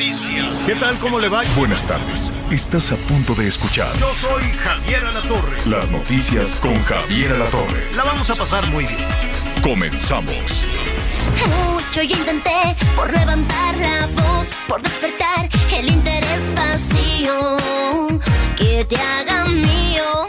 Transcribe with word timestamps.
noticias. 0.00 0.64
¿Qué 0.64 0.74
tal? 0.76 0.96
¿Cómo 0.96 1.20
le 1.20 1.28
va? 1.28 1.42
Buenas 1.54 1.82
tardes. 1.86 2.32
Estás 2.50 2.90
a 2.90 2.96
punto 2.96 3.34
de 3.34 3.46
escuchar 3.48 3.94
Yo 3.98 4.14
soy 4.14 4.44
Javier 4.64 5.04
Alatorre. 5.04 5.58
las 5.66 5.90
noticias 5.90 6.58
con 6.58 6.82
Javier 6.84 7.32
Alatorre. 7.34 7.94
La 7.94 8.04
vamos 8.04 8.30
a 8.30 8.34
pasar 8.34 8.66
muy 8.70 8.86
bien. 8.86 8.96
Comenzamos. 9.62 10.64
Mucho 11.46 12.02
yo 12.02 12.16
intenté 12.16 12.74
por 12.96 13.12
levantar 13.12 13.76
la 13.76 14.06
voz, 14.06 14.48
por 14.66 14.80
despertar 14.80 15.50
el 15.70 15.90
interés 15.90 16.54
vacío 16.54 17.58
que 18.56 18.86
te 18.86 18.96
haga 18.96 19.44
mío, 19.44 20.19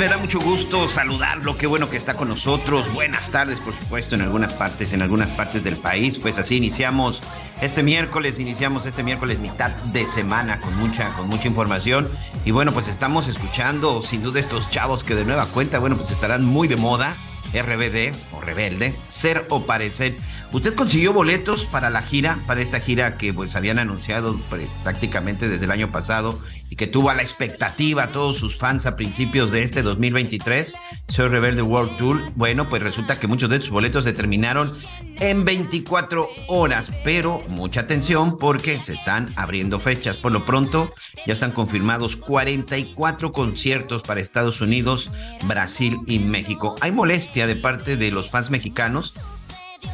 me 0.00 0.08
da 0.08 0.16
mucho 0.16 0.40
gusto 0.40 0.88
saludarlo. 0.88 1.58
Qué 1.58 1.66
bueno 1.66 1.90
que 1.90 1.98
está 1.98 2.14
con 2.14 2.28
nosotros. 2.28 2.90
Buenas 2.94 3.28
tardes, 3.28 3.60
por 3.60 3.74
supuesto, 3.74 4.14
en 4.14 4.22
algunas 4.22 4.54
partes, 4.54 4.94
en 4.94 5.02
algunas 5.02 5.28
partes 5.28 5.62
del 5.62 5.76
país. 5.76 6.16
Pues 6.16 6.38
así 6.38 6.56
iniciamos 6.56 7.20
este 7.60 7.82
miércoles, 7.82 8.38
iniciamos 8.38 8.86
este 8.86 9.02
miércoles 9.02 9.40
mitad 9.40 9.68
de 9.92 10.06
semana 10.06 10.58
con 10.62 10.74
mucha, 10.78 11.10
con 11.10 11.28
mucha 11.28 11.48
información. 11.48 12.08
Y 12.46 12.50
bueno, 12.50 12.72
pues 12.72 12.88
estamos 12.88 13.28
escuchando 13.28 14.00
sin 14.00 14.22
duda 14.22 14.40
estos 14.40 14.70
chavos 14.70 15.04
que 15.04 15.14
de 15.14 15.26
nueva 15.26 15.44
cuenta, 15.44 15.78
bueno, 15.78 15.98
pues 15.98 16.10
estarán 16.10 16.46
muy 16.46 16.66
de 16.66 16.76
moda. 16.76 17.14
RBD 17.52 18.14
o 18.32 18.40
Rebelde, 18.40 18.96
Ser 19.08 19.46
o 19.50 19.66
Parecer. 19.66 20.16
¿Usted 20.52 20.74
consiguió 20.74 21.12
boletos 21.12 21.64
para 21.64 21.90
la 21.90 22.02
gira, 22.02 22.40
para 22.46 22.60
esta 22.60 22.80
gira 22.80 23.16
que 23.16 23.32
pues 23.32 23.54
habían 23.54 23.78
anunciado 23.78 24.34
pr- 24.50 24.66
prácticamente 24.82 25.48
desde 25.48 25.66
el 25.66 25.70
año 25.70 25.92
pasado 25.92 26.40
y 26.68 26.74
que 26.74 26.88
tuvo 26.88 27.08
a 27.08 27.14
la 27.14 27.22
expectativa 27.22 28.02
a 28.04 28.08
todos 28.12 28.38
sus 28.38 28.58
fans 28.58 28.84
a 28.84 28.96
principios 28.96 29.52
de 29.52 29.62
este 29.62 29.82
2023? 29.82 30.74
Soy 31.06 31.28
Rebelde 31.28 31.62
World 31.62 31.96
Tour. 31.98 32.32
Bueno, 32.34 32.68
pues 32.68 32.82
resulta 32.82 33.20
que 33.20 33.28
muchos 33.28 33.48
de 33.48 33.56
estos 33.56 33.70
boletos 33.70 34.02
se 34.02 34.12
terminaron 34.12 34.72
en 35.20 35.44
24 35.44 36.28
horas, 36.48 36.90
pero 37.04 37.40
mucha 37.46 37.82
atención 37.82 38.36
porque 38.36 38.80
se 38.80 38.92
están 38.92 39.32
abriendo 39.36 39.78
fechas. 39.78 40.16
Por 40.16 40.32
lo 40.32 40.44
pronto, 40.44 40.92
ya 41.26 41.32
están 41.32 41.52
confirmados 41.52 42.16
44 42.16 43.30
conciertos 43.30 44.02
para 44.02 44.20
Estados 44.20 44.60
Unidos, 44.60 45.10
Brasil 45.44 45.98
y 46.08 46.18
México. 46.18 46.74
Hay 46.80 46.90
molestia 46.90 47.46
de 47.46 47.54
parte 47.54 47.96
de 47.96 48.10
los 48.10 48.30
fans 48.30 48.50
mexicanos 48.50 49.14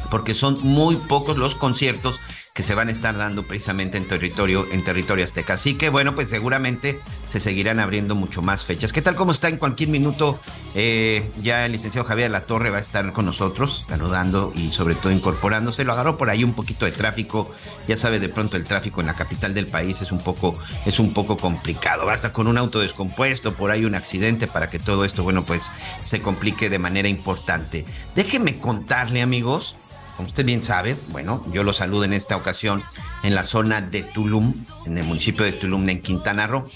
porque 0.09 0.33
son 0.33 0.57
muy 0.61 0.95
pocos 0.95 1.37
los 1.37 1.55
conciertos 1.55 2.19
que 2.57 2.63
se 2.63 2.73
van 2.73 2.87
a 2.87 2.91
estar 2.91 3.15
dando 3.15 3.45
precisamente 3.45 3.99
en 3.99 4.07
territorio 4.07 4.65
en 4.71 4.83
territorio 4.83 5.23
azteca. 5.23 5.53
Así 5.53 5.75
que 5.75 5.89
bueno, 5.89 6.15
pues 6.15 6.27
seguramente 6.31 6.99
se 7.27 7.39
seguirán 7.39 7.79
abriendo 7.79 8.15
mucho 8.15 8.41
más 8.41 8.65
fechas. 8.65 8.91
¿Qué 8.91 9.03
tal 9.03 9.13
cómo 9.13 9.31
está 9.31 9.47
en 9.47 9.57
cualquier 9.57 9.89
minuto? 9.89 10.39
eh, 10.73 11.31
ya 11.39 11.65
el 11.67 11.71
licenciado 11.73 12.07
Javier 12.07 12.31
La 12.31 12.41
Torre 12.41 12.71
va 12.71 12.77
a 12.77 12.81
estar 12.81 13.11
con 13.13 13.25
nosotros, 13.25 13.85
saludando 13.87 14.51
y 14.55 14.71
sobre 14.71 14.95
todo 14.95 15.11
incorporándose. 15.11 15.83
Lo 15.83 15.93
agarró 15.93 16.17
por 16.17 16.31
ahí 16.31 16.43
un 16.43 16.53
poquito 16.53 16.85
de 16.85 16.91
tráfico. 16.91 17.51
Ya 17.87 17.95
sabe, 17.95 18.19
de 18.19 18.29
pronto 18.29 18.57
el 18.57 18.63
tráfico 18.63 19.01
en 19.01 19.07
la 19.07 19.13
capital 19.13 19.53
del 19.53 19.67
país 19.67 20.01
es 20.01 20.11
un 20.11 20.19
poco 20.19 20.55
es 20.87 20.99
un 20.99 21.13
poco 21.13 21.37
complicado. 21.37 22.05
Basta 22.05 22.33
con 22.33 22.47
un 22.47 22.57
auto 22.57 22.79
descompuesto, 22.79 23.53
por 23.53 23.69
ahí 23.69 23.85
un 23.85 23.93
accidente 23.93 24.47
para 24.47 24.71
que 24.71 24.79
todo 24.79 25.05
esto, 25.05 25.21
bueno, 25.21 25.43
pues 25.43 25.71
se 26.01 26.21
complique 26.23 26.71
de 26.71 26.79
manera 26.79 27.07
importante. 27.07 27.85
Déjeme 28.15 28.59
contarle, 28.59 29.21
amigos, 29.21 29.77
como 30.17 30.27
usted 30.27 30.45
bien 30.45 30.63
sabe, 30.63 30.97
bueno, 31.09 31.45
yo 31.53 31.63
lo 31.63 31.73
saludo 31.73 32.03
en 32.03 32.11
esta 32.11 32.35
ocasión 32.35 32.83
en 33.21 33.35
la 33.35 33.43
zona 33.43 33.81
de 33.81 34.01
Tulum, 34.01 34.51
en 34.87 34.97
el 34.97 35.05
municipio 35.05 35.45
de 35.45 35.51
Tulum, 35.51 35.87
en 35.87 36.01
Quintana 36.01 36.47
Roo. 36.47 36.67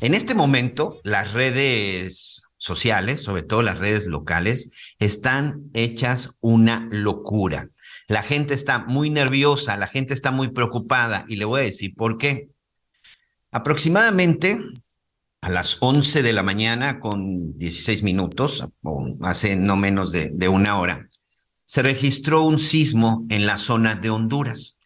En 0.00 0.14
este 0.14 0.34
momento, 0.34 1.00
las 1.02 1.32
redes 1.32 2.46
sociales, 2.58 3.20
sobre 3.20 3.42
todo 3.42 3.62
las 3.62 3.78
redes 3.78 4.06
locales, 4.06 4.70
están 5.00 5.64
hechas 5.74 6.36
una 6.40 6.86
locura. 6.92 7.70
La 8.06 8.22
gente 8.22 8.54
está 8.54 8.78
muy 8.78 9.10
nerviosa, 9.10 9.76
la 9.76 9.88
gente 9.88 10.14
está 10.14 10.30
muy 10.30 10.52
preocupada 10.52 11.24
y 11.26 11.36
le 11.36 11.44
voy 11.44 11.62
a 11.62 11.64
decir 11.64 11.92
por 11.96 12.18
qué. 12.18 12.50
Aproximadamente 13.50 14.60
a 15.40 15.50
las 15.50 15.78
11 15.80 16.22
de 16.22 16.32
la 16.32 16.44
mañana 16.44 17.00
con 17.00 17.58
16 17.58 18.04
minutos, 18.04 18.64
o 18.84 19.16
hace 19.22 19.56
no 19.56 19.76
menos 19.76 20.12
de, 20.12 20.30
de 20.32 20.48
una 20.48 20.78
hora, 20.78 21.08
se 21.66 21.82
registró 21.82 22.42
un 22.42 22.58
sismo 22.58 23.26
en 23.28 23.44
la 23.44 23.58
zona 23.58 23.96
de 23.96 24.08
Honduras, 24.08 24.78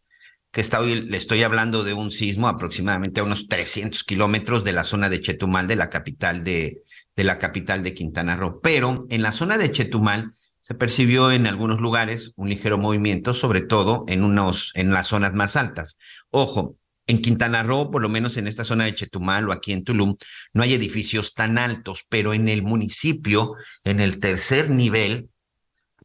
que 0.50 0.60
está 0.60 0.80
hoy, 0.80 1.02
le 1.02 1.16
estoy 1.16 1.42
hablando 1.44 1.84
de 1.84 1.92
un 1.92 2.10
sismo 2.10 2.48
aproximadamente 2.48 3.20
a 3.20 3.24
unos 3.24 3.46
300 3.46 4.02
kilómetros 4.02 4.64
de 4.64 4.72
la 4.72 4.82
zona 4.82 5.08
de 5.08 5.20
Chetumal, 5.20 5.68
de 5.68 5.76
la 5.76 5.90
capital 5.90 6.42
de, 6.42 6.80
de 7.14 7.24
la 7.24 7.38
capital 7.38 7.82
de 7.82 7.94
Quintana 7.94 8.34
Roo. 8.34 8.60
Pero 8.60 9.06
en 9.10 9.22
la 9.22 9.30
zona 9.30 9.58
de 9.58 9.70
Chetumal 9.70 10.30
se 10.60 10.74
percibió 10.74 11.30
en 11.30 11.46
algunos 11.46 11.80
lugares 11.80 12.32
un 12.36 12.48
ligero 12.48 12.78
movimiento, 12.78 13.34
sobre 13.34 13.60
todo 13.60 14.04
en 14.08 14.24
unos, 14.24 14.72
en 14.74 14.90
las 14.90 15.08
zonas 15.08 15.34
más 15.34 15.56
altas. 15.56 15.98
Ojo, 16.30 16.76
en 17.06 17.22
Quintana 17.22 17.62
Roo, 17.62 17.90
por 17.90 18.02
lo 18.02 18.08
menos 18.08 18.36
en 18.36 18.46
esta 18.46 18.64
zona 18.64 18.84
de 18.84 18.94
Chetumal 18.94 19.48
o 19.48 19.52
aquí 19.52 19.72
en 19.72 19.84
Tulum, 19.84 20.16
no 20.52 20.62
hay 20.62 20.74
edificios 20.74 21.34
tan 21.34 21.58
altos, 21.58 22.04
pero 22.08 22.34
en 22.34 22.48
el 22.48 22.62
municipio, 22.62 23.54
en 23.84 24.00
el 24.00 24.18
tercer 24.18 24.70
nivel, 24.70 25.29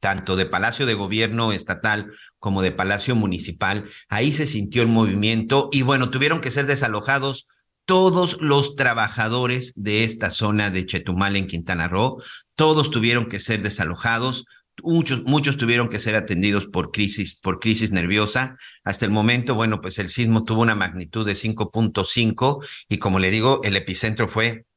tanto 0.05 0.35
de 0.35 0.45
Palacio 0.45 0.85
de 0.85 0.93
Gobierno 0.93 1.51
Estatal 1.51 2.11
como 2.37 2.61
de 2.61 2.69
Palacio 2.69 3.15
Municipal. 3.15 3.85
Ahí 4.07 4.33
se 4.33 4.45
sintió 4.45 4.83
el 4.83 4.87
movimiento 4.87 5.67
y 5.71 5.81
bueno, 5.81 6.11
tuvieron 6.11 6.41
que 6.41 6.51
ser 6.51 6.67
desalojados 6.67 7.47
todos 7.85 8.39
los 8.39 8.75
trabajadores 8.75 9.73
de 9.81 10.03
esta 10.03 10.29
zona 10.29 10.69
de 10.69 10.85
Chetumal 10.85 11.35
en 11.37 11.47
Quintana 11.47 11.87
Roo. 11.87 12.21
Todos 12.53 12.91
tuvieron 12.91 13.29
que 13.29 13.39
ser 13.39 13.63
desalojados. 13.63 14.45
Muchos, 14.83 15.23
muchos 15.23 15.57
tuvieron 15.57 15.89
que 15.89 15.97
ser 15.97 16.15
atendidos 16.15 16.67
por 16.67 16.91
crisis, 16.91 17.39
por 17.39 17.59
crisis 17.59 17.91
nerviosa. 17.91 18.57
Hasta 18.83 19.05
el 19.05 19.11
momento, 19.11 19.55
bueno, 19.55 19.81
pues 19.81 19.97
el 19.97 20.09
sismo 20.09 20.43
tuvo 20.43 20.61
una 20.61 20.75
magnitud 20.75 21.25
de 21.25 21.33
5.5 21.33 22.63
y 22.89 22.99
como 22.99 23.17
le 23.17 23.31
digo, 23.31 23.59
el 23.63 23.75
epicentro 23.75 24.27
fue 24.27 24.67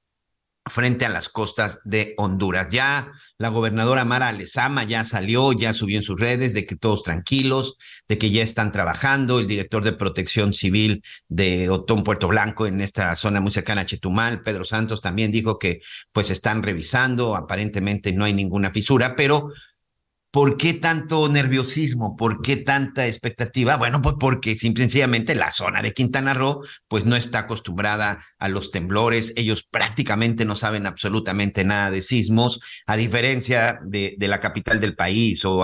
frente 0.64 1.04
a 1.04 1.10
las 1.10 1.28
costas 1.28 1.82
de 1.84 2.14
Honduras. 2.16 2.70
Ya 2.70 3.12
la 3.38 3.50
gobernadora 3.50 4.04
Mara 4.04 4.32
Lezama 4.32 4.82
ya 4.82 5.04
salió, 5.04 5.52
ya 5.52 5.72
subió 5.72 5.96
en 5.96 6.02
sus 6.02 6.20
redes 6.20 6.54
de 6.54 6.66
que 6.66 6.74
todos 6.74 7.04
tranquilos, 7.04 7.76
de 8.08 8.18
que 8.18 8.30
ya 8.30 8.42
están 8.42 8.72
trabajando. 8.72 9.38
El 9.38 9.46
director 9.46 9.84
de 9.84 9.92
protección 9.92 10.52
civil 10.52 11.02
de 11.28 11.70
Otón 11.70 12.02
Puerto 12.02 12.26
Blanco 12.26 12.66
en 12.66 12.80
esta 12.80 13.14
zona 13.14 13.40
muy 13.40 13.52
cercana 13.52 13.82
a 13.82 13.86
Chetumal, 13.86 14.42
Pedro 14.42 14.64
Santos, 14.64 15.00
también 15.00 15.30
dijo 15.30 15.58
que 15.58 15.78
pues 16.12 16.30
están 16.30 16.64
revisando, 16.64 17.36
aparentemente 17.36 18.12
no 18.12 18.24
hay 18.24 18.34
ninguna 18.34 18.72
fisura, 18.72 19.14
pero 19.14 19.50
¿Por 20.30 20.58
qué 20.58 20.74
tanto 20.74 21.26
nerviosismo? 21.30 22.14
¿Por 22.14 22.42
qué 22.42 22.56
tanta 22.58 23.06
expectativa? 23.06 23.78
Bueno, 23.78 24.02
pues 24.02 24.16
porque 24.20 24.56
simple 24.56 24.84
y 24.84 24.84
sencillamente 24.84 25.34
la 25.34 25.50
zona 25.52 25.80
de 25.80 25.94
Quintana 25.94 26.34
Roo 26.34 26.62
pues 26.86 27.06
no 27.06 27.16
está 27.16 27.40
acostumbrada 27.40 28.22
a 28.38 28.48
los 28.50 28.70
temblores. 28.70 29.32
Ellos 29.36 29.62
prácticamente 29.62 30.44
no 30.44 30.54
saben 30.54 30.86
absolutamente 30.86 31.64
nada 31.64 31.90
de 31.90 32.02
sismos, 32.02 32.60
a 32.86 32.96
diferencia 32.96 33.80
de, 33.82 34.16
la 34.18 34.38
capital 34.40 34.80
del 34.80 34.94
país 34.94 35.46
o 35.46 35.62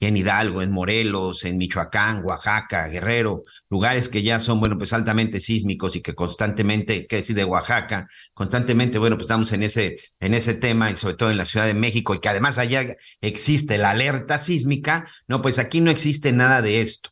en 0.00 0.16
Hidalgo, 0.16 0.62
en 0.62 0.72
Morelos, 0.72 1.44
en 1.44 1.58
Michoacán, 1.58 2.24
Oaxaca, 2.24 2.88
Guerrero, 2.88 3.44
lugares 3.68 4.08
que 4.08 4.22
ya 4.22 4.40
son, 4.40 4.60
bueno, 4.60 4.78
pues 4.78 4.94
altamente 4.94 5.40
sísmicos 5.40 5.94
y 5.94 6.00
que 6.00 6.14
constantemente, 6.14 7.06
que 7.06 7.16
decir 7.16 7.36
de 7.36 7.44
Oaxaca, 7.44 8.06
constantemente, 8.36 8.98
bueno, 8.98 9.16
pues 9.16 9.24
estamos 9.24 9.50
en 9.52 9.62
ese, 9.62 9.96
en 10.20 10.34
ese 10.34 10.52
tema 10.52 10.90
y 10.90 10.96
sobre 10.96 11.14
todo 11.14 11.30
en 11.30 11.38
la 11.38 11.46
Ciudad 11.46 11.64
de 11.64 11.72
México 11.72 12.14
y 12.14 12.20
que 12.20 12.28
además 12.28 12.58
allá 12.58 12.84
existe 13.22 13.78
la 13.78 13.92
alerta 13.92 14.38
sísmica, 14.38 15.08
no, 15.26 15.40
pues 15.40 15.58
aquí 15.58 15.80
no 15.80 15.90
existe 15.90 16.32
nada 16.32 16.60
de 16.60 16.82
esto. 16.82 17.08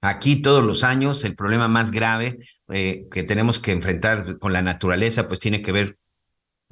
Aquí 0.00 0.36
todos 0.36 0.62
los 0.62 0.84
años 0.84 1.24
el 1.24 1.34
problema 1.34 1.66
más 1.66 1.90
grave 1.90 2.38
eh, 2.68 3.06
que 3.10 3.24
tenemos 3.24 3.58
que 3.58 3.72
enfrentar 3.72 4.38
con 4.38 4.52
la 4.52 4.62
naturaleza 4.62 5.26
pues 5.26 5.40
tiene 5.40 5.62
que 5.62 5.72
ver 5.72 5.98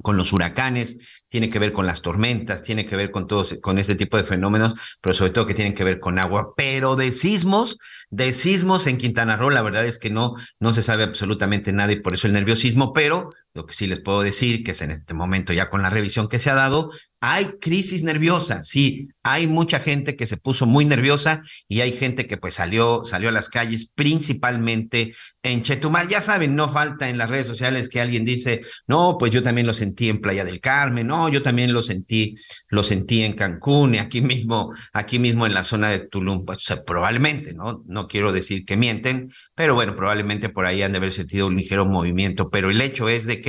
con 0.01 0.15
los 0.15 0.31
huracanes, 0.31 0.99
tiene 1.27 1.49
que 1.49 1.59
ver 1.59 1.73
con 1.73 1.85
las 1.85 2.01
tormentas, 2.01 2.63
tiene 2.63 2.85
que 2.85 2.95
ver 2.95 3.11
con 3.11 3.27
todos, 3.27 3.57
con 3.61 3.77
este 3.77 3.95
tipo 3.95 4.17
de 4.17 4.23
fenómenos, 4.23 4.73
pero 5.01 5.13
sobre 5.13 5.31
todo 5.31 5.45
que 5.45 5.53
tienen 5.53 5.73
que 5.73 5.83
ver 5.83 5.99
con 5.99 6.19
agua. 6.19 6.53
Pero 6.55 6.95
de 6.95 7.11
sismos, 7.11 7.77
de 8.09 8.31
sismos 8.33 8.87
en 8.87 8.97
Quintana 8.97 9.35
Roo, 9.35 9.49
la 9.49 9.61
verdad 9.61 9.85
es 9.85 9.97
que 9.97 10.09
no, 10.09 10.35
no 10.59 10.71
se 10.71 10.83
sabe 10.83 11.03
absolutamente 11.03 11.73
nada 11.73 11.91
y 11.91 11.99
por 11.99 12.13
eso 12.13 12.27
el 12.27 12.33
nerviosismo, 12.33 12.93
pero 12.93 13.33
lo 13.57 13.65
que 13.65 13.73
sí 13.73 13.87
les 13.87 13.99
puedo 13.99 14.21
decir, 14.21 14.63
que 14.63 14.71
es 14.71 14.81
en 14.81 14.91
este 14.91 15.15
momento 15.15 15.51
ya 15.51 15.69
con 15.69 15.81
la 15.81 15.89
revisión 15.89 16.29
que 16.29 16.37
se 16.37 16.51
ha 16.51 16.55
dado, 16.55 16.91
hay 17.19 17.45
crisis 17.59 18.03
nerviosa, 18.03 18.61
sí, 18.61 19.09
hay 19.23 19.47
mucha 19.47 19.79
gente 19.79 20.15
que 20.15 20.27
se 20.27 20.37
puso 20.37 20.67
muy 20.67 20.85
nerviosa 20.85 21.41
y 21.67 21.81
hay 21.81 21.91
gente 21.91 22.27
que 22.27 22.37
pues 22.37 22.53
salió, 22.53 23.03
salió 23.03 23.29
a 23.29 23.31
las 23.31 23.49
calles, 23.49 23.91
principalmente 23.93 25.15
en 25.41 25.63
Chetumal. 25.63 26.07
Ya 26.07 26.21
saben, 26.21 26.55
no 26.55 26.71
falta 26.71 27.09
en 27.09 27.17
las 27.17 27.29
redes 27.29 27.47
sociales 27.47 27.89
que 27.89 27.99
alguien 27.99 28.23
dice, 28.23 28.61
no, 28.85 29.17
pues 29.17 29.31
yo 29.31 29.41
también 29.41 29.65
lo 29.65 29.73
sentí 29.73 30.09
en 30.09 30.21
Playa 30.21 30.45
del 30.45 30.59
Carmen, 30.59 31.07
no, 31.07 31.27
yo 31.27 31.41
también 31.41 31.73
lo 31.73 31.81
sentí, 31.81 32.35
lo 32.69 32.83
sentí 32.83 33.23
en 33.23 33.33
Cancún 33.33 33.95
y 33.95 33.97
aquí 33.97 34.21
mismo, 34.21 34.71
aquí 34.93 35.17
mismo 35.17 35.47
en 35.47 35.55
la 35.55 35.63
zona 35.63 35.89
de 35.89 35.99
Tulum. 35.99 36.45
Pues, 36.45 36.67
probablemente, 36.85 37.53
¿no? 37.55 37.83
No 37.87 38.07
quiero 38.07 38.31
decir 38.31 38.63
que 38.63 38.77
mienten, 38.77 39.29
pero 39.55 39.73
bueno, 39.73 39.95
probablemente 39.95 40.49
por 40.49 40.67
ahí 40.67 40.83
han 40.83 40.91
de 40.91 40.99
haber 40.99 41.11
sentido 41.11 41.47
un 41.47 41.55
ligero 41.55 41.87
movimiento, 41.87 42.51
pero 42.51 42.69
el 42.69 42.79
hecho 42.79 43.09
es 43.09 43.25
de 43.25 43.41
que 43.41 43.46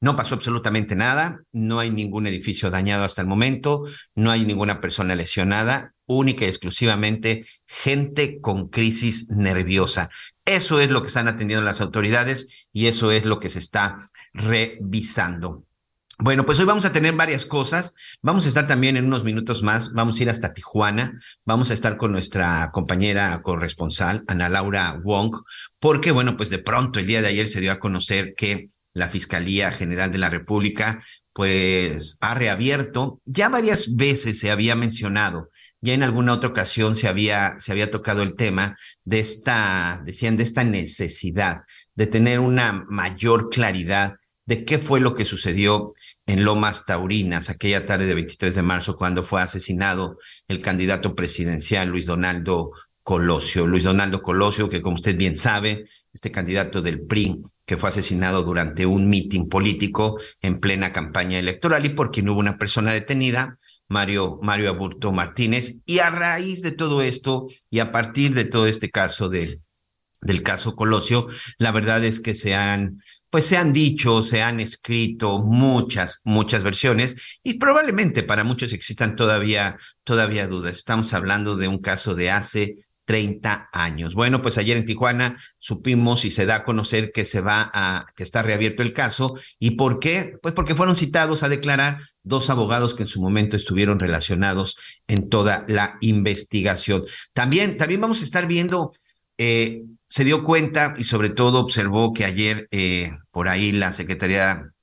no 0.00 0.16
pasó 0.16 0.34
absolutamente 0.34 0.96
nada, 0.96 1.40
no 1.52 1.78
hay 1.78 1.90
ningún 1.90 2.26
edificio 2.26 2.70
dañado 2.70 3.04
hasta 3.04 3.22
el 3.22 3.26
momento, 3.26 3.84
no 4.14 4.30
hay 4.30 4.44
ninguna 4.44 4.80
persona 4.80 5.14
lesionada, 5.14 5.94
única 6.06 6.44
y 6.44 6.48
exclusivamente 6.48 7.46
gente 7.66 8.40
con 8.40 8.68
crisis 8.68 9.28
nerviosa. 9.30 10.10
Eso 10.44 10.80
es 10.80 10.90
lo 10.90 11.00
que 11.00 11.08
están 11.08 11.28
atendiendo 11.28 11.64
las 11.64 11.80
autoridades 11.80 12.66
y 12.72 12.86
eso 12.86 13.12
es 13.12 13.24
lo 13.24 13.40
que 13.40 13.48
se 13.48 13.58
está 13.58 14.10
revisando. 14.34 15.64
Bueno, 16.18 16.46
pues 16.46 16.60
hoy 16.60 16.64
vamos 16.64 16.84
a 16.84 16.92
tener 16.92 17.14
varias 17.14 17.44
cosas. 17.44 17.94
Vamos 18.22 18.44
a 18.44 18.48
estar 18.48 18.68
también 18.68 18.96
en 18.96 19.06
unos 19.06 19.24
minutos 19.24 19.64
más. 19.64 19.92
Vamos 19.94 20.18
a 20.18 20.22
ir 20.22 20.30
hasta 20.30 20.54
Tijuana. 20.54 21.20
Vamos 21.44 21.70
a 21.70 21.74
estar 21.74 21.96
con 21.96 22.12
nuestra 22.12 22.70
compañera 22.72 23.42
corresponsal, 23.42 24.22
Ana 24.28 24.48
Laura 24.48 25.00
Wong, 25.02 25.34
porque, 25.80 26.12
bueno, 26.12 26.36
pues 26.36 26.50
de 26.50 26.58
pronto 26.58 27.00
el 27.00 27.06
día 27.06 27.20
de 27.20 27.28
ayer 27.28 27.48
se 27.48 27.60
dio 27.60 27.72
a 27.72 27.80
conocer 27.80 28.34
que 28.36 28.68
la 28.94 29.08
Fiscalía 29.08 29.70
General 29.70 30.10
de 30.10 30.18
la 30.18 30.30
República, 30.30 31.04
pues 31.34 32.16
ha 32.20 32.34
reabierto. 32.34 33.20
Ya 33.26 33.48
varias 33.48 33.94
veces 33.96 34.38
se 34.38 34.50
había 34.50 34.76
mencionado, 34.76 35.50
ya 35.80 35.92
en 35.92 36.02
alguna 36.02 36.32
otra 36.32 36.48
ocasión 36.48 36.96
se 36.96 37.08
había, 37.08 37.56
se 37.58 37.72
había 37.72 37.90
tocado 37.90 38.22
el 38.22 38.36
tema 38.36 38.76
de 39.04 39.20
esta, 39.20 40.00
decían, 40.04 40.38
de 40.38 40.44
esta 40.44 40.64
necesidad 40.64 41.62
de 41.94 42.06
tener 42.06 42.40
una 42.40 42.86
mayor 42.88 43.50
claridad 43.50 44.14
de 44.46 44.64
qué 44.64 44.78
fue 44.78 45.00
lo 45.00 45.14
que 45.14 45.24
sucedió 45.24 45.92
en 46.26 46.44
Lomas 46.44 46.86
Taurinas 46.86 47.50
aquella 47.50 47.84
tarde 47.84 48.06
de 48.06 48.14
23 48.14 48.54
de 48.54 48.62
marzo 48.62 48.96
cuando 48.96 49.22
fue 49.22 49.42
asesinado 49.42 50.18
el 50.48 50.60
candidato 50.60 51.14
presidencial 51.14 51.88
Luis 51.88 52.06
Donaldo 52.06 52.70
Colosio. 53.02 53.66
Luis 53.66 53.84
Donaldo 53.84 54.22
Colosio, 54.22 54.68
que 54.68 54.80
como 54.80 54.94
usted 54.94 55.16
bien 55.16 55.36
sabe, 55.36 55.84
este 56.12 56.30
candidato 56.30 56.80
del 56.80 57.02
PRI 57.02 57.42
que 57.66 57.76
fue 57.76 57.88
asesinado 57.88 58.42
durante 58.42 58.86
un 58.86 59.08
mitin 59.08 59.48
político 59.48 60.20
en 60.40 60.60
plena 60.60 60.92
campaña 60.92 61.38
electoral 61.38 61.86
y 61.86 61.90
por 61.90 62.10
quien 62.10 62.28
hubo 62.28 62.40
una 62.40 62.58
persona 62.58 62.92
detenida, 62.92 63.54
Mario, 63.88 64.38
Mario 64.42 64.70
Aburto 64.70 65.12
Martínez. 65.12 65.80
Y 65.86 65.98
a 65.98 66.10
raíz 66.10 66.62
de 66.62 66.72
todo 66.72 67.02
esto 67.02 67.46
y 67.70 67.80
a 67.80 67.92
partir 67.92 68.34
de 68.34 68.44
todo 68.44 68.66
este 68.66 68.90
caso 68.90 69.28
de, 69.28 69.60
del 70.20 70.42
caso 70.42 70.74
Colosio, 70.74 71.26
la 71.58 71.72
verdad 71.72 72.04
es 72.04 72.20
que 72.20 72.34
se 72.34 72.54
han, 72.54 72.98
pues 73.30 73.46
se 73.46 73.56
han 73.56 73.72
dicho, 73.72 74.22
se 74.22 74.42
han 74.42 74.60
escrito 74.60 75.42
muchas, 75.42 76.20
muchas 76.24 76.62
versiones 76.62 77.40
y 77.42 77.54
probablemente 77.54 78.22
para 78.22 78.44
muchos 78.44 78.72
existan 78.72 79.16
todavía, 79.16 79.76
todavía 80.02 80.48
dudas. 80.48 80.76
Estamos 80.76 81.12
hablando 81.14 81.56
de 81.56 81.68
un 81.68 81.78
caso 81.78 82.14
de 82.14 82.30
hace 82.30 82.74
30 83.04 83.68
años. 83.72 84.14
Bueno, 84.14 84.42
pues 84.42 84.58
ayer 84.58 84.76
en 84.76 84.84
Tijuana 84.84 85.36
supimos 85.58 86.24
y 86.24 86.30
se 86.30 86.46
da 86.46 86.56
a 86.56 86.64
conocer 86.64 87.12
que 87.12 87.24
se 87.24 87.40
va 87.40 87.70
a, 87.72 88.06
que 88.16 88.22
está 88.22 88.42
reabierto 88.42 88.82
el 88.82 88.92
caso. 88.92 89.34
¿Y 89.58 89.72
por 89.72 89.98
qué? 89.98 90.36
Pues 90.42 90.54
porque 90.54 90.74
fueron 90.74 90.96
citados 90.96 91.42
a 91.42 91.48
declarar 91.48 91.98
dos 92.22 92.50
abogados 92.50 92.94
que 92.94 93.02
en 93.02 93.08
su 93.08 93.20
momento 93.20 93.56
estuvieron 93.56 93.98
relacionados 93.98 94.76
en 95.06 95.28
toda 95.28 95.64
la 95.68 95.96
investigación. 96.00 97.04
También, 97.32 97.76
también 97.76 98.00
vamos 98.00 98.22
a 98.22 98.24
estar 98.24 98.46
viendo, 98.46 98.92
eh, 99.38 99.82
se 100.06 100.24
dio 100.24 100.44
cuenta 100.44 100.94
y 100.96 101.04
sobre 101.04 101.30
todo 101.30 101.60
observó 101.60 102.12
que 102.12 102.24
ayer 102.24 102.68
eh, 102.70 103.12
por 103.30 103.48
ahí 103.48 103.72
la 103.72 103.92
Secretaría 103.92 104.73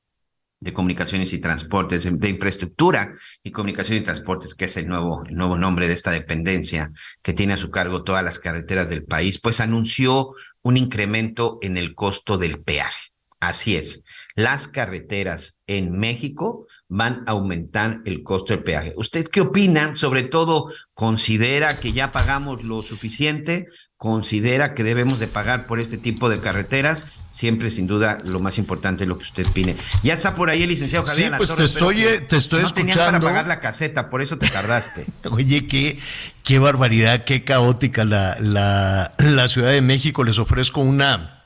de 0.61 0.73
Comunicaciones 0.73 1.33
y 1.33 1.39
Transportes, 1.39 2.07
de 2.19 2.29
Infraestructura 2.29 3.11
y 3.43 3.51
Comunicación 3.51 3.97
y 3.97 4.01
Transportes, 4.01 4.53
que 4.55 4.65
es 4.65 4.77
el 4.77 4.87
nuevo, 4.87 5.25
el 5.25 5.35
nuevo 5.35 5.57
nombre 5.57 5.87
de 5.87 5.93
esta 5.93 6.11
dependencia 6.11 6.91
que 7.23 7.33
tiene 7.33 7.53
a 7.53 7.57
su 7.57 7.71
cargo 7.71 8.03
todas 8.03 8.23
las 8.23 8.37
carreteras 8.39 8.87
del 8.87 9.03
país, 9.03 9.41
pues 9.41 9.59
anunció 9.59 10.29
un 10.61 10.77
incremento 10.77 11.57
en 11.61 11.77
el 11.77 11.95
costo 11.95 12.37
del 12.37 12.61
peaje. 12.61 13.09
Así 13.39 13.75
es, 13.75 14.05
las 14.35 14.67
carreteras 14.67 15.63
en 15.65 15.97
México 15.97 16.67
van 16.93 17.23
a 17.25 17.31
aumentar 17.31 18.01
el 18.03 18.21
costo 18.21 18.51
del 18.53 18.63
peaje. 18.63 18.93
¿Usted 18.97 19.25
qué 19.29 19.39
opina? 19.39 19.95
Sobre 19.95 20.23
todo, 20.23 20.67
¿considera 20.93 21.79
que 21.79 21.93
ya 21.93 22.11
pagamos 22.11 22.65
lo 22.65 22.83
suficiente? 22.83 23.65
¿Considera 23.95 24.73
que 24.73 24.83
debemos 24.83 25.17
de 25.17 25.27
pagar 25.27 25.67
por 25.67 25.79
este 25.79 25.97
tipo 25.97 26.29
de 26.29 26.41
carreteras? 26.41 27.05
Siempre, 27.29 27.71
sin 27.71 27.87
duda, 27.87 28.17
lo 28.25 28.41
más 28.41 28.57
importante 28.57 29.05
es 29.05 29.07
lo 29.07 29.17
que 29.17 29.23
usted 29.23 29.47
opine. 29.47 29.77
Ya 30.03 30.15
está 30.15 30.35
por 30.35 30.49
ahí 30.49 30.63
el 30.63 30.69
licenciado 30.69 31.05
Javier 31.05 31.29
Sí, 31.31 31.37
pues 31.37 31.55
te 31.55 31.63
estoy, 31.63 32.03
te 32.27 32.35
estoy 32.35 32.59
no 32.59 32.67
escuchando. 32.67 32.73
tenías 32.73 32.97
para 32.97 33.21
pagar 33.21 33.47
la 33.47 33.61
caseta, 33.61 34.09
por 34.09 34.21
eso 34.21 34.37
te 34.37 34.49
tardaste. 34.49 35.05
Oye, 35.31 35.67
qué, 35.67 35.97
qué 36.43 36.59
barbaridad, 36.59 37.23
qué 37.23 37.45
caótica 37.45 38.03
la, 38.03 38.35
la, 38.41 39.13
la 39.17 39.47
Ciudad 39.47 39.71
de 39.71 39.81
México. 39.81 40.25
Les 40.25 40.39
ofrezco 40.39 40.81
una, 40.81 41.45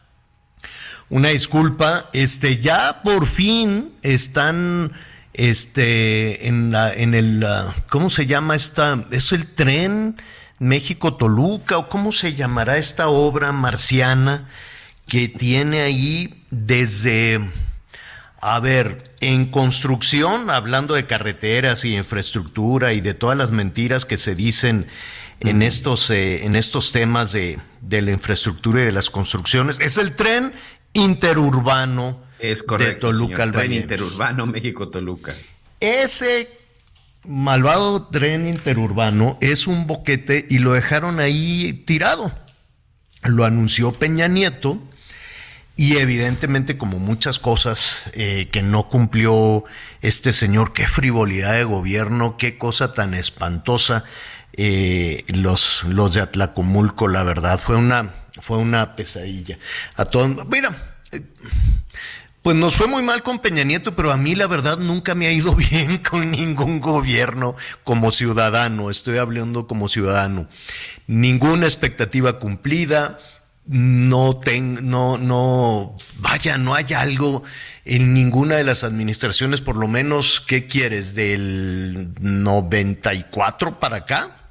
una 1.09 1.30
disculpa. 1.30 2.09
Este, 2.13 2.62
ya 2.62 3.03
por 3.03 3.27
fin 3.27 3.91
están 4.01 4.91
este 5.37 6.47
en 6.47 6.71
la 6.71 6.93
en 6.93 7.13
el 7.13 7.43
uh, 7.43 7.71
¿cómo 7.89 8.09
se 8.09 8.25
llama 8.25 8.55
esta? 8.55 9.05
¿Es 9.11 9.31
el 9.31 9.53
tren 9.53 10.21
México 10.59 11.15
Toluca 11.15 11.77
o 11.77 11.89
cómo 11.89 12.11
se 12.11 12.35
llamará 12.35 12.77
esta 12.77 13.09
obra 13.09 13.51
marciana 13.51 14.49
que 15.07 15.27
tiene 15.27 15.81
ahí 15.81 16.43
desde 16.49 17.41
a 18.47 18.59
ver, 18.59 19.15
en 19.21 19.45
construcción, 19.45 20.51
hablando 20.51 20.93
de 20.93 21.07
carreteras 21.07 21.83
y 21.83 21.95
infraestructura 21.95 22.93
y 22.93 23.01
de 23.01 23.15
todas 23.15 23.35
las 23.35 23.49
mentiras 23.49 24.05
que 24.05 24.17
se 24.17 24.35
dicen 24.35 24.85
en 25.39 25.63
estos, 25.63 26.12
eh, 26.12 26.45
en 26.45 26.55
estos 26.55 26.91
temas 26.91 27.31
de, 27.31 27.60
de 27.81 28.03
la 28.03 28.12
infraestructura 28.12 28.83
y 28.83 28.86
de 28.86 28.91
las 28.91 29.10
construcciones, 29.10 29.79
es 29.79 29.98
el 29.98 30.15
tren 30.15 30.53
interurbano 30.93 32.19
Es 32.51 32.63
correcto. 32.63 33.07
de 33.07 33.13
Toluca 33.13 33.35
señor. 33.35 33.41
al 33.41 33.51
Tren 33.51 33.73
interurbano 33.73 34.45
México-Toluca. 34.45 35.33
Ese 35.79 36.49
malvado 37.27 38.07
tren 38.07 38.47
interurbano 38.47 39.37
es 39.41 39.67
un 39.67 39.87
boquete 39.87 40.45
y 40.49 40.59
lo 40.59 40.73
dejaron 40.73 41.19
ahí 41.19 41.73
tirado. 41.85 42.31
Lo 43.23 43.45
anunció 43.45 43.91
Peña 43.91 44.27
Nieto 44.27 44.79
y 45.75 45.97
evidentemente 45.97 46.77
como 46.77 46.99
muchas 46.99 47.39
cosas 47.39 48.03
eh, 48.13 48.49
que 48.51 48.61
no 48.63 48.87
cumplió 48.89 49.65
este 50.01 50.31
señor, 50.31 50.73
qué 50.73 50.87
frivolidad 50.87 51.53
de 51.53 51.63
gobierno, 51.63 52.37
qué 52.37 52.57
cosa 52.57 52.93
tan 52.93 53.13
espantosa. 53.13 54.05
eh, 54.57 55.25
los, 55.27 55.83
los 55.83 56.13
de 56.13 56.21
Atlacomulco, 56.21 57.07
la 57.07 57.23
verdad, 57.23 57.59
fue 57.59 57.75
una, 57.75 58.13
fue 58.41 58.57
una 58.57 58.95
pesadilla. 58.95 59.57
A 59.95 60.05
todos, 60.05 60.47
mira, 60.47 60.69
eh, 61.11 61.21
pues 62.45 62.55
nos 62.55 62.75
fue 62.75 62.85
muy 62.85 63.01
mal 63.01 63.23
con 63.23 63.39
Peña 63.39 63.63
Nieto, 63.63 63.95
pero 63.95 64.11
a 64.11 64.17
mí 64.17 64.35
la 64.35 64.45
verdad 64.45 64.77
nunca 64.77 65.15
me 65.15 65.25
ha 65.25 65.31
ido 65.31 65.55
bien 65.71 65.97
con 65.97 66.29
ningún 66.29 66.79
gobierno 66.79 67.55
como 67.83 68.11
ciudadano. 68.11 68.91
Estoy 68.91 69.17
hablando 69.17 69.65
como 69.65 69.89
ciudadano. 69.89 70.47
Ninguna 71.07 71.65
expectativa 71.65 72.37
cumplida. 72.37 73.17
No 73.65 74.37
ten, 74.37 74.91
no, 74.91 75.17
no, 75.17 75.97
vaya, 76.17 76.59
no 76.59 76.75
hay 76.75 76.93
algo 76.95 77.41
en 77.83 78.13
ninguna 78.13 78.57
de 78.57 78.63
las 78.63 78.83
administraciones, 78.83 79.61
por 79.61 79.77
lo 79.77 79.87
menos, 79.87 80.39
¿qué 80.39 80.67
quieres? 80.67 81.15
Del 81.15 82.09
94 82.21 83.79
para 83.79 83.95
acá 83.95 84.44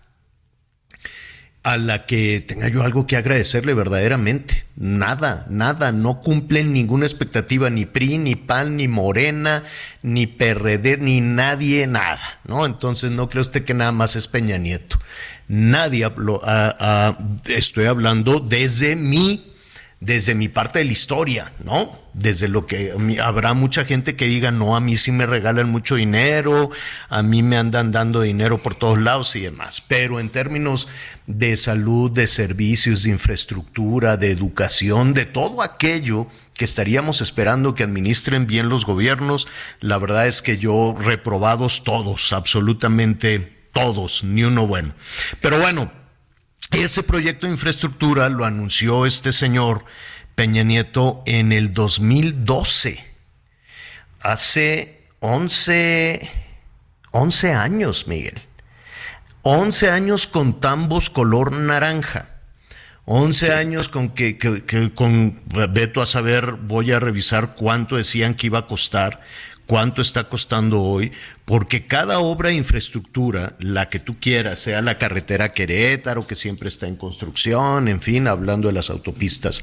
a 1.65 1.79
la 1.79 2.05
que 2.07 2.45
tenga 2.47 2.69
yo 2.69 2.83
algo 2.83 3.07
que 3.07 3.17
agradecerle 3.17 3.73
verdaderamente. 3.75 4.65
Nada, 4.77 5.47
nada, 5.49 5.93
no 5.93 6.21
cumplen 6.21 6.73
ninguna 6.75 7.07
expectativa, 7.07 7.71
ni 7.71 7.87
PRI, 7.87 8.19
ni 8.19 8.37
PAN, 8.37 8.77
ni 8.77 8.87
Morena, 8.87 9.63
ni 10.03 10.27
PRD, 10.27 10.99
ni 10.99 11.21
nadie, 11.23 11.87
nada, 11.87 12.21
¿no? 12.47 12.67
Entonces 12.67 13.11
no 13.13 13.29
cree 13.31 13.41
usted 13.41 13.65
que 13.65 13.73
nada 13.75 13.93
más 13.93 14.15
es 14.15 14.29
Peña 14.29 14.59
Nieto. 14.59 14.99
Nadie 15.49 16.05
habló, 16.05 16.41
a- 16.45 17.17
estoy 17.47 17.87
hablando 17.87 18.41
desde 18.41 18.95
mi 18.95 19.54
desde 20.05 20.35
mi 20.35 20.49
parte 20.49 20.81
de 20.81 20.85
la 20.85 20.93
historia, 20.93 21.53
¿no? 21.65 21.99
Desde 22.13 22.47
lo 22.47 22.67
que 22.67 22.93
habrá 23.23 23.55
mucha 23.55 23.85
gente 23.87 24.17
que 24.17 24.27
diga, 24.27 24.51
no, 24.51 24.77
a 24.77 24.81
mí 24.81 24.97
sí 24.97 25.11
me 25.11 25.25
regalan 25.25 25.71
mucho 25.71 25.97
dinero, 25.97 26.71
a 27.09 27.23
mí 27.23 27.43
me 27.43 27.57
andan 27.57 27.91
dando 27.91 28.21
dinero 28.21 28.63
por 28.63 28.75
todos 28.75 28.99
lados 29.01 29.35
y 29.35 29.41
demás. 29.41 29.83
Pero 29.89 30.21
en 30.21 30.29
términos 30.29 30.89
de 31.27 31.57
salud, 31.57 32.11
de 32.11 32.27
servicios, 32.27 33.05
de 33.05 33.11
infraestructura, 33.11 34.19
de 34.19 34.31
educación, 34.31 35.15
de 35.15 35.25
todo 35.25 35.63
aquello 35.63 36.27
que 36.53 36.67
estaríamos 36.67 37.23
esperando 37.23 37.75
que 37.75 37.83
administren 37.83 38.47
bien 38.47 38.69
los 38.69 38.85
gobiernos, 38.85 39.49
la 39.81 39.97
verdad 39.99 40.27
es 40.27 40.43
que 40.43 40.59
yo 40.59 40.95
reprobados 40.99 41.83
todos, 41.83 42.33
absolutamente 42.35 43.49
todos, 43.73 44.23
ni 44.23 44.45
uno 44.45 44.67
bueno. 44.67 44.95
Pero 45.41 45.59
bueno, 45.59 45.91
ese 46.83 47.03
proyecto 47.03 47.47
de 47.47 47.53
infraestructura 47.53 48.29
lo 48.29 48.45
anunció 48.45 49.07
este 49.07 49.33
señor 49.33 49.85
Peña 50.35 50.65
Nieto 50.65 51.23
en 51.27 51.53
el 51.53 51.73
2012. 51.73 53.05
Hace 54.21 55.03
11, 55.21 56.31
11 57.13 57.53
años, 57.53 58.09
Miguel. 58.09 58.43
11 59.43 59.91
años 59.91 60.27
con 60.27 60.61
tambos 60.61 61.11
color 61.11 61.53
naranja. 61.53 62.31
11 63.07 63.53
años 63.53 63.89
con 63.89 64.11
que, 64.11 64.39
que, 64.39 64.95
con 64.95 65.43
Beto 65.71 66.01
a 66.01 66.07
saber, 66.07 66.53
voy 66.53 66.93
a 66.93 67.01
revisar 67.01 67.55
cuánto 67.55 67.97
decían 67.97 68.35
que 68.35 68.47
iba 68.47 68.61
a 68.61 68.67
costar, 68.67 69.21
cuánto 69.67 70.03
está 70.03 70.29
costando 70.29 70.83
hoy, 70.83 71.13
porque 71.45 71.87
cada 71.87 72.19
obra 72.19 72.49
de 72.51 72.57
infraestructura, 72.57 73.55
la 73.59 73.89
que 73.89 73.99
tú 73.99 74.19
quieras, 74.19 74.59
sea 74.59 74.83
la 74.83 74.99
carretera 74.99 75.53
Querétaro, 75.53 76.27
que 76.27 76.35
siempre 76.35 76.69
está 76.69 76.87
en 76.87 76.97
construcción, 76.97 77.89
en 77.89 78.01
fin, 78.01 78.29
hablando 78.29 78.69
de 78.69 78.75
las 78.75 78.91
autopistas, 78.91 79.63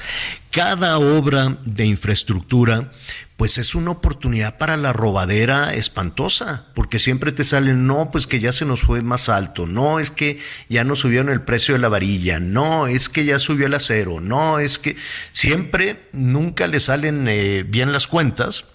cada 0.51 0.97
obra 0.97 1.57
de 1.65 1.85
infraestructura, 1.85 2.91
pues 3.37 3.57
es 3.57 3.73
una 3.73 3.91
oportunidad 3.91 4.57
para 4.59 4.77
la 4.77 4.93
robadera 4.93 5.73
espantosa, 5.73 6.67
porque 6.75 6.99
siempre 6.99 7.31
te 7.31 7.43
salen, 7.43 7.87
no, 7.87 8.11
pues 8.11 8.27
que 8.27 8.39
ya 8.39 8.51
se 8.51 8.65
nos 8.65 8.81
fue 8.81 9.01
más 9.01 9.29
alto, 9.29 9.65
no, 9.65 9.99
es 9.99 10.11
que 10.11 10.39
ya 10.69 10.83
nos 10.83 10.99
subieron 10.99 11.29
el 11.29 11.41
precio 11.41 11.73
de 11.73 11.79
la 11.79 11.89
varilla, 11.89 12.39
no, 12.39 12.85
es 12.85 13.09
que 13.09 13.25
ya 13.25 13.39
subió 13.39 13.65
el 13.65 13.73
acero, 13.73 14.19
no, 14.19 14.59
es 14.59 14.77
que 14.77 14.95
siempre, 15.31 16.07
nunca 16.11 16.67
le 16.67 16.79
salen 16.79 17.27
eh, 17.27 17.63
bien 17.67 17.91
las 17.91 18.07
cuentas 18.07 18.65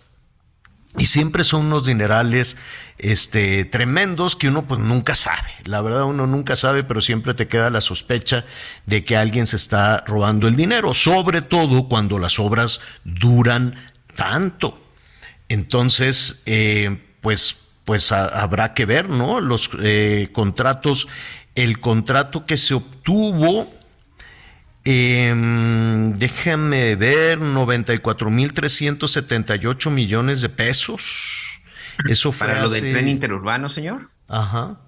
y 0.99 1.07
siempre 1.07 1.45
son 1.45 1.67
unos 1.67 1.85
dinerales 1.85 2.57
este, 2.99 3.65
tremendos 3.65 4.37
que 4.37 4.49
uno 4.49 4.67
pues 4.67 4.81
nunca 4.81 5.15
sabe. 5.15 5.51
La 5.65 5.83
verdad 5.83 6.05
uno 6.05 6.27
nunca 6.27 6.57
sabe, 6.57 6.85
pero 6.85 7.01
siempre 7.01 7.35
te 7.35 7.49
queda 7.49 7.71
la 7.71 7.81
sospecha 7.81 8.45
de 8.87 9.05
que 9.05 9.17
alguien 9.17 9.47
se 9.47 9.57
está 9.57 10.05
robando 10.07 10.49
el 10.49 10.57
dinero, 10.57 10.95
sobre 10.95 11.43
todo 11.43 11.89
cuando 11.89 12.19
las 12.19 12.39
obras 12.39 12.81
duran 13.05 13.77
tanto. 14.15 14.83
Entonces, 15.49 16.43
eh, 16.47 17.03
pues, 17.21 17.57
pues 17.85 18.11
habrá 18.13 18.75
que 18.75 18.87
ver, 18.87 19.09
¿no? 19.09 19.41
Los 19.41 19.71
eh, 19.83 20.31
contratos, 20.33 21.07
el 21.55 21.79
contrato 21.81 22.47
que 22.47 22.57
se 22.57 22.75
obtuvo 22.75 23.73
eh, 24.89 25.35
déjame 26.17 26.95
ver, 26.95 27.41
94.378 27.41 29.91
millones 29.91 30.43
de 30.43 30.49
pesos. 30.49 31.59
Eso 32.09 32.31
fue 32.31 32.47
Para 32.47 32.63
lo 32.63 32.71
del 32.71 32.93
tren 32.93 33.09
interurbano, 33.09 33.69
señor. 33.69 34.11
Ajá. 34.29 34.79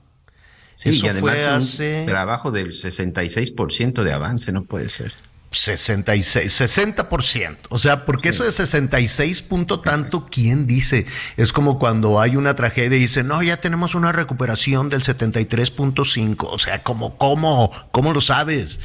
Sí, 0.77 1.01
y 1.03 1.09
además 1.09 1.81
un 1.81 2.07
trabajo 2.07 2.53
del 2.53 2.69
66% 2.69 4.05
de 4.05 4.13
avance, 4.13 4.53
no 4.53 4.63
puede 4.63 4.89
ser. 4.89 5.13
66, 5.51 6.61
60%. 6.61 7.57
O 7.71 7.79
sea, 7.79 8.05
porque 8.05 8.29
eso 8.29 8.45
de 8.45 8.53
66 8.53 9.43
punto 9.43 9.81
tanto, 9.81 10.27
¿quién 10.31 10.69
dice? 10.69 11.07
Es 11.37 11.53
como 11.53 11.81
cuando 11.81 12.21
hay 12.21 12.37
una 12.37 12.55
tragedia 12.55 12.97
y 12.97 13.01
dice, 13.01 13.25
no, 13.25 13.43
ya 13.43 13.57
tenemos 13.57 13.97
una 13.97 14.13
recuperación 14.13 14.91
del 14.91 15.03
73.5. 15.03 16.47
O 16.49 16.59
sea, 16.61 16.85
como, 16.85 17.19
¿cómo? 17.19 17.73
¿Cómo 17.91 18.13
lo 18.13 18.21
sabes? 18.21 18.79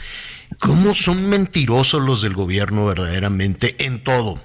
¿Cómo 0.59 0.95
son 0.95 1.29
mentirosos 1.29 2.01
los 2.01 2.21
del 2.21 2.33
gobierno 2.33 2.85
verdaderamente 2.85 3.85
en 3.85 4.03
todo? 4.03 4.41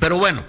Pero 0.00 0.18
bueno, 0.18 0.44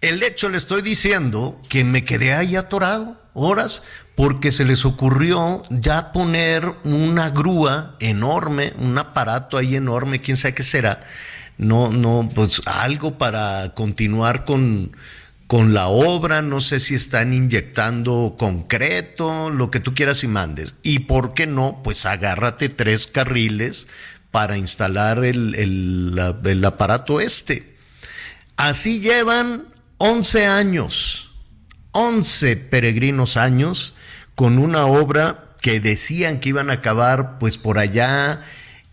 el 0.00 0.22
hecho 0.22 0.48
le 0.48 0.58
estoy 0.58 0.82
diciendo 0.82 1.60
que 1.68 1.84
me 1.84 2.04
quedé 2.04 2.34
ahí 2.34 2.56
atorado 2.56 3.20
horas 3.32 3.82
porque 4.14 4.52
se 4.52 4.64
les 4.64 4.84
ocurrió 4.84 5.62
ya 5.70 6.12
poner 6.12 6.64
una 6.84 7.30
grúa 7.30 7.96
enorme, 8.00 8.72
un 8.78 8.96
aparato 8.98 9.56
ahí 9.56 9.76
enorme, 9.76 10.20
quién 10.20 10.36
sabe 10.36 10.54
qué 10.54 10.62
será. 10.62 11.04
No, 11.56 11.90
no, 11.90 12.28
pues 12.34 12.62
algo 12.66 13.16
para 13.16 13.74
continuar 13.74 14.44
con, 14.44 14.96
con 15.46 15.74
la 15.74 15.88
obra, 15.88 16.42
no 16.42 16.60
sé 16.60 16.80
si 16.80 16.94
están 16.94 17.32
inyectando 17.32 18.36
concreto, 18.38 19.50
lo 19.50 19.70
que 19.70 19.80
tú 19.80 19.94
quieras 19.94 20.24
y 20.24 20.28
mandes. 20.28 20.74
Y 20.82 21.00
por 21.00 21.34
qué 21.34 21.46
no, 21.46 21.80
pues 21.84 22.06
agárrate 22.06 22.70
tres 22.70 23.06
carriles 23.06 23.86
para 24.30 24.56
instalar 24.56 25.22
el, 25.24 25.54
el, 25.54 26.64
aparato 26.64 27.20
este. 27.20 27.76
Así 28.56 29.00
llevan 29.00 29.66
11 29.98 30.46
años, 30.46 31.30
11 31.92 32.56
peregrinos 32.56 33.36
años 33.36 33.94
con 34.34 34.58
una 34.58 34.86
obra 34.86 35.54
que 35.60 35.78
decían 35.78 36.40
que 36.40 36.48
iban 36.48 36.70
a 36.70 36.74
acabar 36.74 37.38
pues 37.38 37.58
por 37.58 37.78
allá 37.78 38.44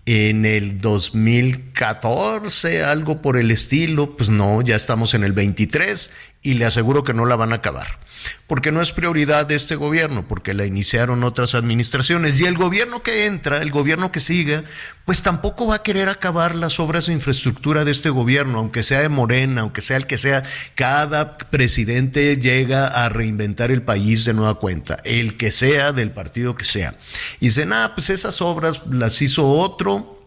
en 0.05 0.45
el 0.45 0.81
2014, 0.81 2.83
algo 2.83 3.21
por 3.21 3.37
el 3.37 3.51
estilo, 3.51 4.17
pues 4.17 4.29
no, 4.29 4.61
ya 4.61 4.75
estamos 4.75 5.13
en 5.13 5.23
el 5.23 5.31
23 5.31 6.11
y 6.43 6.55
le 6.55 6.65
aseguro 6.65 7.03
que 7.03 7.13
no 7.13 7.25
la 7.25 7.35
van 7.35 7.51
a 7.51 7.57
acabar, 7.57 7.99
porque 8.47 8.71
no 8.71 8.81
es 8.81 8.91
prioridad 8.93 9.45
de 9.45 9.53
este 9.53 9.75
gobierno, 9.75 10.27
porque 10.27 10.55
la 10.55 10.65
iniciaron 10.65 11.23
otras 11.23 11.53
administraciones. 11.53 12.39
Y 12.41 12.45
el 12.45 12.57
gobierno 12.57 13.03
que 13.03 13.27
entra, 13.27 13.59
el 13.59 13.69
gobierno 13.69 14.11
que 14.11 14.19
siga, 14.19 14.63
pues 15.05 15.21
tampoco 15.21 15.67
va 15.67 15.75
a 15.75 15.83
querer 15.83 16.09
acabar 16.09 16.55
las 16.55 16.79
obras 16.79 17.05
de 17.05 17.13
infraestructura 17.13 17.85
de 17.85 17.91
este 17.91 18.09
gobierno, 18.09 18.57
aunque 18.57 18.81
sea 18.81 19.01
de 19.01 19.09
Morena, 19.09 19.61
aunque 19.61 19.81
sea 19.81 19.97
el 19.97 20.07
que 20.07 20.17
sea, 20.17 20.43
cada 20.73 21.37
presidente 21.37 22.37
llega 22.37 22.87
a 22.87 23.09
reinventar 23.09 23.69
el 23.69 23.83
país 23.83 24.25
de 24.25 24.33
nueva 24.33 24.55
cuenta, 24.55 24.97
el 25.03 25.37
que 25.37 25.51
sea 25.51 25.91
del 25.91 26.11
partido 26.11 26.55
que 26.55 26.63
sea. 26.63 26.95
Y 27.39 27.47
dicen, 27.47 27.71
ah, 27.71 27.91
pues 27.93 28.09
esas 28.09 28.41
obras 28.41 28.81
las 28.89 29.21
hizo 29.21 29.47
otro, 29.47 30.20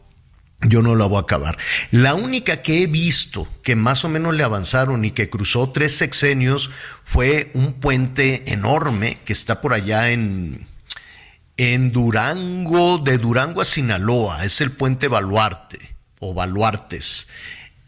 yo 0.65 0.83
no 0.83 0.95
la 0.95 1.07
voy 1.07 1.19
a 1.19 1.21
acabar. 1.21 1.59
La 1.91 2.15
única 2.15 2.63
que 2.63 2.83
he 2.83 2.87
visto 2.87 3.49
que 3.63 3.77
más 3.77 4.05
o 4.05 4.09
menos 4.09 4.35
le 4.35 4.45
avanzaron 4.45 5.05
y 5.05 5.11
que 5.11 5.31
cruzó 5.31 5.71
tres 5.71 5.97
sexenios 5.97 6.71
fue 7.05 7.51
un 7.55 7.75
puente 7.75 8.53
enorme 8.53 9.19
que 9.25 9.33
está 9.33 9.61
por 9.61 9.75
allá 9.75 10.11
en, 10.11 10.67
en 11.57 11.93
Durango, 11.93 12.99
de 12.99 13.19
Durango 13.19 13.61
a 13.61 13.65
Sinaloa. 13.65 14.45
Es 14.45 14.61
el 14.61 14.73
puente 14.73 15.09
Baluarte 15.09 15.95
o 16.19 16.35
Baluartes. 16.35 17.29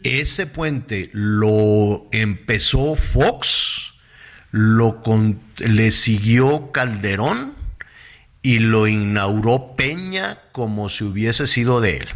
Ese 0.02 0.46
puente 0.46 1.10
lo 1.12 2.06
empezó 2.12 2.94
Fox, 2.94 3.94
lo 4.50 5.02
le 5.58 5.90
siguió 5.90 6.70
Calderón 6.70 7.54
y 8.42 8.60
lo 8.60 8.86
inauguró 8.86 9.74
Peña 9.74 10.38
como 10.52 10.88
si 10.88 11.02
hubiese 11.02 11.46
sido 11.46 11.80
de 11.80 11.96
él 11.96 12.08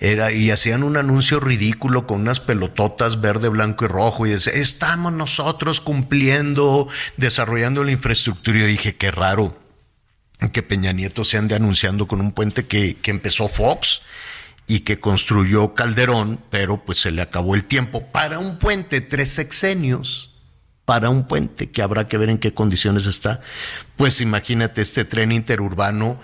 era, 0.00 0.32
y 0.32 0.50
hacían 0.50 0.84
un 0.84 0.96
anuncio 0.96 1.40
ridículo 1.40 2.06
con 2.06 2.20
unas 2.20 2.40
pelototas 2.40 3.20
verde, 3.20 3.48
blanco 3.48 3.84
y 3.84 3.88
rojo 3.88 4.26
y 4.26 4.30
decía, 4.30 4.52
estamos 4.52 5.12
nosotros 5.12 5.80
cumpliendo, 5.80 6.88
desarrollando 7.16 7.82
la 7.82 7.92
infraestructura. 7.92 8.58
Y 8.58 8.60
yo 8.60 8.66
dije, 8.66 8.96
qué 8.96 9.10
raro 9.10 9.58
que 10.52 10.62
Peña 10.62 10.92
Nieto 10.92 11.24
se 11.24 11.36
ande 11.36 11.56
anunciando 11.56 12.06
con 12.06 12.20
un 12.20 12.32
puente 12.32 12.66
que, 12.66 12.96
que 12.96 13.10
empezó 13.10 13.48
Fox 13.48 14.02
y 14.68 14.80
que 14.80 15.00
construyó 15.00 15.74
Calderón, 15.74 16.40
pero 16.50 16.84
pues 16.84 17.00
se 17.00 17.10
le 17.10 17.22
acabó 17.22 17.56
el 17.56 17.64
tiempo 17.64 18.06
para 18.12 18.38
un 18.38 18.58
puente, 18.58 19.00
tres 19.00 19.32
sexenios 19.32 20.34
para 20.84 21.10
un 21.10 21.26
puente 21.26 21.70
que 21.70 21.82
habrá 21.82 22.06
que 22.06 22.16
ver 22.16 22.30
en 22.30 22.38
qué 22.38 22.54
condiciones 22.54 23.06
está. 23.06 23.40
Pues 23.96 24.20
imagínate 24.20 24.80
este 24.80 25.04
tren 25.04 25.32
interurbano 25.32 26.20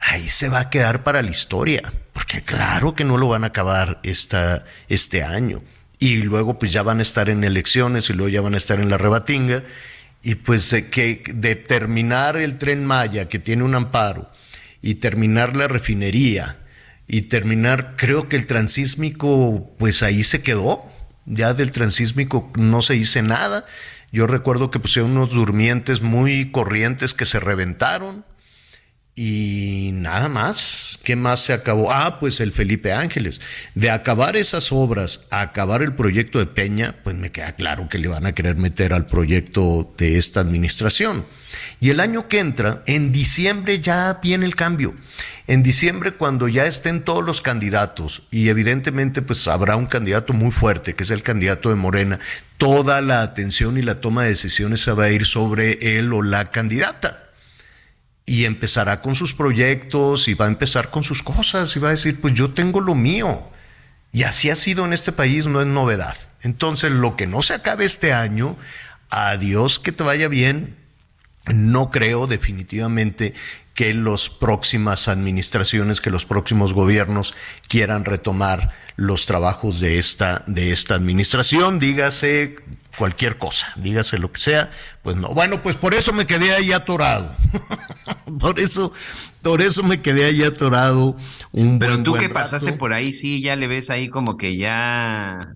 ahí 0.00 0.28
se 0.28 0.48
va 0.48 0.60
a 0.60 0.70
quedar 0.70 1.04
para 1.04 1.22
la 1.22 1.30
historia, 1.30 1.92
porque 2.12 2.42
claro 2.42 2.94
que 2.94 3.04
no 3.04 3.16
lo 3.16 3.28
van 3.28 3.44
a 3.44 3.48
acabar 3.48 4.00
esta, 4.02 4.64
este 4.88 5.22
año. 5.22 5.62
Y 5.98 6.22
luego 6.22 6.58
pues 6.58 6.72
ya 6.72 6.82
van 6.82 7.00
a 7.00 7.02
estar 7.02 7.28
en 7.28 7.44
elecciones 7.44 8.08
y 8.08 8.12
luego 8.12 8.28
ya 8.28 8.40
van 8.40 8.54
a 8.54 8.58
estar 8.58 8.80
en 8.80 8.90
la 8.90 8.98
rebatinga. 8.98 9.64
Y 10.22 10.36
pues 10.36 10.74
que 10.90 11.22
de 11.32 11.56
terminar 11.56 12.36
el 12.36 12.58
tren 12.58 12.84
Maya, 12.84 13.28
que 13.28 13.38
tiene 13.38 13.64
un 13.64 13.74
amparo, 13.74 14.30
y 14.80 14.96
terminar 14.96 15.56
la 15.56 15.68
refinería, 15.68 16.58
y 17.08 17.22
terminar, 17.22 17.94
creo 17.96 18.28
que 18.28 18.36
el 18.36 18.46
transísmico, 18.46 19.70
pues 19.78 20.02
ahí 20.02 20.22
se 20.22 20.42
quedó. 20.42 20.84
Ya 21.24 21.54
del 21.54 21.72
transísmico 21.72 22.52
no 22.56 22.82
se 22.82 22.96
hizo 22.96 23.22
nada. 23.22 23.64
Yo 24.12 24.26
recuerdo 24.26 24.70
que 24.70 24.78
pusieron 24.78 25.12
unos 25.12 25.30
durmientes 25.30 26.02
muy 26.02 26.50
corrientes 26.50 27.14
que 27.14 27.24
se 27.24 27.40
reventaron 27.40 28.24
y 29.18 29.90
nada 29.94 30.28
más. 30.28 31.00
¿Qué 31.02 31.16
más 31.16 31.40
se 31.40 31.52
acabó? 31.52 31.90
Ah, 31.90 32.20
pues 32.20 32.38
el 32.38 32.52
Felipe 32.52 32.92
Ángeles. 32.92 33.40
De 33.74 33.90
acabar 33.90 34.36
esas 34.36 34.70
obras 34.70 35.26
a 35.30 35.40
acabar 35.40 35.82
el 35.82 35.92
proyecto 35.92 36.38
de 36.38 36.46
Peña, 36.46 36.94
pues 37.02 37.16
me 37.16 37.32
queda 37.32 37.56
claro 37.56 37.88
que 37.88 37.98
le 37.98 38.06
van 38.06 38.26
a 38.26 38.32
querer 38.32 38.54
meter 38.54 38.92
al 38.92 39.06
proyecto 39.06 39.92
de 39.98 40.18
esta 40.18 40.38
administración. 40.38 41.26
Y 41.80 41.90
el 41.90 41.98
año 41.98 42.28
que 42.28 42.38
entra, 42.38 42.84
en 42.86 43.10
diciembre 43.10 43.80
ya 43.80 44.20
viene 44.22 44.46
el 44.46 44.54
cambio. 44.54 44.94
En 45.48 45.64
diciembre, 45.64 46.12
cuando 46.12 46.46
ya 46.46 46.66
estén 46.66 47.02
todos 47.02 47.24
los 47.24 47.42
candidatos, 47.42 48.22
y 48.30 48.50
evidentemente 48.50 49.20
pues 49.20 49.48
habrá 49.48 49.74
un 49.74 49.86
candidato 49.86 50.32
muy 50.32 50.52
fuerte, 50.52 50.94
que 50.94 51.02
es 51.02 51.10
el 51.10 51.24
candidato 51.24 51.70
de 51.70 51.74
Morena, 51.74 52.20
toda 52.56 53.00
la 53.00 53.22
atención 53.22 53.78
y 53.78 53.82
la 53.82 53.96
toma 53.96 54.22
de 54.22 54.28
decisiones 54.28 54.80
se 54.80 54.92
va 54.92 55.04
a 55.04 55.10
ir 55.10 55.24
sobre 55.24 55.98
él 55.98 56.12
o 56.12 56.22
la 56.22 56.44
candidata 56.44 57.27
y 58.28 58.44
empezará 58.44 59.00
con 59.00 59.14
sus 59.14 59.34
proyectos 59.34 60.28
y 60.28 60.34
va 60.34 60.44
a 60.44 60.48
empezar 60.48 60.90
con 60.90 61.02
sus 61.02 61.22
cosas 61.22 61.74
y 61.74 61.80
va 61.80 61.88
a 61.88 61.92
decir, 61.92 62.20
pues 62.20 62.34
yo 62.34 62.52
tengo 62.52 62.80
lo 62.80 62.94
mío. 62.94 63.48
Y 64.12 64.24
así 64.24 64.50
ha 64.50 64.54
sido 64.54 64.84
en 64.84 64.92
este 64.92 65.12
país, 65.12 65.46
no 65.46 65.62
es 65.62 65.66
novedad. 65.66 66.14
Entonces, 66.42 66.92
lo 66.92 67.16
que 67.16 67.26
no 67.26 67.42
se 67.42 67.54
acabe 67.54 67.86
este 67.86 68.12
año, 68.12 68.56
adiós, 69.08 69.78
que 69.78 69.92
te 69.92 70.04
vaya 70.04 70.28
bien. 70.28 70.76
No 71.52 71.90
creo 71.90 72.26
definitivamente 72.26 73.32
que 73.72 73.94
las 73.94 74.28
próximas 74.28 75.08
administraciones, 75.08 76.02
que 76.02 76.10
los 76.10 76.26
próximos 76.26 76.74
gobiernos 76.74 77.34
quieran 77.66 78.04
retomar 78.04 78.74
los 78.96 79.24
trabajos 79.24 79.80
de 79.80 79.98
esta, 79.98 80.42
de 80.46 80.72
esta 80.72 80.96
administración, 80.96 81.78
dígase 81.78 82.56
cualquier 82.98 83.38
cosa, 83.38 83.72
dígase 83.76 84.18
lo 84.18 84.32
que 84.32 84.40
sea, 84.40 84.70
pues 85.02 85.16
no. 85.16 85.28
Bueno, 85.28 85.62
pues 85.62 85.76
por 85.76 85.94
eso 85.94 86.12
me 86.12 86.26
quedé 86.26 86.52
ahí 86.52 86.72
atorado. 86.72 87.34
por 88.40 88.58
eso, 88.58 88.92
por 89.42 89.62
eso 89.62 89.82
me 89.82 90.02
quedé 90.02 90.24
ahí 90.26 90.42
atorado 90.42 91.16
un 91.52 91.78
Pero 91.78 92.02
tú 92.02 92.14
que 92.14 92.28
pasaste 92.28 92.72
por 92.72 92.92
ahí, 92.92 93.12
sí, 93.12 93.40
ya 93.40 93.56
le 93.56 93.68
ves 93.68 93.88
ahí 93.90 94.08
como 94.08 94.36
que 94.36 94.56
ya 94.56 95.54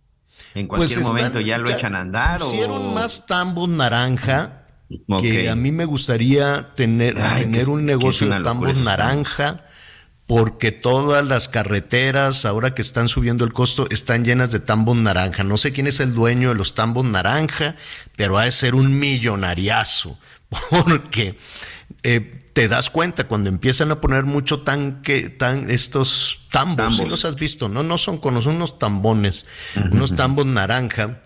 en 0.55 0.69
pues 0.69 0.79
cualquier 0.79 1.01
momento 1.01 1.41
ya 1.41 1.59
lo 1.59 1.71
echan 1.71 1.97
a 1.97 2.01
andar. 2.01 2.41
Hicieron 2.41 2.95
más 2.95 3.27
tambos 3.27 3.69
naranja. 3.69 4.59
Que 5.21 5.49
a 5.49 5.57
mí 5.57 5.73
me 5.73 5.87
gustaría 5.87 6.75
tener, 6.75 7.15
tener 7.15 7.69
un 7.71 7.87
negocio 7.87 8.29
de 8.29 8.43
tambos 8.43 8.79
naranja 8.79 9.65
porque 10.33 10.73
todas 10.73 11.27
las 11.27 11.51
carreteras, 11.51 12.47
ahora 12.47 12.73
que 12.73 12.81
están 12.81 13.11
subiendo 13.11 13.45
el 13.45 13.53
costo, 13.53 13.87
están 13.91 14.25
llenas 14.25 14.51
de 14.51 14.61
tambos 14.61 14.97
naranja. 14.97 15.45
No 15.45 15.59
sé 15.59 15.75
quién 15.75 15.87
es 15.87 16.01
el 16.01 16.15
dueño 16.15 16.49
de 16.49 16.55
los 16.55 16.75
tambos 16.75 17.05
naranja, 17.05 17.77
pero 18.17 18.39
ha 18.39 18.45
de 18.45 18.51
ser 18.51 18.75
un 18.75 18.99
millonariazo, 18.99 20.19
porque 20.71 21.37
eh, 22.03 22.49
te 22.55 22.67
das 22.67 22.89
cuenta 22.89 23.25
cuando 23.25 23.51
empiezan 23.51 23.91
a 23.91 24.01
poner 24.01 24.25
mucho 24.25 24.63
tanque, 24.63 25.29
tan, 25.29 25.71
estos 25.71 26.47
tambos, 26.51 26.97
tambos. 26.97 27.11
los 27.11 27.27
has 27.27 27.37
visto, 27.37 27.69
no, 27.69 27.83
no 27.83 27.99
son 27.99 28.17
con 28.17 28.35
unos 28.35 28.79
tambones, 28.79 29.45
unos 29.77 30.17
tambos 30.17 30.47
naranja, 30.47 31.21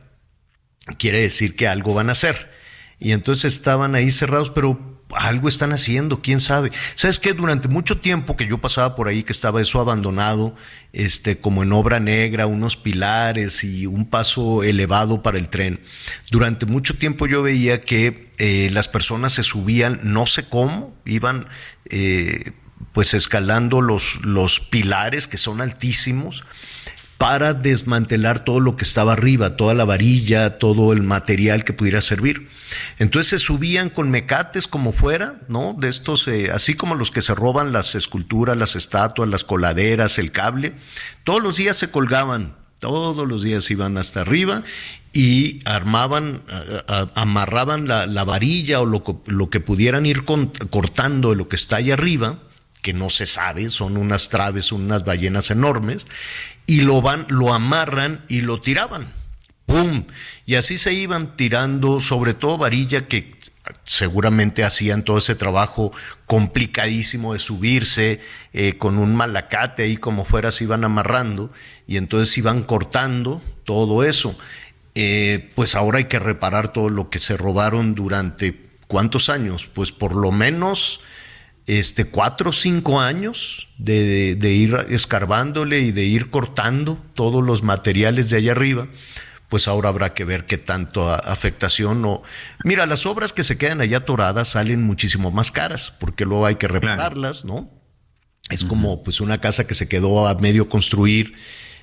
quiere 0.99 1.23
decir 1.23 1.55
que 1.55 1.69
algo 1.69 1.95
van 1.95 2.09
a 2.09 2.13
hacer. 2.13 2.51
Y 2.99 3.13
entonces 3.13 3.55
estaban 3.55 3.95
ahí 3.95 4.11
cerrados, 4.11 4.51
pero 4.51 4.96
algo 5.15 5.49
están 5.49 5.73
haciendo, 5.73 6.21
quién 6.21 6.41
sabe. 6.41 6.73
¿Sabes 6.95 7.21
qué? 7.21 7.33
Durante 7.33 7.69
mucho 7.69 7.99
tiempo 7.99 8.37
que 8.37 8.47
yo 8.47 8.59
pasaba 8.59 8.97
por 8.97 9.09
ahí, 9.09 9.23
que 9.23 9.33
estaba 9.33 9.61
eso 9.61 9.81
abandonado, 9.81 10.55
este, 10.93 11.39
como 11.39 11.63
en 11.63 11.73
obra 11.73 12.01
negra, 12.01 12.47
unos 12.47 12.77
pilares 12.77 13.63
y 13.63 13.87
un 13.87 14.07
paso 14.09 14.63
elevado 14.63 15.23
para 15.23 15.39
el 15.39 15.49
tren, 15.49 15.81
durante 16.31 16.67
mucho 16.67 16.97
tiempo 16.97 17.27
yo 17.27 17.43
veía 17.43 17.81
que 17.81 18.31
eh, 18.39 18.69
las 18.73 18.89
personas 18.89 19.33
se 19.33 19.43
subían, 19.43 20.01
no 20.03 20.27
sé 20.27 20.49
cómo, 20.49 20.95
iban 21.05 21.49
eh, 21.87 22.53
pues 22.93 23.15
escalando 23.15 23.81
los, 23.81 24.25
los 24.25 24.61
pilares 24.61 25.29
que 25.29 25.37
son 25.37 25.61
altísimos 25.61 26.45
para 27.19 27.55
desmantelar 27.55 28.45
todo 28.45 28.61
lo 28.61 28.77
que 28.77 28.85
estaba 28.85 29.15
arriba, 29.15 29.57
toda 29.57 29.75
la 29.75 29.85
varilla, 29.85 30.59
todo 30.59 30.93
el 30.93 31.03
material 31.03 31.65
que 31.65 31.73
pudiera 31.73 32.03
servir. 32.03 32.49
Entonces 32.99 33.31
se 33.31 33.39
subían 33.39 33.89
con 33.89 34.11
mecates 34.11 34.67
como 34.67 34.93
fuera, 34.93 35.41
¿no? 35.49 35.75
De 35.79 35.89
estos, 35.89 36.29
eh, 36.29 36.51
así 36.53 36.75
como 36.75 36.95
los 36.95 37.11
que 37.11 37.23
se 37.23 37.35
roban 37.35 37.73
las 37.73 37.95
esculturas, 37.95 38.57
las 38.57 38.77
estatuas, 38.77 39.29
las 39.29 39.45
coladeras, 39.45 40.19
el 40.19 40.31
cable, 40.31 40.75
todos 41.25 41.43
los 41.43 41.57
días 41.57 41.79
se 41.79 41.91
colgaban, 41.91 42.55
todos 42.81 43.27
los 43.27 43.43
días 43.43 43.71
iban 43.71 43.97
hasta 43.97 44.21
arriba 44.21 44.63
y 45.13 45.61
armaban, 45.65 46.43
amarraban 47.15 47.89
la, 47.89 48.25
varilla 48.25 48.81
o 48.81 48.85
lo, 48.85 49.51
que 49.51 49.61
pudieran 49.61 50.05
ir 50.05 50.25
cortando 50.25 51.31
de 51.31 51.37
lo 51.37 51.49
que 51.49 51.57
está 51.57 51.77
ahí 51.77 51.91
arriba, 51.91 52.39
que 52.83 52.93
no 52.93 53.09
se 53.09 53.25
sabe, 53.25 53.71
son 53.71 53.97
unas 53.97 54.29
traves, 54.29 54.73
unas 54.73 55.05
ballenas 55.07 55.51
enormes, 55.51 56.07
y 56.67 56.81
lo 56.81 57.03
van, 57.03 57.27
lo 57.29 57.55
amarran 57.55 58.25
y 58.29 58.41
lo 58.41 58.61
tiraban. 58.61 59.13
¡Pum! 59.67 60.05
Y 60.45 60.55
así 60.55 60.79
se 60.79 60.93
iban 60.93 61.37
tirando, 61.37 62.01
sobre 62.01 62.35
todo 62.35 62.59
varilla 62.59 63.09
que 63.09 63.37
seguramente 63.85 64.65
hacían 64.65 65.05
todo 65.05 65.19
ese 65.19 65.35
trabajo 65.35 65.93
complicadísimo 66.27 67.33
de 67.33 67.39
subirse 67.39 68.21
eh, 68.53 68.79
con 68.79 68.99
un 68.99 69.15
malacate 69.15 69.85
ahí 69.85 69.97
como 69.97 70.25
fuera 70.25 70.53
se 70.53 70.65
iban 70.65 70.85
amarrando 70.85 71.53
y 71.87 71.97
entonces 71.97 72.37
iban 72.39 72.63
cortando 72.63 73.43
todo 73.65 74.05
eso. 74.05 74.39
Eh, 74.95 75.53
pues 75.55 75.75
ahora 75.75 75.99
hay 75.99 76.05
que 76.05 76.19
reparar 76.19 76.73
todo 76.73 76.89
lo 76.91 77.11
que 77.11 77.19
se 77.19 77.37
robaron 77.37 77.95
durante 77.95 78.67
cuántos 78.87 79.29
años, 79.29 79.67
pues 79.67 79.93
por 79.93 80.15
lo 80.15 80.33
menos 80.33 81.01
este, 81.67 82.05
cuatro 82.05 82.51
o 82.51 82.53
cinco 82.53 83.01
años 83.01 83.69
de, 83.79 84.37
ir 84.41 84.77
escarbándole 84.89 85.81
y 85.81 85.93
de 85.93 86.05
ir 86.05 86.31
cortando 86.31 86.99
todos 87.15 87.45
los 87.45 87.63
materiales 87.63 88.31
de 88.31 88.37
allá 88.37 88.53
arriba, 88.53 88.89
pues 89.49 89.69
ahora 89.69 89.89
habrá 89.89 90.15
que 90.15 90.25
ver 90.25 90.47
qué 90.47 90.59
tanto 90.59 91.13
afectación 91.13 92.05
o... 92.05 92.23
Mira, 92.65 92.87
las 92.87 93.07
obras 93.07 93.33
que 93.33 93.45
se 93.45 93.59
quedan 93.59 93.81
allá 93.81 93.99
atoradas 93.99 94.49
salen 94.49 94.83
muchísimo 94.83 95.31
más 95.31 95.51
caras, 95.51 95.93
porque 95.99 96.25
luego 96.25 96.47
hay 96.47 96.57
que 96.57 96.69
repararlas, 96.69 97.45
¿no? 97.45 97.71
Es 98.51 98.65
como 98.65 99.03
pues 99.03 99.21
una 99.21 99.41
casa 99.41 99.67
que 99.67 99.75
se 99.75 99.89
quedó 99.89 100.29
a 100.29 100.35
medio 100.35 100.69
construir, 100.69 101.35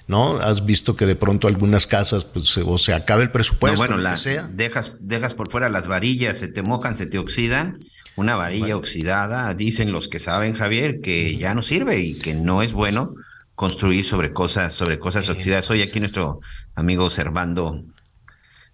¿no? 0.08 0.38
Has 0.38 0.66
visto 0.66 0.96
que 0.96 1.06
de 1.06 1.18
pronto 1.18 1.50
algunas 1.50 1.88
casas, 1.88 2.24
pues, 2.24 2.58
o 2.58 2.78
se 2.78 2.94
acaba 2.94 3.22
el 3.22 3.32
presupuesto, 3.32 3.78
bueno, 3.78 3.98
la, 3.98 4.16
sea. 4.16 4.48
Dejas, 4.48 4.94
dejas 5.02 5.34
por 5.34 5.52
fuera 5.52 5.68
las 5.68 5.90
varillas, 5.90 6.38
se 6.38 6.48
te 6.48 6.62
mojan, 6.62 6.96
se 6.96 7.06
te 7.06 7.18
oxidan, 7.18 7.80
una 8.16 8.36
varilla 8.36 8.78
oxidada, 8.78 9.54
dicen 9.54 9.92
los 9.92 10.08
que 10.08 10.20
saben, 10.20 10.54
Javier, 10.54 11.02
que 11.02 11.36
ya 11.38 11.56
no 11.56 11.62
sirve 11.62 12.00
y 12.00 12.16
que 12.16 12.36
no 12.36 12.62
es 12.62 12.74
bueno 12.74 13.16
construir 13.56 14.06
sobre 14.06 14.34
cosas, 14.34 14.74
sobre 14.74 15.00
cosas 15.00 15.30
oxidadas. 15.30 15.70
Hoy 15.72 15.82
aquí 15.82 16.00
nuestro 16.00 16.40
amigo 16.76 17.10
Servando, 17.10 17.84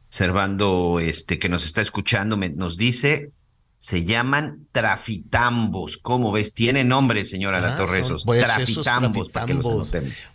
Servando, 0.09 0.99
este, 0.99 1.39
que 1.39 1.49
nos 1.49 1.65
está 1.65 1.81
escuchando, 1.81 2.37
nos 2.37 2.77
dice, 2.77 3.31
se 3.77 4.03
llaman 4.03 4.67
trafitambos. 4.71 5.97
¿Cómo 5.97 6.31
ves? 6.31 6.53
Tiene 6.53 6.83
nombre, 6.83 7.23
señora 7.23 7.61
La 7.61 7.75
ah, 7.75 7.77
Torre, 7.77 7.99
esos 7.99 8.25
pues, 8.25 8.43
trafitambos, 8.43 9.31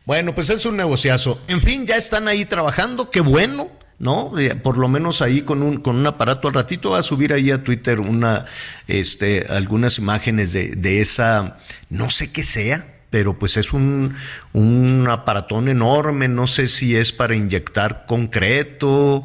Bueno, 0.06 0.34
pues 0.34 0.48
es 0.48 0.64
un 0.64 0.76
negociazo. 0.76 1.40
En 1.48 1.60
fin, 1.60 1.86
ya 1.86 1.96
están 1.96 2.26
ahí 2.28 2.46
trabajando, 2.46 3.10
qué 3.10 3.20
bueno 3.20 3.70
¿no? 3.98 4.38
Eh, 4.38 4.54
por 4.56 4.78
lo 4.78 4.88
menos 4.88 5.22
ahí 5.22 5.42
con 5.42 5.62
un, 5.62 5.78
con 5.78 5.96
un 5.96 6.06
aparato 6.06 6.48
al 6.48 6.54
ratito 6.54 6.90
va 6.90 6.98
a 6.98 7.02
subir 7.02 7.32
ahí 7.32 7.50
a 7.50 7.64
Twitter 7.64 8.00
una, 8.00 8.46
este, 8.86 9.46
algunas 9.48 9.98
imágenes 9.98 10.52
de, 10.52 10.76
de 10.76 11.00
esa, 11.00 11.58
no 11.90 12.10
sé 12.10 12.32
qué 12.32 12.44
sea, 12.44 12.94
pero 13.10 13.38
pues 13.38 13.56
es 13.56 13.72
un, 13.72 14.16
un 14.52 15.06
aparatón 15.08 15.68
enorme, 15.68 16.28
no 16.28 16.46
sé 16.46 16.66
si 16.66 16.96
es 16.96 17.12
para 17.12 17.36
inyectar 17.36 18.06
concreto, 18.06 19.24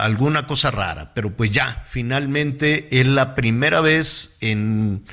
alguna 0.00 0.46
cosa 0.46 0.70
rara, 0.70 1.12
pero 1.14 1.36
pues 1.36 1.50
ya, 1.50 1.84
finalmente 1.88 2.88
es 2.90 3.06
la 3.06 3.34
primera 3.34 3.80
vez 3.80 4.36
en 4.40 5.04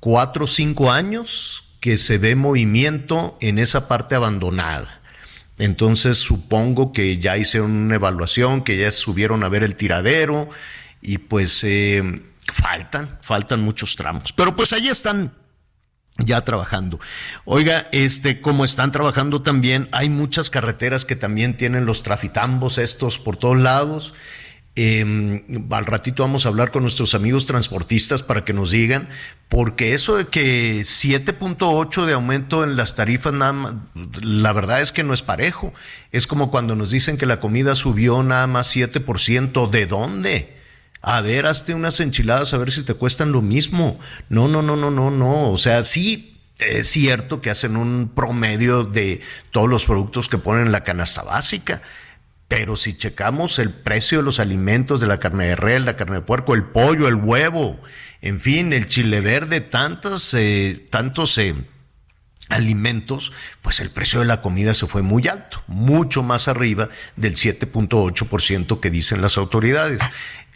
cuatro 0.00 0.44
o 0.44 0.48
cinco 0.48 0.90
años 0.90 1.64
que 1.80 1.96
se 1.96 2.18
ve 2.18 2.34
movimiento 2.34 3.38
en 3.40 3.58
esa 3.58 3.88
parte 3.88 4.14
abandonada. 4.14 4.99
Entonces 5.60 6.16
supongo 6.16 6.92
que 6.92 7.18
ya 7.18 7.36
hicieron 7.36 7.70
una 7.70 7.96
evaluación, 7.96 8.64
que 8.64 8.78
ya 8.78 8.90
subieron 8.90 9.44
a 9.44 9.48
ver 9.50 9.62
el 9.62 9.76
tiradero 9.76 10.48
y 11.02 11.18
pues 11.18 11.62
eh, 11.64 12.22
faltan, 12.50 13.18
faltan 13.20 13.60
muchos 13.60 13.94
tramos. 13.94 14.32
Pero 14.32 14.56
pues 14.56 14.72
ahí 14.72 14.88
están 14.88 15.34
ya 16.16 16.42
trabajando. 16.44 16.98
Oiga, 17.44 17.88
este, 17.92 18.40
como 18.40 18.64
están 18.64 18.90
trabajando 18.90 19.42
también, 19.42 19.90
hay 19.92 20.08
muchas 20.08 20.48
carreteras 20.48 21.04
que 21.04 21.14
también 21.14 21.56
tienen 21.58 21.84
los 21.84 22.02
trafitambos 22.02 22.78
estos 22.78 23.18
por 23.18 23.36
todos 23.36 23.58
lados 23.58 24.14
eh, 24.76 25.44
al 25.70 25.86
ratito 25.86 26.22
vamos 26.22 26.46
a 26.46 26.48
hablar 26.48 26.70
con 26.70 26.82
nuestros 26.82 27.14
amigos 27.14 27.44
transportistas 27.44 28.22
para 28.22 28.44
que 28.44 28.52
nos 28.52 28.70
digan, 28.70 29.08
porque 29.48 29.94
eso 29.94 30.16
de 30.16 30.28
que 30.28 30.80
7.8 30.82 32.06
de 32.06 32.12
aumento 32.12 32.62
en 32.62 32.76
las 32.76 32.94
tarifas, 32.94 33.32
nada 33.32 33.74
la 34.22 34.52
verdad 34.52 34.80
es 34.80 34.92
que 34.92 35.02
no 35.02 35.12
es 35.12 35.22
parejo. 35.22 35.74
Es 36.12 36.26
como 36.26 36.50
cuando 36.50 36.76
nos 36.76 36.90
dicen 36.90 37.18
que 37.18 37.26
la 37.26 37.40
comida 37.40 37.74
subió 37.74 38.22
nada 38.22 38.46
más 38.46 38.74
7%. 38.74 39.70
¿De 39.70 39.86
dónde? 39.86 40.56
A 41.02 41.20
ver, 41.20 41.46
hazte 41.46 41.74
unas 41.74 41.98
enchiladas 42.00 42.52
a 42.52 42.58
ver 42.58 42.70
si 42.70 42.82
te 42.82 42.94
cuestan 42.94 43.32
lo 43.32 43.42
mismo. 43.42 43.98
No, 44.28 44.48
no, 44.48 44.62
no, 44.62 44.76
no, 44.76 44.90
no, 44.90 45.10
no. 45.10 45.50
O 45.50 45.56
sea, 45.56 45.82
sí 45.82 46.38
es 46.58 46.88
cierto 46.88 47.40
que 47.40 47.50
hacen 47.50 47.76
un 47.76 48.10
promedio 48.14 48.84
de 48.84 49.20
todos 49.50 49.68
los 49.68 49.86
productos 49.86 50.28
que 50.28 50.38
ponen 50.38 50.66
en 50.66 50.72
la 50.72 50.84
canasta 50.84 51.22
básica. 51.22 51.82
Pero 52.50 52.76
si 52.76 52.96
checamos 52.96 53.60
el 53.60 53.70
precio 53.70 54.18
de 54.18 54.24
los 54.24 54.40
alimentos 54.40 55.00
de 55.00 55.06
la 55.06 55.20
carne 55.20 55.46
de 55.46 55.54
res, 55.54 55.80
la 55.82 55.94
carne 55.94 56.16
de 56.16 56.22
puerco, 56.22 56.52
el 56.52 56.64
pollo, 56.64 57.06
el 57.06 57.14
huevo, 57.14 57.80
en 58.22 58.40
fin, 58.40 58.72
el 58.72 58.88
chile 58.88 59.20
verde, 59.20 59.60
tantos, 59.60 60.34
eh, 60.34 60.84
tantos 60.90 61.38
eh, 61.38 61.54
alimentos, 62.48 63.32
pues 63.62 63.78
el 63.78 63.90
precio 63.90 64.18
de 64.18 64.26
la 64.26 64.40
comida 64.40 64.74
se 64.74 64.88
fue 64.88 65.00
muy 65.00 65.28
alto, 65.28 65.62
mucho 65.68 66.24
más 66.24 66.48
arriba 66.48 66.88
del 67.14 67.36
7.8% 67.36 68.80
que 68.80 68.90
dicen 68.90 69.22
las 69.22 69.38
autoridades. 69.38 70.02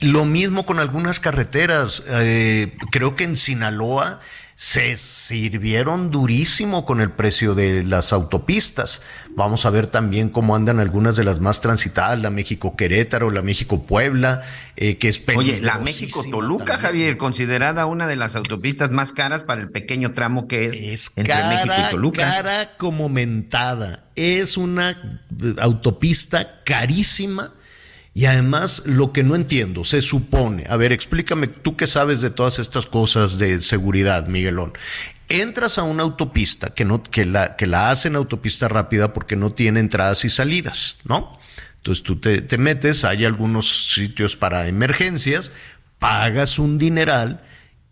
Lo 0.00 0.24
mismo 0.24 0.66
con 0.66 0.80
algunas 0.80 1.20
carreteras. 1.20 2.02
Eh, 2.08 2.76
creo 2.90 3.14
que 3.14 3.22
en 3.22 3.36
Sinaloa 3.36 4.20
se 4.56 4.96
sirvieron 4.96 6.12
durísimo 6.12 6.84
con 6.84 7.00
el 7.00 7.10
precio 7.10 7.54
de 7.54 7.82
las 7.82 8.12
autopistas. 8.12 9.02
Vamos 9.30 9.66
a 9.66 9.70
ver 9.70 9.88
también 9.88 10.28
cómo 10.28 10.54
andan 10.54 10.78
algunas 10.78 11.16
de 11.16 11.24
las 11.24 11.40
más 11.40 11.60
transitadas, 11.60 12.20
la 12.20 12.30
México 12.30 12.76
Querétaro, 12.76 13.30
la 13.30 13.42
México 13.42 13.84
Puebla, 13.84 14.42
eh, 14.76 14.96
que 14.98 15.08
es 15.08 15.20
Oye, 15.34 15.60
la 15.60 15.78
México 15.78 16.24
Toluca, 16.30 16.78
Javier, 16.78 17.16
considerada 17.16 17.86
una 17.86 18.06
de 18.06 18.14
las 18.14 18.36
autopistas 18.36 18.92
más 18.92 19.12
caras 19.12 19.42
para 19.42 19.60
el 19.60 19.70
pequeño 19.70 20.12
tramo 20.12 20.46
que 20.46 20.66
es, 20.66 21.12
entre 21.16 21.34
México 21.48 21.74
y 21.76 21.90
Toluca. 21.90 22.22
Cara 22.22 22.76
como 22.76 23.08
mentada. 23.08 24.04
Es 24.14 24.56
una 24.56 25.20
autopista 25.58 26.62
carísima 26.62 27.54
y 28.14 28.26
además, 28.26 28.84
lo 28.86 29.12
que 29.12 29.24
no 29.24 29.34
entiendo, 29.34 29.82
se 29.82 30.00
supone, 30.00 30.66
a 30.68 30.76
ver, 30.76 30.92
explícame, 30.92 31.48
tú 31.48 31.76
que 31.76 31.88
sabes 31.88 32.20
de 32.20 32.30
todas 32.30 32.60
estas 32.60 32.86
cosas 32.86 33.38
de 33.38 33.60
seguridad, 33.60 34.28
Miguelón. 34.28 34.72
Entras 35.28 35.78
a 35.78 35.82
una 35.82 36.04
autopista 36.04 36.70
que, 36.74 36.84
no, 36.84 37.02
que, 37.02 37.26
la, 37.26 37.56
que 37.56 37.66
la 37.66 37.90
hacen 37.90 38.14
autopista 38.14 38.68
rápida 38.68 39.12
porque 39.12 39.34
no 39.34 39.52
tiene 39.52 39.80
entradas 39.80 40.24
y 40.24 40.30
salidas, 40.30 40.98
¿no? 41.04 41.40
Entonces 41.78 42.04
tú 42.04 42.20
te, 42.20 42.40
te 42.40 42.56
metes, 42.56 43.04
hay 43.04 43.24
algunos 43.24 43.90
sitios 43.92 44.36
para 44.36 44.68
emergencias, 44.68 45.50
pagas 45.98 46.60
un 46.60 46.78
dineral 46.78 47.42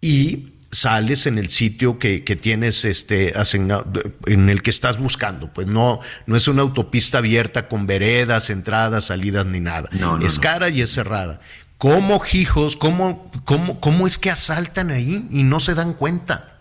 y 0.00 0.51
sales 0.72 1.26
en 1.26 1.38
el 1.38 1.50
sitio 1.50 1.98
que, 1.98 2.20
tienes 2.40 2.84
este 2.84 3.32
asignado, 3.36 3.86
en 4.26 4.48
el 4.48 4.62
que 4.62 4.70
estás 4.70 4.98
buscando. 4.98 5.52
Pues 5.52 5.66
no, 5.66 6.00
no 6.26 6.36
es 6.36 6.48
una 6.48 6.62
autopista 6.62 7.18
abierta 7.18 7.68
con 7.68 7.86
veredas, 7.86 8.50
entradas, 8.50 9.04
salidas 9.04 9.46
ni 9.46 9.60
nada. 9.60 9.88
es 10.22 10.38
cara 10.38 10.70
y 10.70 10.80
es 10.80 10.90
cerrada. 10.90 11.40
¿Cómo, 11.78 12.22
hijos, 12.32 12.76
cómo, 12.76 13.30
cómo, 13.44 13.80
cómo 13.80 14.06
es 14.06 14.16
que 14.16 14.30
asaltan 14.30 14.90
ahí 14.90 15.28
y 15.30 15.42
no 15.42 15.60
se 15.60 15.74
dan 15.74 15.94
cuenta? 15.94 16.51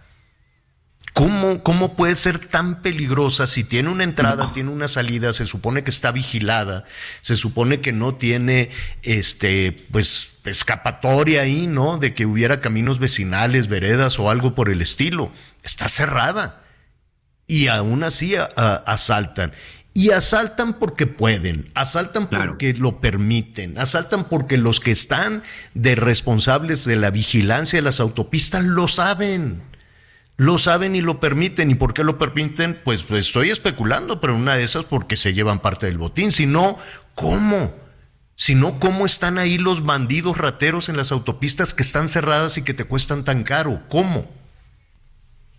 ¿Cómo, 1.14 1.62
¿Cómo 1.62 1.98
puede 1.98 2.16
ser 2.16 2.40
tan 2.40 2.82
peligrosa 2.82 3.46
si 3.46 3.66
tiene 3.66 3.90
una 3.90 4.06
entrada, 4.06 4.52
tiene 4.54 4.72
una 4.72 4.88
salida, 4.88 5.34
se 5.34 5.46
supone 5.46 5.84
que 5.84 5.90
está 5.90 6.12
vigilada, 6.12 6.86
se 7.20 7.36
supone 7.36 7.82
que 7.82 7.92
no 7.92 8.16
tiene 8.16 8.70
este, 9.04 9.88
pues, 9.92 10.40
escapatoria 10.46 11.42
ahí, 11.42 11.68
¿no? 11.68 11.98
De 11.98 12.14
que 12.14 12.26
hubiera 12.26 12.62
caminos 12.62 13.00
vecinales, 13.00 13.68
veredas 13.68 14.20
o 14.20 14.30
algo 14.30 14.56
por 14.56 14.70
el 14.70 14.82
estilo. 14.82 15.34
Está 15.64 15.90
cerrada. 15.90 16.64
Y 17.46 17.68
aún 17.68 18.04
así 18.04 18.36
asaltan. 18.56 19.52
Y 19.94 20.12
asaltan 20.12 20.80
porque 20.80 21.08
pueden, 21.08 21.70
asaltan 21.76 22.30
porque 22.30 22.74
lo 22.74 23.02
permiten, 23.02 23.78
asaltan 23.78 24.30
porque 24.30 24.58
los 24.58 24.80
que 24.80 24.92
están 24.92 25.44
de 25.74 25.96
responsables 25.96 26.86
de 26.86 26.96
la 26.96 27.10
vigilancia 27.10 27.78
de 27.78 27.84
las 27.84 28.00
autopistas 28.00 28.64
lo 28.64 28.88
saben 28.88 29.64
lo 30.38 30.58
saben 30.58 30.96
y 30.96 31.02
lo 31.02 31.20
permiten. 31.20 31.72
¿Y 31.72 31.76
por 31.76 31.94
qué 31.94 32.04
lo 32.04 32.18
permiten? 32.18 32.80
Pues, 32.84 33.10
estoy 33.12 33.50
especulando, 33.50 34.20
pero 34.22 34.36
una 34.36 34.56
de 34.56 34.64
esas 34.64 34.86
porque 34.86 35.16
se 35.16 35.34
llevan 35.34 35.62
parte 35.62 35.86
del 35.86 35.98
botín. 35.98 36.32
Si 36.32 36.46
no, 36.46 36.78
¿cómo? 37.16 37.74
Si 38.36 38.56
no, 38.56 38.80
¿cómo 38.80 39.06
están 39.06 39.38
ahí 39.38 39.58
los 39.58 39.86
bandidos 39.86 40.38
rateros 40.38 40.90
en 40.90 40.98
las 40.98 41.12
autopistas 41.12 41.74
que 41.74 41.84
están 41.84 42.08
cerradas 42.08 42.58
y 42.58 42.64
que 42.64 42.74
te 42.74 42.86
cuestan 42.86 43.24
tan 43.24 43.44
caro? 43.44 43.84
¿Cómo? 43.88 44.28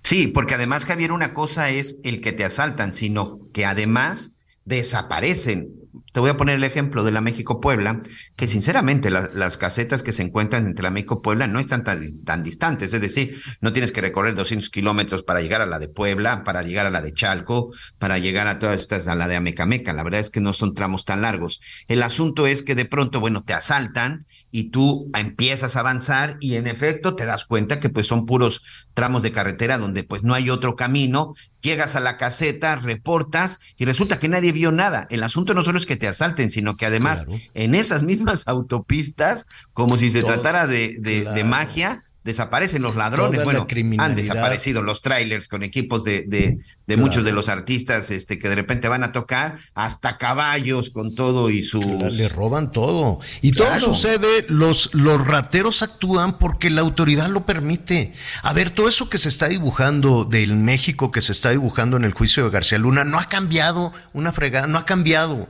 Sí, 0.03 0.27
porque 0.27 0.55
además, 0.55 0.85
Javier, 0.85 1.13
una 1.13 1.33
cosa 1.33 1.71
es 1.71 1.99
el 2.03 2.21
que 2.21 2.33
te 2.33 2.45
asaltan, 2.45 2.93
sino 2.93 3.39
que 3.53 3.67
además 3.67 4.33
desaparecen 4.65 5.82
te 6.13 6.21
voy 6.21 6.31
a 6.31 6.37
poner 6.37 6.57
el 6.57 6.65
ejemplo 6.65 7.05
de 7.05 7.13
la 7.13 7.21
México-Puebla, 7.21 8.01
que 8.37 8.47
sinceramente 8.47 9.11
las 9.11 9.57
casetas 9.57 10.03
que 10.03 10.13
se 10.13 10.23
encuentran 10.23 10.67
entre 10.67 10.83
la 10.83 10.91
México-Puebla 10.91 11.47
no 11.47 11.59
están 11.61 11.85
tan, 11.85 12.01
tan, 12.25 12.43
distantes, 12.43 12.93
es 12.93 13.01
decir, 13.01 13.41
no 13.61 13.73
tienes 13.73 13.93
que 13.93 14.01
recorrer 14.01 14.35
200 14.35 14.71
kilómetros 14.71 15.23
para 15.23 15.41
llegar 15.41 15.61
a 15.61 15.67
la 15.67 15.79
de 15.79 15.89
Puebla, 15.89 16.45
para 16.45 16.63
llegar 16.63 16.87
a 16.87 16.91
la 16.91 17.03
de 17.03 17.13
Chalco, 17.13 17.73
para 17.99 18.19
llegar 18.19 18.47
a 18.47 18.59
todas 18.59 18.81
estas, 18.81 19.09
a 19.09 19.15
la 19.15 19.29
de 19.29 19.37
Amecameca, 19.37 19.93
la 19.93 20.05
verdad 20.05 20.21
es 20.21 20.31
que 20.31 20.41
no 20.41 20.53
son 20.53 20.75
tramos 20.75 21.05
tan 21.05 21.23
largos. 21.23 21.61
El 21.89 22.03
asunto 22.03 22.47
es 22.47 22.63
que 22.63 22.75
de 22.75 22.85
pronto, 22.85 23.21
bueno, 23.21 23.43
te 23.45 23.55
asaltan 23.55 24.27
y 24.51 24.71
tú 24.71 25.11
empiezas 25.15 25.77
a 25.77 25.81
avanzar 25.81 26.37
y 26.41 26.57
en 26.57 26.67
efecto 26.67 27.15
te 27.15 27.25
das 27.25 27.45
cuenta 27.45 27.81
que 27.81 27.89
pues 27.89 28.07
son 28.07 28.27
puros 28.27 28.63
tramos 28.95 29.23
de 29.23 29.33
carretera 29.33 29.79
donde 29.79 30.05
pues 30.05 30.23
no 30.23 30.35
hay 30.35 30.51
otro 30.51 30.77
camino 30.77 31.33
llegas 31.63 31.97
a 31.97 32.01
la 32.01 32.19
caseta, 32.19 32.77
reportas 32.77 33.61
y 33.79 33.85
resulta 33.87 34.19
que 34.19 34.29
nadie 34.29 34.53
vio 34.53 34.73
nada. 34.73 35.07
El 35.11 35.23
asunto 35.23 35.55
no 35.55 35.63
solo 35.63 35.79
es 35.79 35.82
que 35.87 35.97
te 35.97 36.09
asalten, 36.09 36.51
sino 36.51 36.77
que 36.77 36.87
además 36.87 37.27
en 37.55 37.75
esas 37.75 38.03
mismas 38.03 38.45
autopistas, 38.47 39.47
como 39.73 39.97
si 39.97 40.11
se 40.11 40.23
tratara 40.23 40.67
de, 40.67 40.99
de 41.01 41.45
magia, 41.45 42.03
desaparecen 42.25 42.83
los 42.83 42.97
ladrones. 42.97 43.43
bueno, 43.45 43.67
han 43.99 44.15
desaparecido 44.15 44.83
los 44.83 45.03
trailers 45.03 45.49
con 45.49 45.63
equipos 45.63 46.05
de, 46.05 46.25
de, 46.27 46.97
muchos 46.97 47.25
de 47.25 47.33
los 47.33 47.49
artistas 47.49 48.11
este, 48.11 48.39
que 48.39 48.49
de 48.49 48.55
repente 48.55 48.89
van 48.89 49.03
a 49.03 49.13
tocar, 49.13 49.59
hasta 49.75 50.19
caballos 50.19 50.91
con 50.91 51.15
todo 51.15 51.51
y 51.51 51.63
sus. 51.63 51.85
Le 52.17 52.29
roban 52.29 52.71
todo. 52.71 53.21
Y 53.41 53.53
todo 53.53 53.79
sucede, 53.79 54.45
los, 54.49 54.91
los 54.93 55.27
rateros 55.27 55.83
actúan 55.83 56.39
porque 56.39 56.71
la 56.71 56.83
autoridad 56.83 57.29
lo 57.29 57.45
permite. 57.47 58.15
A 58.43 58.53
ver, 58.53 58.71
todo 58.71 58.89
eso 58.89 59.09
que 59.09 59.19
se 59.19 59.29
está 59.29 59.49
dibujando 59.49 60.25
del 60.25 60.57
México, 60.57 61.11
que 61.11 61.23
se 61.23 61.33
está 61.33 61.51
dibujando 61.51 61.97
en 61.97 62.05
el 62.05 62.13
juicio 62.13 62.45
de 62.45 62.51
García 62.51 62.79
Luna, 62.79 63.05
no 63.05 63.19
ha 63.19 63.29
cambiado 63.29 63.93
una 64.13 64.33
fregada, 64.33 64.67
no 64.67 64.79
ha 64.79 64.85
cambiado 64.85 65.49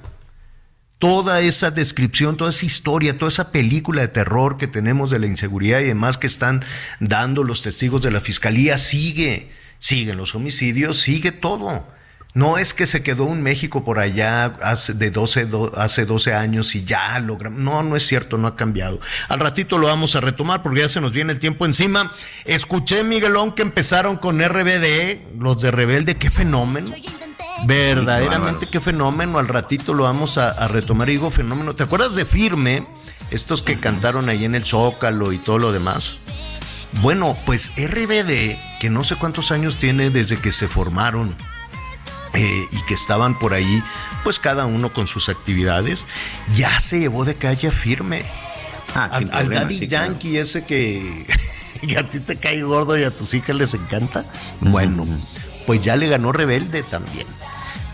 toda 1.03 1.41
esa 1.41 1.73
descripción, 1.73 2.37
toda 2.37 2.51
esa 2.51 2.65
historia, 2.65 3.19
toda 3.19 3.29
esa 3.29 3.51
película 3.51 4.03
de 4.03 4.07
terror 4.07 4.57
que 4.57 4.69
tenemos 4.69 5.11
de 5.11 5.19
la 5.19 5.27
inseguridad 5.27 5.81
y 5.81 5.87
demás 5.87 6.17
que 6.17 6.29
están 6.29 6.65
dando 7.01 7.43
los 7.43 7.61
testigos 7.61 8.03
de 8.03 8.12
la 8.12 8.21
fiscalía 8.21 8.79
sigue, 8.79 9.51
siguen 9.81 10.17
los 10.17 10.37
homicidios, 10.37 11.01
sigue 11.01 11.33
todo. 11.33 11.88
No 12.35 12.57
es 12.57 12.73
que 12.73 12.87
se 12.87 13.03
quedó 13.03 13.25
un 13.25 13.43
México 13.43 13.85
por 13.85 13.99
allá 13.99 14.45
hace, 14.62 14.95
de 14.95 15.11
12, 15.11 15.49
hace 15.77 16.07
12 16.07 16.35
años 16.35 16.73
y 16.77 16.85
ya 16.85 17.19
logramos. 17.19 17.59
No, 17.59 17.83
no 17.83 17.97
es 17.97 18.07
cierto, 18.07 18.38
no 18.38 18.47
ha 18.47 18.55
cambiado. 18.55 19.01
Al 19.29 19.41
ratito 19.41 19.79
lo 19.79 19.88
vamos 19.88 20.15
a 20.15 20.21
retomar 20.21 20.62
porque 20.62 20.83
ya 20.83 20.88
se 20.88 21.01
nos 21.01 21.11
viene 21.11 21.33
el 21.33 21.41
tiempo 21.41 21.67
encima. 21.67 22.12
Escuché, 22.45 23.03
Miguelón, 23.03 23.57
que 23.57 23.62
empezaron 23.62 24.19
con 24.19 24.41
RBD, 24.41 25.41
los 25.41 25.61
de 25.61 25.73
Rebelde, 25.73 26.15
qué 26.15 26.31
fenómeno. 26.31 26.95
Verdaderamente 27.64 28.66
qué 28.66 28.81
fenómeno. 28.81 29.38
Al 29.38 29.48
ratito 29.48 29.94
lo 29.94 30.05
vamos 30.05 30.38
a, 30.38 30.68
retomar. 30.68 31.09
Y 31.09 31.12
digo 31.12 31.31
fenómeno. 31.31 31.75
¿Te 31.75 31.85
acuerdas 31.85 32.14
de 32.14 32.25
Firme? 32.25 32.87
Estos 33.31 33.62
que 33.62 33.79
cantaron 33.79 34.29
ahí 34.29 34.44
en 34.44 34.55
el 34.55 34.66
Zócalo 34.66 35.33
y 35.33 35.38
todo 35.38 35.59
lo 35.59 35.72
demás. 35.72 36.16
Bueno, 37.01 37.37
pues 37.46 37.72
RBD, 37.77 38.59
que 38.81 38.90
no 38.90 39.05
sé 39.05 39.16
cuántos 39.16 39.51
años 39.51 39.79
tiene 39.79 40.11
desde 40.11 40.38
que 40.38 40.53
se 40.53 40.68
formaron 40.68 41.35
eh, 42.35 42.66
y 42.70 42.83
que 42.83 42.94
estaban 42.94 43.38
por 43.38 43.55
ahí, 43.55 43.83
pues 44.25 44.38
cada 44.38 44.66
uno 44.66 44.92
con 44.92 45.07
sus 45.07 45.31
actividades, 45.31 46.07
ya 46.55 46.79
se 46.81 47.01
llevó 47.01 47.25
de 47.25 47.37
calle 47.37 47.70
firme. 47.70 48.25
Ah, 48.94 49.09
al, 49.11 49.48
Daddy 49.48 49.87
Yankee 49.87 50.37
ese 50.37 50.64
que, 50.66 51.27
a 51.96 52.09
ti 52.09 52.20
te 52.20 52.37
cae 52.37 52.62
gordo 52.62 52.98
y 52.98 53.05
a 53.05 53.11
tus 53.11 53.33
hijas 53.35 53.57
les 53.57 53.75
encanta. 53.75 54.25
Bueno, 54.61 55.07
pues 55.66 55.83
ya 55.83 55.96
le 55.96 56.09
ganó 56.09 56.33
Rebelde 56.33 56.83
también. 56.83 57.27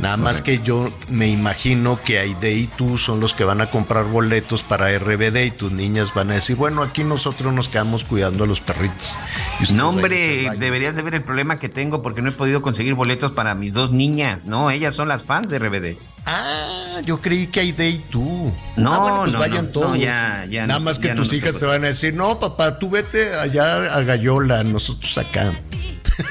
Nada 0.00 0.16
más 0.16 0.42
que 0.42 0.60
yo 0.60 0.92
me 1.08 1.28
imagino 1.28 2.00
que 2.02 2.20
Aide 2.20 2.52
y 2.52 2.66
tú 2.68 2.98
son 2.98 3.18
los 3.18 3.34
que 3.34 3.42
van 3.42 3.60
a 3.60 3.68
comprar 3.70 4.04
boletos 4.04 4.62
para 4.62 4.96
RBD 4.96 5.44
y 5.44 5.50
tus 5.50 5.72
niñas 5.72 6.14
van 6.14 6.30
a 6.30 6.34
decir, 6.34 6.54
bueno, 6.54 6.82
aquí 6.82 7.02
nosotros 7.02 7.52
nos 7.52 7.68
quedamos 7.68 8.04
cuidando 8.04 8.44
a 8.44 8.46
los 8.46 8.60
perritos. 8.60 9.08
No, 9.74 9.88
hombre, 9.88 10.50
deberías 10.56 10.94
de 10.94 11.02
ver 11.02 11.16
el 11.16 11.24
problema 11.24 11.58
que 11.58 11.68
tengo 11.68 12.00
porque 12.00 12.22
no 12.22 12.28
he 12.28 12.32
podido 12.32 12.62
conseguir 12.62 12.94
boletos 12.94 13.32
para 13.32 13.56
mis 13.56 13.72
dos 13.72 13.90
niñas, 13.90 14.46
¿no? 14.46 14.70
Ellas 14.70 14.94
son 14.94 15.08
las 15.08 15.24
fans 15.24 15.50
de 15.50 15.58
RBD. 15.58 15.98
Ah, 16.30 17.00
yo 17.06 17.20
creí 17.20 17.46
que 17.46 17.60
Aide 17.60 17.88
y 17.88 17.98
tú. 17.98 18.52
No, 18.76 18.92
ah, 18.92 18.98
bueno, 18.98 19.20
pues 19.22 19.36
vayan 19.36 19.72
todos. 19.72 19.98
ya, 19.98 20.44
ya 20.48 20.66
Nada 20.66 20.78
más 20.80 20.98
que 20.98 21.08
tus 21.14 21.32
hijas 21.32 21.58
te 21.58 21.64
van 21.64 21.84
a 21.84 21.88
decir, 21.88 22.12
no, 22.12 22.38
papá, 22.38 22.78
tú 22.78 22.90
vete 22.90 23.34
allá 23.34 23.94
a 23.94 24.02
Gallola, 24.02 24.62
nosotros 24.62 25.16
acá. 25.16 25.54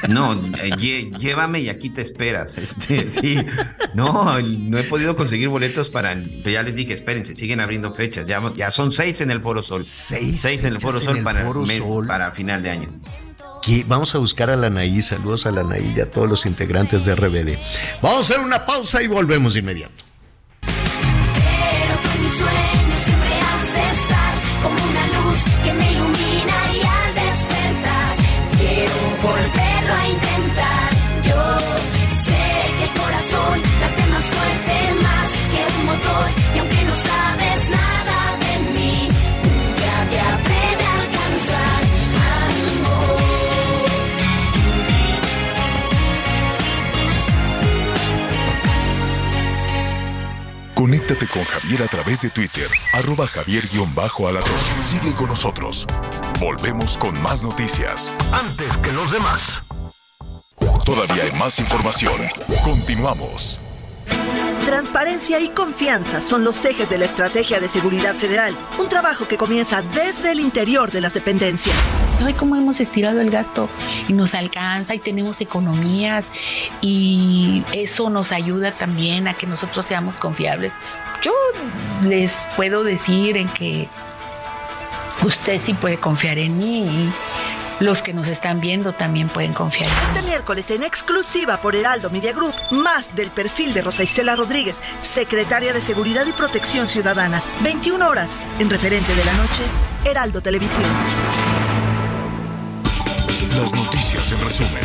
No, 0.08 0.34
eh, 0.62 1.10
llévame 1.18 1.60
y 1.60 1.68
aquí 1.68 1.90
te 1.90 2.02
esperas. 2.02 2.58
Este, 2.58 3.08
sí. 3.10 3.38
No, 3.94 4.40
no 4.40 4.78
he 4.78 4.84
podido 4.84 5.16
conseguir 5.16 5.48
boletos 5.48 5.88
para. 5.88 6.14
Ya 6.44 6.62
les 6.62 6.76
dije, 6.76 6.92
espérense, 6.92 7.34
siguen 7.34 7.60
abriendo 7.60 7.90
fechas. 7.92 8.26
Ya, 8.26 8.40
ya 8.54 8.70
son 8.70 8.92
seis 8.92 9.20
en 9.20 9.30
el 9.30 9.40
Foro 9.40 9.62
Sol. 9.62 9.84
Seis. 9.84 10.40
Seis 10.42 10.62
en 10.64 10.74
el 10.74 10.80
Foro 10.80 11.00
Sol, 11.00 11.22
para, 11.22 11.44
Foro 11.44 11.64
mes, 11.64 11.78
Sol. 11.78 12.06
para 12.06 12.30
final 12.32 12.62
de 12.62 12.70
año. 12.70 13.00
Aquí 13.58 13.82
vamos 13.82 14.14
a 14.14 14.18
buscar 14.18 14.50
a 14.50 14.56
la 14.56 14.68
Anaí. 14.68 15.02
Saludos 15.02 15.44
a 15.44 15.50
la 15.50 15.62
Anaí 15.62 15.92
y 15.96 16.00
a 16.00 16.08
todos 16.10 16.28
los 16.28 16.46
integrantes 16.46 17.04
de 17.04 17.14
RBD. 17.16 17.58
Vamos 18.00 18.18
a 18.18 18.20
hacer 18.20 18.40
una 18.40 18.64
pausa 18.64 19.02
y 19.02 19.08
volvemos 19.08 19.54
de 19.54 19.60
inmediato. 19.60 20.07
Conéctate 51.08 51.32
con 51.32 51.44
Javier 51.44 51.82
a 51.82 51.86
través 51.86 52.20
de 52.20 52.28
Twitter, 52.28 52.68
arroba 52.92 53.26
javier-alatón. 53.26 54.52
Sigue 54.84 55.14
con 55.14 55.28
nosotros. 55.28 55.86
Volvemos 56.38 56.98
con 56.98 57.18
más 57.22 57.42
noticias. 57.42 58.14
Antes 58.30 58.76
que 58.76 58.92
los 58.92 59.10
demás. 59.10 59.62
Todavía 60.84 61.22
hay 61.24 61.32
más 61.32 61.58
información. 61.60 62.20
Continuamos. 62.62 63.58
Transparencia 64.66 65.40
y 65.40 65.48
confianza 65.48 66.20
son 66.20 66.44
los 66.44 66.62
ejes 66.66 66.90
de 66.90 66.98
la 66.98 67.06
Estrategia 67.06 67.58
de 67.58 67.68
Seguridad 67.68 68.14
Federal, 68.14 68.58
un 68.78 68.88
trabajo 68.88 69.26
que 69.26 69.38
comienza 69.38 69.80
desde 69.80 70.32
el 70.32 70.40
interior 70.40 70.90
de 70.90 71.00
las 71.00 71.14
dependencias. 71.14 71.76
Ay, 72.24 72.34
cómo 72.34 72.56
hemos 72.56 72.80
estirado 72.80 73.20
el 73.20 73.30
gasto 73.30 73.68
y 74.08 74.12
nos 74.12 74.34
alcanza 74.34 74.94
y 74.94 74.98
tenemos 74.98 75.40
economías 75.40 76.32
y 76.80 77.62
eso 77.72 78.10
nos 78.10 78.32
ayuda 78.32 78.72
también 78.72 79.28
a 79.28 79.34
que 79.34 79.46
nosotros 79.46 79.84
seamos 79.84 80.18
confiables. 80.18 80.76
Yo 81.22 81.32
les 82.04 82.32
puedo 82.56 82.84
decir 82.84 83.36
en 83.36 83.48
que 83.48 83.88
usted 85.22 85.60
sí 85.64 85.74
puede 85.74 85.98
confiar 85.98 86.38
en 86.38 86.58
mí 86.58 86.82
y 86.82 87.12
los 87.80 88.02
que 88.02 88.12
nos 88.12 88.28
están 88.28 88.60
viendo 88.60 88.92
también 88.92 89.28
pueden 89.28 89.52
confiar. 89.52 89.88
Este 90.08 90.22
miércoles 90.22 90.70
en 90.70 90.82
exclusiva 90.82 91.60
por 91.60 91.76
Heraldo 91.76 92.10
Media 92.10 92.32
Group, 92.32 92.54
más 92.70 93.14
del 93.14 93.30
perfil 93.30 93.72
de 93.74 93.82
Rosa 93.82 94.02
Isela 94.02 94.36
Rodríguez, 94.36 94.76
secretaria 95.00 95.72
de 95.72 95.80
Seguridad 95.80 96.26
y 96.26 96.32
Protección 96.32 96.88
Ciudadana. 96.88 97.42
21 97.62 98.08
horas 98.08 98.30
en 98.58 98.70
referente 98.70 99.14
de 99.14 99.24
la 99.24 99.32
noche, 99.34 99.62
Heraldo 100.04 100.40
Televisión. 100.40 100.86
Las 103.58 103.74
noticias 103.74 104.30
en 104.30 104.40
resumen. 104.40 104.84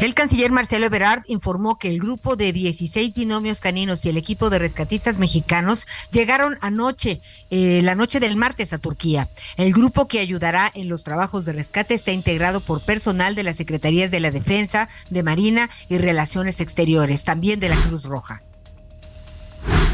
El 0.00 0.14
canciller 0.14 0.50
Marcelo 0.50 0.86
Ebrard 0.86 1.24
informó 1.26 1.76
que 1.78 1.90
el 1.90 1.98
grupo 1.98 2.36
de 2.36 2.54
16 2.54 3.14
binomios 3.14 3.60
caninos 3.60 4.02
y 4.06 4.08
el 4.08 4.16
equipo 4.16 4.48
de 4.48 4.58
rescatistas 4.58 5.18
mexicanos 5.18 5.86
llegaron 6.10 6.56
anoche, 6.62 7.20
eh, 7.50 7.82
la 7.82 7.96
noche 7.96 8.18
del 8.18 8.38
martes 8.38 8.72
a 8.72 8.78
Turquía. 8.78 9.28
El 9.58 9.74
grupo 9.74 10.08
que 10.08 10.20
ayudará 10.20 10.72
en 10.74 10.88
los 10.88 11.04
trabajos 11.04 11.44
de 11.44 11.52
rescate 11.52 11.92
está 11.92 12.12
integrado 12.12 12.60
por 12.60 12.80
personal 12.80 13.34
de 13.34 13.42
las 13.42 13.56
Secretarías 13.56 14.10
de 14.10 14.20
la 14.20 14.30
Defensa, 14.30 14.88
de 15.10 15.22
Marina 15.22 15.68
y 15.90 15.98
Relaciones 15.98 16.62
Exteriores, 16.62 17.24
también 17.24 17.60
de 17.60 17.68
la 17.68 17.76
Cruz 17.76 18.04
Roja. 18.04 18.40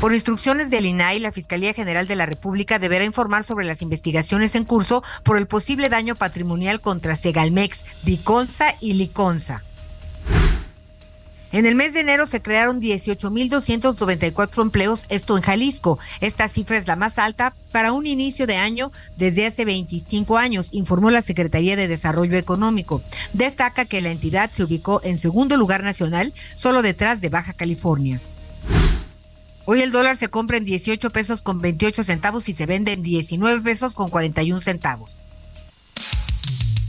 Por 0.00 0.12
instrucciones 0.12 0.68
del 0.68 0.84
INAI, 0.84 1.20
la 1.20 1.32
Fiscalía 1.32 1.72
General 1.72 2.06
de 2.06 2.16
la 2.16 2.26
República 2.26 2.78
deberá 2.78 3.06
informar 3.06 3.44
sobre 3.44 3.64
las 3.64 3.80
investigaciones 3.80 4.54
en 4.54 4.64
curso 4.64 5.02
por 5.22 5.38
el 5.38 5.46
posible 5.46 5.88
daño 5.88 6.14
patrimonial 6.16 6.82
contra 6.82 7.16
Segalmex, 7.16 7.86
Diconsa 8.04 8.74
y 8.80 8.92
Liconsa. 8.92 9.64
En 11.50 11.64
el 11.64 11.74
mes 11.74 11.94
de 11.94 12.00
enero 12.00 12.26
se 12.26 12.42
crearon 12.42 12.82
18.294 12.82 14.60
empleos, 14.60 15.06
esto 15.08 15.34
en 15.38 15.42
Jalisco. 15.42 15.98
Esta 16.20 16.48
cifra 16.50 16.76
es 16.76 16.86
la 16.86 16.96
más 16.96 17.18
alta 17.18 17.54
para 17.72 17.92
un 17.92 18.06
inicio 18.06 18.46
de 18.46 18.56
año 18.58 18.92
desde 19.16 19.46
hace 19.46 19.64
25 19.64 20.36
años, 20.36 20.66
informó 20.72 21.10
la 21.10 21.22
Secretaría 21.22 21.74
de 21.74 21.88
Desarrollo 21.88 22.36
Económico. 22.36 23.00
Destaca 23.32 23.86
que 23.86 24.02
la 24.02 24.10
entidad 24.10 24.50
se 24.50 24.64
ubicó 24.64 25.00
en 25.04 25.16
segundo 25.16 25.56
lugar 25.56 25.82
nacional, 25.82 26.34
solo 26.56 26.82
detrás 26.82 27.22
de 27.22 27.30
Baja 27.30 27.54
California. 27.54 28.20
Hoy 29.68 29.82
el 29.82 29.90
dólar 29.90 30.16
se 30.16 30.28
compra 30.28 30.58
en 30.58 30.64
18 30.64 31.10
pesos 31.10 31.42
con 31.42 31.60
28 31.60 32.04
centavos 32.04 32.48
y 32.48 32.52
se 32.52 32.66
vende 32.66 32.92
en 32.92 33.02
19 33.02 33.62
pesos 33.62 33.92
con 33.94 34.10
41 34.10 34.60
centavos. 34.60 35.10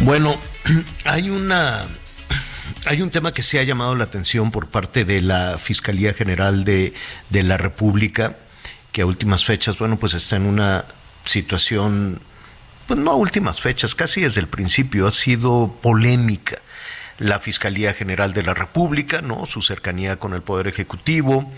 Bueno, 0.00 0.40
hay 1.04 1.28
una 1.28 1.86
hay 2.86 3.02
un 3.02 3.10
tema 3.10 3.34
que 3.34 3.42
se 3.42 3.58
ha 3.58 3.64
llamado 3.64 3.94
la 3.94 4.04
atención 4.04 4.50
por 4.50 4.68
parte 4.68 5.04
de 5.04 5.20
la 5.20 5.58
Fiscalía 5.58 6.14
General 6.14 6.64
de, 6.64 6.94
de 7.28 7.42
la 7.42 7.58
República, 7.58 8.36
que 8.92 9.02
a 9.02 9.06
últimas 9.06 9.44
fechas, 9.44 9.78
bueno, 9.78 9.98
pues 9.98 10.14
está 10.14 10.36
en 10.36 10.46
una 10.46 10.86
situación, 11.26 12.20
pues 12.86 12.98
no 12.98 13.10
a 13.10 13.14
últimas 13.14 13.60
fechas, 13.60 13.94
casi 13.94 14.22
desde 14.22 14.40
el 14.40 14.48
principio 14.48 15.06
ha 15.06 15.10
sido 15.10 15.76
polémica 15.82 16.60
la 17.18 17.38
Fiscalía 17.38 17.92
General 17.92 18.32
de 18.32 18.42
la 18.42 18.54
República, 18.54 19.20
¿no? 19.20 19.44
Su 19.44 19.60
cercanía 19.60 20.16
con 20.16 20.32
el 20.32 20.40
Poder 20.40 20.66
Ejecutivo, 20.66 21.52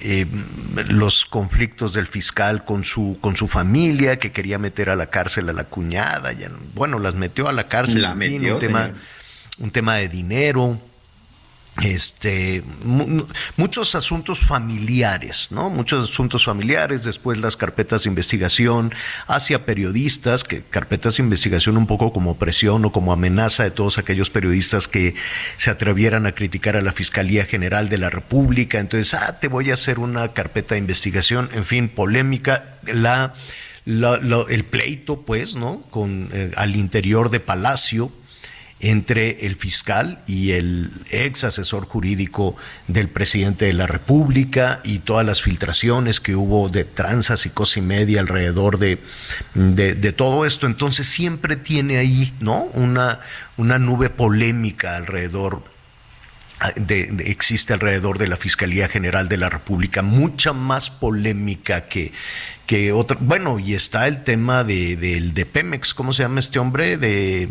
eh, 0.00 0.26
los 0.88 1.24
conflictos 1.24 1.92
del 1.94 2.06
fiscal 2.06 2.64
con 2.64 2.84
su 2.84 3.18
con 3.20 3.36
su 3.36 3.48
familia 3.48 4.18
que 4.18 4.30
quería 4.30 4.58
meter 4.58 4.90
a 4.90 4.96
la 4.96 5.06
cárcel 5.06 5.48
a 5.48 5.52
la 5.52 5.64
cuñada 5.64 6.32
ya, 6.32 6.50
bueno 6.74 6.98
las 6.98 7.14
metió 7.14 7.48
a 7.48 7.52
la 7.52 7.66
cárcel 7.68 8.02
La 8.02 8.12
en 8.12 8.18
fin, 8.18 8.32
metió, 8.32 8.54
un 8.54 8.60
tema 8.60 8.90
un 9.58 9.70
tema 9.70 9.96
de 9.96 10.08
dinero 10.08 10.78
este 11.82 12.62
mu- 12.84 13.26
muchos 13.56 13.94
asuntos 13.94 14.40
familiares, 14.40 15.48
¿no? 15.50 15.68
Muchos 15.68 16.10
asuntos 16.10 16.44
familiares, 16.44 17.04
después 17.04 17.38
las 17.38 17.56
carpetas 17.56 18.04
de 18.04 18.08
investigación 18.08 18.94
hacia 19.26 19.66
periodistas, 19.66 20.42
que 20.44 20.62
carpetas 20.62 21.16
de 21.18 21.24
investigación 21.24 21.76
un 21.76 21.86
poco 21.86 22.12
como 22.12 22.38
presión 22.38 22.84
o 22.86 22.92
como 22.92 23.12
amenaza 23.12 23.64
de 23.64 23.70
todos 23.70 23.98
aquellos 23.98 24.30
periodistas 24.30 24.88
que 24.88 25.14
se 25.58 25.70
atrevieran 25.70 26.24
a 26.26 26.32
criticar 26.32 26.76
a 26.76 26.82
la 26.82 26.92
Fiscalía 26.92 27.44
General 27.44 27.88
de 27.90 27.98
la 27.98 28.08
República, 28.10 28.78
entonces, 28.78 29.12
ah, 29.14 29.38
te 29.38 29.48
voy 29.48 29.70
a 29.70 29.74
hacer 29.74 29.98
una 29.98 30.32
carpeta 30.32 30.74
de 30.74 30.78
investigación, 30.80 31.50
en 31.52 31.64
fin, 31.64 31.88
polémica, 31.90 32.78
la, 32.86 33.34
la- 33.84 34.18
el 34.48 34.64
pleito, 34.64 35.22
pues, 35.22 35.56
¿no? 35.56 35.80
Con 35.90 36.30
eh, 36.32 36.50
al 36.56 36.74
interior 36.74 37.30
de 37.30 37.40
Palacio 37.40 38.10
entre 38.80 39.46
el 39.46 39.56
fiscal 39.56 40.20
y 40.26 40.52
el 40.52 40.90
ex 41.10 41.44
asesor 41.44 41.86
jurídico 41.86 42.56
del 42.88 43.08
presidente 43.08 43.64
de 43.64 43.72
la 43.72 43.86
República 43.86 44.80
y 44.84 44.98
todas 44.98 45.24
las 45.24 45.42
filtraciones 45.42 46.20
que 46.20 46.36
hubo 46.36 46.68
de 46.68 46.84
tranzas 46.84 47.46
y 47.46 47.50
cosa 47.50 47.78
y 47.78 47.82
media 47.82 48.20
alrededor 48.20 48.78
de, 48.78 48.98
de, 49.54 49.94
de 49.94 50.12
todo 50.12 50.44
esto. 50.44 50.66
Entonces 50.66 51.06
siempre 51.08 51.56
tiene 51.56 51.98
ahí, 51.98 52.34
¿no? 52.40 52.64
Una, 52.74 53.20
una 53.56 53.78
nube 53.78 54.10
polémica 54.10 54.96
alrededor 54.96 55.62
de- 56.76 57.06
de- 57.06 57.30
existe 57.30 57.72
alrededor 57.72 58.18
de 58.18 58.28
la 58.28 58.36
Fiscalía 58.36 58.88
General 58.88 59.28
de 59.28 59.36
la 59.36 59.48
República, 59.48 60.02
mucha 60.02 60.52
más 60.52 60.90
polémica 60.90 61.82
que, 61.88 62.12
que 62.66 62.92
otra. 62.92 63.16
Bueno, 63.20 63.58
y 63.58 63.74
está 63.74 64.08
el 64.08 64.24
tema 64.24 64.64
de, 64.64 64.96
del 64.96 65.34
de 65.34 65.44
Pemex, 65.46 65.92
¿cómo 65.94 66.12
se 66.12 66.22
llama 66.22 66.40
este 66.40 66.58
hombre? 66.58 66.96
De 66.96 67.48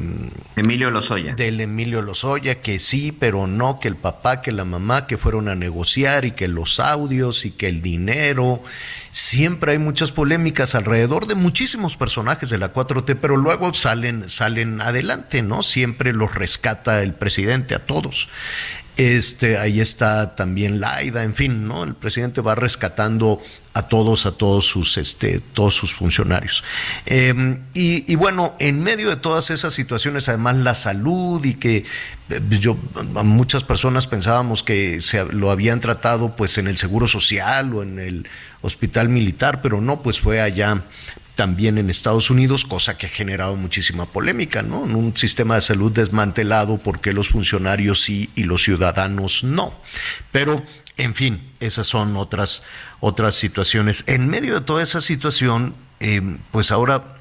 Emilio 0.56 0.90
Lozoya. 0.92 1.36
Del 1.36 1.62
Emilio 1.62 2.02
Lozoya, 2.02 2.62
que 2.62 2.80
sí, 2.80 3.12
pero 3.12 3.46
no, 3.48 3.80
que 3.80 3.88
el 3.88 3.96
papá, 3.96 4.42
que 4.42 4.52
la 4.52 4.66
mamá, 4.66 5.06
que 5.08 5.18
fueron 5.18 5.48
a 5.50 5.56
negociar 5.56 6.26
y 6.26 6.32
que 6.32 6.48
los 6.48 6.80
audios 6.80 7.46
y 7.46 7.52
que 7.52 7.68
el 7.70 7.82
dinero. 7.82 8.64
Siempre 9.12 9.72
hay 9.74 9.80
muchas 9.80 10.12
polémicas 10.12 10.76
alrededor 10.76 11.28
de 11.28 11.36
muchísimos 11.36 11.96
personajes 11.96 12.50
de 12.50 12.58
la 12.58 12.74
4T, 12.74 13.18
pero 13.22 13.38
luego 13.38 13.74
salen, 13.74 14.28
salen 14.30 14.82
adelante, 14.82 15.42
¿no? 15.42 15.62
Siempre 15.64 16.12
los 16.12 16.36
rescata 16.36 17.02
el 17.02 17.14
presidente 17.14 17.76
a 17.76 17.80
todos. 17.80 18.28
Este, 18.98 19.58
ahí 19.58 19.82
está 19.82 20.36
también 20.36 20.80
Laida, 20.80 21.24
en 21.24 21.34
fin, 21.34 21.68
¿no? 21.68 21.84
El 21.84 21.96
presidente 21.96 22.40
va 22.40 22.56
rescatando 22.56 23.42
a 23.74 23.84
todos, 23.84 24.26
a 24.26 24.32
todos 24.32 24.66
sus, 24.66 24.98
este, 24.98 25.42
todos 25.42 25.76
sus 25.76 25.94
funcionarios. 25.94 26.64
Em, 27.06 27.60
y, 27.74 28.16
bueno, 28.16 28.56
en 28.58 28.82
medio 28.82 29.10
de 29.10 29.18
todas 29.18 29.50
esas 29.50 29.74
situaciones, 29.74 30.30
además 30.30 30.56
la 30.56 30.76
salud 30.76 31.44
y 31.44 31.56
que 31.56 31.84
eh, 32.30 32.42
yo, 32.62 32.78
muchas 33.26 33.66
personas 33.66 34.08
pensábamos 34.08 34.64
que 34.64 35.02
se 35.02 35.26
lo 35.26 35.52
habían 35.52 35.82
tratado 35.82 36.38
pues 36.38 36.58
en 36.58 36.68
el 36.68 36.78
Seguro 36.78 37.06
Social 37.06 37.74
o 37.74 37.84
en 37.84 38.00
el 38.00 38.28
Hospital 38.62 39.10
Militar, 39.10 39.62
pero 39.62 39.82
no, 39.82 40.02
pues 40.02 40.22
fue 40.22 40.40
allá 40.40 40.84
también 41.36 41.78
en 41.78 41.90
Estados 41.90 42.30
Unidos, 42.30 42.66
cosa 42.66 42.98
que 42.98 43.08
ha 43.08 43.10
generado 43.10 43.56
muchísima 43.56 44.06
polémica, 44.06 44.62
¿no? 44.62 44.86
En 44.86 44.96
un 44.96 45.16
sistema 45.16 45.56
de 45.56 45.62
salud 45.62 45.92
desmantelado, 45.92 46.78
¿por 46.78 47.02
qué 47.02 47.14
los 47.14 47.30
funcionarios 47.30 48.02
sí 48.02 48.30
y 48.36 48.44
los 48.44 48.64
ciudadanos 48.64 49.44
no? 49.44 49.74
Pero, 50.32 50.64
en 50.98 51.14
fin, 51.14 51.52
esas 51.60 51.88
son 51.88 52.16
otras, 52.16 52.64
otras 53.02 53.36
situaciones. 53.36 54.06
En 54.08 54.28
medio 54.28 54.56
de 54.56 54.62
toda 54.62 54.82
esa 54.82 55.02
situación, 55.02 55.76
eh, 56.00 56.22
pues 56.52 56.72
ahora 56.72 57.18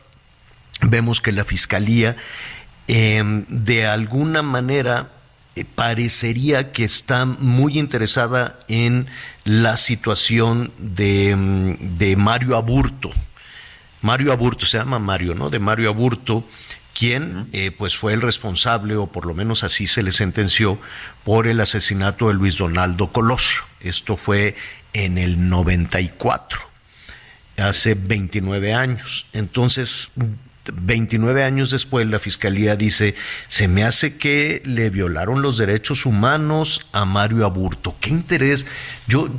vemos 0.80 1.20
que 1.20 1.32
la 1.32 1.44
Fiscalía, 1.44 2.16
em, 2.86 3.44
de 3.48 3.86
alguna 3.86 4.42
manera, 4.42 5.10
eh, 5.56 5.64
parecería 5.64 6.72
que 6.72 6.84
está 6.84 7.26
muy 7.26 7.78
interesada 7.78 8.58
en 8.68 9.06
la 9.44 9.76
situación 9.76 10.72
de, 10.78 11.34
mm, 11.34 11.96
de 11.96 12.16
Mario 12.16 12.56
Aburto, 12.56 13.10
Mario 14.04 14.32
Aburto, 14.32 14.66
se 14.66 14.76
llama 14.76 14.98
Mario, 14.98 15.34
¿no? 15.34 15.48
De 15.48 15.58
Mario 15.58 15.88
Aburto, 15.88 16.44
quien 16.92 17.48
eh, 17.52 17.70
pues 17.70 17.96
fue 17.96 18.12
el 18.12 18.20
responsable, 18.20 18.96
o 18.96 19.06
por 19.06 19.24
lo 19.24 19.32
menos 19.32 19.64
así 19.64 19.86
se 19.86 20.02
le 20.02 20.12
sentenció, 20.12 20.78
por 21.24 21.46
el 21.46 21.58
asesinato 21.58 22.28
de 22.28 22.34
Luis 22.34 22.58
Donaldo 22.58 23.12
Colosio. 23.12 23.62
Esto 23.80 24.18
fue 24.18 24.56
en 24.92 25.16
el 25.16 25.48
94, 25.48 26.60
hace 27.56 27.94
29 27.94 28.74
años. 28.74 29.24
Entonces, 29.32 30.10
29 30.70 31.42
años 31.42 31.70
después, 31.70 32.06
la 32.06 32.18
fiscalía 32.18 32.76
dice, 32.76 33.14
se 33.48 33.68
me 33.68 33.84
hace 33.84 34.18
que 34.18 34.60
le 34.66 34.90
violaron 34.90 35.40
los 35.40 35.56
derechos 35.56 36.04
humanos 36.04 36.86
a 36.92 37.06
Mario 37.06 37.46
Aburto. 37.46 37.96
¿Qué 38.00 38.10
interés? 38.10 38.66
Yo 39.06 39.30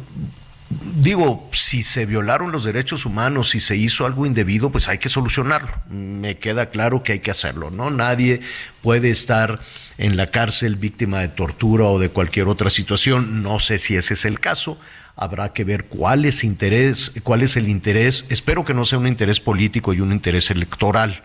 digo, 0.69 1.49
si 1.51 1.84
se 1.84 2.06
violaron 2.06 2.51
los 2.51 2.63
derechos 2.63 3.06
humanos, 3.06 3.49
si 3.49 3.60
se 3.60 3.75
hizo 3.75 4.06
algo 4.06 4.25
indebido, 4.25 4.71
pues 4.71 4.88
hay 4.88 4.97
que 4.97 5.10
solucionarlo. 5.10 5.71
Me 5.89 6.38
queda 6.38 6.69
claro 6.69 7.04
que 7.04 7.13
hay 7.13 7.19
que 7.19 7.32
hacerlo, 7.32 7.71
¿no? 7.71 7.91
Nadie 7.91 8.41
puede 8.82 9.10
estar 9.10 9.60
en 9.97 10.17
la 10.17 10.28
cárcel 10.28 10.75
víctima 10.75 11.21
de 11.21 11.30
tortura 11.30 11.86
o 11.86 11.99
de 11.99 12.10
cualquier 12.10 12.47
otra 12.47 12.69
situación. 12.69 13.43
No 13.43 13.60
sé 13.60 13.78
si 13.78 13.95
ese 13.95 14.15
es 14.15 14.25
el 14.25 14.39
caso. 14.39 14.80
Habrá 15.15 15.54
que 15.54 15.63
ver 15.63 15.86
cuál 15.86 16.25
es, 16.25 16.43
interés, 16.43 17.12
cuál 17.23 17.41
es 17.41 17.56
el 17.56 17.69
interés. 17.69 18.25
Espero 18.30 18.65
que 18.65 18.73
no 18.73 18.86
sea 18.86 18.99
un 18.99 19.08
interés 19.08 19.39
político 19.39 19.93
y 19.93 20.01
un 20.01 20.12
interés 20.12 20.51
electoral. 20.51 21.23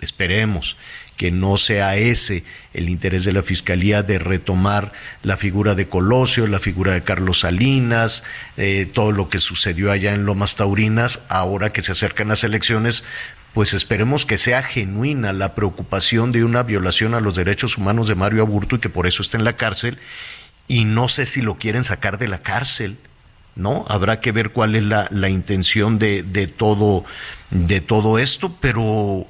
Esperemos 0.00 0.76
que 1.16 1.30
no 1.30 1.56
sea 1.56 1.96
ese 1.96 2.44
el 2.72 2.88
interés 2.88 3.24
de 3.24 3.32
la 3.32 3.42
Fiscalía 3.42 4.02
de 4.02 4.18
retomar 4.18 4.92
la 5.22 5.36
figura 5.36 5.74
de 5.74 5.88
Colosio, 5.88 6.46
la 6.46 6.58
figura 6.58 6.92
de 6.92 7.02
Carlos 7.02 7.40
Salinas, 7.40 8.24
eh, 8.56 8.88
todo 8.92 9.12
lo 9.12 9.28
que 9.28 9.38
sucedió 9.38 9.92
allá 9.92 10.12
en 10.12 10.26
Lomas 10.26 10.56
Taurinas, 10.56 11.22
ahora 11.28 11.72
que 11.72 11.82
se 11.82 11.92
acercan 11.92 12.28
las 12.28 12.44
elecciones, 12.44 13.04
pues 13.52 13.72
esperemos 13.72 14.26
que 14.26 14.36
sea 14.36 14.64
genuina 14.64 15.32
la 15.32 15.54
preocupación 15.54 16.32
de 16.32 16.44
una 16.44 16.64
violación 16.64 17.14
a 17.14 17.20
los 17.20 17.36
derechos 17.36 17.78
humanos 17.78 18.08
de 18.08 18.16
Mario 18.16 18.42
Aburto 18.42 18.76
y 18.76 18.80
que 18.80 18.88
por 18.88 19.06
eso 19.06 19.22
está 19.22 19.38
en 19.38 19.44
la 19.44 19.56
cárcel. 19.56 19.98
Y 20.66 20.84
no 20.84 21.08
sé 21.08 21.24
si 21.26 21.40
lo 21.40 21.56
quieren 21.56 21.84
sacar 21.84 22.18
de 22.18 22.26
la 22.26 22.42
cárcel, 22.42 22.96
¿no? 23.54 23.84
Habrá 23.86 24.18
que 24.18 24.32
ver 24.32 24.50
cuál 24.50 24.74
es 24.74 24.82
la, 24.82 25.06
la 25.12 25.28
intención 25.28 26.00
de, 26.00 26.24
de, 26.24 26.48
todo, 26.48 27.04
de 27.50 27.80
todo 27.80 28.18
esto, 28.18 28.56
pero 28.60 29.28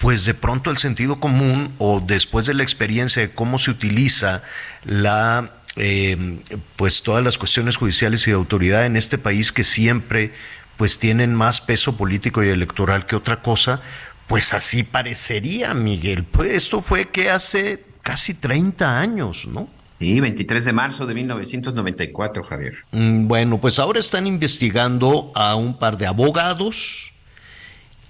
pues 0.00 0.24
de 0.24 0.34
pronto 0.34 0.70
el 0.70 0.78
sentido 0.78 1.20
común 1.20 1.74
o 1.78 2.00
después 2.00 2.46
de 2.46 2.54
la 2.54 2.62
experiencia 2.62 3.22
de 3.22 3.30
cómo 3.30 3.58
se 3.58 3.70
utiliza 3.70 4.42
la 4.84 5.52
eh, 5.76 6.40
pues 6.76 7.02
todas 7.02 7.22
las 7.22 7.38
cuestiones 7.38 7.76
judiciales 7.76 8.26
y 8.26 8.30
de 8.30 8.36
autoridad 8.36 8.86
en 8.86 8.96
este 8.96 9.18
país 9.18 9.52
que 9.52 9.64
siempre 9.64 10.32
pues 10.76 10.98
tienen 10.98 11.34
más 11.34 11.60
peso 11.60 11.96
político 11.96 12.42
y 12.42 12.48
electoral 12.48 13.06
que 13.06 13.16
otra 13.16 13.42
cosa, 13.42 13.82
pues 14.28 14.54
así 14.54 14.84
parecería, 14.84 15.74
Miguel. 15.74 16.24
Pues 16.24 16.52
esto 16.52 16.82
fue 16.82 17.08
que 17.08 17.30
hace 17.30 17.84
casi 18.02 18.34
30 18.34 18.98
años, 19.00 19.46
¿no? 19.46 19.68
Sí, 19.98 20.20
23 20.20 20.64
de 20.64 20.72
marzo 20.72 21.06
de 21.06 21.14
1994, 21.14 22.44
Javier. 22.44 22.74
Mm, 22.92 23.26
bueno, 23.26 23.60
pues 23.60 23.80
ahora 23.80 23.98
están 23.98 24.28
investigando 24.28 25.32
a 25.34 25.56
un 25.56 25.76
par 25.76 25.98
de 25.98 26.06
abogados, 26.06 27.12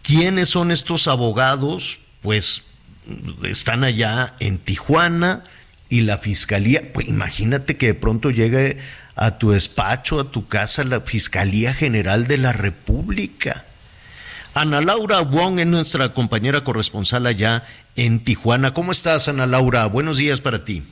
¿Quiénes 0.02 0.48
son 0.48 0.70
estos 0.70 1.06
abogados? 1.08 2.00
Pues 2.22 2.64
están 3.44 3.84
allá 3.84 4.34
en 4.40 4.58
Tijuana 4.58 5.44
y 5.88 6.02
la 6.02 6.18
fiscalía, 6.18 6.92
pues 6.92 7.08
imagínate 7.08 7.76
que 7.76 7.86
de 7.86 7.94
pronto 7.94 8.30
llegue 8.30 8.78
a 9.16 9.38
tu 9.38 9.50
despacho, 9.50 10.20
a 10.20 10.30
tu 10.30 10.46
casa, 10.46 10.84
la 10.84 11.00
Fiscalía 11.00 11.74
General 11.74 12.26
de 12.26 12.38
la 12.38 12.52
República. 12.52 13.64
Ana 14.54 14.80
Laura 14.80 15.20
Wong 15.20 15.58
es 15.58 15.66
nuestra 15.66 16.14
compañera 16.14 16.62
corresponsal 16.62 17.26
allá 17.26 17.64
en 17.96 18.20
Tijuana. 18.20 18.74
¿Cómo 18.74 18.92
estás, 18.92 19.28
Ana 19.28 19.46
Laura? 19.46 19.86
Buenos 19.86 20.18
días 20.18 20.40
para 20.40 20.64
ti. 20.64 20.82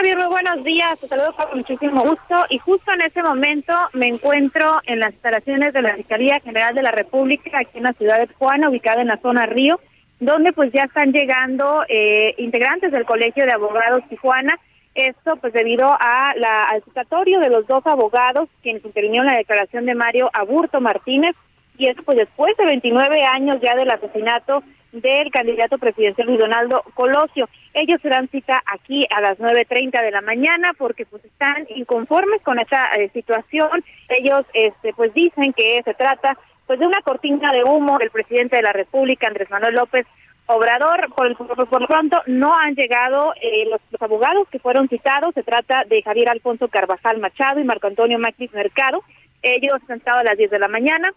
¿Qué 0.00 0.06
tal, 0.06 0.16
Javier? 0.16 0.28
Buenos 0.30 0.64
días. 0.64 0.98
Te 0.98 1.08
saludo 1.08 1.34
con 1.34 1.58
muchísimo 1.58 2.00
gusto. 2.02 2.46
Y 2.48 2.58
justo 2.58 2.90
en 2.92 3.02
este 3.02 3.22
momento 3.22 3.74
me 3.92 4.08
encuentro 4.08 4.80
en 4.86 4.98
las 4.98 5.12
instalaciones 5.12 5.74
de 5.74 5.82
la 5.82 5.94
Fiscalía 5.94 6.40
General 6.42 6.74
de 6.74 6.82
la 6.82 6.90
República, 6.90 7.58
aquí 7.58 7.76
en 7.76 7.82
la 7.82 7.92
ciudad 7.92 8.18
de 8.18 8.26
Tijuana, 8.26 8.70
ubicada 8.70 9.02
en 9.02 9.08
la 9.08 9.18
zona 9.18 9.44
Río, 9.44 9.78
donde 10.18 10.54
pues 10.54 10.72
ya 10.72 10.84
están 10.84 11.12
llegando 11.12 11.84
eh, 11.86 12.34
integrantes 12.38 12.92
del 12.92 13.04
Colegio 13.04 13.44
de 13.44 13.52
Abogados 13.52 14.02
Tijuana. 14.08 14.58
Esto 14.94 15.36
pues 15.36 15.52
debido 15.52 15.86
a 15.92 16.32
la, 16.36 16.62
al 16.70 16.82
citatorio 16.82 17.38
de 17.40 17.50
los 17.50 17.66
dos 17.66 17.86
abogados 17.86 18.48
quienes 18.62 18.82
intervinieron 18.84 19.28
en 19.28 19.34
la 19.34 19.38
declaración 19.38 19.84
de 19.84 19.94
Mario 19.94 20.30
Aburto 20.32 20.80
Martínez 20.80 21.36
y 21.76 21.88
esto 21.88 22.02
pues 22.04 22.16
después 22.16 22.56
de 22.56 22.64
29 22.64 23.22
años 23.22 23.58
ya 23.60 23.74
del 23.74 23.90
asesinato 23.90 24.62
del 24.92 25.30
candidato 25.30 25.76
presidencial 25.76 26.26
Luis 26.26 26.40
Donaldo 26.40 26.84
Colosio. 26.94 27.48
Ellos 27.72 28.00
se 28.02 28.08
dan 28.08 28.28
cita 28.28 28.62
aquí 28.66 29.06
a 29.10 29.20
las 29.20 29.38
9.30 29.38 30.02
de 30.02 30.10
la 30.10 30.20
mañana 30.20 30.72
porque 30.76 31.06
pues 31.06 31.24
están 31.24 31.66
inconformes 31.74 32.42
con 32.42 32.58
esta 32.58 32.92
eh, 32.94 33.10
situación. 33.12 33.84
Ellos 34.08 34.44
este 34.54 34.92
pues 34.94 35.14
dicen 35.14 35.52
que 35.52 35.80
se 35.84 35.94
trata 35.94 36.36
pues 36.66 36.80
de 36.80 36.86
una 36.86 37.00
cortina 37.02 37.52
de 37.52 37.64
humo 37.64 37.98
del 37.98 38.10
presidente 38.10 38.56
de 38.56 38.62
la 38.62 38.72
República, 38.72 39.28
Andrés 39.28 39.50
Manuel 39.50 39.74
López 39.74 40.06
Obrador. 40.46 41.14
Por, 41.14 41.36
por, 41.36 41.80
lo 41.80 41.86
pronto 41.86 42.20
no 42.26 42.56
han 42.56 42.74
llegado 42.74 43.32
eh, 43.40 43.66
los, 43.70 43.80
los, 43.90 44.02
abogados 44.02 44.48
que 44.50 44.58
fueron 44.58 44.88
citados. 44.88 45.32
Se 45.34 45.44
trata 45.44 45.84
de 45.88 46.02
Javier 46.02 46.28
Alfonso 46.28 46.66
Carvajal 46.68 47.18
Machado 47.18 47.60
y 47.60 47.64
Marco 47.64 47.86
Antonio 47.86 48.18
Macris 48.18 48.52
Mercado. 48.52 49.02
Ellos 49.42 49.74
han 49.88 49.98
estado 49.98 50.18
a 50.18 50.24
las 50.24 50.36
10 50.36 50.50
de 50.50 50.58
la 50.58 50.68
mañana 50.68 51.12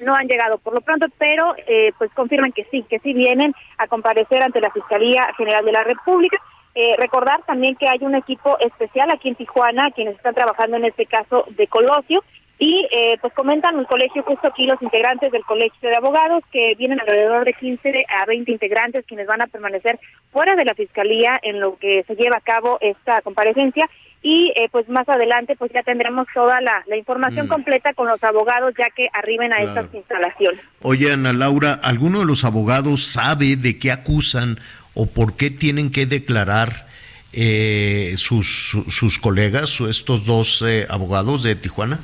no 0.00 0.14
han 0.14 0.26
llegado 0.26 0.58
por 0.58 0.74
lo 0.74 0.80
pronto, 0.80 1.06
pero 1.18 1.54
eh, 1.66 1.92
pues 1.98 2.10
confirman 2.14 2.52
que 2.52 2.64
sí, 2.70 2.84
que 2.88 2.98
sí 3.00 3.12
vienen 3.12 3.54
a 3.78 3.86
comparecer 3.86 4.42
ante 4.42 4.60
la 4.60 4.70
Fiscalía 4.70 5.32
General 5.36 5.64
de 5.64 5.72
la 5.72 5.84
República. 5.84 6.36
Eh, 6.74 6.94
recordar 6.98 7.42
también 7.46 7.76
que 7.76 7.88
hay 7.88 7.98
un 8.02 8.14
equipo 8.14 8.56
especial 8.60 9.10
aquí 9.10 9.28
en 9.28 9.34
Tijuana, 9.34 9.90
quienes 9.90 10.16
están 10.16 10.34
trabajando 10.34 10.76
en 10.76 10.84
este 10.84 11.06
caso 11.06 11.44
de 11.50 11.66
Colosio, 11.66 12.22
y 12.60 12.86
eh, 12.90 13.16
pues 13.22 13.32
comentan 13.32 13.76
un 13.76 13.86
colegio, 13.86 14.22
justo 14.22 14.48
aquí 14.48 14.66
los 14.66 14.80
integrantes 14.82 15.32
del 15.32 15.44
Colegio 15.46 15.88
de 15.88 15.96
Abogados, 15.96 16.44
que 16.52 16.74
vienen 16.76 17.00
alrededor 17.00 17.46
de 17.46 17.54
15 17.54 18.04
a 18.06 18.26
20 18.26 18.52
integrantes 18.52 19.06
quienes 19.06 19.26
van 19.26 19.40
a 19.40 19.46
permanecer 19.46 19.98
fuera 20.30 20.54
de 20.56 20.66
la 20.66 20.74
Fiscalía 20.74 21.38
en 21.42 21.58
lo 21.58 21.78
que 21.78 22.04
se 22.06 22.16
lleva 22.16 22.36
a 22.36 22.42
cabo 22.42 22.76
esta 22.82 23.22
comparecencia 23.22 23.88
y 24.22 24.52
eh, 24.56 24.68
pues 24.70 24.88
más 24.88 25.08
adelante 25.08 25.56
pues 25.56 25.72
ya 25.72 25.82
tendremos 25.82 26.26
toda 26.34 26.60
la, 26.60 26.84
información 26.96 27.46
mm. 27.46 27.48
completa 27.48 27.94
con 27.94 28.06
los 28.06 28.22
abogados 28.22 28.74
ya 28.78 28.90
que 28.94 29.08
arriben 29.12 29.52
a 29.52 29.62
estas 29.62 29.86
instalaciones. 29.94 30.60
Oye 30.82 31.12
Ana 31.12 31.32
Laura, 31.32 31.80
¿alguno 31.82 32.20
de 32.20 32.26
los 32.26 32.44
abogados 32.44 33.04
sabe 33.04 33.56
de 33.56 33.78
qué 33.78 33.90
acusan 33.90 34.58
o 34.94 35.06
por 35.06 35.36
qué 35.36 35.50
tienen 35.50 35.90
que 35.90 36.04
declarar 36.04 36.86
eh, 37.32 38.14
sus, 38.16 38.76
sus 38.88 39.18
colegas, 39.18 39.80
estos 39.80 40.26
dos 40.26 40.62
eh, 40.66 40.86
abogados 40.90 41.42
de 41.42 41.54
Tijuana? 41.54 42.00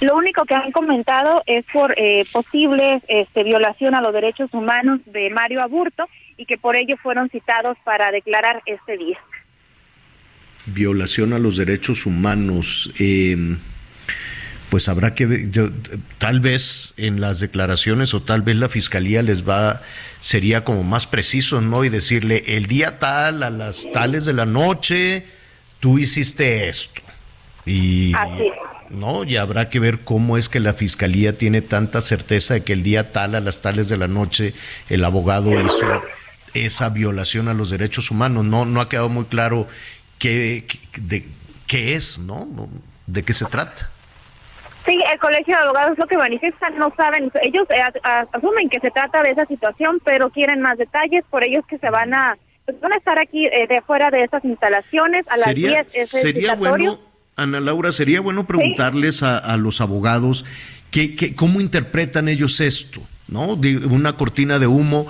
Lo 0.00 0.14
único 0.14 0.44
que 0.44 0.54
han 0.54 0.72
comentado 0.72 1.42
es 1.46 1.64
por 1.72 1.94
posible 2.30 3.00
este, 3.08 3.44
violación 3.44 3.94
a 3.94 4.02
los 4.02 4.12
derechos 4.12 4.52
humanos 4.52 5.00
de 5.06 5.30
Mario 5.30 5.62
Aburto 5.62 6.06
y 6.36 6.44
que 6.44 6.58
por 6.58 6.76
ello 6.76 6.98
fueron 7.02 7.30
citados 7.30 7.78
para 7.82 8.10
declarar 8.10 8.60
este 8.66 8.98
día 8.98 9.18
violación 10.66 11.32
a 11.32 11.38
los 11.38 11.56
derechos 11.56 12.06
humanos, 12.06 12.92
em, 12.98 13.58
pues 14.68 14.88
habrá 14.88 15.14
que 15.14 15.48
yo, 15.50 15.70
tal 16.18 16.40
vez 16.40 16.92
en 16.96 17.20
las 17.20 17.40
declaraciones 17.40 18.14
o 18.14 18.22
tal 18.22 18.42
vez 18.42 18.56
la 18.56 18.68
fiscalía 18.68 19.22
les 19.22 19.48
va 19.48 19.82
sería 20.20 20.64
como 20.64 20.82
más 20.82 21.06
preciso, 21.06 21.60
¿no? 21.60 21.84
Y 21.84 21.88
decirle 21.88 22.42
el 22.46 22.66
día 22.66 22.98
tal 22.98 23.42
a 23.42 23.50
las 23.50 23.86
tales 23.92 24.24
de 24.24 24.32
la 24.32 24.46
noche 24.46 25.26
tú 25.80 25.98
hiciste 25.98 26.68
esto. 26.68 27.00
Y, 27.64 28.12
Así. 28.14 28.50
¿no? 28.90 29.24
Y 29.24 29.36
habrá 29.36 29.70
que 29.70 29.80
ver 29.80 30.00
cómo 30.00 30.36
es 30.36 30.48
que 30.48 30.60
la 30.60 30.72
fiscalía 30.72 31.36
tiene 31.36 31.62
tanta 31.62 32.00
certeza 32.00 32.54
de 32.54 32.64
que 32.64 32.72
el 32.72 32.82
día 32.82 33.12
tal, 33.12 33.34
a 33.34 33.40
las 33.40 33.62
tales 33.62 33.88
de 33.88 33.96
la 33.96 34.08
noche, 34.08 34.54
el 34.88 35.04
abogado 35.04 35.60
hizo 35.60 36.02
esa 36.54 36.88
violación 36.88 37.48
a 37.48 37.54
los 37.54 37.70
derechos 37.70 38.10
humanos. 38.10 38.44
No, 38.44 38.64
no 38.64 38.80
ha 38.80 38.88
quedado 38.88 39.08
muy 39.08 39.24
claro 39.24 39.68
qué, 40.18 40.66
de, 40.96 41.24
qué 41.66 41.94
es, 41.94 42.18
¿no? 42.18 42.46
¿De 43.06 43.22
qué 43.24 43.32
se 43.32 43.44
trata? 43.46 43.90
Sí, 44.84 44.96
el 45.12 45.18
Colegio 45.18 45.56
de 45.56 45.62
Abogados 45.62 45.98
lo 45.98 46.06
que 46.06 46.16
manifiestan, 46.16 46.78
no 46.78 46.92
saben, 46.96 47.30
ellos 47.42 47.66
eh, 47.70 47.82
asumen 48.32 48.68
que 48.68 48.78
se 48.80 48.90
trata 48.92 49.20
de 49.22 49.30
esa 49.30 49.44
situación, 49.46 50.00
pero 50.04 50.30
quieren 50.30 50.60
más 50.60 50.78
detalles, 50.78 51.24
por 51.28 51.42
ellos 51.42 51.64
que 51.68 51.76
se 51.78 51.90
van 51.90 52.14
a, 52.14 52.38
pues 52.64 52.80
van 52.80 52.92
a 52.92 52.96
estar 52.96 53.18
aquí 53.20 53.46
eh, 53.46 53.66
de 53.68 53.80
fuera 53.82 54.10
de 54.10 54.22
esas 54.22 54.44
instalaciones 54.44 55.26
a 55.28 55.36
las 55.36 55.44
sería 55.46 55.82
10 55.82 55.94
es 55.96 56.14
el 56.14 56.20
sería 56.20 56.54
bueno, 56.54 57.00
Ana 57.34 57.58
Laura, 57.60 57.90
sería 57.90 58.20
bueno 58.20 58.46
preguntarles 58.46 59.24
a, 59.24 59.38
a 59.38 59.56
los 59.56 59.80
abogados 59.80 60.44
que, 60.92 61.16
que- 61.16 61.34
cómo 61.34 61.60
interpretan 61.60 62.28
ellos 62.28 62.60
esto, 62.60 63.00
¿no? 63.26 63.56
De 63.56 63.76
una 63.78 64.16
cortina 64.16 64.60
de 64.60 64.68
humo, 64.68 65.08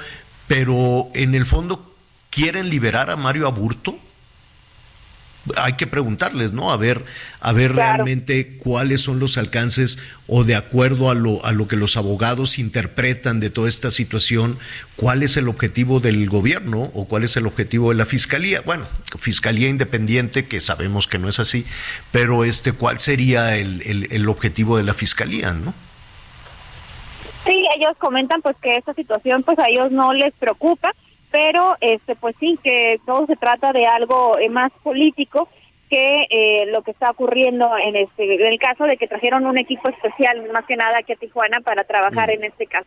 pero 0.48 1.04
en 1.14 1.34
el 1.34 1.44
fondo 1.44 1.94
quieren 2.30 2.70
liberar 2.70 3.10
a 3.10 3.16
Mario 3.16 3.46
Aburto. 3.46 3.98
Hay 5.56 5.74
que 5.74 5.86
preguntarles, 5.86 6.52
¿no? 6.52 6.72
A 6.72 6.76
ver, 6.76 7.04
a 7.40 7.52
ver 7.52 7.72
Claro. 7.72 7.92
realmente 8.04 8.56
cuáles 8.58 9.00
son 9.02 9.20
los 9.20 9.38
alcances 9.38 9.98
o 10.26 10.42
de 10.42 10.56
acuerdo 10.56 11.08
a 11.10 11.14
lo, 11.14 11.44
a 11.46 11.52
lo 11.52 11.68
que 11.68 11.76
los 11.76 11.96
abogados 11.96 12.58
interpretan 12.58 13.38
de 13.38 13.50
toda 13.50 13.68
esta 13.68 13.90
situación, 13.92 14.58
cuál 14.96 15.22
es 15.22 15.36
el 15.36 15.48
objetivo 15.48 16.00
del 16.00 16.28
gobierno 16.28 16.90
o 16.94 17.06
cuál 17.06 17.22
es 17.22 17.36
el 17.36 17.46
objetivo 17.46 17.90
de 17.90 17.96
la 17.96 18.06
fiscalía. 18.06 18.60
Bueno, 18.62 18.86
fiscalía 19.18 19.68
independiente, 19.68 20.46
que 20.46 20.58
sabemos 20.60 21.06
que 21.06 21.18
no 21.18 21.28
es 21.28 21.38
así, 21.38 21.64
pero 22.10 22.44
este, 22.44 22.72
¿cuál 22.72 22.98
sería 22.98 23.56
el, 23.56 23.82
el- 23.86 24.08
el 24.10 24.28
objetivo 24.28 24.76
de 24.76 24.82
la 24.82 24.94
fiscalía, 24.94 25.52
no? 25.52 25.72
Sí, 27.44 27.64
ellos 27.76 27.92
comentan 27.98 28.42
pues 28.42 28.56
que 28.60 28.74
esta 28.76 28.92
situación 28.94 29.44
pues 29.44 29.56
a 29.60 29.66
ellos 29.68 29.92
no 29.92 30.12
les 30.12 30.34
preocupa, 30.34 30.92
pero 31.38 31.76
este 31.82 32.16
pues 32.16 32.34
sí 32.40 32.58
que 32.64 32.98
todo 33.04 33.26
se 33.26 33.36
trata 33.36 33.70
de 33.72 33.84
algo 33.84 34.38
eh, 34.38 34.48
más 34.48 34.72
político 34.82 35.50
que 35.90 36.22
eh, 36.30 36.64
lo 36.72 36.80
que 36.82 36.92
está 36.92 37.10
ocurriendo 37.10 37.68
en 37.76 37.94
este 37.94 38.22
en 38.36 38.46
el 38.52 38.58
caso 38.58 38.84
de 38.84 38.96
que 38.96 39.06
trajeron 39.06 39.44
un 39.44 39.58
equipo 39.58 39.90
especial 39.90 40.48
más 40.50 40.64
que 40.64 40.76
nada 40.76 40.96
aquí 40.98 41.12
a 41.12 41.16
Tijuana 41.16 41.60
para 41.60 41.84
trabajar 41.84 42.30
en 42.30 42.44
este 42.44 42.66
caso. 42.66 42.86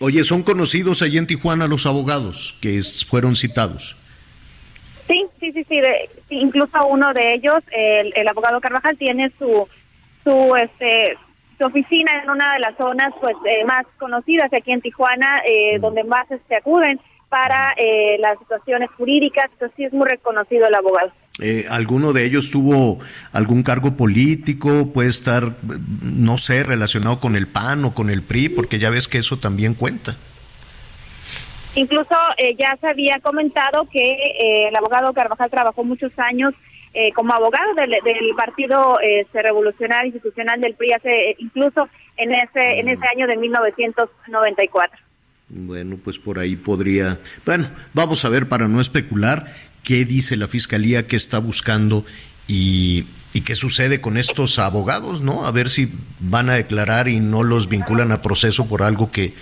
Oye, 0.00 0.24
¿son 0.24 0.42
conocidos 0.42 1.02
allí 1.02 1.18
en 1.18 1.26
Tijuana 1.26 1.68
los 1.68 1.84
abogados 1.86 2.58
que 2.62 2.78
es- 2.78 3.04
fueron 3.04 3.36
citados? 3.36 3.94
Sí, 5.06 5.26
sí, 5.38 5.52
sí, 5.52 5.62
sí, 5.68 5.80
de- 5.80 6.08
incluso 6.30 6.86
uno 6.86 7.12
de 7.12 7.34
ellos, 7.34 7.58
el, 7.72 8.12
el 8.16 8.26
abogado 8.28 8.58
Carvajal 8.60 8.96
tiene 8.96 9.30
su 9.38 9.68
su 10.24 10.56
este 10.56 11.18
su 11.58 11.66
oficina 11.66 12.10
en 12.22 12.30
una 12.30 12.54
de 12.54 12.60
las 12.60 12.74
zonas 12.78 13.12
pues 13.20 13.36
eh, 13.44 13.64
más 13.66 13.84
conocidas 13.98 14.50
aquí 14.54 14.72
en 14.72 14.80
Tijuana, 14.80 15.42
eh, 15.46 15.78
donde 15.78 16.04
más 16.04 16.28
este 16.30 16.56
acuden 16.56 16.98
para 17.32 17.72
eh, 17.78 18.18
las 18.18 18.38
situaciones 18.38 18.90
jurídicas, 18.98 19.46
entonces 19.54 19.74
sí 19.74 19.84
es 19.84 19.92
muy 19.94 20.06
reconocido 20.06 20.66
el 20.68 20.74
abogado. 20.74 21.10
Eh, 21.40 21.64
¿Alguno 21.70 22.12
de 22.12 22.26
ellos 22.26 22.50
tuvo 22.50 22.98
algún 23.32 23.62
cargo 23.62 23.96
político? 23.96 24.92
¿Puede 24.92 25.08
estar, 25.08 25.44
eh, 25.44 25.48
no 26.02 26.36
sé, 26.36 26.62
relacionado 26.62 27.20
con 27.20 27.34
el 27.34 27.46
PAN 27.46 27.86
o 27.86 27.94
con 27.94 28.10
el 28.10 28.22
PRI? 28.22 28.50
Porque 28.50 28.78
ya 28.78 28.90
ves 28.90 29.08
que 29.08 29.16
eso 29.16 29.38
también 29.38 29.72
cuenta. 29.72 30.14
Incluso 31.74 32.14
eh, 32.36 32.54
ya 32.58 32.76
se 32.82 32.86
había 32.86 33.18
comentado 33.22 33.88
que 33.90 34.04
eh, 34.04 34.68
el 34.68 34.76
abogado 34.76 35.14
Carvajal 35.14 35.50
trabajó 35.50 35.84
muchos 35.84 36.12
años 36.18 36.52
eh, 36.92 37.10
como 37.14 37.32
abogado 37.32 37.72
del, 37.74 37.90
del 37.90 38.34
Partido 38.36 38.98
este, 39.00 39.40
Revolucionario 39.40 40.08
Institucional 40.08 40.60
del 40.60 40.74
PRI, 40.74 40.92
hace, 40.92 41.10
eh, 41.10 41.36
incluso 41.38 41.88
en 42.18 42.34
ese, 42.34 42.80
en 42.80 42.88
ese 42.90 43.06
año 43.06 43.26
de 43.26 43.38
1994. 43.38 45.00
Bueno, 45.54 45.98
pues 46.02 46.18
por 46.18 46.38
ahí 46.38 46.56
podría. 46.56 47.20
Bueno, 47.44 47.70
vamos 47.92 48.24
a 48.24 48.30
ver 48.30 48.48
para 48.48 48.68
no 48.68 48.80
especular 48.80 49.54
qué 49.82 50.06
dice 50.06 50.36
la 50.36 50.48
fiscalía 50.48 51.06
que 51.06 51.16
está 51.16 51.38
buscando 51.38 52.06
y, 52.48 53.04
y 53.34 53.42
qué 53.42 53.54
sucede 53.54 54.00
con 54.00 54.16
estos 54.16 54.58
abogados, 54.58 55.20
¿no? 55.20 55.44
A 55.44 55.50
ver 55.50 55.68
si 55.68 55.92
van 56.20 56.48
a 56.48 56.54
declarar 56.54 57.08
y 57.08 57.20
no 57.20 57.42
los 57.42 57.68
vinculan 57.68 58.12
a 58.12 58.22
proceso 58.22 58.66
por 58.66 58.82
algo 58.82 59.12
que 59.12 59.34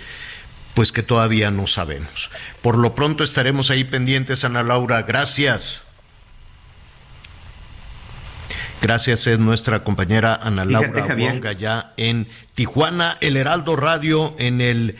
pues 0.73 0.91
que 0.91 1.03
todavía 1.03 1.49
no 1.49 1.65
sabemos. 1.65 2.29
Por 2.61 2.77
lo 2.77 2.93
pronto 2.93 3.23
estaremos 3.23 3.71
ahí 3.71 3.85
pendientes, 3.85 4.43
Ana 4.43 4.63
Laura. 4.63 5.03
Gracias. 5.03 5.85
Gracias, 8.81 9.27
es 9.27 9.39
nuestra 9.39 9.83
compañera 9.83 10.35
Ana 10.35 10.65
Laura. 10.65 11.05
Wonga, 11.15 11.53
ya 11.53 11.93
en 11.97 12.27
Tijuana, 12.53 13.17
el 13.21 13.37
Heraldo 13.37 13.75
Radio, 13.75 14.35
en 14.39 14.59
el 14.59 14.95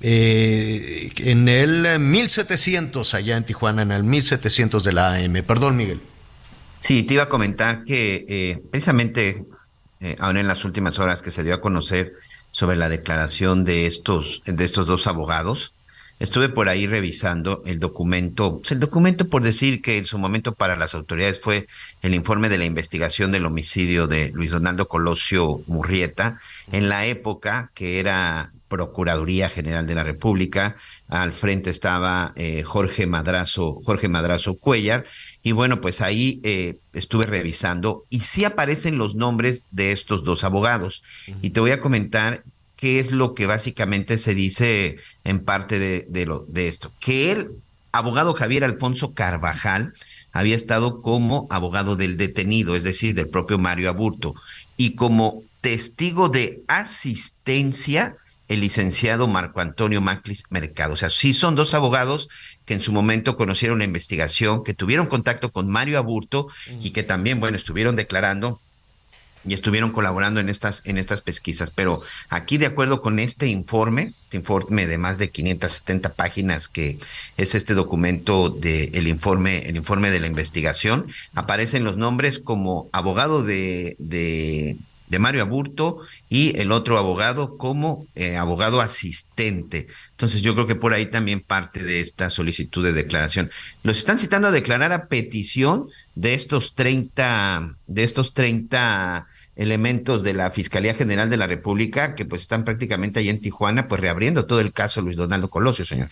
eh, 0.00 1.12
en 1.18 1.48
el 1.48 1.98
1700, 1.98 3.14
allá 3.14 3.36
en 3.36 3.44
Tijuana, 3.44 3.82
en 3.82 3.92
el 3.92 4.04
1700 4.04 4.84
de 4.84 4.92
la 4.92 5.14
AM. 5.14 5.42
Perdón, 5.46 5.76
Miguel. 5.76 6.00
Sí, 6.80 7.02
te 7.02 7.14
iba 7.14 7.24
a 7.24 7.28
comentar 7.28 7.84
que 7.84 8.26
eh, 8.28 8.62
precisamente 8.70 9.46
eh, 10.00 10.16
en 10.20 10.46
las 10.46 10.64
últimas 10.64 10.98
horas 10.98 11.22
que 11.22 11.30
se 11.30 11.42
dio 11.42 11.54
a 11.54 11.60
conocer 11.60 12.12
sobre 12.50 12.76
la 12.76 12.88
declaración 12.88 13.64
de 13.64 13.86
estos, 13.86 14.42
de 14.44 14.64
estos 14.64 14.86
dos 14.86 15.06
abogados, 15.06 15.74
estuve 16.18 16.48
por 16.48 16.68
ahí 16.68 16.86
revisando 16.86 17.62
el 17.66 17.78
documento, 17.78 18.58
pues, 18.58 18.72
el 18.72 18.80
documento 18.80 19.28
por 19.28 19.42
decir 19.42 19.82
que 19.82 19.98
en 19.98 20.04
su 20.04 20.18
momento 20.18 20.54
para 20.54 20.76
las 20.76 20.94
autoridades 20.94 21.40
fue 21.40 21.66
el 22.02 22.14
informe 22.14 22.48
de 22.48 22.58
la 22.58 22.64
investigación 22.64 23.32
del 23.32 23.46
homicidio 23.46 24.06
de 24.06 24.30
Luis 24.30 24.50
Donaldo 24.50 24.88
Colosio 24.88 25.60
Murrieta, 25.66 26.38
en 26.72 26.88
la 26.88 27.06
época 27.06 27.70
que 27.74 28.00
era 28.00 28.50
Procuraduría 28.68 29.48
General 29.48 29.86
de 29.86 29.94
la 29.94 30.04
República, 30.04 30.74
al 31.08 31.32
frente 31.32 31.70
estaba 31.70 32.32
eh, 32.34 32.62
Jorge 32.64 33.06
Madrazo, 33.06 33.78
Jorge 33.84 34.08
Madrazo 34.08 34.56
Cuellar, 34.56 35.04
y 35.42 35.52
bueno, 35.52 35.80
pues 35.80 36.00
ahí 36.00 36.40
eh, 36.42 36.78
estuve 36.92 37.26
revisando 37.26 38.04
y 38.10 38.20
sí 38.20 38.44
aparecen 38.44 38.98
los 38.98 39.14
nombres 39.14 39.64
de 39.70 39.92
estos 39.92 40.24
dos 40.24 40.42
abogados. 40.42 41.04
Y 41.42 41.50
te 41.50 41.60
voy 41.60 41.70
a 41.70 41.78
comentar 41.78 42.42
qué 42.76 43.00
es 43.00 43.10
lo 43.10 43.34
que 43.34 43.46
básicamente 43.46 44.18
se 44.18 44.34
dice 44.34 44.96
en 45.24 45.44
parte 45.44 45.78
de, 45.78 46.06
de, 46.08 46.26
lo, 46.26 46.44
de 46.48 46.68
esto. 46.68 46.92
Que 47.00 47.32
el 47.32 47.50
abogado 47.92 48.34
Javier 48.34 48.64
Alfonso 48.64 49.14
Carvajal 49.14 49.94
había 50.32 50.54
estado 50.54 51.00
como 51.00 51.46
abogado 51.50 51.96
del 51.96 52.16
detenido, 52.16 52.76
es 52.76 52.84
decir, 52.84 53.14
del 53.14 53.28
propio 53.28 53.58
Mario 53.58 53.88
Aburto, 53.88 54.34
y 54.76 54.94
como 54.94 55.42
testigo 55.62 56.28
de 56.28 56.62
asistencia 56.68 58.16
el 58.48 58.60
licenciado 58.60 59.26
Marco 59.26 59.60
Antonio 59.60 60.00
Maclis 60.00 60.44
Mercado. 60.50 60.94
O 60.94 60.96
sea, 60.96 61.10
sí 61.10 61.34
son 61.34 61.54
dos 61.56 61.74
abogados 61.74 62.28
que 62.64 62.74
en 62.74 62.80
su 62.80 62.92
momento 62.92 63.36
conocieron 63.36 63.78
la 63.78 63.84
investigación, 63.84 64.62
que 64.62 64.74
tuvieron 64.74 65.06
contacto 65.06 65.50
con 65.50 65.68
Mario 65.68 65.98
Aburto 65.98 66.46
y 66.80 66.90
que 66.90 67.02
también, 67.02 67.40
bueno, 67.40 67.56
estuvieron 67.56 67.96
declarando 67.96 68.60
y 69.46 69.54
estuvieron 69.54 69.90
colaborando 69.90 70.40
en 70.40 70.48
estas, 70.48 70.82
en 70.86 70.98
estas 70.98 71.20
pesquisas. 71.20 71.70
Pero 71.70 72.02
aquí, 72.28 72.58
de 72.58 72.66
acuerdo 72.66 73.00
con 73.00 73.18
este 73.18 73.48
informe, 73.48 74.14
este 74.24 74.38
informe 74.38 74.86
de 74.86 74.98
más 74.98 75.18
de 75.18 75.30
570 75.30 76.14
páginas, 76.14 76.68
que 76.68 76.98
es 77.36 77.54
este 77.54 77.74
documento 77.74 78.50
de 78.50 78.90
el 78.94 79.08
informe, 79.08 79.68
el 79.68 79.76
informe 79.76 80.10
de 80.10 80.20
la 80.20 80.26
investigación, 80.26 81.06
aparecen 81.34 81.84
los 81.84 81.96
nombres 81.96 82.38
como 82.38 82.88
abogado 82.92 83.42
de, 83.42 83.96
de, 83.98 84.76
de 85.08 85.18
Mario 85.18 85.42
Aburto 85.42 85.98
y 86.28 86.58
el 86.58 86.72
otro 86.72 86.98
abogado 86.98 87.56
como 87.56 88.06
eh, 88.14 88.36
abogado 88.36 88.80
asistente. 88.80 89.86
Entonces 90.12 90.42
yo 90.42 90.54
creo 90.54 90.66
que 90.66 90.74
por 90.74 90.94
ahí 90.94 91.06
también 91.06 91.40
parte 91.40 91.82
de 91.82 92.00
esta 92.00 92.30
solicitud 92.30 92.84
de 92.84 92.92
declaración. 92.92 93.50
Los 93.82 93.98
están 93.98 94.18
citando 94.18 94.48
a 94.48 94.52
declarar 94.52 94.92
a 94.92 95.06
petición 95.06 95.88
de 96.14 96.34
estos 96.34 96.74
30, 96.74 97.76
de 97.86 98.04
estos 98.04 98.34
30 98.34 99.26
elementos 99.56 100.22
de 100.22 100.34
la 100.34 100.50
Fiscalía 100.50 100.94
General 100.94 101.30
de 101.30 101.36
la 101.36 101.46
República 101.46 102.14
que 102.14 102.24
pues 102.24 102.42
están 102.42 102.64
prácticamente 102.64 103.20
ahí 103.20 103.28
en 103.28 103.40
Tijuana, 103.40 103.88
pues 103.88 104.00
reabriendo 104.00 104.46
todo 104.46 104.60
el 104.60 104.72
caso 104.72 105.00
Luis 105.00 105.16
Donaldo 105.16 105.48
Colosio, 105.48 105.84
señor. 105.84 106.08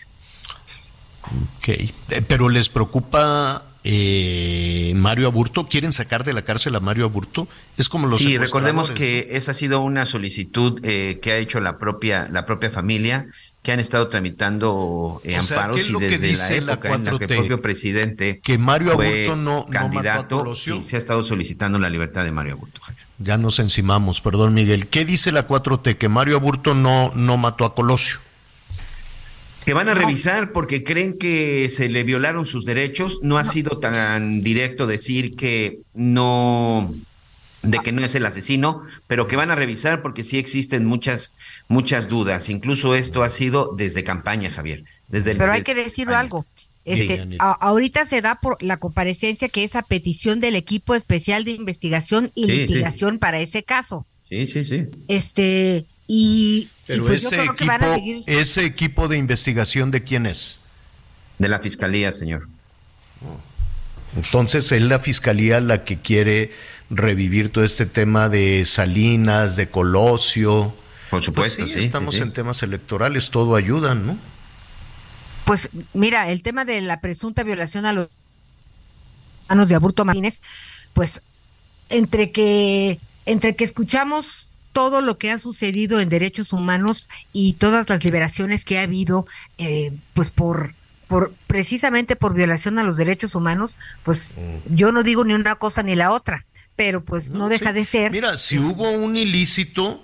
Ok, 1.57 1.69
Eh, 1.69 2.21
pero 2.27 2.49
les 2.49 2.69
preocupa 2.69 3.65
eh, 3.87 4.93
Mario 4.95 5.27
Aburto. 5.27 5.67
¿Quieren 5.67 5.91
sacar 5.91 6.23
de 6.23 6.33
la 6.33 6.41
cárcel 6.41 6.75
a 6.75 6.79
Mario 6.79 7.05
Aburto? 7.05 7.47
Es 7.77 7.87
como 7.87 8.07
los 8.07 8.17
Sí, 8.19 8.37
recordemos 8.37 8.89
que 8.91 9.27
esa 9.31 9.51
ha 9.51 9.53
sido 9.53 9.81
una 9.81 10.05
solicitud 10.07 10.79
eh, 10.83 11.19
que 11.21 11.31
ha 11.31 11.37
hecho 11.37 11.61
la 11.61 11.77
propia, 11.77 12.27
la 12.31 12.45
propia 12.45 12.71
familia, 12.71 13.27
que 13.61 13.71
han 13.71 13.79
estado 13.79 14.07
tramitando 14.07 15.21
eh, 15.23 15.39
sea, 15.41 15.57
amparos 15.57 15.75
¿qué 15.77 15.81
es 15.83 15.89
y 15.89 15.93
desde 16.19 16.61
la 16.61 16.65
la 16.67 16.73
época 16.73 16.93
en 16.95 17.05
la 17.05 17.17
que 17.17 17.23
el 17.25 17.29
4T? 17.29 17.35
propio 17.37 17.61
presidente 17.61 18.39
Que 18.43 18.57
Mario 18.57 18.93
fue 18.93 19.25
Aburto 19.25 19.35
no- 19.35 19.65
candidato, 19.67 20.55
sí, 20.55 20.81
se 20.83 20.95
ha 20.95 20.99
estado 20.99 21.23
solicitando 21.23 21.77
la 21.79 21.89
libertad 21.89 22.23
de 22.23 22.31
Mario 22.31 22.53
Aburto. 22.53 22.81
Ya 23.19 23.37
nos 23.37 23.59
encimamos, 23.59 24.19
perdón 24.19 24.53
Miguel. 24.55 24.87
¿Qué 24.87 25.05
dice 25.05 25.31
la 25.31 25.47
4T? 25.47 25.97
Que 25.97 26.09
Mario 26.09 26.35
Aburto 26.37 26.73
no, 26.75 27.11
no 27.15 27.37
mató 27.37 27.65
a 27.65 27.73
Colosio. 27.75 28.19
Que 29.65 29.73
van 29.73 29.89
a 29.89 29.95
revisar 29.95 30.51
porque 30.51 30.83
creen 30.83 31.17
que 31.17 31.69
se 31.69 31.89
le 31.89 32.03
violaron 32.03 32.45
sus 32.45 32.65
derechos. 32.65 33.19
No 33.23 33.37
ha 33.37 33.45
sido 33.45 33.79
tan 33.79 34.41
directo 34.43 34.85
decir 34.85 35.35
que 35.35 35.79
no 35.93 36.93
de 37.63 37.79
que 37.79 37.91
no 37.91 38.05
es 38.05 38.13
el 38.13 38.25
asesino, 38.25 38.83
pero 39.07 39.27
que 39.27 39.35
van 39.35 39.49
a 39.49 39.55
revisar 39.55 40.03
porque 40.03 40.23
sí 40.23 40.37
existen 40.37 40.85
muchas 40.85 41.33
muchas 41.67 42.07
dudas. 42.07 42.49
Incluso 42.49 42.95
esto 42.95 43.23
ha 43.23 43.29
sido 43.29 43.73
desde 43.75 44.03
campaña, 44.03 44.51
Javier. 44.51 44.83
Desde 45.07 45.31
el, 45.31 45.37
pero 45.37 45.51
hay 45.51 45.63
que 45.63 45.75
decirlo 45.75 46.15
algo. 46.15 46.45
Este, 46.85 47.27
ahorita 47.39 48.05
se 48.05 48.21
da 48.21 48.39
por 48.39 48.61
la 48.61 48.77
comparecencia 48.77 49.49
que 49.49 49.63
es 49.63 49.75
a 49.75 49.81
petición 49.81 50.39
del 50.39 50.55
equipo 50.55 50.93
especial 50.93 51.43
de 51.43 51.51
investigación 51.51 52.31
y 52.35 52.45
litigación 52.45 53.17
para 53.17 53.39
ese 53.39 53.63
caso. 53.63 54.05
Sí, 54.29 54.45
sí, 54.45 54.63
sí. 54.65 54.85
Este, 55.07 55.85
y, 56.07 56.69
pero 56.85 57.05
pues 57.05 57.25
ese, 57.25 57.43
equipo, 57.43 57.73
ese 58.27 58.65
equipo 58.65 59.07
de 59.07 59.17
investigación 59.17 59.91
de 59.91 60.03
quién 60.03 60.25
es? 60.25 60.59
De 61.39 61.49
la 61.49 61.59
fiscalía, 61.59 62.11
señor. 62.11 62.47
Entonces 64.15 64.71
es 64.71 64.81
la 64.81 64.99
fiscalía 64.99 65.59
la 65.59 65.83
que 65.83 65.99
quiere 65.99 66.51
revivir 66.89 67.51
todo 67.51 67.63
este 67.63 67.85
tema 67.85 68.29
de 68.29 68.65
Salinas, 68.65 69.55
de 69.55 69.69
Colosio. 69.69 70.73
Por 71.09 71.23
supuesto, 71.23 71.63
pues 71.63 71.73
sí, 71.73 71.79
Estamos 71.79 72.19
en 72.19 72.31
temas 72.31 72.63
electorales, 72.63 73.29
todo 73.29 73.55
ayuda, 73.55 73.95
¿no? 73.95 74.17
Pues 75.45 75.69
mira, 75.93 76.29
el 76.29 76.41
tema 76.41 76.65
de 76.65 76.81
la 76.81 77.01
presunta 77.01 77.43
violación 77.43 77.85
a 77.85 77.93
los 77.93 78.09
manos 79.49 79.67
de 79.67 79.75
Aburto 79.75 80.05
Martínez, 80.05 80.41
pues 80.93 81.21
entre 81.89 82.31
que 82.31 82.99
entre 83.25 83.55
que 83.55 83.63
escuchamos 83.63 84.44
todo 84.75 84.99
lo 84.99 85.17
que 85.17 85.31
ha 85.31 85.39
sucedido 85.39 86.01
en 86.01 86.09
derechos 86.09 86.51
humanos 86.51 87.07
y 87.31 87.53
todas 87.53 87.87
las 87.87 88.03
liberaciones 88.03 88.65
que 88.65 88.77
ha 88.77 88.81
habido, 88.81 89.25
eh, 89.57 89.93
pues 90.13 90.31
por 90.31 90.73
por 91.07 91.33
precisamente 91.47 92.17
por 92.17 92.33
violación 92.33 92.77
a 92.77 92.83
los 92.83 92.97
derechos 92.97 93.35
humanos, 93.35 93.71
pues 94.03 94.31
mm. 94.35 94.75
yo 94.75 94.91
no 94.91 95.03
digo 95.03 95.23
ni 95.23 95.33
una 95.33 95.55
cosa 95.55 95.81
ni 95.81 95.95
la 95.95 96.11
otra, 96.11 96.45
pero 96.75 97.05
pues 97.05 97.29
no, 97.29 97.47
deja 97.47 97.71
de 97.71 97.85
ser. 97.85 98.11
Mira, 98.11 98.37
si 98.37 98.59
hubo 98.59 98.91
un 98.91 99.15
ilícito, 99.15 100.01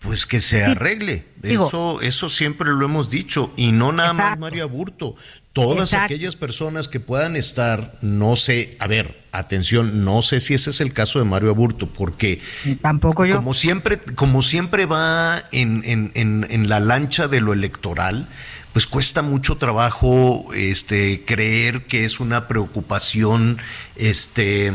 pues 0.00 0.24
que 0.24 0.40
se 0.40 0.64
arregle. 0.64 1.26
eso, 1.42 2.00
eso 2.00 2.30
siempre 2.30 2.70
lo 2.70 2.86
hemos 2.86 3.10
dicho. 3.10 3.52
Y 3.54 3.72
no 3.72 3.92
nada 3.92 4.14
más 4.14 4.38
María 4.38 4.64
Burto. 4.64 5.14
Todas 5.54 5.94
aquellas 5.94 6.34
personas 6.34 6.88
que 6.88 6.98
puedan 6.98 7.36
estar, 7.36 7.94
no 8.02 8.34
sé, 8.34 8.76
a 8.80 8.88
ver, 8.88 9.22
atención, 9.30 10.04
no 10.04 10.20
sé 10.20 10.40
si 10.40 10.52
ese 10.54 10.70
es 10.70 10.80
el 10.80 10.92
caso 10.92 11.20
de 11.20 11.24
Mario 11.24 11.50
Aburto, 11.50 11.88
porque 11.88 12.40
tampoco 12.82 13.24
yo. 13.24 13.36
Como 13.36 13.54
siempre, 13.54 14.00
como 14.00 14.42
siempre 14.42 14.84
va 14.84 15.44
en, 15.52 15.82
en, 15.84 16.10
en, 16.14 16.44
en 16.50 16.68
la 16.68 16.80
lancha 16.80 17.28
de 17.28 17.40
lo 17.40 17.52
electoral, 17.52 18.26
pues 18.74 18.88
cuesta 18.88 19.22
mucho 19.22 19.56
trabajo 19.56 20.48
este 20.52 21.24
creer 21.24 21.84
que 21.84 22.04
es 22.04 22.18
una 22.18 22.48
preocupación 22.48 23.58
este 23.94 24.72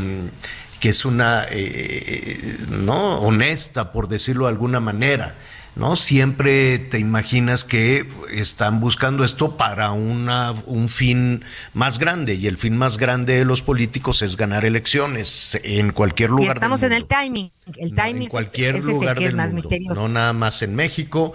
que 0.80 0.88
es 0.88 1.04
una 1.04 1.44
eh, 1.50 2.56
no 2.70 3.20
honesta 3.20 3.92
por 3.92 4.08
decirlo 4.08 4.46
de 4.46 4.52
alguna 4.52 4.80
manera 4.80 5.36
no 5.76 5.96
siempre 5.96 6.78
te 6.78 6.98
imaginas 6.98 7.64
que 7.64 8.06
están 8.30 8.80
buscando 8.80 9.24
esto 9.24 9.56
para 9.56 9.92
una 9.92 10.52
un 10.66 10.88
fin 10.88 11.44
más 11.74 11.98
grande 11.98 12.34
y 12.34 12.46
el 12.46 12.56
fin 12.56 12.76
más 12.76 12.98
grande 12.98 13.36
de 13.36 13.44
los 13.44 13.62
políticos 13.62 14.22
es 14.22 14.36
ganar 14.36 14.64
elecciones 14.64 15.58
en 15.62 15.92
cualquier 15.92 16.30
lugar 16.30 16.56
estamos 16.56 16.82
en 16.82 16.92
el 16.92 17.06
timing 17.06 17.50
el 17.78 17.94
timing 17.94 18.22
en 18.22 18.28
cualquier 18.28 18.82
lugar 18.82 19.18
del 19.18 19.36
mundo, 19.36 19.68
no 19.94 20.08
nada 20.08 20.32
más 20.32 20.62
en 20.62 20.74
México. 20.74 21.32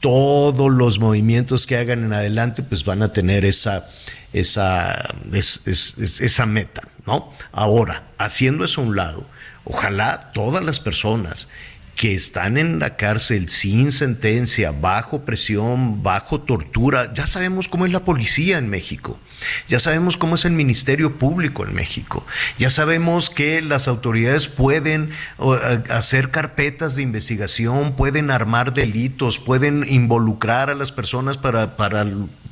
Todos 0.00 0.70
los 0.70 0.98
movimientos 1.00 1.66
que 1.66 1.76
hagan 1.76 2.04
en 2.04 2.12
adelante 2.12 2.62
pues 2.62 2.84
van 2.84 3.02
a 3.02 3.12
tener 3.12 3.44
esa, 3.44 3.88
esa, 4.32 5.14
esa 5.32 6.46
meta, 6.46 6.82
¿no? 7.06 7.32
Ahora, 7.50 8.04
haciendo 8.18 8.64
eso 8.64 8.82
a 8.82 8.84
un 8.84 8.94
lado, 8.96 9.26
ojalá 9.64 10.32
todas 10.32 10.62
las 10.62 10.80
personas 10.80 11.48
que 11.96 12.14
están 12.14 12.58
en 12.58 12.78
la 12.78 12.96
cárcel 12.96 13.48
sin 13.48 13.90
sentencia, 13.90 14.70
bajo 14.70 15.24
presión, 15.24 16.02
bajo 16.02 16.42
tortura. 16.42 17.12
Ya 17.14 17.26
sabemos 17.26 17.68
cómo 17.68 17.86
es 17.86 17.92
la 17.92 18.04
policía 18.04 18.58
en 18.58 18.68
México, 18.68 19.18
ya 19.66 19.80
sabemos 19.80 20.18
cómo 20.18 20.34
es 20.34 20.44
el 20.44 20.52
Ministerio 20.52 21.16
Público 21.16 21.64
en 21.64 21.74
México, 21.74 22.26
ya 22.58 22.68
sabemos 22.68 23.30
que 23.30 23.62
las 23.62 23.88
autoridades 23.88 24.46
pueden 24.46 25.10
hacer 25.88 26.30
carpetas 26.30 26.96
de 26.96 27.02
investigación, 27.02 27.96
pueden 27.96 28.30
armar 28.30 28.74
delitos, 28.74 29.38
pueden 29.38 29.86
involucrar 29.88 30.68
a 30.68 30.74
las 30.74 30.92
personas 30.92 31.38
para, 31.38 31.78
para 31.78 32.06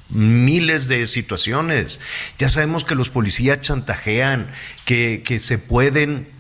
miles 0.09 0.89
de 0.89 1.07
situaciones. 1.07 2.01
Ya 2.39 2.49
sabemos 2.49 2.85
que 2.85 2.95
los 2.95 3.11
policías 3.11 3.61
chantajean, 3.61 4.51
que, 4.87 5.23
que 5.25 5.39
se 5.39 5.59
pueden 5.59 6.34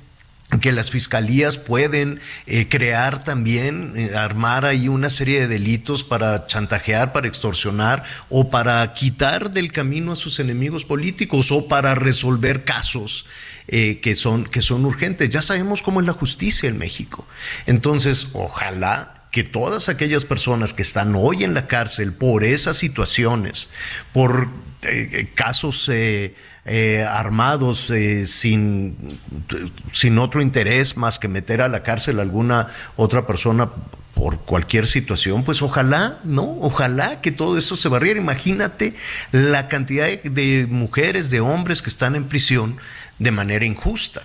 que 0.60 0.72
las 0.72 0.90
fiscalías 0.90 1.58
pueden 1.58 2.20
eh, 2.46 2.68
crear 2.68 3.24
también, 3.24 3.94
eh, 3.96 4.14
armar 4.16 4.64
ahí 4.64 4.88
una 4.88 5.10
serie 5.10 5.40
de 5.40 5.48
delitos 5.48 6.04
para 6.04 6.46
chantajear, 6.46 7.12
para 7.12 7.28
extorsionar 7.28 8.04
o 8.28 8.50
para 8.50 8.92
quitar 8.94 9.50
del 9.50 9.72
camino 9.72 10.12
a 10.12 10.16
sus 10.16 10.38
enemigos 10.40 10.84
políticos 10.84 11.50
o 11.50 11.66
para 11.68 11.94
resolver 11.94 12.64
casos 12.64 13.26
eh, 13.68 14.00
que, 14.02 14.14
son, 14.16 14.44
que 14.44 14.62
son 14.62 14.84
urgentes. 14.84 15.28
Ya 15.30 15.42
sabemos 15.42 15.82
cómo 15.82 16.00
es 16.00 16.06
la 16.06 16.12
justicia 16.12 16.68
en 16.68 16.78
México. 16.78 17.26
Entonces, 17.66 18.28
ojalá 18.32 19.24
que 19.30 19.42
todas 19.42 19.88
aquellas 19.88 20.24
personas 20.24 20.72
que 20.72 20.82
están 20.82 21.14
hoy 21.16 21.42
en 21.42 21.54
la 21.54 21.66
cárcel 21.66 22.12
por 22.12 22.44
esas 22.44 22.76
situaciones, 22.76 23.68
por 24.12 24.48
casos 25.34 25.90
eh, 26.66 27.06
armados 27.08 27.90
eh, 27.90 28.26
sin, 28.26 29.18
sin 29.92 30.18
otro 30.18 30.40
interés 30.40 30.96
más 30.96 31.18
que 31.18 31.28
meter 31.28 31.60
a 31.60 31.68
la 31.68 31.82
cárcel 31.82 32.18
a 32.18 32.22
alguna 32.22 32.68
otra 32.96 33.26
persona 33.26 33.70
por 34.14 34.38
cualquier 34.40 34.86
situación, 34.86 35.44
pues 35.44 35.60
ojalá, 35.60 36.20
¿no? 36.24 36.56
Ojalá 36.60 37.20
que 37.20 37.32
todo 37.32 37.58
eso 37.58 37.76
se 37.76 37.88
barriera. 37.88 38.20
Imagínate 38.20 38.94
la 39.32 39.68
cantidad 39.68 40.06
de 40.22 40.66
mujeres, 40.70 41.30
de 41.30 41.40
hombres 41.40 41.82
que 41.82 41.90
están 41.90 42.14
en 42.16 42.28
prisión 42.28 42.78
de 43.18 43.32
manera 43.32 43.64
injusta. 43.64 44.22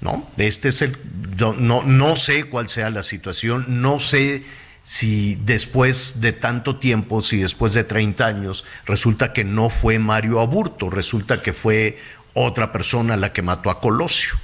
¿No? 0.00 0.28
Este 0.36 0.68
es 0.68 0.82
el 0.82 0.98
no, 1.38 1.82
no 1.82 2.16
sé 2.16 2.44
cuál 2.44 2.68
sea 2.68 2.90
la 2.90 3.02
situación, 3.02 3.80
no 3.80 4.00
sé 4.00 4.44
si 4.84 5.36
después 5.36 6.20
de 6.20 6.32
tanto 6.32 6.78
tiempo, 6.78 7.22
si 7.22 7.38
después 7.38 7.72
de 7.72 7.84
30 7.84 8.26
años, 8.26 8.64
resulta 8.84 9.32
que 9.32 9.42
no 9.42 9.70
fue 9.70 9.98
Mario 9.98 10.40
Aburto, 10.40 10.90
resulta 10.90 11.40
que 11.40 11.54
fue 11.54 11.98
otra 12.34 12.70
persona 12.70 13.16
la 13.16 13.32
que 13.32 13.40
mató 13.40 13.70
a 13.70 13.80
Colosio. 13.80 14.34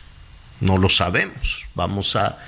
No 0.61 0.79
lo 0.79 0.89
sabemos. 0.89 1.67
Vamos 1.75 2.17
a, 2.17 2.39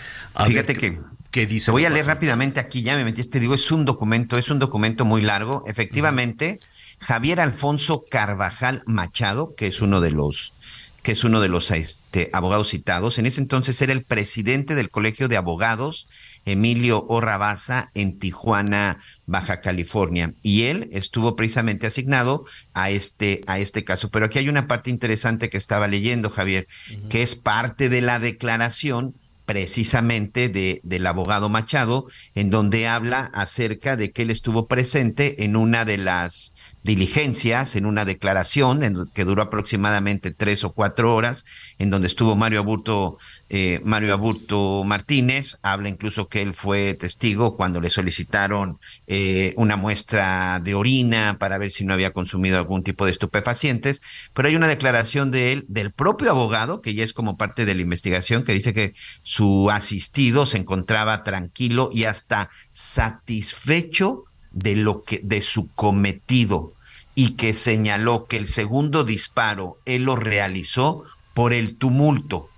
Fíjate 0.46 0.74
que, 0.74 1.00
que 1.30 1.46
dice. 1.46 1.70
Voy 1.70 1.84
a 1.84 1.90
leer 1.90 2.06
rápidamente 2.06 2.60
aquí, 2.60 2.82
ya 2.82 2.96
me 2.96 3.04
metiste, 3.04 3.38
digo, 3.38 3.54
es 3.54 3.70
un 3.70 3.84
documento, 3.84 4.38
es 4.38 4.48
un 4.50 4.58
documento 4.58 5.04
muy 5.04 5.20
largo. 5.20 5.62
Efectivamente, 5.66 6.60
Javier 6.98 7.40
Alfonso 7.40 8.04
Carvajal 8.10 8.82
Machado, 8.86 9.54
que 9.54 9.66
es 9.66 9.82
uno 9.82 10.00
de 10.00 10.12
los 10.12 10.54
que 11.02 11.12
es 11.12 11.24
uno 11.24 11.40
de 11.40 11.48
los 11.48 11.70
este, 11.72 12.30
abogados 12.32 12.68
citados. 12.68 13.18
En 13.18 13.26
ese 13.26 13.40
entonces 13.40 13.82
era 13.82 13.92
el 13.92 14.04
presidente 14.04 14.76
del 14.76 14.88
Colegio 14.88 15.26
de 15.28 15.36
Abogados 15.36 16.06
Emilio 16.44 17.04
Orrabaza 17.08 17.90
en 17.94 18.18
Tijuana, 18.18 18.98
Baja 19.26 19.60
California. 19.60 20.34
Y 20.42 20.64
él 20.64 20.88
estuvo 20.92 21.36
precisamente 21.36 21.86
asignado 21.86 22.44
a 22.72 22.90
este, 22.90 23.42
a 23.46 23.58
este 23.58 23.84
caso. 23.84 24.10
Pero 24.10 24.26
aquí 24.26 24.38
hay 24.38 24.48
una 24.48 24.66
parte 24.66 24.90
interesante 24.90 25.50
que 25.50 25.58
estaba 25.58 25.88
leyendo, 25.88 26.30
Javier, 26.30 26.66
que 27.08 27.22
es 27.22 27.34
parte 27.34 27.88
de 27.88 28.00
la 28.00 28.18
declaración 28.18 29.14
precisamente 29.44 30.48
de, 30.48 30.80
del 30.84 31.06
abogado 31.06 31.48
Machado, 31.48 32.06
en 32.34 32.50
donde 32.50 32.86
habla 32.86 33.30
acerca 33.34 33.96
de 33.96 34.12
que 34.12 34.22
él 34.22 34.30
estuvo 34.30 34.66
presente 34.66 35.44
en 35.44 35.56
una 35.56 35.84
de 35.84 35.98
las 35.98 36.54
diligencias, 36.84 37.76
en 37.76 37.86
una 37.86 38.04
declaración 38.04 38.82
en, 38.82 38.96
que 39.12 39.24
duró 39.24 39.42
aproximadamente 39.42 40.30
tres 40.30 40.64
o 40.64 40.72
cuatro 40.72 41.14
horas, 41.14 41.44
en 41.78 41.90
donde 41.90 42.06
estuvo 42.06 42.36
Mario 42.36 42.60
Aburto 42.60 43.18
eh, 43.54 43.82
Mario 43.84 44.14
Aburto 44.14 44.82
Martínez 44.82 45.58
habla 45.60 45.90
incluso 45.90 46.26
que 46.26 46.40
él 46.40 46.54
fue 46.54 46.94
testigo 46.94 47.54
cuando 47.54 47.82
le 47.82 47.90
solicitaron 47.90 48.78
eh, 49.06 49.52
una 49.58 49.76
muestra 49.76 50.58
de 50.64 50.74
orina 50.74 51.36
para 51.38 51.58
ver 51.58 51.70
si 51.70 51.84
no 51.84 51.92
había 51.92 52.14
consumido 52.14 52.56
algún 52.56 52.82
tipo 52.82 53.04
de 53.04 53.12
estupefacientes, 53.12 54.00
pero 54.32 54.48
hay 54.48 54.56
una 54.56 54.68
declaración 54.68 55.30
de 55.30 55.52
él, 55.52 55.66
del 55.68 55.92
propio 55.92 56.30
abogado, 56.30 56.80
que 56.80 56.94
ya 56.94 57.04
es 57.04 57.12
como 57.12 57.36
parte 57.36 57.66
de 57.66 57.74
la 57.74 57.82
investigación, 57.82 58.42
que 58.42 58.54
dice 58.54 58.72
que 58.72 58.94
su 59.22 59.70
asistido 59.70 60.46
se 60.46 60.56
encontraba 60.56 61.22
tranquilo 61.22 61.90
y 61.92 62.04
hasta 62.04 62.48
satisfecho 62.72 64.24
de 64.50 64.76
lo 64.76 65.02
que, 65.02 65.20
de 65.22 65.42
su 65.42 65.70
cometido 65.74 66.72
y 67.14 67.32
que 67.32 67.52
señaló 67.52 68.24
que 68.24 68.38
el 68.38 68.46
segundo 68.46 69.04
disparo 69.04 69.76
él 69.84 70.04
lo 70.04 70.16
realizó 70.16 71.04
por 71.34 71.52
el 71.52 71.76
tumulto 71.76 72.48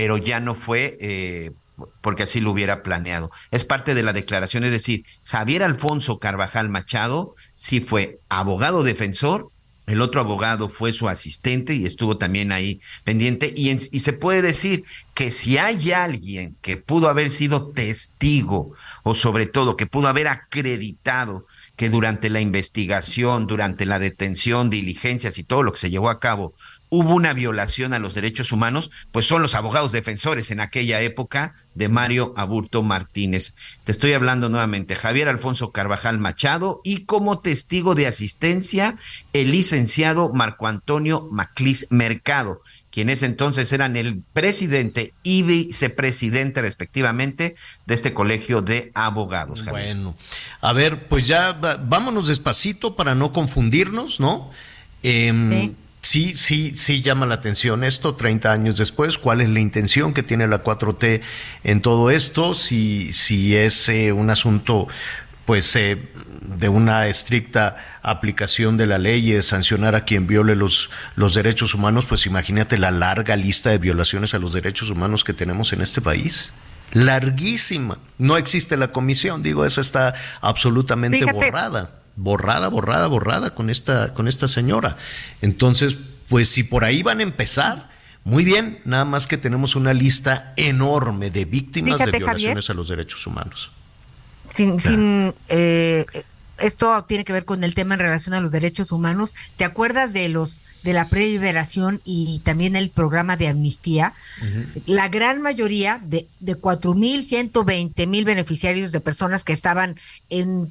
pero 0.00 0.16
ya 0.16 0.40
no 0.40 0.54
fue 0.54 0.96
eh, 1.02 1.50
porque 2.00 2.22
así 2.22 2.40
lo 2.40 2.52
hubiera 2.52 2.82
planeado. 2.82 3.30
Es 3.50 3.66
parte 3.66 3.94
de 3.94 4.02
la 4.02 4.14
declaración, 4.14 4.64
es 4.64 4.70
decir, 4.70 5.04
Javier 5.24 5.62
Alfonso 5.62 6.18
Carvajal 6.18 6.70
Machado 6.70 7.34
sí 7.54 7.82
fue 7.82 8.18
abogado 8.30 8.82
defensor, 8.82 9.50
el 9.84 10.00
otro 10.00 10.22
abogado 10.22 10.70
fue 10.70 10.94
su 10.94 11.06
asistente 11.06 11.74
y 11.74 11.84
estuvo 11.84 12.16
también 12.16 12.50
ahí 12.50 12.80
pendiente. 13.04 13.52
Y, 13.54 13.68
y, 13.72 14.00
se 14.00 14.14
puede 14.14 14.40
decir 14.40 14.84
que 15.12 15.30
si 15.30 15.58
hay 15.58 15.92
alguien 15.92 16.56
que 16.62 16.78
pudo 16.78 17.10
haber 17.10 17.28
sido 17.28 17.68
testigo 17.68 18.72
o 19.02 19.14
sobre 19.14 19.44
todo 19.44 19.76
que 19.76 19.84
pudo 19.84 20.08
haber 20.08 20.28
acreditado 20.28 21.44
que 21.76 21.90
durante 21.90 22.30
la 22.30 22.40
investigación, 22.40 23.46
durante 23.46 23.84
la 23.84 23.98
detención, 23.98 24.70
diligencias 24.70 25.38
y 25.38 25.44
todo 25.44 25.62
lo 25.62 25.72
que 25.72 25.78
se 25.78 25.90
llevó 25.90 26.08
a 26.08 26.20
cabo, 26.20 26.54
hubo 26.90 27.14
una 27.14 27.32
violación 27.32 27.94
a 27.94 27.98
los 27.98 28.14
derechos 28.14 28.52
humanos, 28.52 28.90
pues 29.12 29.26
son 29.26 29.40
los 29.40 29.54
abogados 29.54 29.92
defensores 29.92 30.50
en 30.50 30.60
aquella 30.60 31.00
época 31.00 31.54
de 31.74 31.88
Mario 31.88 32.34
Aburto 32.36 32.82
Martínez. 32.82 33.54
Te 33.84 33.92
estoy 33.92 34.12
hablando 34.12 34.48
nuevamente, 34.48 34.96
Javier 34.96 35.28
Alfonso 35.28 35.72
Carvajal 35.72 36.18
Machado 36.18 36.80
y 36.84 37.04
como 37.06 37.38
testigo 37.40 37.94
de 37.94 38.06
asistencia, 38.06 38.96
el 39.32 39.52
licenciado 39.52 40.32
Marco 40.32 40.66
Antonio 40.66 41.28
Maclis 41.30 41.86
Mercado 41.90 42.60
quienes 42.90 43.22
entonces 43.22 43.72
eran 43.72 43.96
el 43.96 44.22
presidente 44.32 45.14
y 45.22 45.42
vicepresidente 45.42 46.60
respectivamente 46.60 47.54
de 47.86 47.94
este 47.94 48.12
colegio 48.12 48.62
de 48.62 48.90
abogados. 48.94 49.64
Bueno, 49.64 50.16
a 50.60 50.72
ver, 50.72 51.06
pues 51.06 51.26
ya 51.26 51.52
vámonos 51.84 52.26
despacito 52.26 52.96
para 52.96 53.14
no 53.14 53.32
confundirnos, 53.32 54.18
¿no? 54.18 54.50
Em, 55.02 55.50
sí. 55.50 55.76
Sí. 56.34 56.74
sí, 56.74 57.02
llama 57.02 57.26
la 57.26 57.36
atención 57.36 57.84
esto 57.84 58.16
30 58.16 58.50
años 58.50 58.76
después. 58.76 59.18
¿Cuál 59.18 59.40
es 59.40 59.48
la 59.48 59.60
intención 59.60 60.12
que 60.12 60.22
tiene 60.22 60.48
la 60.48 60.62
4T 60.62 61.20
en 61.64 61.82
todo 61.82 62.10
esto? 62.10 62.54
Si, 62.54 63.12
si 63.12 63.56
es 63.56 63.88
eh, 63.88 64.12
un 64.12 64.30
asunto 64.30 64.88
pues 65.44 65.74
eh, 65.76 66.08
de 66.58 66.68
una 66.68 67.08
estricta 67.08 67.76
aplicación 68.02 68.76
de 68.76 68.86
la 68.86 68.98
ley 68.98 69.30
y 69.30 69.32
de 69.32 69.42
sancionar 69.42 69.94
a 69.94 70.04
quien 70.04 70.26
viole 70.26 70.54
los, 70.54 70.90
los 71.16 71.34
derechos 71.34 71.74
humanos, 71.74 72.06
pues 72.06 72.26
imagínate 72.26 72.78
la 72.78 72.90
larga 72.90 73.36
lista 73.36 73.70
de 73.70 73.78
violaciones 73.78 74.34
a 74.34 74.38
los 74.38 74.52
derechos 74.52 74.90
humanos 74.90 75.24
que 75.24 75.32
tenemos 75.32 75.72
en 75.72 75.80
este 75.80 76.00
país. 76.00 76.52
Larguísima. 76.92 77.98
No 78.18 78.36
existe 78.36 78.76
la 78.76 78.92
comisión, 78.92 79.42
digo, 79.42 79.64
esa 79.64 79.80
está 79.80 80.14
absolutamente 80.40 81.24
borrada. 81.24 81.99
Borrada, 82.22 82.68
borrada, 82.68 83.06
borrada 83.06 83.54
con 83.54 83.70
esta, 83.70 84.12
con 84.12 84.28
esta 84.28 84.46
señora. 84.46 84.98
Entonces, 85.40 85.96
pues 86.28 86.50
si 86.50 86.62
por 86.62 86.84
ahí 86.84 87.02
van 87.02 87.20
a 87.20 87.22
empezar, 87.22 87.88
muy 88.24 88.44
bien, 88.44 88.80
nada 88.84 89.06
más 89.06 89.26
que 89.26 89.38
tenemos 89.38 89.74
una 89.74 89.94
lista 89.94 90.52
enorme 90.56 91.30
de 91.30 91.46
víctimas 91.46 91.98
de 91.98 92.10
violaciones 92.10 92.68
a 92.68 92.74
los 92.74 92.88
derechos 92.88 93.26
humanos. 93.26 93.72
Sin, 94.54 94.78
sin 94.78 95.32
eh, 95.48 96.04
esto 96.58 97.04
tiene 97.04 97.24
que 97.24 97.32
ver 97.32 97.46
con 97.46 97.64
el 97.64 97.74
tema 97.74 97.94
en 97.94 98.00
relación 98.00 98.34
a 98.34 98.42
los 98.42 98.52
derechos 98.52 98.92
humanos. 98.92 99.34
¿Te 99.56 99.64
acuerdas 99.64 100.12
de 100.12 100.28
los 100.28 100.62
de 100.82 100.92
la 100.92 101.08
preliberación 101.08 102.00
y 102.04 102.40
también 102.40 102.76
el 102.76 102.90
programa 102.90 103.36
de 103.36 103.48
amnistía? 103.48 104.12
La 104.86 105.08
gran 105.08 105.40
mayoría 105.40 106.00
de, 106.02 106.26
de 106.40 106.56
4.120 106.56 108.06
mil 108.06 108.24
beneficiarios 108.26 108.92
de 108.92 109.00
personas 109.00 109.42
que 109.42 109.52
estaban 109.52 109.96
en, 110.28 110.70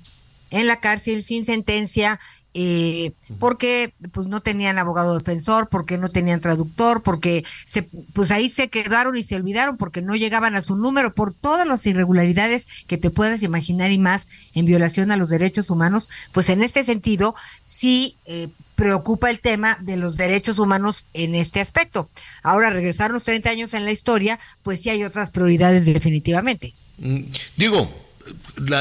en 0.49 0.67
la 0.67 0.79
cárcel 0.79 1.23
sin 1.23 1.45
sentencia, 1.45 2.19
eh, 2.55 3.11
porque 3.37 3.93
pues 4.11 4.27
no 4.27 4.41
tenían 4.41 4.79
abogado 4.79 5.17
defensor, 5.17 5.69
porque 5.69 5.97
no 5.99 6.09
tenían 6.09 6.41
traductor, 6.41 7.03
porque 7.03 7.43
se, 7.65 7.83
pues 8.13 8.31
ahí 8.31 8.49
se 8.49 8.69
quedaron 8.69 9.15
y 9.15 9.23
se 9.23 9.35
olvidaron 9.35 9.77
porque 9.77 10.01
no 10.01 10.15
llegaban 10.15 10.55
a 10.55 10.63
su 10.63 10.75
número, 10.75 11.13
por 11.13 11.33
todas 11.33 11.67
las 11.67 11.85
irregularidades 11.85 12.67
que 12.87 12.97
te 12.97 13.11
puedas 13.11 13.43
imaginar 13.43 13.91
y 13.91 13.99
más 13.99 14.27
en 14.55 14.65
violación 14.65 15.11
a 15.11 15.17
los 15.17 15.29
derechos 15.29 15.69
humanos, 15.69 16.07
pues 16.31 16.49
en 16.49 16.63
este 16.63 16.83
sentido 16.83 17.35
sí 17.65 18.17
eh, 18.25 18.47
preocupa 18.75 19.29
el 19.29 19.41
tema 19.41 19.77
de 19.81 19.97
los 19.97 20.15
derechos 20.15 20.57
humanos 20.57 21.05
en 21.13 21.35
este 21.35 21.59
aspecto. 21.59 22.09
Ahora, 22.41 22.71
regresarnos 22.71 23.25
30 23.25 23.49
años 23.49 23.73
en 23.73 23.85
la 23.85 23.91
historia, 23.91 24.39
pues 24.63 24.81
sí 24.81 24.89
hay 24.89 25.03
otras 25.03 25.31
prioridades 25.31 25.85
definitivamente. 25.85 26.73
Mm, 26.97 27.23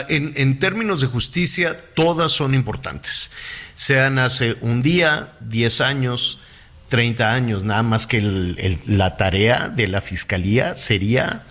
en, 0.09 0.33
en, 0.37 0.59
términos 0.59 1.01
de 1.01 1.07
justicia, 1.07 1.79
todas 1.95 2.33
son 2.33 2.55
importantes. 2.55 3.31
Sean 3.75 4.19
hace 4.19 4.57
un 4.61 4.83
día, 4.83 5.33
10 5.41 5.81
años, 5.81 6.41
30 6.89 7.33
años, 7.33 7.65
nada 7.65 7.83
más 7.83 8.07
que 8.07 8.21
la 8.87 9.17
tarea 9.17 9.69
de 9.69 9.89
la 9.89 10.01
fiscalía 10.01 10.75
sería 10.75 11.45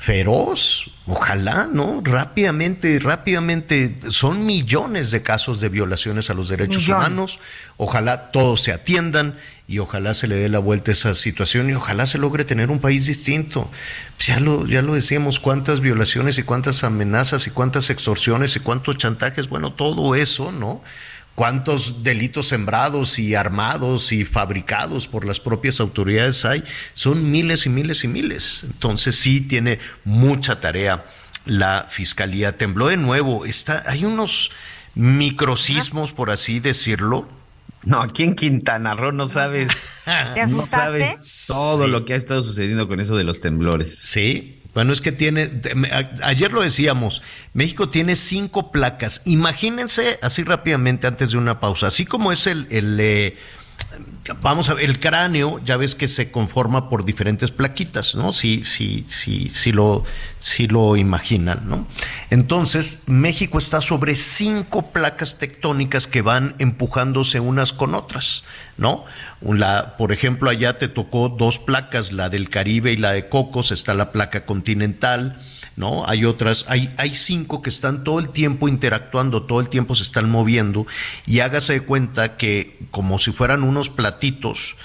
feroz, 0.00 0.90
ojalá, 1.06 1.68
¿no? 1.70 2.00
Rápidamente, 2.02 2.98
rápidamente, 2.98 3.98
son 4.08 4.46
millones 4.46 5.10
de 5.10 5.22
casos 5.22 5.60
de 5.60 5.68
violaciones 5.68 6.30
a 6.30 6.34
los 6.34 6.48
derechos 6.48 6.88
humanos, 6.88 7.38
ojalá 7.76 8.30
todos 8.30 8.62
se 8.62 8.72
atiendan 8.72 9.38
y 9.70 9.78
ojalá 9.78 10.14
se 10.14 10.26
le 10.26 10.34
dé 10.34 10.48
la 10.48 10.58
vuelta 10.58 10.90
a 10.90 10.94
esa 10.94 11.14
situación 11.14 11.70
y 11.70 11.74
ojalá 11.74 12.04
se 12.04 12.18
logre 12.18 12.44
tener 12.44 12.72
un 12.72 12.80
país 12.80 13.06
distinto. 13.06 13.70
ya 14.18 14.40
lo, 14.40 14.66
ya 14.66 14.82
lo 14.82 14.94
decíamos, 14.94 15.38
cuántas 15.38 15.80
violaciones 15.80 16.38
y 16.38 16.42
cuántas 16.42 16.82
amenazas 16.82 17.46
y 17.46 17.52
cuántas 17.52 17.88
extorsiones 17.88 18.56
y 18.56 18.60
cuántos 18.60 18.96
chantajes, 18.96 19.48
bueno, 19.48 19.72
todo 19.72 20.16
eso, 20.16 20.50
¿no? 20.50 20.82
cuántos 21.36 22.02
delitos 22.02 22.48
sembrados 22.48 23.20
y 23.20 23.36
armados 23.36 24.10
y 24.10 24.24
fabricados 24.24 25.06
por 25.06 25.24
las 25.24 25.38
propias 25.38 25.78
autoridades 25.78 26.44
hay, 26.44 26.64
son 26.92 27.30
miles 27.30 27.64
y 27.64 27.68
miles 27.68 28.02
y 28.02 28.08
miles. 28.08 28.64
Entonces 28.64 29.14
sí 29.14 29.40
tiene 29.40 29.78
mucha 30.04 30.58
tarea 30.58 31.06
la 31.46 31.86
fiscalía. 31.88 32.58
Tembló 32.58 32.88
de 32.88 32.96
nuevo, 32.96 33.46
está, 33.46 33.84
hay 33.86 34.04
unos 34.04 34.50
microsismos, 34.96 36.12
por 36.12 36.32
así 36.32 36.58
decirlo. 36.58 37.39
No, 37.82 38.02
aquí 38.02 38.24
en 38.24 38.34
Quintana 38.34 38.94
Roo 38.94 39.12
no 39.12 39.26
sabes, 39.26 39.88
no 40.48 40.66
sabes 40.66 41.46
todo 41.46 41.86
lo 41.86 42.04
que 42.04 42.12
ha 42.12 42.16
estado 42.16 42.42
sucediendo 42.42 42.88
con 42.88 43.00
eso 43.00 43.16
de 43.16 43.24
los 43.24 43.40
temblores. 43.40 43.98
Sí, 43.98 44.60
bueno, 44.74 44.92
es 44.92 45.00
que 45.00 45.12
tiene, 45.12 45.50
ayer 46.22 46.52
lo 46.52 46.62
decíamos, 46.62 47.22
México 47.54 47.88
tiene 47.88 48.14
cinco 48.14 48.70
placas. 48.70 49.22
Imagínense 49.24 50.18
así 50.22 50.44
rápidamente 50.44 51.06
antes 51.06 51.32
de 51.32 51.38
una 51.38 51.58
pausa, 51.58 51.88
así 51.88 52.04
como 52.04 52.32
es 52.32 52.46
el, 52.46 52.66
el 52.70 52.98
eh, 53.00 53.36
vamos 54.40 54.68
a 54.68 54.74
ver, 54.74 54.84
el 54.84 55.00
cráneo, 55.00 55.60
ya 55.64 55.76
ves 55.76 55.94
que 55.94 56.08
se 56.08 56.30
conforma 56.30 56.88
por 56.88 57.04
diferentes 57.04 57.50
plaquitas, 57.50 58.14
¿no? 58.14 58.32
Si, 58.32 58.64
sí, 58.64 59.04
sí, 59.08 59.50
sí 59.52 59.72
lo, 59.72 60.04
si 60.38 60.66
lo 60.66 60.96
imaginan, 60.96 61.68
¿no? 61.68 61.86
Entonces, 62.30 63.02
México 63.06 63.58
está 63.58 63.80
sobre 63.80 64.16
cinco 64.16 64.92
placas 64.92 65.38
tectónicas 65.38 66.06
que 66.06 66.22
van 66.22 66.54
empujándose 66.58 67.40
unas 67.40 67.72
con 67.72 67.94
otras, 67.94 68.44
¿no? 68.76 69.04
La, 69.42 69.96
por 69.96 70.12
ejemplo, 70.12 70.50
allá 70.50 70.78
te 70.78 70.88
tocó 70.88 71.28
dos 71.28 71.58
placas, 71.58 72.12
la 72.12 72.28
del 72.28 72.48
Caribe 72.48 72.92
y 72.92 72.96
la 72.96 73.12
de 73.12 73.28
Cocos, 73.28 73.72
está 73.72 73.94
la 73.94 74.12
placa 74.12 74.44
continental, 74.44 75.40
¿no? 75.80 76.06
Hay 76.06 76.24
otras, 76.24 76.66
hay, 76.68 76.90
hay 76.98 77.14
cinco 77.14 77.62
que 77.62 77.70
están 77.70 78.04
todo 78.04 78.20
el 78.20 78.28
tiempo 78.28 78.68
interactuando, 78.68 79.42
todo 79.42 79.60
el 79.60 79.70
tiempo 79.70 79.94
se 79.94 80.04
están 80.04 80.30
moviendo, 80.30 80.86
y 81.26 81.40
hágase 81.40 81.72
de 81.72 81.80
cuenta 81.80 82.36
que 82.36 82.78
como 82.90 83.18
si 83.18 83.32
fueran 83.32 83.64
unos 83.64 83.88
platitos, 83.88 84.76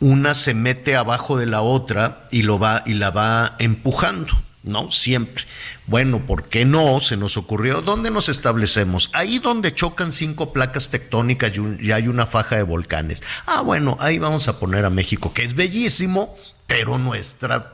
una 0.00 0.34
se 0.34 0.54
mete 0.54 0.94
abajo 0.96 1.36
de 1.36 1.46
la 1.46 1.62
otra 1.62 2.28
y 2.30 2.42
lo 2.42 2.58
va 2.58 2.82
y 2.86 2.94
la 2.94 3.10
va 3.10 3.56
empujando. 3.58 4.32
¿no? 4.62 4.90
Siempre. 4.90 5.44
Bueno, 5.86 6.26
¿por 6.26 6.48
qué 6.48 6.64
no? 6.64 6.98
Se 7.00 7.16
nos 7.16 7.36
ocurrió, 7.36 7.82
¿dónde 7.82 8.10
nos 8.10 8.28
establecemos? 8.28 9.10
Ahí 9.12 9.38
donde 9.38 9.72
chocan 9.72 10.10
cinco 10.10 10.52
placas 10.52 10.90
tectónicas 10.90 11.52
y, 11.80 11.92
hay 11.92 12.08
una 12.08 12.26
faja 12.26 12.56
de 12.56 12.64
volcanes. 12.64 13.22
Ah, 13.46 13.62
bueno, 13.62 13.96
ahí 14.00 14.18
vamos 14.18 14.48
a 14.48 14.58
poner 14.58 14.84
a 14.84 14.90
México, 14.90 15.32
que 15.32 15.44
es 15.44 15.54
bellísimo, 15.54 16.36
pero 16.66 16.98
nuestra 16.98 17.70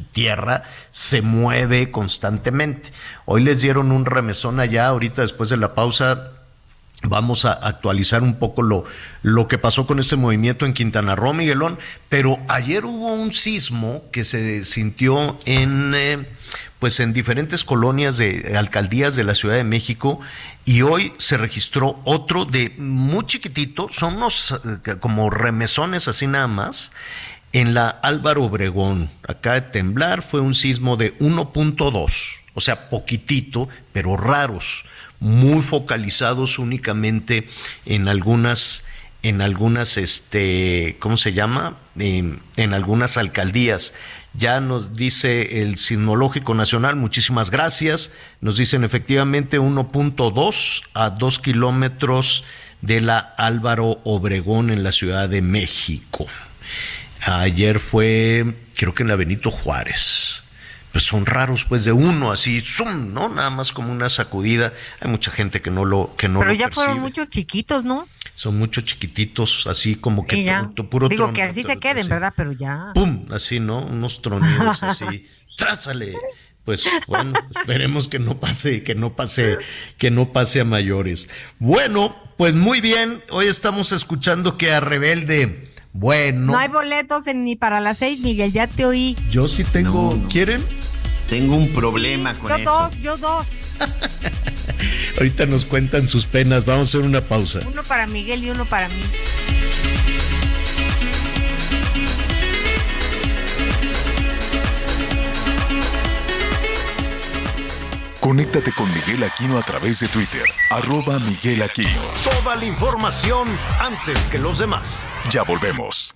tierra 0.00 0.62
se 0.90 1.22
mueve 1.22 1.90
constantemente. 1.90 2.92
Hoy 3.24 3.42
les 3.42 3.60
dieron 3.60 3.92
un 3.92 4.06
remesón 4.06 4.60
allá, 4.60 4.86
ahorita 4.86 5.22
después 5.22 5.48
de 5.50 5.56
la 5.56 5.74
pausa 5.74 6.32
Vamos 7.02 7.44
a 7.44 7.52
actualizar 7.52 8.22
un 8.22 8.38
poco 8.38 8.62
lo, 8.62 8.84
lo 9.22 9.48
que 9.48 9.58
pasó 9.58 9.86
con 9.86 9.98
este 10.00 10.16
movimiento 10.16 10.64
en 10.64 10.72
Quintana 10.72 11.14
Roo, 11.14 11.34
Miguelón, 11.34 11.78
pero 12.08 12.38
ayer 12.48 12.86
hubo 12.86 13.12
un 13.12 13.32
sismo 13.34 14.02
que 14.12 14.24
se 14.24 14.64
sintió 14.64 15.38
en, 15.44 15.92
eh, 15.94 16.26
pues 16.78 16.98
en 17.00 17.12
diferentes 17.12 17.64
colonias 17.64 18.16
de 18.16 18.54
alcaldías 18.56 19.14
de 19.14 19.24
la 19.24 19.34
Ciudad 19.34 19.56
de 19.56 19.62
México 19.62 20.20
y 20.64 20.82
hoy 20.82 21.12
se 21.18 21.36
registró 21.36 22.00
otro 22.04 22.46
de 22.46 22.74
muy 22.78 23.26
chiquitito, 23.26 23.88
son 23.90 24.16
unos 24.16 24.52
eh, 24.52 24.96
como 24.98 25.28
remesones 25.28 26.08
así 26.08 26.26
nada 26.26 26.48
más, 26.48 26.92
en 27.52 27.74
la 27.74 27.88
Álvaro 27.88 28.44
Obregón. 28.44 29.10
Acá 29.26 29.54
de 29.54 29.60
temblar 29.62 30.22
fue 30.22 30.40
un 30.40 30.54
sismo 30.54 30.96
de 30.96 31.18
1.2, 31.18 32.40
o 32.54 32.60
sea, 32.60 32.88
poquitito, 32.88 33.68
pero 33.92 34.16
raros 34.16 34.84
muy 35.18 35.62
focalizados 35.62 36.58
únicamente 36.58 37.48
en 37.86 38.08
algunas 38.08 38.84
en 39.22 39.40
algunas, 39.40 39.96
este, 39.96 40.98
¿cómo 41.00 41.16
se 41.16 41.32
llama? 41.32 41.78
en 41.96 42.74
algunas 42.74 43.16
alcaldías. 43.16 43.92
Ya 44.34 44.60
nos 44.60 44.94
dice 44.96 45.62
el 45.62 45.78
Sismológico 45.78 46.54
Nacional, 46.54 46.94
muchísimas 46.94 47.50
gracias. 47.50 48.12
Nos 48.42 48.58
dicen 48.58 48.84
efectivamente 48.84 49.58
1.2 49.58 50.82
a 50.92 51.10
2 51.10 51.38
kilómetros 51.38 52.44
de 52.82 53.00
la 53.00 53.18
Álvaro 53.18 54.00
Obregón 54.04 54.68
en 54.70 54.82
la 54.82 54.92
Ciudad 54.92 55.28
de 55.28 55.40
México. 55.40 56.26
Ayer 57.26 57.80
fue, 57.80 58.54
creo 58.74 58.94
que 58.94 59.02
en 59.02 59.08
la 59.08 59.16
Benito 59.16 59.50
Juárez. 59.50 60.44
Pues 60.92 61.04
son 61.04 61.26
raros, 61.26 61.64
pues 61.64 61.84
de 61.84 61.92
uno 61.92 62.32
así, 62.32 62.62
zoom, 62.62 63.12
¿no? 63.12 63.28
Nada 63.28 63.50
más 63.50 63.72
como 63.72 63.92
una 63.92 64.08
sacudida. 64.08 64.72
Hay 65.00 65.10
mucha 65.10 65.30
gente 65.30 65.60
que 65.60 65.70
no 65.70 65.84
lo 65.84 66.14
que 66.16 66.28
no 66.28 66.40
Pero 66.40 66.52
ya 66.54 66.70
fueron 66.70 67.00
muchos 67.00 67.28
chiquitos, 67.28 67.84
¿no? 67.84 68.06
son 68.36 68.58
muchos 68.58 68.84
chiquititos, 68.84 69.66
así 69.66 69.96
como 69.96 70.26
que 70.26 70.46
puro, 70.90 71.08
Digo 71.08 71.32
que 71.32 71.42
así 71.42 71.64
se 71.64 71.78
queden, 71.78 72.06
¿verdad? 72.06 72.34
Pero 72.36 72.52
ya. 72.52 72.92
¡Pum! 72.94 73.24
Así, 73.30 73.60
¿no? 73.60 73.80
Unos 73.80 74.20
tronidos 74.20 74.82
así. 74.82 75.26
¡Trázale! 75.56 76.14
Pues 76.62 76.86
bueno, 77.06 77.32
esperemos 77.56 78.08
que 78.08 78.18
no 78.18 78.38
pase, 78.38 78.82
que 78.82 78.94
no 78.94 79.16
pase, 79.16 79.56
que 79.96 80.10
no 80.10 80.32
pase 80.32 80.60
a 80.60 80.64
mayores. 80.64 81.28
Bueno, 81.58 82.14
pues 82.36 82.54
muy 82.54 82.82
bien. 82.82 83.22
Hoy 83.30 83.46
estamos 83.46 83.92
escuchando 83.92 84.58
que 84.58 84.70
a 84.70 84.80
Rebelde. 84.80 85.72
Bueno. 85.96 86.52
No 86.52 86.58
hay 86.58 86.68
boletos 86.68 87.24
ni 87.34 87.56
para 87.56 87.80
las 87.80 87.98
seis, 87.98 88.20
Miguel, 88.20 88.52
ya 88.52 88.66
te 88.66 88.84
oí. 88.84 89.16
Yo 89.30 89.48
sí 89.48 89.64
tengo. 89.64 90.22
¿Quieren? 90.28 90.62
Tengo 91.28 91.56
un 91.56 91.72
problema 91.72 92.34
con 92.34 92.50
yo 92.50 92.56
eso. 92.56 92.64
Yo 92.64 92.70
dos, 92.70 93.00
yo 93.00 93.16
dos. 93.16 93.46
Ahorita 95.16 95.46
nos 95.46 95.64
cuentan 95.64 96.06
sus 96.06 96.26
penas. 96.26 96.66
Vamos 96.66 96.88
a 96.88 96.90
hacer 96.90 97.00
una 97.00 97.22
pausa. 97.22 97.60
Uno 97.66 97.82
para 97.82 98.06
Miguel 98.06 98.44
y 98.44 98.50
uno 98.50 98.66
para 98.66 98.88
mí. 98.88 99.02
Conéctate 108.26 108.72
con 108.72 108.92
Miguel 108.92 109.22
Aquino 109.22 109.56
a 109.56 109.62
través 109.62 110.00
de 110.00 110.08
Twitter, 110.08 110.42
arroba 110.70 111.20
Miguel 111.20 111.62
Aquino. 111.62 112.02
Toda 112.24 112.56
la 112.56 112.64
información 112.64 113.46
antes 113.78 114.18
que 114.24 114.38
los 114.40 114.58
demás. 114.58 115.06
Ya 115.30 115.44
volvemos. 115.44 116.12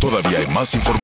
Todavía 0.00 0.38
hay 0.38 0.46
más 0.46 0.72
información. 0.72 0.98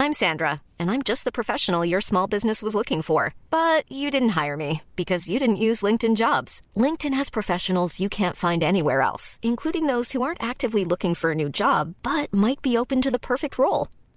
I'm 0.00 0.12
Sandra, 0.12 0.60
and 0.76 0.90
I'm 0.90 1.02
just 1.04 1.22
the 1.22 1.30
professional 1.30 1.84
your 1.84 2.00
small 2.00 2.26
business 2.26 2.60
was 2.60 2.74
looking 2.74 3.00
for. 3.00 3.34
But 3.50 3.84
you 3.88 4.10
didn't 4.10 4.30
hire 4.30 4.56
me 4.56 4.82
because 4.96 5.28
you 5.28 5.38
didn't 5.38 5.62
use 5.62 5.82
LinkedIn 5.82 6.16
jobs. 6.16 6.62
LinkedIn 6.76 7.14
has 7.14 7.30
professionals 7.30 8.00
you 8.00 8.08
can't 8.08 8.34
find 8.34 8.64
anywhere 8.64 9.02
else, 9.02 9.38
including 9.40 9.86
those 9.86 10.10
who 10.10 10.22
aren't 10.22 10.42
actively 10.42 10.84
looking 10.84 11.14
for 11.14 11.30
a 11.30 11.36
new 11.36 11.48
job 11.48 11.94
but 12.02 12.34
might 12.34 12.60
be 12.60 12.76
open 12.76 13.00
to 13.02 13.10
the 13.12 13.20
perfect 13.20 13.56
role, 13.56 13.86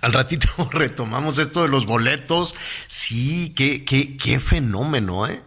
al 0.00 0.12
ratito 0.12 0.48
retomamos 0.70 1.38
esto 1.38 1.62
de 1.62 1.68
los 1.68 1.86
boletos. 1.86 2.54
Sí, 2.88 3.52
qué, 3.56 3.84
qué, 3.84 4.16
qué 4.16 4.40
fenómeno, 4.40 5.26
¿eh? 5.26 5.42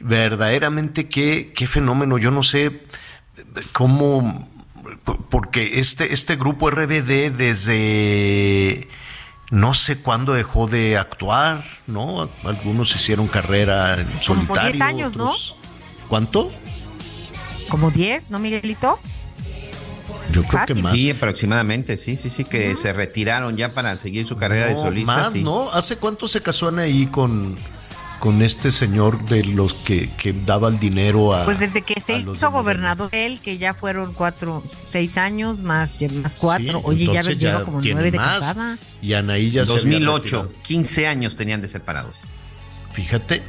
Verdaderamente 0.00 1.08
qué, 1.08 1.52
qué 1.54 1.66
fenómeno. 1.66 2.18
Yo 2.18 2.30
no 2.30 2.42
sé 2.42 2.82
cómo 3.72 4.48
porque 5.30 5.78
este, 5.78 6.12
este 6.12 6.36
grupo 6.36 6.70
RBD 6.70 7.32
desde 7.32 8.88
no 9.50 9.74
sé 9.74 9.98
cuándo 9.98 10.32
dejó 10.32 10.66
de 10.66 10.96
actuar, 10.96 11.64
¿no? 11.86 12.30
Algunos 12.44 12.94
hicieron 12.94 13.28
carrera 13.28 14.00
en 14.00 14.22
solitario. 14.22 14.46
Como 14.46 14.72
10 14.72 14.80
años, 14.80 15.16
¿no? 15.16 15.32
¿Cuánto? 16.08 16.52
Como 17.68 17.90
10, 17.90 18.30
¿no, 18.30 18.38
Miguelito? 18.38 18.98
Yo 20.32 20.44
creo 20.44 20.66
que 20.66 20.74
más. 20.74 20.92
Sí, 20.92 21.10
aproximadamente, 21.10 21.96
sí, 21.96 22.16
sí, 22.16 22.30
sí, 22.30 22.44
que 22.44 22.76
se 22.76 22.92
retiraron 22.92 23.56
ya 23.56 23.72
para 23.74 23.96
seguir 23.96 24.26
su 24.26 24.36
carrera 24.36 24.66
de 24.66 24.76
solista. 24.76 25.12
Más, 25.12 25.34
¿no? 25.36 25.70
¿Hace 25.70 25.96
cuánto 25.96 26.28
se 26.28 26.40
casó 26.42 26.68
ahí 26.78 27.06
con, 27.06 27.56
con 28.20 28.42
este 28.42 28.70
señor 28.70 29.24
de 29.24 29.44
los 29.44 29.74
que, 29.74 30.10
que 30.10 30.32
daba 30.32 30.68
el 30.68 30.78
dinero 30.78 31.34
a. 31.34 31.44
Pues 31.44 31.58
desde 31.58 31.82
que 31.82 32.00
se 32.00 32.18
hizo 32.18 32.50
gobernador 32.50 33.08
él, 33.12 33.40
que 33.42 33.58
ya 33.58 33.74
fueron 33.74 34.12
cuatro, 34.12 34.62
seis 34.92 35.16
años 35.16 35.58
más, 35.58 35.92
más 36.22 36.36
cuatro. 36.36 36.80
Oye, 36.84 37.06
ya 37.06 37.22
lleva 37.22 37.64
como 37.64 37.80
nueve 37.80 38.10
de 38.10 38.18
casada. 38.18 38.78
Y 39.02 39.14
Anaí 39.14 39.50
ya 39.50 39.64
2008, 39.64 40.52
15 40.62 41.08
años 41.08 41.34
tenían 41.34 41.60
de 41.62 41.68
separados. 41.68 42.20
Fíjate, 42.92 43.42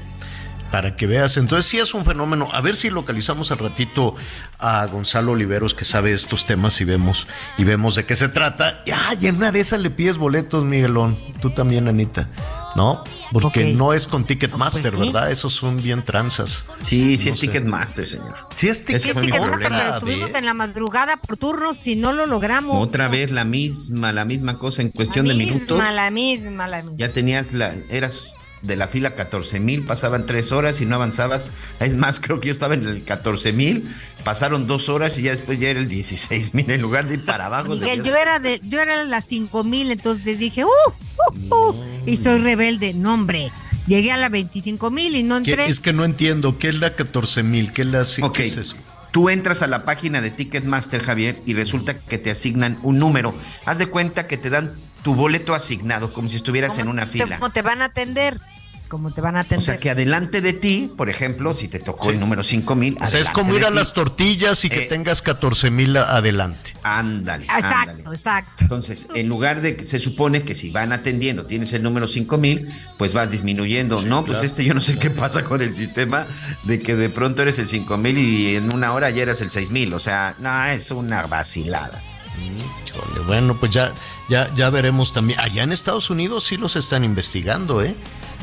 para 0.71 0.95
que 0.95 1.05
veas. 1.05 1.37
Entonces 1.37 1.65
sí 1.65 1.79
es 1.79 1.93
un 1.93 2.05
fenómeno. 2.05 2.49
A 2.51 2.61
ver 2.61 2.75
si 2.75 2.89
localizamos 2.89 3.51
al 3.51 3.59
ratito 3.59 4.15
a 4.57 4.85
Gonzalo 4.85 5.33
Oliveros 5.33 5.73
que 5.73 5.85
sabe 5.85 6.13
estos 6.13 6.45
temas 6.45 6.79
y 6.81 6.85
vemos 6.85 7.27
y 7.57 7.63
vemos 7.63 7.95
de 7.95 8.05
qué 8.05 8.15
se 8.15 8.29
trata. 8.29 8.83
Y 9.19 9.27
en 9.27 9.35
una 9.35 9.51
de 9.51 9.59
esas 9.59 9.81
le 9.81 9.89
pides 9.89 10.17
boletos, 10.17 10.63
Miguelón. 10.63 11.17
Tú 11.41 11.51
también, 11.51 11.87
Anita. 11.87 12.29
¿No? 12.73 13.03
Porque 13.33 13.73
no 13.73 13.91
es 13.93 14.07
con 14.07 14.25
Ticketmaster, 14.25 14.93
pues 14.93 15.11
¿verdad? 15.11 15.29
Esos 15.29 15.53
son 15.53 15.75
bien 15.75 16.05
tranzas. 16.05 16.63
Sí, 16.83 17.17
sí 17.17 17.27
es 17.27 17.37
Ticketmaster, 17.37 18.07
señor. 18.07 18.35
Sí 18.55 18.69
es 18.69 18.85
Ticketmaster, 18.85 19.59
pero 19.61 19.75
estuvimos 19.75 20.33
en 20.33 20.45
la 20.45 20.53
madrugada 20.53 21.17
por 21.17 21.35
turnos 21.35 21.77
si 21.81 21.97
no 21.97 22.13
lo 22.13 22.25
logramos. 22.25 22.81
Otra 22.81 23.09
vez 23.09 23.29
la 23.29 23.43
misma, 23.43 24.13
la 24.13 24.23
misma 24.23 24.57
cosa 24.57 24.81
en 24.81 24.89
cuestión 24.89 25.27
de 25.27 25.33
minutos. 25.33 25.77
La 25.77 26.11
misma, 26.11 26.67
la 26.67 26.81
misma. 26.81 26.97
Ya 26.97 27.11
tenías 27.11 27.51
la, 27.51 27.73
eras 27.89 28.35
de 28.61 28.75
la 28.75 28.87
fila 28.87 29.15
14 29.15 29.59
mil, 29.59 29.83
pasaban 29.83 30.25
tres 30.25 30.51
horas 30.51 30.81
y 30.81 30.85
no 30.85 30.95
avanzabas. 30.95 31.51
Es 31.79 31.95
más, 31.95 32.19
creo 32.19 32.39
que 32.39 32.49
yo 32.49 32.53
estaba 32.53 32.75
en 32.75 32.85
el 32.85 33.03
14 33.03 33.51
mil, 33.53 33.87
pasaron 34.23 34.67
dos 34.67 34.89
horas 34.89 35.17
y 35.17 35.23
ya 35.23 35.31
después 35.31 35.59
ya 35.59 35.69
era 35.69 35.79
el 35.79 35.87
16 35.87 36.53
mil 36.53 36.69
en 36.69 36.81
lugar 36.81 37.07
de 37.07 37.15
ir 37.15 37.25
para 37.25 37.47
abajo. 37.47 37.69
Miguel, 37.69 38.03
yo 38.03 38.15
era 38.15 38.39
de, 38.39 38.61
yo 38.63 38.79
era 38.79 39.03
las 39.03 39.25
5 39.25 39.63
mil, 39.63 39.91
entonces 39.91 40.37
dije, 40.37 40.63
uh, 40.65 40.69
uh, 40.69 41.55
uh, 41.55 41.75
y 42.05 42.17
soy 42.17 42.39
rebelde, 42.39 42.93
no 42.93 43.13
hombre. 43.13 43.51
Llegué 43.87 44.11
a 44.11 44.17
la 44.17 44.29
25 44.29 44.91
mil 44.91 45.15
y 45.15 45.23
no 45.23 45.37
entré. 45.37 45.65
Es 45.65 45.79
que 45.79 45.91
no 45.91 46.05
entiendo, 46.05 46.57
¿qué 46.59 46.69
es 46.69 46.75
la 46.75 46.95
14 46.95 47.43
mil? 47.43 47.73
¿Qué, 47.73 47.81
es 47.81 48.57
eso? 48.57 48.75
Tú 49.11 49.29
entras 49.29 49.63
a 49.63 49.67
la 49.67 49.83
página 49.83 50.21
de 50.21 50.29
Ticketmaster, 50.29 51.01
Javier, 51.01 51.41
y 51.45 51.55
resulta 51.55 51.99
que 51.99 52.17
te 52.17 52.31
asignan 52.31 52.79
un 52.83 52.99
número. 52.99 53.33
Haz 53.65 53.79
de 53.79 53.87
cuenta 53.87 54.27
que 54.27 54.37
te 54.37 54.49
dan 54.49 54.75
tu 55.03 55.15
boleto 55.15 55.53
asignado, 55.53 56.13
como 56.13 56.29
si 56.29 56.37
estuvieras 56.37 56.77
en 56.77 56.87
una 56.87 57.07
fila. 57.07 57.39
¿Cómo 57.39 57.51
te 57.51 57.61
van 57.63 57.81
a 57.81 57.85
atender? 57.85 58.39
Cómo 58.91 59.11
te 59.11 59.21
van 59.21 59.37
a 59.37 59.39
atender. 59.39 59.59
O 59.59 59.61
sea, 59.61 59.79
que 59.79 59.89
adelante 59.89 60.41
de 60.41 60.51
ti, 60.51 60.91
por 60.97 61.09
ejemplo, 61.09 61.55
si 61.55 61.69
te 61.69 61.79
tocó 61.79 62.09
el 62.09 62.19
número 62.19 62.43
5000. 62.43 62.97
O 62.99 63.07
sea, 63.07 63.21
es 63.21 63.29
como 63.29 63.55
ir 63.55 63.63
a 63.63 63.69
las 63.69 63.93
tortillas 63.93 64.65
y 64.65 64.69
que 64.69 64.81
eh, 64.81 64.85
tengas 64.85 65.21
14 65.21 65.71
mil 65.71 65.95
adelante. 65.95 66.73
Ándale. 66.83 67.45
Exacto, 67.45 68.11
exacto. 68.11 68.63
Entonces, 68.63 69.07
en 69.15 69.29
lugar 69.29 69.61
de 69.61 69.77
que 69.77 69.85
se 69.85 70.01
supone 70.01 70.43
que 70.43 70.55
si 70.55 70.71
van 70.71 70.91
atendiendo 70.91 71.45
tienes 71.45 71.71
el 71.71 71.83
número 71.83 72.09
5000, 72.09 72.67
pues 72.97 73.13
vas 73.13 73.31
disminuyendo. 73.31 74.01
no, 74.01 74.25
pues 74.25 74.43
este 74.43 74.65
yo 74.65 74.73
no 74.73 74.81
sé 74.81 74.99
qué 74.99 75.09
pasa 75.09 75.45
con 75.45 75.61
el 75.61 75.71
sistema 75.71 76.27
de 76.65 76.81
que 76.81 76.97
de 76.97 77.09
pronto 77.09 77.43
eres 77.43 77.59
el 77.59 77.69
5000 77.69 78.17
y 78.17 78.55
en 78.57 78.73
una 78.73 78.91
hora 78.91 79.09
ya 79.09 79.23
eras 79.23 79.39
el 79.39 79.51
6000. 79.51 79.93
O 79.93 79.99
sea, 80.01 80.35
no, 80.39 80.65
es 80.65 80.91
una 80.91 81.23
vacilada. 81.27 82.01
bueno, 83.25 83.57
pues 83.57 83.71
ya, 83.71 83.93
ya, 84.27 84.53
ya 84.53 84.69
veremos 84.69 85.13
también. 85.13 85.39
Allá 85.39 85.63
en 85.63 85.71
Estados 85.71 86.09
Unidos 86.09 86.43
sí 86.43 86.57
los 86.57 86.75
están 86.75 87.05
investigando, 87.05 87.81
¿eh? 87.81 87.95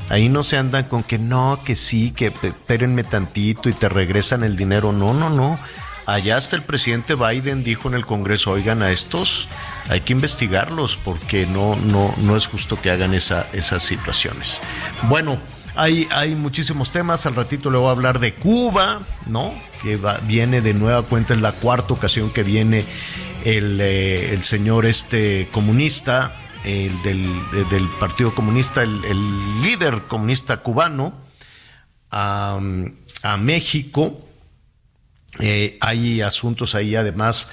Ahí 0.09 0.28
no 0.28 0.42
se 0.42 0.56
andan 0.56 0.84
con 0.84 1.02
que 1.02 1.18
no, 1.18 1.61
que 1.64 1.76
sí, 1.76 2.12
que 2.12 2.32
espérenme 2.42 3.04
tantito 3.04 3.68
y 3.68 3.72
te 3.72 3.88
regresan 3.88 4.42
el 4.42 4.56
dinero. 4.56 4.92
No, 4.92 5.12
no, 5.12 5.30
no. 5.30 5.59
Allá 6.06 6.38
hasta 6.38 6.56
el 6.56 6.62
presidente 6.62 7.14
Biden 7.14 7.62
dijo 7.62 7.88
en 7.88 7.94
el 7.94 8.06
Congreso, 8.06 8.52
oigan 8.52 8.82
a 8.82 8.90
estos, 8.90 9.46
hay 9.90 10.00
que 10.00 10.14
investigarlos 10.14 10.98
porque 11.04 11.44
no, 11.44 11.76
no, 11.76 12.14
no 12.16 12.34
es 12.34 12.46
justo 12.46 12.80
que 12.80 12.90
hagan 12.90 13.12
esa, 13.12 13.46
esas 13.52 13.82
situaciones. 13.82 14.59
Bueno, 15.02 15.38
hay, 15.74 16.09
hay 16.11 16.34
muchísimos 16.34 16.90
temas. 16.92 17.26
Al 17.26 17.34
ratito 17.34 17.70
le 17.70 17.76
voy 17.76 17.88
a 17.88 17.90
hablar 17.90 18.20
de 18.20 18.32
Cuba, 18.32 19.00
¿no? 19.26 19.52
Que 19.82 20.00
viene 20.26 20.62
de 20.62 20.72
nueva 20.72 21.02
cuenta, 21.02 21.34
en 21.34 21.42
la 21.42 21.52
cuarta 21.52 21.92
ocasión 21.92 22.30
que 22.30 22.42
viene 22.42 22.86
el, 23.44 23.78
eh, 23.78 24.32
el 24.32 24.44
señor 24.44 24.86
este 24.86 25.48
comunista 25.52 26.47
el 26.64 27.02
del, 27.02 27.88
Partido 28.00 28.34
Comunista, 28.34 28.82
el, 28.82 29.62
líder 29.62 30.02
comunista 30.09 30.59
cubano, 30.59 31.14
a, 32.11 32.59
México 33.38 34.24
Eh, 35.40 35.76
hay 35.80 36.22
asuntos 36.22 36.74
ahí 36.74 36.96
además 36.96 37.50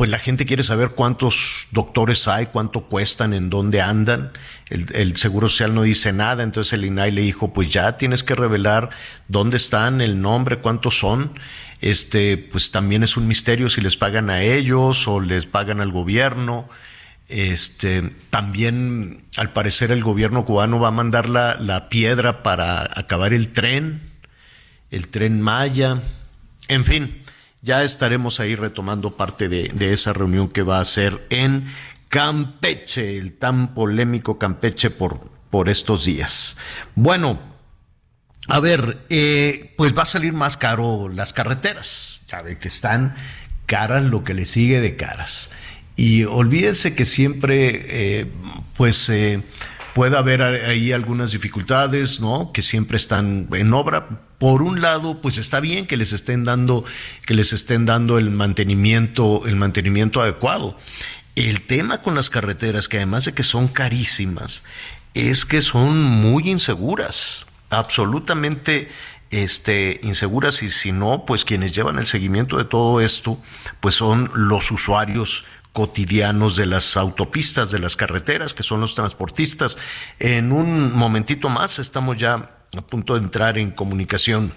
pues 0.00 0.08
la 0.08 0.18
gente 0.18 0.46
quiere 0.46 0.62
saber 0.62 0.92
cuántos 0.92 1.66
doctores 1.72 2.26
hay, 2.26 2.46
cuánto 2.46 2.84
cuestan, 2.84 3.34
en 3.34 3.50
dónde 3.50 3.82
andan. 3.82 4.32
El, 4.70 5.14
Seguro 5.18 5.46
Social 5.50 5.74
no 5.74 5.82
dice 5.82 6.10
nada, 6.10 6.42
entonces 6.42 6.72
el 6.72 6.86
INAI 6.86 7.10
le 7.10 7.20
dijo, 7.20 7.52
pues 7.52 7.70
ya 7.70 7.98
tienes 7.98 8.24
que 8.24 8.34
revelar 8.34 8.88
dónde 9.28 9.58
están, 9.58 10.00
el 10.00 10.22
nombre, 10.22 10.60
cuántos 10.60 10.98
son. 10.98 11.38
Este, 11.82 12.38
pues 12.38 12.70
también 12.70 13.02
es 13.02 13.18
un 13.18 13.28
misterio 13.28 13.68
si 13.68 13.82
les 13.82 13.98
pagan 13.98 14.30
a 14.30 14.42
ellos 14.42 15.06
o 15.06 15.20
les 15.20 15.44
pagan 15.44 15.82
al 15.82 15.92
gobierno. 15.92 16.70
Este, 17.30 18.12
también, 18.30 19.22
al 19.36 19.52
parecer, 19.52 19.92
el 19.92 20.02
gobierno 20.02 20.44
cubano 20.44 20.80
va 20.80 20.88
a 20.88 20.92
mandar 20.92 21.28
la, 21.28 21.54
la 21.60 21.88
piedra 21.88 22.42
para 22.42 22.82
acabar 22.82 23.32
el 23.32 23.52
tren, 23.52 24.00
el 24.90 25.08
tren 25.08 25.40
Maya. 25.40 26.02
En 26.66 26.84
fin, 26.84 27.22
ya 27.62 27.82
estaremos 27.82 28.40
ahí 28.40 28.56
retomando 28.56 29.16
parte 29.16 29.48
de, 29.48 29.92
esa 29.92 30.12
reunión 30.12 30.48
que 30.48 30.62
va 30.62 30.80
a 30.80 30.84
ser 30.84 31.26
en 31.30 31.66
Campeche, 32.08 33.18
el 33.18 33.34
tan 33.34 33.74
polémico 33.74 34.38
Campeche 34.38 34.90
por, 34.90 35.30
por 35.50 35.68
estos 35.68 36.04
días. 36.04 36.56
Bueno, 36.94 37.38
a 38.48 38.58
ver, 38.60 39.04
eh, 39.10 39.74
pues 39.76 39.96
va 39.96 40.02
a 40.02 40.06
salir 40.06 40.32
más 40.32 40.56
caro 40.56 41.08
las 41.08 41.32
carreteras. 41.32 42.22
Ya 42.28 42.42
ve 42.42 42.58
que 42.58 42.68
están 42.68 43.14
caras 43.66 44.02
lo 44.02 44.24
que 44.24 44.34
le 44.34 44.46
sigue 44.46 44.80
de 44.80 44.96
caras. 44.96 45.50
Y 46.00 46.24
olvídense 46.24 46.94
que 46.94 47.04
siempre, 47.04 47.82
eh, 47.84 48.26
pues, 48.74 49.10
eh, 49.10 49.42
puede 49.92 50.16
haber 50.16 50.40
ahí 50.40 50.92
algunas 50.92 51.32
dificultades, 51.32 52.20
¿no? 52.20 52.52
Que 52.54 52.62
siempre 52.62 52.96
están 52.96 53.48
en 53.52 53.74
obra. 53.74 54.08
Por 54.38 54.62
un 54.62 54.80
lado, 54.80 55.20
pues 55.20 55.36
está 55.36 55.60
bien 55.60 55.86
que 55.86 55.98
les 55.98 56.14
estén 56.14 56.42
dando, 56.42 56.86
que 57.26 57.34
les 57.34 57.52
estén 57.52 57.84
dando 57.84 58.16
el 58.16 58.30
mantenimiento, 58.30 59.46
el 59.46 59.56
mantenimiento 59.56 60.22
adecuado. 60.22 60.78
El 61.36 61.60
tema 61.66 61.98
con 61.98 62.14
las 62.14 62.30
carreteras, 62.30 62.88
que 62.88 62.96
además 62.96 63.26
de 63.26 63.34
que 63.34 63.42
son 63.42 63.68
carísimas, 63.68 64.62
es 65.12 65.44
que 65.44 65.60
son 65.60 66.02
muy 66.02 66.48
inseguras, 66.48 67.44
absolutamente 67.68 68.88
este, 69.30 70.00
inseguras 70.02 70.62
y 70.62 70.70
si 70.70 70.92
no, 70.92 71.26
pues 71.26 71.44
quienes 71.44 71.72
llevan 71.74 71.98
el 71.98 72.06
seguimiento 72.06 72.56
de 72.56 72.64
todo 72.64 73.02
esto, 73.02 73.38
pues 73.80 73.96
son 73.96 74.30
los 74.34 74.70
usuarios 74.70 75.44
cotidianos 75.72 76.56
de 76.56 76.66
las 76.66 76.96
autopistas, 76.96 77.70
de 77.70 77.78
las 77.78 77.96
carreteras, 77.96 78.54
que 78.54 78.62
son 78.62 78.80
los 78.80 78.94
transportistas. 78.94 79.78
En 80.18 80.52
un 80.52 80.92
momentito 80.92 81.48
más 81.48 81.78
estamos 81.78 82.18
ya 82.18 82.50
a 82.76 82.82
punto 82.82 83.14
de 83.14 83.20
entrar 83.20 83.58
en 83.58 83.70
comunicación 83.70 84.52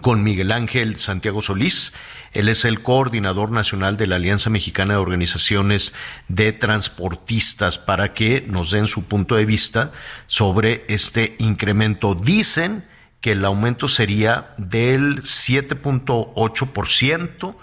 con 0.00 0.22
Miguel 0.22 0.52
Ángel 0.52 0.96
Santiago 0.96 1.42
Solís. 1.42 1.92
Él 2.32 2.48
es 2.48 2.64
el 2.64 2.82
coordinador 2.82 3.50
nacional 3.50 3.96
de 3.96 4.06
la 4.06 4.14
Alianza 4.16 4.48
Mexicana 4.48 4.94
de 4.94 5.00
Organizaciones 5.00 5.92
de 6.28 6.52
Transportistas 6.52 7.78
para 7.78 8.14
que 8.14 8.44
nos 8.46 8.70
den 8.70 8.86
su 8.86 9.04
punto 9.04 9.34
de 9.34 9.44
vista 9.44 9.90
sobre 10.26 10.84
este 10.88 11.34
incremento. 11.38 12.14
Dicen 12.14 12.86
que 13.20 13.32
el 13.32 13.44
aumento 13.44 13.88
sería 13.88 14.54
del 14.56 15.22
7.8%. 15.22 17.56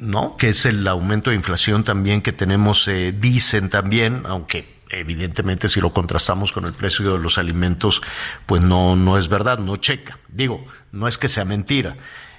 ¿no? 0.00 0.36
Que 0.36 0.50
es 0.50 0.66
el 0.66 0.86
aumento 0.86 1.30
de 1.30 1.36
inflación 1.36 1.84
también 1.84 2.22
que 2.22 2.32
tenemos, 2.32 2.86
eh, 2.88 3.14
dicen 3.18 3.70
también, 3.70 4.22
aunque 4.26 4.80
evidentemente 4.90 5.68
si 5.68 5.80
lo 5.80 5.92
contrastamos 5.92 6.52
con 6.52 6.64
el 6.64 6.72
precio 6.72 7.12
de 7.12 7.18
los 7.18 7.38
alimentos, 7.38 8.02
pues 8.46 8.62
no, 8.62 8.96
no 8.96 9.18
es 9.18 9.28
verdad, 9.28 9.58
no 9.58 9.76
checa. 9.76 10.18
Digo, 10.28 10.66
no 10.92 11.08
es 11.08 11.18
que 11.18 11.28
sea 11.28 11.44
mentira. 11.44 11.96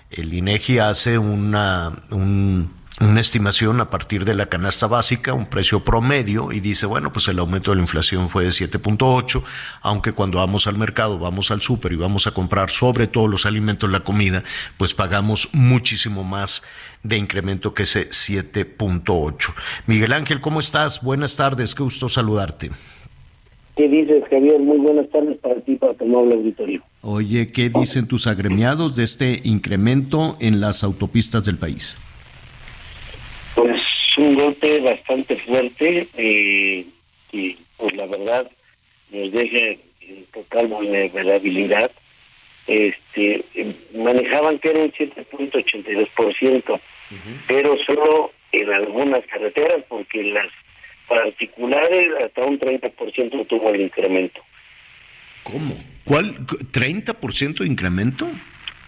El 0.10 0.34
INEGI 0.34 0.80
hace 0.80 1.18
una, 1.18 2.04
un, 2.10 2.74
una 3.00 3.22
estimación 3.22 3.80
a 3.80 3.90
partir 3.90 4.26
de 4.26 4.36
la 4.36 4.48
canasta 4.48 4.88
básica, 4.88 5.34
un 5.34 5.46
precio 5.46 5.84
promedio, 5.84 6.52
y 6.52 6.60
dice, 6.60 6.86
bueno, 6.86 7.14
pues 7.14 7.28
el 7.30 7.40
aumento 7.40 7.72
de 7.72 7.78
la 7.78 7.84
inflación 7.84 8.30
fue 8.30 8.44
de 8.44 8.50
7.8, 8.50 9.42
aunque 9.82 10.12
cuando 10.12 10.40
vamos 10.40 10.68
al 10.68 10.78
mercado, 10.78 11.18
vamos 11.18 11.50
al 11.52 11.62
súper 11.62 11.94
y 11.94 11.96
vamos 11.96 12.28
a 12.28 12.32
comprar 12.32 12.70
sobre 12.70 13.08
todo 13.08 13.28
los 13.28 13.46
alimentos, 13.46 13.90
la 13.90 14.02
comida, 14.02 14.44
pues 14.78 14.94
pagamos 14.94 15.50
muchísimo 15.54 16.24
más 16.24 16.62
de 17.04 17.18
incremento 17.18 17.74
que 17.74 17.84
ese 17.84 18.10
7.8. 18.10 19.54
Miguel 19.88 20.14
Ángel, 20.14 20.42
¿cómo 20.42 20.60
estás? 20.60 21.02
Buenas 21.02 21.36
tardes, 21.36 21.76
qué 21.76 21.84
gusto 21.84 22.10
saludarte. 22.10 22.72
¿Qué 23.76 23.88
dices, 23.88 24.24
Javier? 24.30 24.60
Muy 24.60 24.78
buenas 24.78 25.10
tardes 25.10 25.38
para 25.38 25.56
ti, 25.62 25.76
para 25.76 25.94
tu 25.94 26.06
noble 26.06 26.36
auditorio. 26.36 26.84
Oye, 27.02 27.52
¿qué 27.52 27.70
dicen 27.70 28.08
tus 28.08 28.28
agremiados 28.28 28.96
de 28.96 29.04
este 29.04 29.40
incremento 29.44 30.38
en 30.42 30.60
las 30.60 30.84
autopistas 30.84 31.46
del 31.46 31.58
país? 31.58 31.98
Pues 33.56 33.82
un 34.18 34.36
golpe 34.36 34.80
bastante 34.82 35.38
fuerte 35.38 36.08
eh, 36.18 36.86
y 37.32 37.58
pues 37.78 37.96
la 37.96 38.06
verdad 38.06 38.52
nos 39.10 39.32
deja 39.32 39.58
en 40.02 40.26
total 40.34 40.68
vulnerabilidad. 40.68 41.92
Este, 42.68 43.44
manejaban 43.96 44.60
que 44.60 44.70
era 44.70 44.84
un 44.84 44.92
7.82%, 44.92 46.80
pero 47.48 47.76
solo 47.86 48.32
en 48.52 48.72
algunas 48.72 49.26
carreteras, 49.26 49.84
porque 49.90 50.22
en 50.22 50.34
las 50.36 50.48
particulares 51.08 52.08
hasta 52.24 52.46
un 52.46 52.60
30% 52.60 53.48
tuvo 53.48 53.70
el 53.72 53.82
incremento. 53.82 54.42
¿Cómo? 55.44 55.76
¿Cuál? 56.04 56.36
¿30% 56.46 57.60
de 57.60 57.68
incremento? 57.68 58.30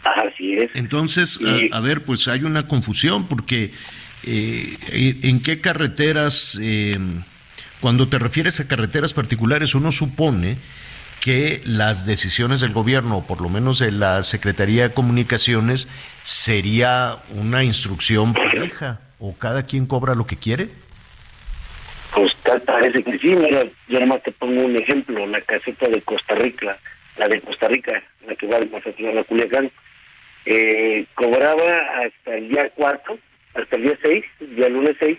Así 0.04 0.54
es. 0.54 0.70
Entonces, 0.76 1.40
a, 1.72 1.80
ver, 1.80 2.04
pues 2.04 2.28
hay 2.28 2.44
una 2.44 2.68
confusión 2.68 3.28
porque 3.28 3.72
eh, 4.26 4.78
¿en 5.24 5.42
qué 5.42 5.60
carreteras, 5.60 6.58
eh, 6.62 6.98
cuando 7.82 8.08
te 8.08 8.20
refieres 8.20 8.60
a 8.60 8.68
carreteras 8.68 9.14
particulares, 9.14 9.76
uno 9.76 9.92
supone 9.92 10.58
que 11.24 11.62
las 11.64 12.06
decisiones 12.06 12.60
del 12.60 12.74
gobierno, 12.74 13.20
o 13.20 13.26
por 13.26 13.40
lo 13.40 13.48
menos 13.48 13.80
de 13.80 13.94
la 13.94 14.24
Secretaría 14.24 14.90
de 14.90 14.94
Comunicaciones, 14.94 15.88
sería 16.22 17.20
una 17.30 17.64
instrucción 17.64 18.34
pareja 18.34 19.00
o 19.20 19.34
cada 19.38 19.66
quien 19.66 19.86
cobra 19.86 20.16
lo 20.16 20.28
que 20.28 20.36
quiere? 20.36 20.68
Pues 22.14 22.36
tal 22.44 22.62
parece 22.64 23.02
que 23.04 23.18
sí, 23.20 23.28
mira, 23.38 23.64
yo 23.88 24.02
nomás 24.02 24.22
te 24.24 24.34
pongo 24.34 24.66
un 24.66 24.76
ejemplo, 24.76 25.26
la 25.26 25.40
caseta 25.40 25.88
de 25.88 26.02
Costa 26.02 26.36
Rica, 26.36 26.78
la 27.16 27.30
de 27.30 27.40
Costa 27.40 27.70
Rica, 27.70 28.04
la 28.28 28.36
que 28.36 28.46
va 28.46 28.60
de 28.60 28.66
Mazatlán 28.66 29.18
a 29.18 29.24
Culiacán, 29.24 29.72
eh, 30.46 31.06
cobraba 31.16 32.04
hasta 32.04 32.36
el 32.36 32.50
día 32.50 32.70
4 32.76 33.18
hasta 33.54 33.76
el 33.78 33.84
día 33.84 33.98
6, 34.02 34.26
día 34.58 34.68
lunes 34.68 34.98
6, 35.00 35.18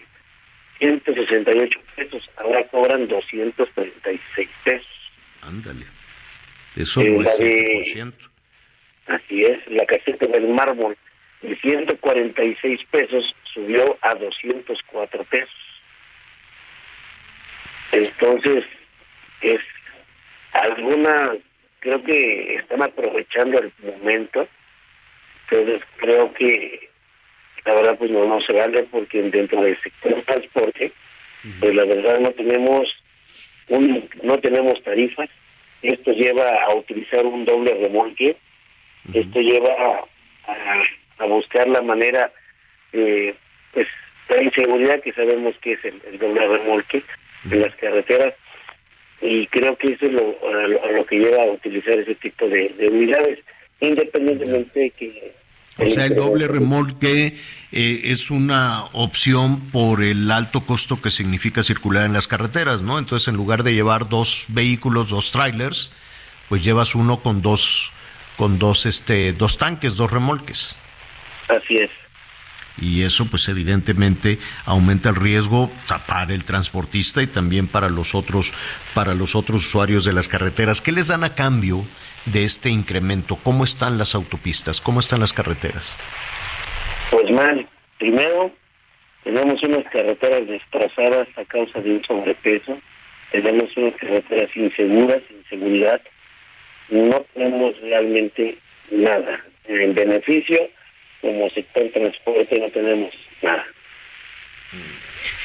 168 0.81 1.81
pesos. 1.97 2.31
Ahora 2.37 2.63
cobran 2.69 3.09
236 3.09 4.51
pesos. 4.65 4.87
Ándale. 5.41 5.94
Eh, 6.77 7.11
no 7.11 7.23
es 7.23 7.97
Así 9.07 9.43
es, 9.45 9.59
la 9.69 9.85
caseta 9.85 10.27
del 10.27 10.49
mármol 10.49 10.97
de 11.43 11.57
146 11.57 12.81
pesos 12.91 13.35
subió 13.53 13.99
a 14.01 14.15
204 14.15 15.25
pesos. 15.25 15.51
Entonces, 17.93 18.65
es 19.43 19.61
alguna, 20.53 21.37
creo 21.81 22.03
que 22.03 22.57
están 22.57 22.83
aprovechando 22.83 23.61
el 23.61 23.73
momento, 23.83 24.49
entonces 25.51 25.83
creo 25.97 26.33
que 26.33 26.89
la 27.65 27.75
verdad 27.75 27.99
pues 27.99 28.11
no, 28.11 28.27
no 28.27 28.41
se 28.41 28.53
vale 28.53 28.83
porque 28.85 29.23
dentro 29.23 29.63
del 29.63 29.81
sector 29.83 30.23
transporte, 30.23 30.93
pues 31.61 31.75
la 31.75 31.85
verdad 31.85 32.21
no 32.21 32.31
tenemos 32.33 32.89
un, 33.69 34.09
no 34.23 34.39
tenemos 34.39 34.83
tarifas, 34.83 35.29
esto 35.89 36.13
lleva 36.13 36.65
a 36.65 36.75
utilizar 36.75 37.25
un 37.27 37.45
doble 37.45 37.75
remolque, 37.75 38.37
esto 39.13 39.41
lleva 39.41 39.71
a, 39.71 40.05
a, 41.19 41.27
buscar 41.27 41.69
la 41.69 41.83
manera, 41.83 42.33
eh, 42.93 43.35
pues 43.73 43.87
la 44.29 44.43
inseguridad 44.43 45.01
que 45.01 45.13
sabemos 45.13 45.55
que 45.59 45.73
es 45.73 45.85
el, 45.85 46.19
doble 46.19 46.47
remolque 46.47 47.03
en 47.51 47.61
las 47.61 47.75
carreteras. 47.77 48.35
Y 49.21 49.47
creo 49.47 49.77
que 49.77 49.93
eso 49.93 50.07
es 50.07 50.13
lo, 50.13 50.37
a 50.49 50.93
lo, 50.93 51.07
que 51.07 51.19
lleva 51.19 51.45
a 51.45 51.51
utilizar 51.51 51.99
ese 51.99 52.15
tipo 52.17 52.47
de, 52.49 52.69
de 52.71 52.89
unidades, 52.89 53.39
independientemente 53.81 54.81
de 54.81 54.91
que 54.91 55.33
o 55.79 55.91
sea, 55.91 56.07
el 56.07 56.15
doble 56.15 56.47
remolque 56.47 57.41
eh, 57.73 58.01
es 58.05 58.31
una 58.31 58.85
opción 58.93 59.71
por 59.71 60.03
el 60.03 60.31
alto 60.31 60.61
costo 60.61 61.03
que 61.03 61.11
significa 61.11 61.63
circular 61.63 62.07
en 62.07 62.13
las 62.13 62.29
carreteras, 62.29 62.83
¿no? 62.83 62.99
Entonces, 62.99 63.29
en 63.29 63.37
lugar 63.37 63.65
de 63.65 63.75
llevar 63.75 64.09
dos 64.09 64.47
vehículos, 64.49 65.11
dos 65.11 65.33
trailers, 65.33 65.91
pues 66.49 66.63
llevas 66.63 66.95
uno 66.95 67.21
con 67.21 67.43
dos, 67.43 67.93
con 68.37 68.59
dos, 68.59 68.87
este, 68.87 69.33
dos 69.33 69.59
tanques, 69.59 69.97
dos 69.97 70.11
remolques. 70.11 70.77
Así 71.49 71.77
es. 71.77 71.91
Y 72.77 73.03
eso 73.03 73.27
pues 73.27 73.49
evidentemente 73.49 74.39
aumenta 74.67 75.09
el 75.11 75.17
riesgo 75.17 75.71
para 76.07 76.35
el 76.35 76.45
transportista 76.45 77.23
y 77.23 77.27
también 77.27 77.69
para 77.69 77.89
los 77.89 78.15
otros 78.15 78.53
para 78.95 79.15
los 79.15 79.35
otros 79.35 79.67
usuarios 79.67 80.05
de 80.05 80.13
las 80.13 80.29
carreteras. 80.29 80.81
¿Qué 80.81 80.93
les 80.93 81.09
dan 81.09 81.25
a 81.25 81.35
cambio 81.35 81.85
de 82.27 82.45
este 82.45 82.71
incremento? 82.71 83.37
¿Cómo 83.37 83.65
están 83.65 83.99
las 83.99 84.15
autopistas? 84.15 84.81
¿Cómo 84.81 85.01
están 85.01 85.21
las 85.21 85.33
carreteras? 85.33 85.95
Pues 87.11 87.31
mal, 87.31 87.67
primero 87.99 88.53
tenemos 89.23 89.63
unas 89.63 89.85
carreteras 89.91 90.47
destrozadas 90.47 91.29
a 91.37 91.45
causa 91.47 91.81
de 91.81 91.93
un 91.93 92.05
sobrepeso, 92.05 92.79
tenemos 93.33 93.75
unas 93.77 93.95
carreteras 93.97 94.51
inseguras, 94.55 95.23
inseguridad, 95.31 96.01
no 96.91 97.25
tenemos 97.35 97.81
realmente 97.81 98.59
nada. 98.91 99.43
En 99.67 99.95
beneficio, 99.95 100.69
como 101.25 101.49
sector 101.51 101.91
transporte, 101.93 102.61
no 102.61 102.71
tenemos 102.71 103.11
nada. 103.43 103.65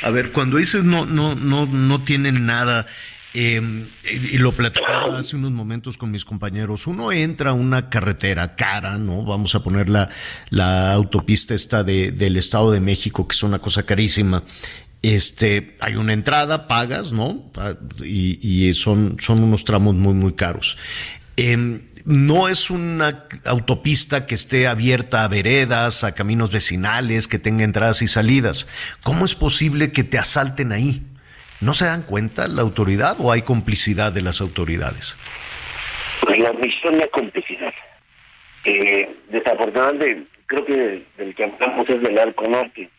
A 0.02 0.10
ver, 0.10 0.32
cuando 0.32 0.58
dices 0.58 0.84
no, 0.84 1.06
no, 1.06 1.36
no, 1.36 1.66
no 1.66 2.04
tienen 2.04 2.46
nada, 2.46 2.86
eh, 3.34 3.62
y 4.04 4.38
lo 4.40 4.52
platicaba 4.52 5.20
hace 5.20 5.36
unos 5.38 5.52
momentos 5.52 5.98
con 5.98 6.12
mis 6.12 6.26
compañeros, 6.26 6.88
uno 6.88 7.12
entra 7.12 7.52
a 7.52 7.54
una 7.54 7.90
carretera 7.90 8.56
cara, 8.56 8.98
¿no? 8.98 9.24
Vamos 9.24 9.56
a 9.56 9.64
poner 9.64 9.88
la, 9.88 10.10
la 10.50 10.92
autopista 10.94 11.54
esta 11.54 11.84
de, 11.84 12.12
del 12.12 12.38
Estado 12.38 12.72
de 12.72 12.82
México, 12.82 13.28
que 13.28 13.34
es 13.34 13.44
una 13.44 13.60
cosa 13.60 13.84
carísima. 13.86 14.44
Este, 15.02 15.78
hay 15.80 15.96
una 15.96 16.12
entrada, 16.12 16.68
pagas, 16.68 17.14
¿no? 17.14 17.52
Y, 18.04 18.40
y 18.42 18.74
son, 18.74 19.16
son 19.20 19.42
unos 19.42 19.64
tramos 19.64 19.96
muy, 19.96 20.14
muy 20.14 20.34
caros. 20.34 20.78
Eh, 21.38 21.80
no 22.10 22.48
es 22.48 22.72
una 22.72 23.26
autopista 23.46 24.26
que 24.26 24.34
esté 24.34 24.68
abierta 24.68 25.24
a 25.24 25.28
veredas, 25.28 26.04
a 26.04 26.16
caminos 26.16 26.52
vecinales, 26.52 27.28
que 27.28 27.38
tenga 27.38 27.64
entradas 27.64 28.02
y 28.02 28.08
salidas. 28.08 28.68
¿Cómo 29.04 29.26
es 29.26 29.36
posible 29.36 29.92
que 29.92 30.04
te 30.04 30.18
asalten 30.18 30.72
ahí? 30.72 31.04
¿No 31.62 31.76
se 31.76 31.86
dan 31.86 32.02
cuenta 32.02 32.48
la 32.48 32.64
autoridad 32.64 33.18
o 33.20 33.32
hay 33.32 33.44
complicidad 33.44 34.12
de 34.12 34.24
las 34.24 34.42
autoridades? 34.42 35.16
Pues 36.22 36.40
la 36.40 36.52
misión 36.54 36.98
de 36.98 37.08
complicidad. 37.10 37.74
Eh, 38.64 39.08
desafortunadamente, 39.30 40.24
creo 40.48 40.66
que 40.66 41.04
del 41.16 41.36
que 41.36 41.44
hablamos 41.44 41.88
es 41.90 42.02
del 42.02 42.18
arco 42.18 42.48
norte. 42.48 42.90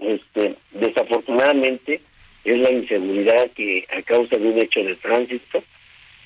este, 0.00 0.54
desafortunadamente, 0.72 2.02
es 2.44 2.58
la 2.58 2.70
inseguridad 2.72 3.50
que 3.56 3.86
a 3.90 4.02
causa 4.02 4.36
de 4.36 4.48
un 4.48 4.58
hecho 4.58 4.80
de 4.80 4.96
tránsito, 4.96 5.64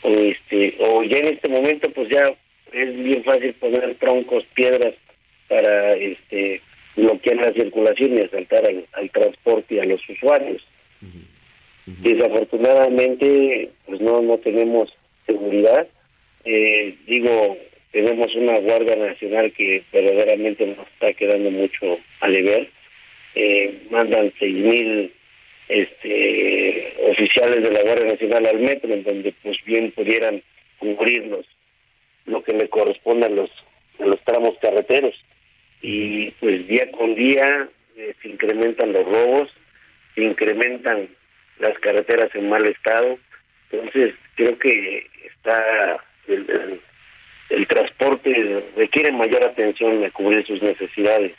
este, 0.03 0.76
o 0.80 1.03
ya 1.05 1.18
en 1.18 1.34
este 1.34 1.48
momento, 1.48 1.90
pues 1.90 2.09
ya 2.09 2.34
es 2.72 3.03
bien 3.03 3.22
fácil 3.24 3.53
poner 3.55 3.94
troncos, 3.96 4.44
piedras 4.55 4.94
para 5.48 5.94
este 5.94 6.61
bloquear 6.96 7.36
la 7.36 7.53
circulación 7.53 8.18
y 8.18 8.20
asaltar 8.20 8.64
al, 8.66 9.11
transporte 9.11 9.74
y 9.74 9.78
a 9.78 9.84
los 9.84 10.00
usuarios. 10.09 10.62
Desafortunadamente, 11.86 13.70
pues 13.86 14.00
no 14.00 14.22
no 14.22 14.38
tenemos 14.38 14.92
seguridad. 15.26 15.86
Eh, 16.44 16.94
digo, 17.07 17.57
tenemos 17.92 18.34
una 18.34 18.59
Guardia 18.59 18.96
Nacional 18.96 19.53
que 19.53 19.82
verdaderamente 19.92 20.66
nos 20.66 20.86
está 20.88 21.12
quedando 21.12 21.50
mucho 21.50 21.98
a 22.20 22.28
deber. 22.28 22.68
Eh, 23.34 23.82
mandan 23.90 24.32
seis 24.38 24.55
mil 24.55 25.12
este, 25.68 26.94
oficiales 27.10 27.62
de 27.62 27.70
la 27.70 27.82
Guardia 27.82 28.12
Nacional 28.12 28.46
al 28.46 28.58
metro, 28.58 28.92
en 28.92 29.04
donde 29.04 29.34
pues 29.42 29.56
bien 29.64 29.92
pudieran 29.92 30.42
cubrirnos 30.78 31.46
lo 32.26 32.42
que 32.42 32.52
le 32.52 32.68
corresponde 32.68 33.26
a 33.26 33.30
los, 33.30 33.50
tramos 34.24 34.54
carreteros. 34.60 35.14
Y 35.80 36.30
pues 36.32 36.66
día 36.66 36.90
con 36.92 37.14
día 37.14 37.68
eh, 37.96 38.14
se 38.22 38.28
incrementan 38.28 38.92
los 38.92 39.04
robos, 39.04 39.50
se 40.14 40.22
incrementan 40.22 41.08
las 41.58 41.78
carreteras 41.78 42.34
en 42.34 42.48
mal 42.48 42.66
estado, 42.66 43.18
entonces 43.70 44.14
creo 44.36 44.58
que 44.58 45.06
está 45.26 46.04
el, 46.26 46.80
transporte 47.68 48.64
requiere 48.76 49.12
mayor 49.12 49.44
atención 49.44 50.04
a 50.04 50.10
cubrir 50.10 50.46
sus 50.46 50.60
necesidades. 50.62 51.32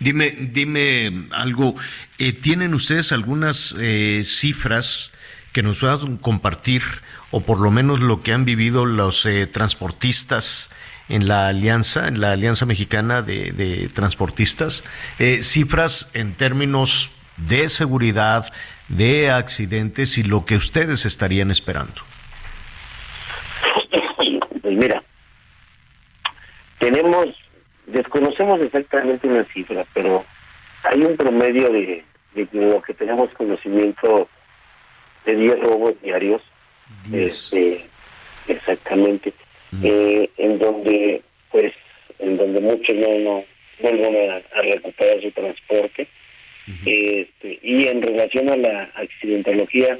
Dime, 0.00 0.30
dime 0.30 1.26
algo. 1.32 1.74
Eh, 2.18 2.32
¿Tienen 2.32 2.74
ustedes 2.74 3.12
algunas 3.12 3.74
eh, 3.78 4.22
cifras 4.24 5.12
que 5.52 5.62
nos 5.62 5.80
puedan 5.80 6.16
compartir, 6.16 6.82
o 7.30 7.40
por 7.40 7.60
lo 7.60 7.70
menos 7.70 8.00
lo 8.00 8.22
que 8.22 8.32
han 8.32 8.44
vivido 8.44 8.86
los 8.86 9.26
transportistas 9.52 10.70
en 11.08 11.26
la 11.26 11.48
alianza, 11.48 12.08
en 12.08 12.20
la 12.20 12.32
Alianza 12.32 12.66
Mexicana 12.66 13.22
de, 13.22 13.90
Transportistas, 13.94 14.84
eh, 15.18 15.42
cifras 15.42 16.10
en 16.14 16.34
términos 16.34 17.10
de 17.36 17.68
seguridad, 17.68 18.52
de 18.88 19.30
accidentes 19.30 20.18
y 20.18 20.22
lo 20.22 20.44
que 20.44 20.56
ustedes 20.56 21.04
estarían 21.06 21.50
esperando. 21.50 22.02
Pues 24.62 24.76
mira, 24.76 25.02
tenemos, 26.78 27.26
desconocemos 27.88 28.60
exactamente 28.60 29.26
una 29.26 29.44
cifra, 29.44 29.84
pero 29.94 30.24
hay 30.84 31.00
un 31.00 31.16
promedio 31.16 31.70
de, 31.70 32.04
de 32.34 32.48
lo 32.52 32.80
que 32.82 32.94
tenemos 32.94 33.32
conocimiento 33.34 34.28
de 35.24 35.34
10 35.34 35.60
robos 35.60 36.00
diarios. 36.02 36.42
Este, 37.12 37.84
exactamente. 38.46 39.32
Eh, 39.82 40.30
en 40.38 40.58
donde 40.58 41.20
pues 41.50 41.74
en 42.18 42.38
donde 42.38 42.60
muchos 42.60 42.96
no 42.96 43.18
no 43.18 43.44
vuelven 43.80 44.30
a, 44.30 44.62
recuperar 44.62 45.20
su 45.20 45.30
transporte. 45.32 46.08
Este, 46.84 47.58
y 47.62 47.86
en 47.86 48.02
relación 48.02 48.50
a 48.50 48.56
la 48.56 48.90
accidentología 48.94 49.98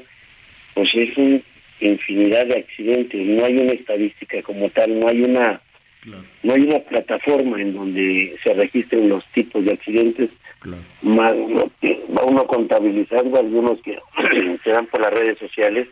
pues 0.75 0.89
es 0.93 1.17
una 1.17 1.41
infinidad 1.79 2.45
de 2.47 2.59
accidentes. 2.59 3.25
No 3.25 3.45
hay 3.45 3.57
una 3.57 3.73
estadística 3.73 4.41
como 4.41 4.69
tal 4.69 4.99
no 4.99 5.07
hay 5.07 5.21
una 5.21 5.61
no 6.05 6.53
hay 6.53 6.61
una 6.61 6.79
plataforma 6.79 7.61
en 7.61 7.73
donde 7.73 8.37
se 8.43 8.53
registren 8.53 9.09
los 9.09 9.23
tipos 9.33 9.65
de 9.65 9.73
accidentes 9.73 10.29
más 11.01 11.33
va 11.33 12.23
uno 12.23 12.45
contabilizando 12.45 13.39
algunos 13.39 13.79
que 13.81 13.97
se 14.63 14.69
dan 14.69 14.87
por 14.87 15.01
las 15.01 15.13
redes 15.13 15.37
sociales 15.39 15.87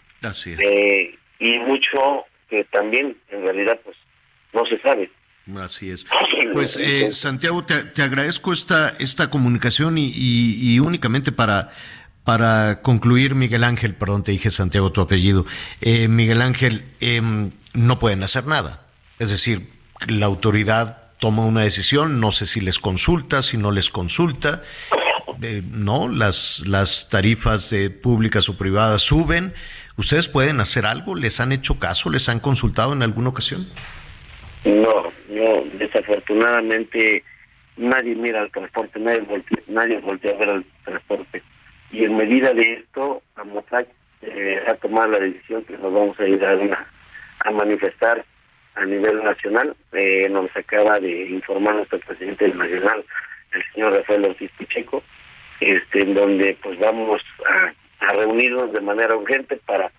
eh, 0.45 1.15
y 1.39 1.59
mucho 1.59 2.25
que 2.49 2.63
también 2.65 3.17
en 3.29 3.41
realidad 3.43 3.79
pues 3.83 3.95
no 4.53 4.65
se 4.65 4.79
sabe. 4.81 5.09
Así 5.57 5.91
es. 5.91 6.05
Pues 6.53 6.77
eh, 6.77 7.11
Santiago, 7.11 7.63
te, 7.65 8.01
agradezco 8.01 8.53
esta, 8.53 8.95
esta 8.99 9.29
comunicación 9.29 9.97
y, 9.97 10.11
y, 10.15 10.79
únicamente 10.79 11.31
para, 11.31 11.71
para 12.23 12.81
concluir, 12.81 13.35
Miguel 13.35 13.63
Ángel, 13.63 13.93
perdón, 13.93 14.23
te 14.23 14.31
dije 14.31 14.49
Santiago 14.49 14.91
tu 14.91 15.01
apellido, 15.01 15.45
eh, 15.81 16.07
Miguel 16.07 16.41
Ángel, 16.41 16.85
em, 16.99 17.51
no 17.73 17.99
pueden 17.99 18.23
hacer 18.23 18.45
nada. 18.45 18.87
Es 19.19 19.29
decir, 19.29 19.67
la 20.07 20.25
autoridad 20.25 21.03
toma 21.19 21.45
una 21.45 21.61
decisión, 21.61 22.19
no 22.19 22.31
sé 22.31 22.45
si 22.45 22.61
les 22.61 22.79
consulta, 22.79 23.41
si 23.41 23.57
no 23.57 23.71
les 23.71 23.89
consulta, 23.89 24.61
eh, 25.41 25.63
no, 25.65 26.07
las, 26.07 26.63
las 26.67 27.09
tarifas 27.09 27.69
de 27.69 27.89
públicas 27.89 28.49
o 28.49 28.57
privadas 28.57 29.01
suben, 29.01 29.53
¿Ustedes 29.97 30.27
pueden 30.27 30.59
hacer 30.59 30.85
algo? 30.85 31.15
¿Les 31.15 31.39
han 31.39 31.51
hecho 31.51 31.79
caso? 31.79 32.11
¿Les 32.11 32.29
han 32.29 32.39
consultado 32.39 32.93
en 32.93 33.01
alguna 33.01 33.29
ocasión? 33.29 33.65
No, 34.63 35.11
no, 35.27 35.63
desafortunadamente 35.73 37.23
nadie 37.77 38.15
mira 38.15 38.41
al 38.41 38.51
transporte, 38.51 38.99
nadie 38.99 39.21
voltea, 39.99 40.31
a 40.31 40.37
ver 40.37 40.49
al 40.49 40.65
transporte. 40.85 41.41
Y 41.91 42.03
en 42.03 42.15
medida 42.15 42.53
de 42.53 42.73
esto, 42.73 43.23
la 43.35 43.85
eh, 44.21 44.61
ha 44.67 44.75
tomado 44.75 45.07
la 45.09 45.19
decisión 45.19 45.63
que 45.63 45.73
nos 45.77 45.91
vamos 45.91 46.19
a 46.19 46.27
ir 46.27 46.43
a 46.45 47.51
manifestar 47.51 48.23
a 48.77 48.85
nivel 48.85 49.23
nacional. 49.23 49.75
Eh, 49.93 50.27
nos 50.29 50.55
acaba 50.55 50.99
de 50.99 51.29
informar 51.29 51.75
nuestro 51.75 51.99
presidente 51.99 52.47
nacional, 52.49 53.03
el 53.53 53.63
señor 53.73 53.93
Rafael 53.93 54.25
Ortiz 54.25 54.51
Picheco, 54.57 55.03
este, 55.59 56.01
en 56.01 56.13
donde 56.13 56.57
pues 56.61 56.77
vamos 56.79 57.21
a 57.45 57.73
a 57.99 58.13
reunirnos 58.13 58.71
de 58.73 58.81
manera 58.81 59.15
urgente 59.15 59.59
para 59.65 59.91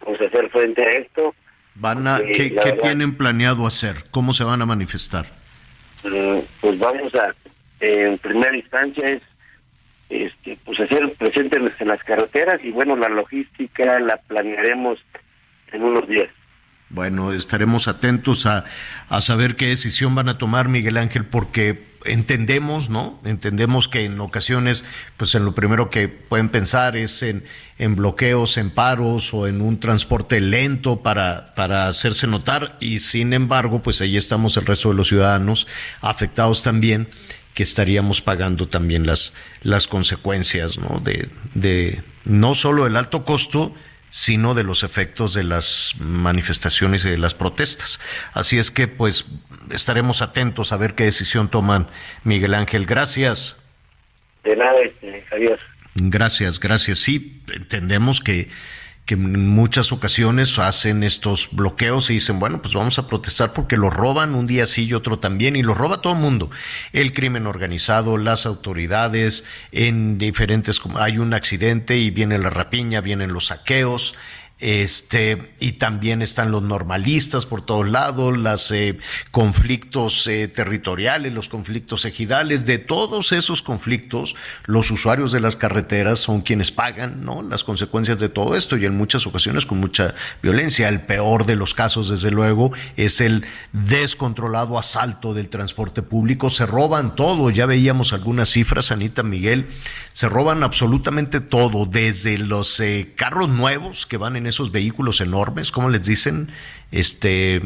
pues, 0.00 0.20
hacer 0.20 0.50
frente 0.50 0.82
a 0.82 0.90
esto. 0.90 1.34
Van 1.74 2.06
a, 2.06 2.18
¿Qué, 2.18 2.50
tienen 2.82 3.16
planeado 3.16 3.66
hacer? 3.66 3.96
¿Cómo 4.10 4.32
se 4.32 4.44
van 4.44 4.62
a 4.62 4.66
manifestar? 4.66 5.26
Mm, 6.04 6.38
pues 6.60 6.78
vamos 6.78 7.14
a, 7.14 7.34
en 7.80 8.18
primera 8.18 8.56
instancia 8.56 9.08
es 9.08 9.22
este, 10.10 10.58
pues 10.64 10.80
hacer 10.80 11.12
presentes 11.14 11.72
en 11.78 11.88
las 11.88 12.02
carreteras 12.02 12.60
y 12.64 12.70
bueno, 12.70 12.96
la 12.96 13.08
logística 13.08 14.00
la 14.00 14.16
planearemos 14.16 14.98
en 15.72 15.82
unos 15.82 16.08
días. 16.08 16.30
Bueno, 16.90 17.32
estaremos 17.32 17.86
atentos 17.86 18.46
a, 18.46 18.64
a 19.08 19.20
saber 19.20 19.56
qué 19.56 19.66
decisión 19.66 20.14
van 20.14 20.28
a 20.28 20.38
tomar, 20.38 20.68
Miguel 20.68 20.96
Ángel, 20.96 21.26
porque 21.26 21.88
entendemos, 22.04 22.90
¿no? 22.90 23.20
Entendemos 23.24 23.88
que 23.88 24.04
en 24.04 24.20
ocasiones, 24.20 24.84
pues 25.16 25.34
en 25.34 25.44
lo 25.44 25.54
primero 25.54 25.90
que 25.90 26.08
pueden 26.08 26.48
pensar 26.48 26.96
es 26.96 27.22
en, 27.22 27.44
en 27.78 27.96
bloqueos, 27.96 28.56
en 28.56 28.70
paros 28.70 29.34
o 29.34 29.46
en 29.46 29.60
un 29.60 29.80
transporte 29.80 30.40
lento 30.40 31.02
para, 31.02 31.54
para 31.54 31.88
hacerse 31.88 32.26
notar 32.26 32.76
y 32.80 33.00
sin 33.00 33.32
embargo, 33.32 33.82
pues 33.82 34.00
ahí 34.00 34.16
estamos 34.16 34.56
el 34.56 34.66
resto 34.66 34.90
de 34.90 34.94
los 34.94 35.08
ciudadanos 35.08 35.66
afectados 36.00 36.62
también 36.62 37.08
que 37.54 37.64
estaríamos 37.64 38.22
pagando 38.22 38.68
también 38.68 39.06
las, 39.06 39.32
las 39.62 39.88
consecuencias, 39.88 40.78
¿no? 40.78 41.00
De, 41.00 41.28
de 41.54 42.02
no 42.24 42.54
solo 42.54 42.86
el 42.86 42.96
alto 42.96 43.24
costo, 43.24 43.74
sino 44.08 44.54
de 44.54 44.64
los 44.64 44.82
efectos 44.82 45.34
de 45.34 45.44
las 45.44 45.94
manifestaciones 45.98 47.04
y 47.04 47.10
de 47.10 47.18
las 47.18 47.34
protestas. 47.34 48.00
Así 48.32 48.58
es 48.58 48.70
que 48.70 48.88
pues 48.88 49.26
estaremos 49.70 50.22
atentos 50.22 50.72
a 50.72 50.76
ver 50.76 50.94
qué 50.94 51.04
decisión 51.04 51.48
toman 51.48 51.88
Miguel 52.24 52.54
Ángel. 52.54 52.86
Gracias. 52.86 53.56
De 54.44 54.56
nada, 54.56 54.80
este, 54.80 55.24
adiós. 55.32 55.60
Gracias, 55.94 56.60
gracias. 56.60 56.98
Sí, 56.98 57.42
entendemos 57.52 58.20
que 58.20 58.48
que 59.08 59.14
en 59.14 59.48
muchas 59.48 59.90
ocasiones 59.90 60.58
hacen 60.58 61.02
estos 61.02 61.48
bloqueos 61.52 62.10
y 62.10 62.14
dicen, 62.14 62.38
bueno, 62.38 62.60
pues 62.60 62.74
vamos 62.74 62.98
a 62.98 63.06
protestar 63.06 63.54
porque 63.54 63.78
lo 63.78 63.88
roban 63.88 64.34
un 64.34 64.46
día 64.46 64.66
sí 64.66 64.84
y 64.84 64.92
otro 64.92 65.18
también, 65.18 65.56
y 65.56 65.62
lo 65.62 65.72
roba 65.72 66.02
todo 66.02 66.12
el 66.12 66.18
mundo. 66.18 66.50
El 66.92 67.14
crimen 67.14 67.46
organizado, 67.46 68.18
las 68.18 68.44
autoridades, 68.44 69.46
en 69.72 70.18
diferentes, 70.18 70.78
hay 70.96 71.16
un 71.16 71.32
accidente 71.32 71.96
y 71.96 72.10
viene 72.10 72.38
la 72.38 72.50
rapiña, 72.50 73.00
vienen 73.00 73.32
los 73.32 73.46
saqueos, 73.46 74.14
este, 74.60 75.54
y 75.60 75.72
también 75.72 76.20
están 76.20 76.50
los 76.50 76.62
normalistas 76.62 77.46
por 77.46 77.62
todos 77.62 77.88
lados, 77.88 78.36
los 78.36 78.70
eh, 78.72 78.98
conflictos 79.30 80.26
eh, 80.26 80.48
territoriales, 80.48 81.32
los 81.32 81.48
conflictos 81.48 82.04
ejidales, 82.04 82.66
de 82.66 82.78
todos 82.78 83.32
esos 83.32 83.62
conflictos, 83.62 84.34
los 84.64 84.90
usuarios 84.90 85.30
de 85.30 85.40
las 85.40 85.54
carreteras 85.54 86.18
son 86.18 86.40
quienes 86.40 86.72
pagan, 86.72 87.24
¿no? 87.24 87.42
Las 87.42 87.62
consecuencias 87.62 88.18
de 88.18 88.28
todo 88.28 88.56
esto 88.56 88.76
y 88.76 88.84
en 88.84 88.96
muchas 88.96 89.26
ocasiones 89.26 89.64
con 89.64 89.78
mucha 89.78 90.14
violencia. 90.42 90.88
El 90.88 91.02
peor 91.02 91.46
de 91.46 91.56
los 91.56 91.74
casos, 91.74 92.08
desde 92.08 92.30
luego, 92.30 92.72
es 92.96 93.20
el 93.20 93.46
descontrolado 93.72 94.78
asalto 94.78 95.34
del 95.34 95.48
transporte 95.48 96.02
público. 96.02 96.50
Se 96.50 96.66
roban 96.66 97.14
todo, 97.14 97.50
ya 97.50 97.66
veíamos 97.66 98.12
algunas 98.12 98.48
cifras, 98.48 98.90
Anita 98.90 99.22
Miguel, 99.22 99.68
se 100.10 100.28
roban 100.28 100.64
absolutamente 100.64 101.40
todo, 101.40 101.86
desde 101.86 102.38
los 102.38 102.80
eh, 102.80 103.12
carros 103.16 103.48
nuevos 103.48 104.06
que 104.06 104.16
van 104.16 104.36
en 104.36 104.47
esos 104.48 104.72
vehículos 104.72 105.20
enormes, 105.20 105.70
¿cómo 105.70 105.88
les 105.88 106.06
dicen? 106.06 106.50
Este. 106.90 107.60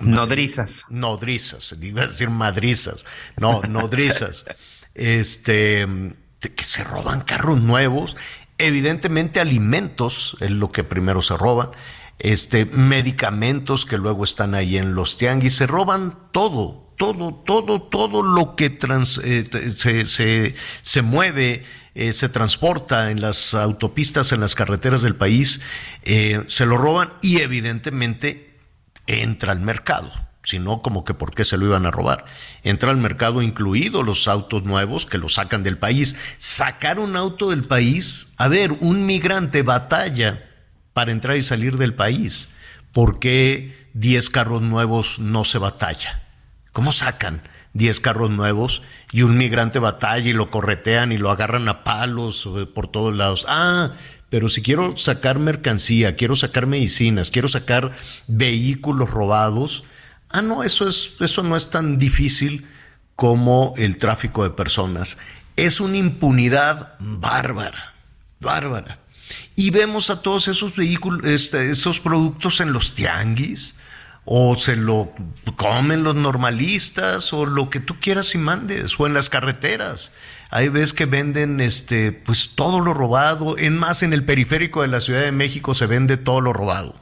Nodrizas. 0.00 0.86
Nodrizas, 0.90 1.74
iba 1.82 2.02
a 2.02 2.06
decir 2.06 2.30
madrizas. 2.30 3.04
No, 3.36 3.62
nodrizas. 3.62 4.44
este. 4.94 5.86
que 6.40 6.64
se 6.64 6.84
roban 6.84 7.22
carros 7.22 7.60
nuevos. 7.60 8.16
Evidentemente, 8.58 9.40
alimentos 9.40 10.36
es 10.40 10.50
lo 10.50 10.70
que 10.70 10.84
primero 10.84 11.22
se 11.22 11.36
roban. 11.36 11.70
Este, 12.18 12.66
medicamentos 12.66 13.84
que 13.84 13.98
luego 13.98 14.22
están 14.22 14.54
ahí 14.54 14.78
en 14.78 14.94
los 14.94 15.16
tianguis. 15.16 15.56
Se 15.56 15.66
roban 15.66 16.16
todo, 16.30 16.94
todo, 16.96 17.34
todo, 17.34 17.82
todo 17.82 18.22
lo 18.22 18.54
que 18.54 18.70
trans, 18.70 19.20
eh, 19.24 19.44
se, 19.74 20.04
se, 20.04 20.54
se 20.82 21.02
mueve 21.02 21.64
eh, 21.94 22.12
se 22.12 22.28
transporta 22.28 23.10
en 23.10 23.20
las 23.20 23.54
autopistas, 23.54 24.32
en 24.32 24.40
las 24.40 24.54
carreteras 24.54 25.02
del 25.02 25.14
país, 25.14 25.60
eh, 26.02 26.44
se 26.46 26.66
lo 26.66 26.78
roban 26.78 27.12
y 27.20 27.40
evidentemente 27.40 28.58
entra 29.06 29.52
al 29.52 29.60
mercado. 29.60 30.10
Si 30.44 30.58
no, 30.58 30.82
como 30.82 31.04
que 31.04 31.14
por 31.14 31.34
qué 31.34 31.44
se 31.44 31.56
lo 31.56 31.66
iban 31.66 31.86
a 31.86 31.92
robar. 31.92 32.24
Entra 32.64 32.90
al 32.90 32.96
mercado 32.96 33.42
incluido 33.42 34.02
los 34.02 34.26
autos 34.26 34.64
nuevos 34.64 35.06
que 35.06 35.18
lo 35.18 35.28
sacan 35.28 35.62
del 35.62 35.78
país. 35.78 36.16
Sacar 36.36 36.98
un 36.98 37.14
auto 37.14 37.50
del 37.50 37.64
país, 37.64 38.28
a 38.38 38.48
ver, 38.48 38.72
un 38.80 39.06
migrante 39.06 39.62
batalla 39.62 40.44
para 40.92 41.12
entrar 41.12 41.36
y 41.36 41.42
salir 41.42 41.76
del 41.76 41.94
país. 41.94 42.48
¿Por 42.92 43.20
qué 43.20 43.88
10 43.94 44.30
carros 44.30 44.62
nuevos 44.62 45.20
no 45.20 45.44
se 45.44 45.58
batalla? 45.58 46.22
¿Cómo 46.72 46.90
sacan? 46.90 47.42
10 47.74 48.00
carros 48.00 48.30
nuevos 48.30 48.82
y 49.12 49.22
un 49.22 49.36
migrante 49.36 49.78
batalla 49.78 50.28
y 50.28 50.32
lo 50.32 50.50
corretean 50.50 51.12
y 51.12 51.18
lo 51.18 51.30
agarran 51.30 51.68
a 51.68 51.84
palos 51.84 52.48
eh, 52.56 52.66
por 52.66 52.88
todos 52.88 53.14
lados. 53.14 53.46
Ah, 53.48 53.92
pero 54.28 54.48
si 54.48 54.62
quiero 54.62 54.96
sacar 54.96 55.38
mercancía, 55.38 56.16
quiero 56.16 56.36
sacar 56.36 56.66
medicinas, 56.66 57.30
quiero 57.30 57.48
sacar 57.48 57.92
vehículos 58.26 59.10
robados, 59.10 59.84
ah, 60.30 60.42
no, 60.42 60.62
eso, 60.62 60.88
es, 60.88 61.16
eso 61.20 61.42
no 61.42 61.56
es 61.56 61.70
tan 61.70 61.98
difícil 61.98 62.66
como 63.16 63.74
el 63.76 63.98
tráfico 63.98 64.42
de 64.42 64.50
personas. 64.50 65.18
Es 65.56 65.80
una 65.80 65.98
impunidad 65.98 66.94
bárbara, 66.98 67.94
bárbara. 68.40 69.00
Y 69.54 69.70
vemos 69.70 70.10
a 70.10 70.22
todos 70.22 70.48
esos 70.48 70.74
vehículos, 70.74 71.26
este, 71.26 71.70
esos 71.70 72.00
productos 72.00 72.60
en 72.60 72.72
los 72.72 72.94
tianguis, 72.94 73.76
o 74.24 74.56
se 74.56 74.76
lo 74.76 75.12
comen 75.56 76.04
los 76.04 76.14
normalistas 76.14 77.32
o 77.32 77.44
lo 77.44 77.70
que 77.70 77.80
tú 77.80 77.98
quieras 78.00 78.34
y 78.34 78.38
mandes 78.38 78.98
o 78.98 79.06
en 79.06 79.14
las 79.14 79.28
carreteras. 79.28 80.12
Hay 80.50 80.68
veces 80.68 80.92
que 80.92 81.06
venden 81.06 81.60
este 81.60 82.12
pues 82.12 82.50
todo 82.54 82.80
lo 82.80 82.94
robado, 82.94 83.58
en 83.58 83.76
más 83.78 84.02
en 84.02 84.12
el 84.12 84.24
periférico 84.24 84.82
de 84.82 84.88
la 84.88 85.00
Ciudad 85.00 85.22
de 85.22 85.32
México 85.32 85.74
se 85.74 85.86
vende 85.86 86.16
todo 86.16 86.40
lo 86.40 86.52
robado. 86.52 86.94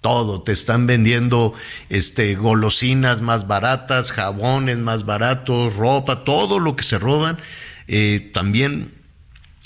Todo, 0.00 0.42
te 0.42 0.50
están 0.50 0.88
vendiendo 0.88 1.54
este 1.88 2.34
golosinas 2.34 3.20
más 3.20 3.46
baratas, 3.46 4.10
jabones 4.10 4.78
más 4.78 5.06
baratos, 5.06 5.76
ropa, 5.76 6.24
todo 6.24 6.58
lo 6.58 6.74
que 6.74 6.82
se 6.82 6.98
roban. 6.98 7.38
Eh, 7.86 8.30
también 8.34 8.92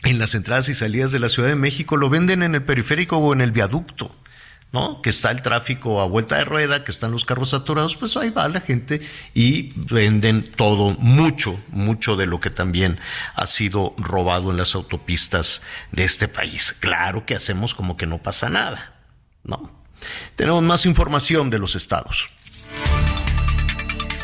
en 0.05 0.19
las 0.19 0.35
entradas 0.35 0.69
y 0.69 0.75
salidas 0.75 1.11
de 1.11 1.21
la 1.21 1.31
Ciudad 1.31 1.49
de 1.49 1.57
México 1.57 1.97
lo 1.97 2.11
venden 2.11 2.43
en 2.43 2.55
el 2.55 2.63
periférico 2.63 3.17
o 3.17 3.33
en 3.33 3.41
el 3.41 3.51
viaducto. 3.51 4.15
Que 5.03 5.11
está 5.11 5.31
el 5.31 5.43
tráfico 5.43 6.01
a 6.01 6.07
vuelta 6.07 6.37
de 6.37 6.45
rueda, 6.45 6.85
que 6.85 6.91
están 6.91 7.11
los 7.11 7.25
carros 7.25 7.51
saturados, 7.51 7.97
pues 7.97 8.17
ahí 8.17 8.31
va 8.31 8.49
la 8.49 8.61
gente 8.61 9.01
y 9.35 9.73
venden 9.77 10.51
todo, 10.53 10.97
mucho, 10.99 11.59
mucho 11.69 12.17
de 12.17 12.27
lo 12.27 12.41
que 12.41 12.51
también 12.51 12.99
ha 13.35 13.47
sido 13.47 13.95
robado 13.99 14.51
en 14.51 14.57
las 14.57 14.75
autopistas 14.75 15.63
de 15.93 16.05
este 16.05 16.29
país. 16.29 16.75
Claro 16.81 17.27
que 17.27 17.35
hacemos 17.35 17.75
como 17.75 17.97
que 17.97 18.07
no 18.07 18.19
pasa 18.19 18.49
nada, 18.49 18.95
¿no? 19.45 19.71
Tenemos 20.35 20.63
más 20.63 20.87
información 20.87 21.51
de 21.51 21.59
los 21.59 21.75
estados. 21.75 22.29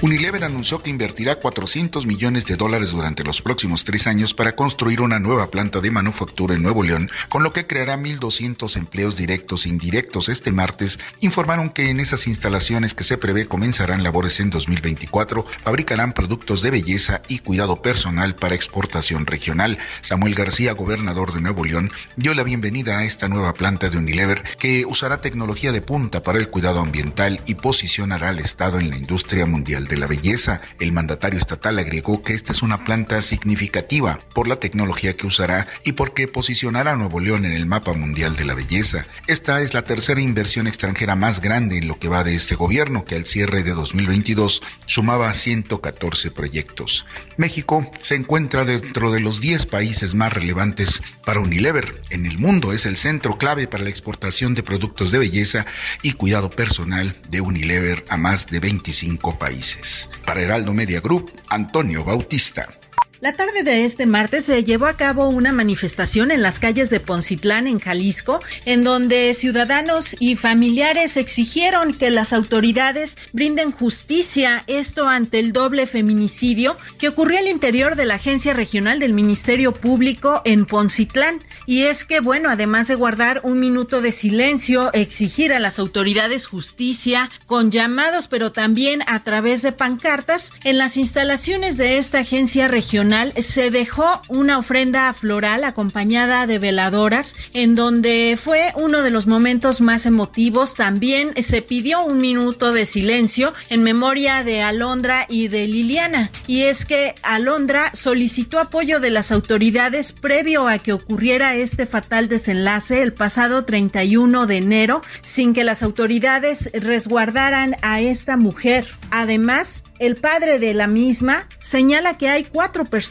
Unilever 0.02 0.42
anunció 0.42 0.82
que 0.82 0.90
invertirá 0.90 1.36
400 1.36 2.06
millones 2.06 2.44
de 2.46 2.56
dólares 2.56 2.90
durante 2.90 3.22
los 3.22 3.40
próximos 3.40 3.84
tres 3.84 4.08
años 4.08 4.34
para 4.34 4.56
construir 4.56 5.00
una 5.00 5.20
nueva 5.20 5.48
planta 5.48 5.80
de 5.80 5.92
manufactura 5.92 6.56
en 6.56 6.62
Nuevo 6.64 6.82
León, 6.82 7.08
con 7.28 7.44
lo 7.44 7.52
que 7.52 7.68
creará 7.68 7.96
1.200 7.96 8.76
empleos 8.76 9.16
directos 9.16 9.64
e 9.64 9.68
indirectos. 9.68 10.28
Este 10.28 10.50
martes 10.50 10.98
informaron 11.20 11.70
que 11.70 11.88
en 11.88 12.00
esas 12.00 12.26
instalaciones 12.26 12.94
que 12.94 13.04
se 13.04 13.16
prevé 13.16 13.46
comenzarán 13.46 14.02
labores 14.02 14.40
en 14.40 14.50
2024, 14.50 15.46
fabricarán 15.62 16.14
productos 16.14 16.62
de 16.62 16.72
belleza 16.72 17.22
y 17.28 17.38
cuidado 17.38 17.80
personal 17.80 18.34
para 18.34 18.56
exportación 18.56 19.24
regional. 19.24 19.78
Samuel 20.00 20.34
García, 20.34 20.72
gobernador 20.72 21.32
de 21.32 21.42
Nuevo 21.42 21.64
León, 21.64 21.92
dio 22.16 22.34
la 22.34 22.42
bienvenida 22.42 22.98
a 22.98 23.04
esta 23.04 23.28
nueva 23.28 23.52
planta 23.52 23.88
de 23.88 23.98
Unilever 23.98 24.42
que 24.58 24.84
usará 24.84 25.20
tecnología 25.20 25.70
de 25.70 25.80
punta 25.80 26.24
para 26.24 26.40
el 26.40 26.48
cuidado 26.48 26.80
ambiental 26.80 27.40
y 27.46 27.54
posicionará 27.54 28.30
al 28.30 28.40
Estado 28.40 28.80
en 28.80 28.90
la 28.90 28.96
industria 28.96 29.46
mundial 29.46 29.86
de 29.92 29.98
la 29.98 30.06
belleza. 30.06 30.62
El 30.80 30.90
mandatario 30.90 31.38
estatal 31.38 31.78
agregó 31.78 32.22
que 32.22 32.32
esta 32.32 32.52
es 32.52 32.62
una 32.62 32.82
planta 32.84 33.20
significativa 33.20 34.18
por 34.34 34.48
la 34.48 34.56
tecnología 34.56 35.14
que 35.18 35.26
usará 35.26 35.66
y 35.84 35.92
porque 35.92 36.28
posicionará 36.28 36.92
a 36.92 36.96
Nuevo 36.96 37.20
León 37.20 37.44
en 37.44 37.52
el 37.52 37.66
mapa 37.66 37.92
mundial 37.92 38.34
de 38.34 38.46
la 38.46 38.54
belleza. 38.54 39.04
Esta 39.26 39.60
es 39.60 39.74
la 39.74 39.82
tercera 39.82 40.20
inversión 40.20 40.66
extranjera 40.66 41.14
más 41.14 41.42
grande 41.42 41.76
en 41.76 41.88
lo 41.88 41.98
que 41.98 42.08
va 42.08 42.24
de 42.24 42.34
este 42.34 42.54
gobierno, 42.54 43.04
que 43.04 43.16
al 43.16 43.26
cierre 43.26 43.62
de 43.62 43.74
2022 43.74 44.62
sumaba 44.86 45.30
114 45.34 46.30
proyectos. 46.30 47.04
México 47.36 47.90
se 48.00 48.14
encuentra 48.14 48.64
dentro 48.64 49.10
de 49.10 49.20
los 49.20 49.42
10 49.42 49.66
países 49.66 50.14
más 50.14 50.32
relevantes 50.32 51.02
para 51.22 51.40
Unilever 51.40 52.00
en 52.08 52.24
el 52.24 52.38
mundo. 52.38 52.72
Es 52.72 52.86
el 52.86 52.96
centro 52.96 53.36
clave 53.36 53.66
para 53.66 53.84
la 53.84 53.90
exportación 53.90 54.54
de 54.54 54.62
productos 54.62 55.10
de 55.10 55.18
belleza 55.18 55.66
y 56.00 56.12
cuidado 56.12 56.48
personal 56.48 57.14
de 57.28 57.42
Unilever 57.42 58.06
a 58.08 58.16
más 58.16 58.46
de 58.46 58.58
25 58.58 59.38
países. 59.38 59.81
Para 60.24 60.40
Heraldo 60.40 60.72
Media 60.72 61.00
Group, 61.00 61.30
Antonio 61.48 62.04
Bautista. 62.04 62.81
La 63.22 63.34
tarde 63.34 63.62
de 63.62 63.84
este 63.84 64.04
martes 64.04 64.46
se 64.46 64.64
llevó 64.64 64.86
a 64.86 64.96
cabo 64.96 65.28
una 65.28 65.52
manifestación 65.52 66.32
en 66.32 66.42
las 66.42 66.58
calles 66.58 66.90
de 66.90 66.98
Poncitlán, 66.98 67.68
en 67.68 67.78
Jalisco, 67.78 68.40
en 68.64 68.82
donde 68.82 69.32
ciudadanos 69.34 70.16
y 70.18 70.34
familiares 70.34 71.16
exigieron 71.16 71.94
que 71.94 72.10
las 72.10 72.32
autoridades 72.32 73.16
brinden 73.32 73.70
justicia, 73.70 74.64
esto 74.66 75.06
ante 75.06 75.38
el 75.38 75.52
doble 75.52 75.86
feminicidio 75.86 76.76
que 76.98 77.10
ocurrió 77.10 77.38
al 77.38 77.46
interior 77.46 77.94
de 77.94 78.06
la 78.06 78.14
Agencia 78.14 78.54
Regional 78.54 78.98
del 78.98 79.14
Ministerio 79.14 79.72
Público 79.72 80.42
en 80.44 80.66
Poncitlán. 80.66 81.38
Y 81.64 81.82
es 81.82 82.04
que, 82.04 82.18
bueno, 82.18 82.50
además 82.50 82.88
de 82.88 82.96
guardar 82.96 83.42
un 83.44 83.60
minuto 83.60 84.00
de 84.00 84.10
silencio, 84.10 84.92
exigir 84.94 85.52
a 85.52 85.60
las 85.60 85.78
autoridades 85.78 86.48
justicia 86.48 87.30
con 87.46 87.70
llamados, 87.70 88.26
pero 88.26 88.50
también 88.50 89.04
a 89.06 89.22
través 89.22 89.62
de 89.62 89.70
pancartas, 89.70 90.52
en 90.64 90.76
las 90.76 90.96
instalaciones 90.96 91.76
de 91.76 91.98
esta 91.98 92.18
agencia 92.18 92.66
regional 92.66 93.11
se 93.42 93.70
dejó 93.70 94.22
una 94.28 94.58
ofrenda 94.58 95.12
floral 95.12 95.64
acompañada 95.64 96.46
de 96.46 96.58
veladoras, 96.58 97.34
en 97.52 97.74
donde 97.74 98.38
fue 98.42 98.72
uno 98.74 99.02
de 99.02 99.10
los 99.10 99.26
momentos 99.26 99.82
más 99.82 100.06
emotivos. 100.06 100.74
También 100.74 101.34
se 101.42 101.60
pidió 101.60 102.02
un 102.02 102.22
minuto 102.22 102.72
de 102.72 102.86
silencio 102.86 103.52
en 103.68 103.82
memoria 103.82 104.44
de 104.44 104.62
Alondra 104.62 105.26
y 105.28 105.48
de 105.48 105.66
Liliana. 105.66 106.30
Y 106.46 106.62
es 106.62 106.86
que 106.86 107.14
Alondra 107.22 107.90
solicitó 107.92 108.58
apoyo 108.58 108.98
de 108.98 109.10
las 109.10 109.30
autoridades 109.30 110.14
previo 110.14 110.66
a 110.66 110.78
que 110.78 110.94
ocurriera 110.94 111.54
este 111.54 111.84
fatal 111.86 112.30
desenlace 112.30 113.02
el 113.02 113.12
pasado 113.12 113.66
31 113.66 114.46
de 114.46 114.56
enero, 114.56 115.02
sin 115.20 115.52
que 115.52 115.64
las 115.64 115.82
autoridades 115.82 116.70
resguardaran 116.72 117.76
a 117.82 118.00
esta 118.00 118.38
mujer. 118.38 118.88
Además, 119.10 119.84
el 119.98 120.16
padre 120.16 120.58
de 120.58 120.72
la 120.72 120.86
misma 120.86 121.46
señala 121.58 122.16
que 122.16 122.30
hay 122.30 122.44
cuatro 122.44 122.86
personas 122.86 123.01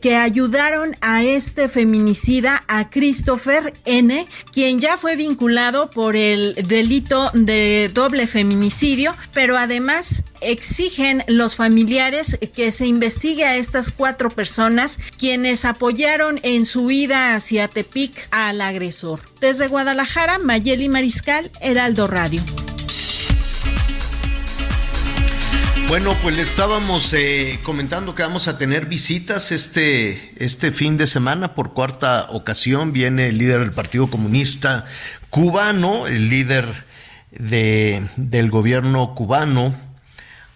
que 0.00 0.16
ayudaron 0.16 0.96
a 1.00 1.22
este 1.22 1.68
feminicida, 1.68 2.62
a 2.68 2.90
Christopher 2.90 3.72
N., 3.84 4.26
quien 4.52 4.80
ya 4.80 4.96
fue 4.96 5.16
vinculado 5.16 5.90
por 5.90 6.16
el 6.16 6.54
delito 6.66 7.30
de 7.34 7.90
doble 7.92 8.26
feminicidio, 8.26 9.14
pero 9.32 9.56
además 9.56 10.22
exigen 10.40 11.24
los 11.26 11.56
familiares 11.56 12.38
que 12.54 12.72
se 12.72 12.86
investigue 12.86 13.44
a 13.44 13.56
estas 13.56 13.90
cuatro 13.90 14.30
personas 14.30 14.98
quienes 15.18 15.64
apoyaron 15.64 16.40
en 16.42 16.64
su 16.64 16.90
ida 16.90 17.34
hacia 17.34 17.68
Tepic 17.68 18.28
al 18.30 18.60
agresor. 18.60 19.20
Desde 19.40 19.68
Guadalajara, 19.68 20.38
Mayeli 20.38 20.88
Mariscal, 20.88 21.50
Heraldo 21.60 22.06
Radio. 22.06 22.42
Bueno, 25.88 26.16
pues 26.20 26.36
le 26.36 26.42
estábamos 26.42 27.12
eh, 27.12 27.60
comentando 27.62 28.16
que 28.16 28.24
vamos 28.24 28.48
a 28.48 28.58
tener 28.58 28.86
visitas 28.86 29.52
este, 29.52 30.32
este 30.44 30.72
fin 30.72 30.96
de 30.96 31.06
semana. 31.06 31.54
Por 31.54 31.74
cuarta 31.74 32.26
ocasión 32.30 32.92
viene 32.92 33.28
el 33.28 33.38
líder 33.38 33.60
del 33.60 33.72
Partido 33.72 34.10
Comunista 34.10 34.84
cubano, 35.30 36.08
el 36.08 36.28
líder 36.28 36.66
de, 37.30 38.04
del 38.16 38.50
gobierno 38.50 39.14
cubano 39.14 39.76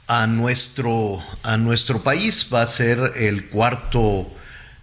a 0.09 0.27
nuestro, 0.27 1.23
a 1.45 1.57
nuestro 1.57 2.03
país. 2.03 2.49
Va 2.53 2.63
a 2.63 2.67
ser 2.67 3.13
el 3.15 3.49
cuarto, 3.51 4.35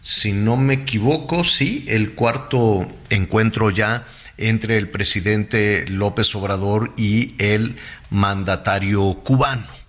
si 0.02 0.32
no 0.32 0.56
me 0.56 0.76
equivoco, 0.76 1.44
sí, 1.44 1.84
el 1.90 2.16
cuarto 2.16 2.88
encuentro 3.10 3.70
ya 3.70 4.08
entre 4.38 4.78
el 4.78 4.90
presidente 4.90 5.86
López 5.90 6.34
Obrador 6.36 6.94
y 6.96 7.36
el 7.38 7.76
mandatario 8.10 9.14
cubano. 9.26 9.87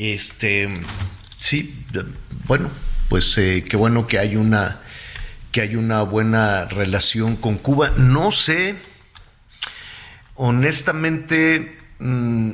Este, 0.00 0.66
sí, 1.36 1.84
bueno, 2.46 2.70
pues 3.10 3.36
eh, 3.36 3.66
qué 3.68 3.76
bueno 3.76 4.06
que 4.06 4.18
hay 4.18 4.34
una 4.34 4.80
que 5.52 5.60
hay 5.60 5.76
una 5.76 6.00
buena 6.04 6.64
relación 6.64 7.36
con 7.36 7.58
Cuba. 7.58 7.90
No 7.98 8.32
sé, 8.32 8.76
honestamente, 10.36 11.76
mm, 11.98 12.52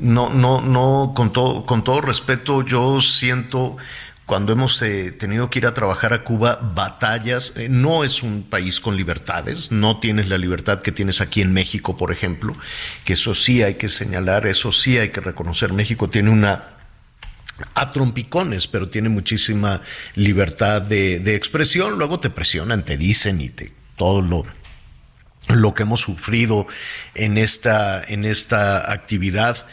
no, 0.00 0.30
no, 0.30 0.62
no, 0.62 1.12
con 1.14 1.30
todo, 1.30 1.66
con 1.66 1.84
todo 1.84 2.00
respeto, 2.00 2.64
yo 2.64 3.02
siento 3.02 3.76
cuando 4.24 4.52
hemos 4.52 4.80
eh, 4.80 5.12
tenido 5.12 5.50
que 5.50 5.58
ir 5.58 5.66
a 5.66 5.74
trabajar 5.74 6.14
a 6.14 6.24
Cuba, 6.24 6.58
batallas, 6.74 7.54
eh, 7.58 7.68
no 7.68 8.02
es 8.02 8.22
un 8.22 8.44
país 8.44 8.80
con 8.80 8.96
libertades, 8.96 9.72
no 9.72 10.00
tienes 10.00 10.30
la 10.30 10.38
libertad 10.38 10.80
que 10.80 10.92
tienes 10.92 11.20
aquí 11.20 11.42
en 11.42 11.52
México, 11.52 11.98
por 11.98 12.12
ejemplo, 12.12 12.56
que 13.04 13.12
eso 13.12 13.34
sí 13.34 13.62
hay 13.62 13.74
que 13.74 13.90
señalar, 13.90 14.46
eso 14.46 14.72
sí 14.72 14.96
hay 14.96 15.10
que 15.10 15.20
reconocer, 15.20 15.74
México 15.74 16.08
tiene 16.08 16.30
una 16.30 16.77
a 17.74 17.90
trompicones, 17.90 18.66
pero 18.66 18.88
tiene 18.88 19.08
muchísima 19.08 19.82
libertad 20.14 20.82
de, 20.82 21.34
expresión. 21.34 21.98
Luego 21.98 22.20
te 22.20 22.30
presionan, 22.30 22.84
te 22.84 22.96
dicen 22.96 23.40
y 23.40 23.48
te, 23.48 23.72
todo 23.96 24.22
lo, 24.22 24.46
lo 25.48 25.74
que 25.74 25.82
hemos 25.82 26.00
sufrido 26.00 26.66
en 27.14 27.38
esta, 27.38 28.02
en 28.02 28.24
esta 28.24 28.92
actividad. 28.92 29.66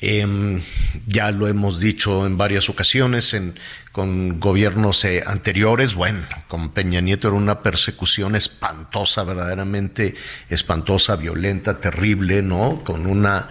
Em, 0.00 0.62
ya 1.08 1.32
lo 1.32 1.48
hemos 1.48 1.80
dicho 1.80 2.24
en 2.24 2.38
varias 2.38 2.68
ocasiones 2.68 3.34
en, 3.34 3.58
con 3.90 4.38
gobiernos 4.38 5.04
eh, 5.04 5.24
anteriores. 5.26 5.94
Bueno, 5.94 6.20
con 6.46 6.70
Peña 6.70 7.00
Nieto 7.00 7.28
era 7.28 7.36
una 7.36 7.62
persecución 7.62 8.36
espantosa, 8.36 9.24
verdaderamente 9.24 10.14
espantosa, 10.48 11.16
violenta, 11.16 11.80
terrible, 11.80 12.42
¿no? 12.42 12.82
Con 12.84 13.06
una 13.06 13.50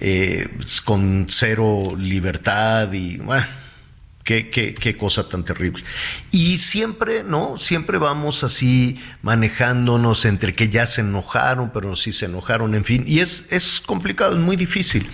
eh, 0.00 0.48
con 0.84 1.26
cero 1.28 1.94
libertad 1.96 2.92
y 2.92 3.18
bueno, 3.18 3.46
qué, 4.28 4.50
qué, 4.50 4.74
qué, 4.74 4.94
cosa 4.94 5.26
tan 5.26 5.42
terrible. 5.42 5.82
Y 6.30 6.58
siempre, 6.58 7.24
¿no? 7.24 7.56
Siempre 7.56 7.96
vamos 7.96 8.44
así 8.44 9.00
manejándonos 9.22 10.26
entre 10.26 10.54
que 10.54 10.68
ya 10.68 10.86
se 10.86 11.00
enojaron, 11.00 11.70
pero 11.72 11.96
sí 11.96 12.12
se 12.12 12.26
enojaron, 12.26 12.74
en 12.74 12.84
fin. 12.84 13.04
Y 13.06 13.20
es, 13.20 13.46
es 13.48 13.80
complicado, 13.80 14.34
es 14.34 14.38
muy 14.38 14.56
difícil. 14.56 15.08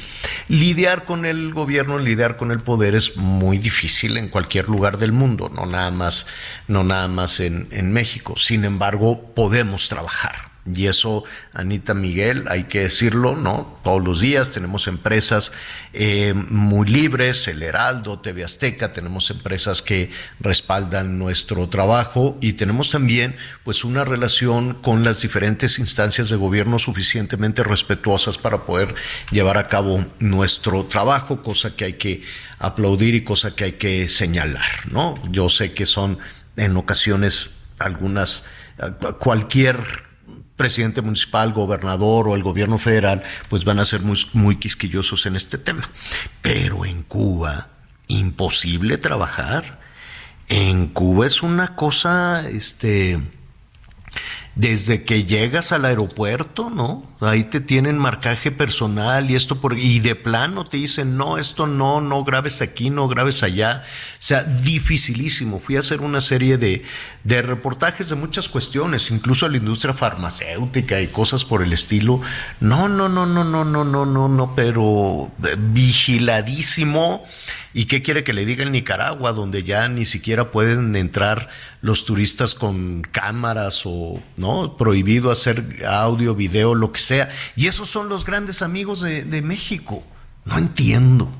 Lidiar 0.49 1.05
con 1.05 1.27
el 1.27 1.55
gobierno, 1.55 2.01
lidiar 2.01 2.37
con 2.37 2.51
el 2.51 2.59
poder 2.59 2.97
es 2.97 3.17
muy 3.17 3.59
difícil 3.59 4.17
en 4.17 4.29
cualquier 4.29 4.69
lugar 4.69 4.99
del 4.99 5.13
mundo, 5.13 5.49
no 5.49 5.65
nada 5.65 5.93
más, 5.93 6.27
no 6.67 6.83
nada 6.83 7.07
más 7.07 7.39
en, 7.39 7.69
en 7.71 7.93
México. 7.93 8.37
Sin 8.37 8.65
embargo, 8.65 9.33
podemos 9.33 9.89
trabajar 9.89 10.54
y 10.73 10.87
eso, 10.87 11.25
Anita 11.53 11.93
Miguel, 11.93 12.45
hay 12.49 12.65
que 12.65 12.81
decirlo, 12.81 13.37
¿no? 13.37 13.79
Todos 13.85 14.03
los 14.03 14.21
días 14.23 14.51
tenemos 14.51 14.87
empresas 14.87 15.53
eh, 15.93 16.33
muy 16.35 16.89
libres, 16.89 17.47
el 17.49 17.63
Heraldo, 17.63 18.21
TV 18.21 18.45
Azteca, 18.45 18.93
tenemos 18.95 19.31
empresas 19.31 19.83
que 19.83 20.11
respaldan 20.41 21.19
nuestro 21.19 21.69
trabajo 21.69 22.39
y 22.41 22.55
tenemos 22.55 22.91
también 22.91 23.37
pues 23.63 23.85
una 23.85 24.07
relación 24.07 24.75
con 24.75 25.05
las 25.05 25.21
diferentes 25.21 25.79
instancias 25.79 26.31
de 26.31 26.37
gobierno 26.37 26.79
suficientemente 26.79 27.63
respetuosas 27.63 28.39
para 28.39 28.63
poder 28.63 28.95
llevar 29.33 29.59
a 29.59 29.69
cabo 29.69 30.07
nuestro 30.19 30.87
trabajo, 30.87 31.43
cosa 31.43 31.77
que 31.77 31.85
hay 31.85 31.95
que 31.95 32.23
aplaudir 32.59 33.15
y 33.15 33.25
cosa 33.25 33.55
que 33.55 33.65
hay 33.65 33.73
que 33.73 34.09
señalar, 34.09 34.91
¿no? 34.91 35.23
Yo 35.31 35.51
sé 35.51 35.75
que 35.75 35.85
son 35.85 36.19
en 36.57 36.77
ocasiones 36.79 37.51
algunas 37.79 38.45
cualquier 39.19 40.14
presidente 40.57 41.03
municipal, 41.03 41.53
gobernador 41.53 42.29
o 42.29 42.35
el 42.35 42.43
gobierno 42.43 42.79
federal, 42.79 43.23
pues 43.49 43.65
van 43.65 43.79
a 43.79 43.85
ser 43.85 44.01
muy, 44.01 44.19
muy 44.33 44.57
quisquillosos 44.57 45.27
en 45.27 45.37
este 45.37 45.59
tema. 45.59 45.91
Pero 46.43 46.85
en 46.85 47.03
Cuba, 47.03 47.69
imposible 48.07 48.99
trabajar. 48.99 49.81
En 50.49 50.89
Cuba 50.89 51.27
es 51.27 51.43
una 51.43 51.75
cosa, 51.75 52.49
este, 52.49 53.21
desde 54.57 55.05
que 55.05 55.25
llegas 55.25 55.73
al 55.73 55.85
aeropuerto, 55.85 56.71
¿no? 56.71 57.03
Ahí 57.21 57.45
te 57.45 57.61
tienen 57.61 57.99
marcaje 57.99 58.53
personal 58.53 59.31
y 59.31 59.35
esto 59.35 59.61
por 59.61 59.79
y 59.79 59.99
de 59.99 60.15
plano 60.15 60.65
te 60.67 60.77
dicen, 60.77 61.17
"No, 61.17 61.39
esto 61.39 61.67
no, 61.67 62.01
no 62.01 62.23
grabes 62.23 62.63
aquí, 62.63 62.91
no 62.91 63.09
grabes 63.09 63.43
allá." 63.43 63.85
O 63.85 64.17
sea, 64.19 64.45
dificilísimo. 64.45 65.59
Fui 65.59 65.77
a 65.77 65.81
hacer 65.81 66.01
una 66.03 66.21
serie 66.21 66.57
de 66.57 66.85
de 67.25 67.43
reportajes 67.43 68.09
de 68.11 68.15
muchas 68.15 68.49
cuestiones, 68.49 69.11
incluso 69.11 69.47
a 69.47 69.49
la 69.49 69.57
industria 69.57 69.95
farmacéutica 69.95 71.01
y 71.01 71.09
cosas 71.09 71.45
por 71.45 71.63
el 71.63 71.73
estilo. 71.73 72.21
No, 72.61 72.89
no, 72.89 73.09
no, 73.09 73.27
no, 73.27 73.45
no, 73.45 73.65
no, 73.65 73.85
no, 73.85 74.07
no, 74.07 74.29
no, 74.29 74.55
pero 74.55 75.33
vigiladísimo 75.73 77.25
¿Y 77.77 77.87
qué 77.87 78.03
quiere 78.03 78.23
que 78.23 78.33
le 78.33 78.47
diga 78.47 78.63
en 78.63 78.71
Nicaragua, 78.71 79.33
donde 79.33 79.65
ya 79.65 79.89
ni 79.89 80.05
siquiera 80.05 80.53
pueden 80.53 80.95
entrar 80.95 81.49
los 81.81 82.05
turistas 82.05 82.55
con 82.55 83.03
cámaras 83.03 83.83
o 83.85 84.23
no 84.37 84.77
prohibido 84.77 85.33
hacer 85.33 85.85
audio, 85.85 86.37
video, 86.37 86.77
lo 86.77 86.93
que 86.93 87.01
sea? 87.01 87.33
Y 87.57 87.67
esos 87.67 87.91
son 87.91 88.09
los 88.09 88.25
grandes 88.25 88.63
amigos 88.63 89.01
de, 89.01 89.43
México. 89.43 90.05
No 90.45 90.57
entiendo. 90.57 91.33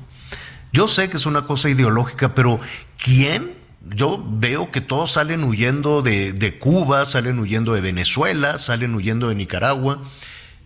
Yo 0.73 0.89
sé 0.89 1.09
que 1.09 1.15
es 1.15 1.25
una 1.25 1.45
cosa 1.45 1.69
ideológica, 1.69 2.35
pero 2.35 2.59
¿quién 3.01 3.53
yo 3.95 4.21
veo 4.27 4.71
que 4.71 4.81
todos 4.81 5.13
salen 5.13 5.41
huyendo 5.45 6.01
de, 6.01 6.33
de, 6.33 6.59
Cuba, 6.59 7.05
salen 7.05 7.39
huyendo 7.39 7.73
de 7.73 7.81
Venezuela, 7.81 8.59
salen 8.59 8.93
huyendo 8.93 9.29
de 9.29 9.35
Nicaragua. 9.35 10.03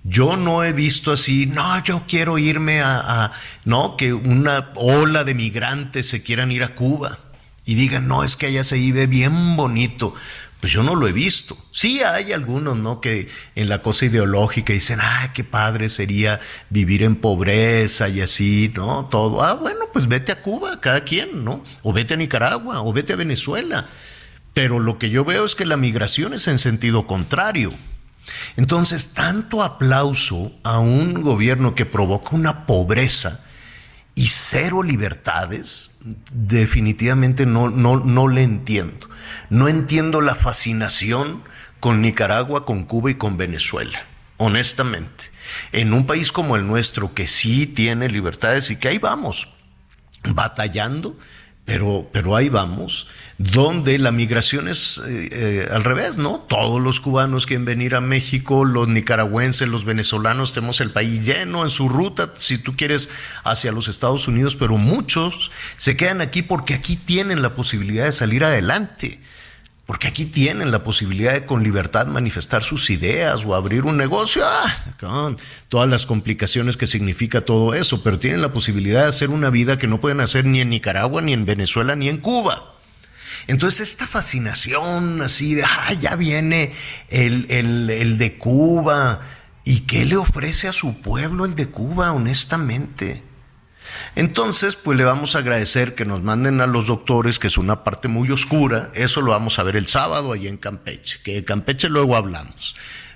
Yo 0.04 0.38
no 0.38 0.64
he 0.64 0.72
visto 0.72 1.12
así, 1.12 1.46
no, 1.46 1.84
yo 1.84 2.04
quiero 2.08 2.38
irme 2.38 2.82
a, 2.82 3.32
no, 3.66 3.98
que 3.98 4.14
una 4.14 4.70
ola 4.76 5.24
de 5.24 5.34
migrantes 5.34 6.08
se 6.08 6.24
quieran 6.24 6.52
ir 6.52 6.64
a 6.64 6.74
Cuba 6.74 7.20
y 7.66 7.76
digan, 7.76 8.08
no, 8.08 8.24
es 8.24 8.36
que 8.36 8.48
allá 8.48 8.64
se 8.64 8.78
vive 8.78 9.08
bien 9.08 9.56
bonito. 9.56 10.16
Pues 10.60 10.74
yo 10.74 10.84
no 10.84 10.96
lo 10.96 11.08
he 11.08 11.14
visto. 11.14 11.58
Sí 11.72 12.02
hay 12.04 12.34
algunos, 12.34 12.76
¿no? 12.76 13.00
Que 13.00 13.30
en 13.56 13.70
la 13.70 13.82
cosa 13.82 14.08
ideológica 14.08 14.74
dicen, 14.74 15.00
ah, 15.02 15.32
qué 15.34 15.46
padre 15.46 15.88
sería 15.88 16.42
vivir 16.70 17.04
en 17.04 17.16
pobreza 17.16 18.10
y 18.10 18.20
así, 18.20 18.72
¿no? 18.76 19.06
Todo. 19.06 19.42
Ah, 19.42 19.54
bueno, 19.54 19.86
pues 19.94 20.08
vete 20.08 20.34
a 20.34 20.42
Cuba, 20.42 20.82
cada 20.82 21.06
quien, 21.06 21.46
¿no? 21.46 21.64
O 21.82 21.94
vete 21.94 22.16
a 22.16 22.18
Nicaragua, 22.18 22.82
o 22.82 22.92
vete 22.92 23.14
a 23.14 23.18
Venezuela. 23.18 23.88
Pero 24.54 24.80
lo 24.80 24.98
que 24.98 25.10
yo 25.10 25.24
veo 25.24 25.46
es 25.46 25.56
que 25.56 25.66
la 25.66 25.78
migración 25.78 26.34
es 26.34 26.48
en 26.50 26.58
sentido 26.58 27.08
contrario. 27.08 27.74
Entonces, 28.58 29.14
tanto 29.14 29.64
aplauso 29.64 30.52
a 30.64 30.80
un 30.80 31.22
gobierno 31.22 31.76
que 31.76 31.86
provoca 31.86 32.36
una 32.36 32.66
pobreza 32.66 33.44
y 34.16 34.28
cero 34.28 34.84
libertades, 34.84 35.92
definitivamente 36.32 37.46
no, 37.46 37.70
no, 37.70 37.98
no 37.98 38.28
le 38.28 38.44
entiendo. 38.44 39.10
No 39.50 39.68
entiendo 39.68 40.22
la 40.22 40.36
fascinación 40.36 41.44
con 41.80 42.02
Nicaragua, 42.02 42.66
con 42.66 42.84
Cuba 42.84 43.12
y 43.12 43.16
con 43.16 43.38
Venezuela, 43.38 44.04
honestamente. 44.38 45.32
En 45.72 45.94
un 45.94 46.06
país 46.06 46.32
como 46.32 46.56
el 46.56 46.68
nuestro, 46.68 47.14
que 47.14 47.28
sí 47.28 47.66
tiene 47.66 48.10
libertades 48.10 48.70
y 48.72 48.76
que 48.76 48.90
ahí 48.90 48.98
vamos, 48.98 49.50
batallando, 50.24 51.18
pero, 51.66 52.10
pero 52.12 52.36
ahí 52.36 52.50
vamos, 52.50 53.08
donde 53.40 53.98
la 53.98 54.12
migración 54.12 54.68
es 54.68 55.02
eh, 55.08 55.30
eh, 55.32 55.68
al 55.72 55.86
revés, 55.86 56.18
¿no? 56.18 56.46
Todos 56.50 56.82
los 56.82 57.00
cubanos 57.00 57.46
quieren 57.46 57.64
venir 57.64 57.96
a 57.96 58.02
México, 58.02 58.66
los 58.66 58.90
nicaragüenses, 58.90 59.70
los 59.70 59.86
venezolanos, 59.86 60.54
tenemos 60.54 60.82
el 60.82 60.92
país 60.92 61.26
lleno 61.26 61.64
en 61.64 61.70
su 61.70 61.88
ruta, 61.88 62.34
si 62.36 62.58
tú 62.58 62.74
quieres, 62.74 63.10
hacia 63.46 63.72
los 63.72 63.88
Estados 63.88 64.28
Unidos, 64.28 64.58
pero 64.58 64.78
muchos 64.78 65.52
se 65.78 65.96
quedan 65.96 66.20
aquí 66.20 66.42
porque 66.42 66.74
aquí 66.74 66.98
tienen 66.98 67.42
la 67.42 67.56
posibilidad 67.56 68.06
de 68.06 68.12
salir 68.12 68.44
adelante 68.44 69.22
porque 69.86 70.08
aquí 70.08 70.26
tienen 70.26 70.70
la 70.70 70.84
posibilidad 70.84 71.34
de 71.34 71.46
con 71.46 71.64
libertad 71.64 72.06
manifestar 72.06 72.62
sus 72.62 72.92
ideas 72.92 73.44
o 73.44 73.56
abrir 73.56 73.86
un 73.86 73.98
negocio, 73.98 74.44
ah, 74.46 74.94
con 75.00 75.40
todas 75.68 75.90
las 75.90 76.06
complicaciones 76.06 76.78
que 76.78 76.86
significa 76.86 77.42
todo 77.42 77.74
eso, 77.74 78.04
pero 78.04 78.20
tienen 78.20 78.44
la 78.44 78.54
posibilidad 78.54 79.02
de 79.02 79.08
hacer 79.08 79.32
una 79.32 79.50
vida 79.50 79.80
que 79.80 79.88
no 79.88 80.00
pueden 80.00 80.20
hacer 80.20 80.46
ni 80.46 80.62
en 80.62 80.70
Nicaragua, 80.70 81.24
ni 81.24 81.34
en 81.34 81.46
Venezuela, 81.46 81.96
ni 81.96 82.08
en 82.08 82.18
Cuba. 82.18 82.76
Entonces 83.50 83.90
esta 83.90 84.06
fascinación 84.06 85.24
así 85.24 85.56
de, 85.56 85.64
ah, 85.64 85.92
ya 85.94 86.16
viene 86.16 86.74
el, 87.10 87.48
el, 87.50 87.90
el 87.90 88.20
de 88.20 88.38
Cuba, 88.38 89.22
¿y 89.66 89.82
qué 89.82 90.06
le 90.06 90.18
ofrece 90.18 90.68
a 90.68 90.72
su 90.72 91.02
pueblo 91.02 91.46
el 91.46 91.56
de 91.56 91.68
Cuba, 91.68 92.12
honestamente? 92.12 93.24
Entonces, 94.16 94.76
pues 94.76 95.00
le 95.00 95.04
vamos 95.04 95.36
a 95.36 95.40
agradecer 95.40 95.96
que 95.96 96.06
nos 96.06 96.22
manden 96.22 96.62
a 96.62 96.68
los 96.68 96.86
doctores, 96.86 97.40
que 97.40 97.48
es 97.48 97.58
una 97.58 97.84
parte 97.84 98.08
muy 98.08 98.30
oscura. 98.30 98.92
Eso 98.94 99.22
lo 99.22 99.32
vamos 99.32 99.58
a 99.58 99.64
ver 99.64 99.78
el 99.78 99.88
sábado 99.88 100.32
allí 100.32 100.48
en 100.48 100.58
Campeche, 100.58 101.20
que 101.24 101.34
de 101.34 101.44
Campeche 101.44 101.90
luego 101.90 102.16
hablamos. 102.16 102.76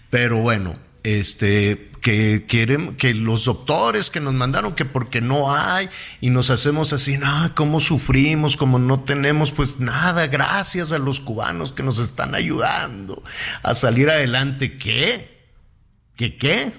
Pero 0.10 0.38
bueno, 0.38 0.80
este, 1.03 1.91
que 2.03 2.45
quieren, 2.47 2.97
que 2.97 3.13
los 3.13 3.45
doctores 3.45 4.11
que 4.11 4.19
nos 4.19 4.34
mandaron, 4.34 4.75
que 4.75 4.84
porque 4.84 5.21
no 5.21 5.55
hay, 5.55 5.89
y 6.21 6.30
nos 6.30 6.49
hacemos 6.49 6.91
así, 6.91 7.17
no, 7.17 7.55
cómo 7.55 7.80
sufrimos, 7.80 8.57
como 8.57 8.77
no 8.77 8.99
tenemos, 8.99 9.51
pues 9.53 9.80
nada, 9.80 10.27
gracias 10.27 10.91
a 10.91 10.99
los 10.99 11.21
cubanos 11.21 11.71
que 11.71 11.81
nos 11.81 11.99
están 11.99 12.35
ayudando 12.35 13.23
a 13.63 13.73
salir 13.73 14.09
adelante. 14.09 14.77
¿Qué? 14.77 15.47
¿Qué 16.17 16.35
qué? 16.35 16.73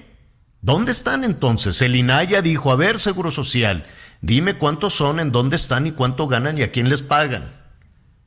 ¿Dónde 0.61 0.93
están 0.93 1.25
entonces? 1.25 1.81
El 1.81 1.97
INAYA 1.97 2.43
dijo, 2.43 2.71
a 2.71 2.77
ver, 2.77 2.99
Seguro 2.99 3.31
Social, 3.31 3.87
dime 4.21 4.55
cuántos 4.55 4.95
son, 4.95 5.21
en 5.21 5.33
dónde 5.33 5.57
están 5.57 5.87
y 5.87 5.93
cuánto 5.93 6.29
ganan 6.29 6.59
y 6.59 6.63
a 6.63 6.71
quién 6.71 6.91
les 6.91 7.01
pagan. 7.03 7.51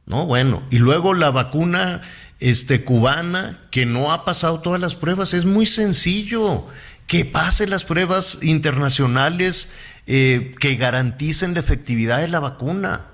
No, 0.07 0.25
bueno, 0.25 0.63
y 0.71 0.79
luego 0.79 1.13
la 1.13 1.29
vacuna 1.29 2.01
este, 2.39 2.83
cubana 2.83 3.59
que 3.71 3.85
no 3.85 4.11
ha 4.11 4.23
pasado 4.23 4.61
todas 4.61 4.79
las 4.79 4.95
pruebas, 4.95 5.33
es 5.33 5.45
muy 5.45 5.65
sencillo, 5.65 6.67
que 7.07 7.25
pase 7.25 7.67
las 7.67 7.85
pruebas 7.85 8.39
internacionales 8.41 9.69
eh, 10.05 10.53
que 10.59 10.75
garanticen 10.75 11.53
la 11.53 11.61
efectividad 11.61 12.19
de 12.19 12.27
la 12.27 12.39
vacuna. 12.39 13.05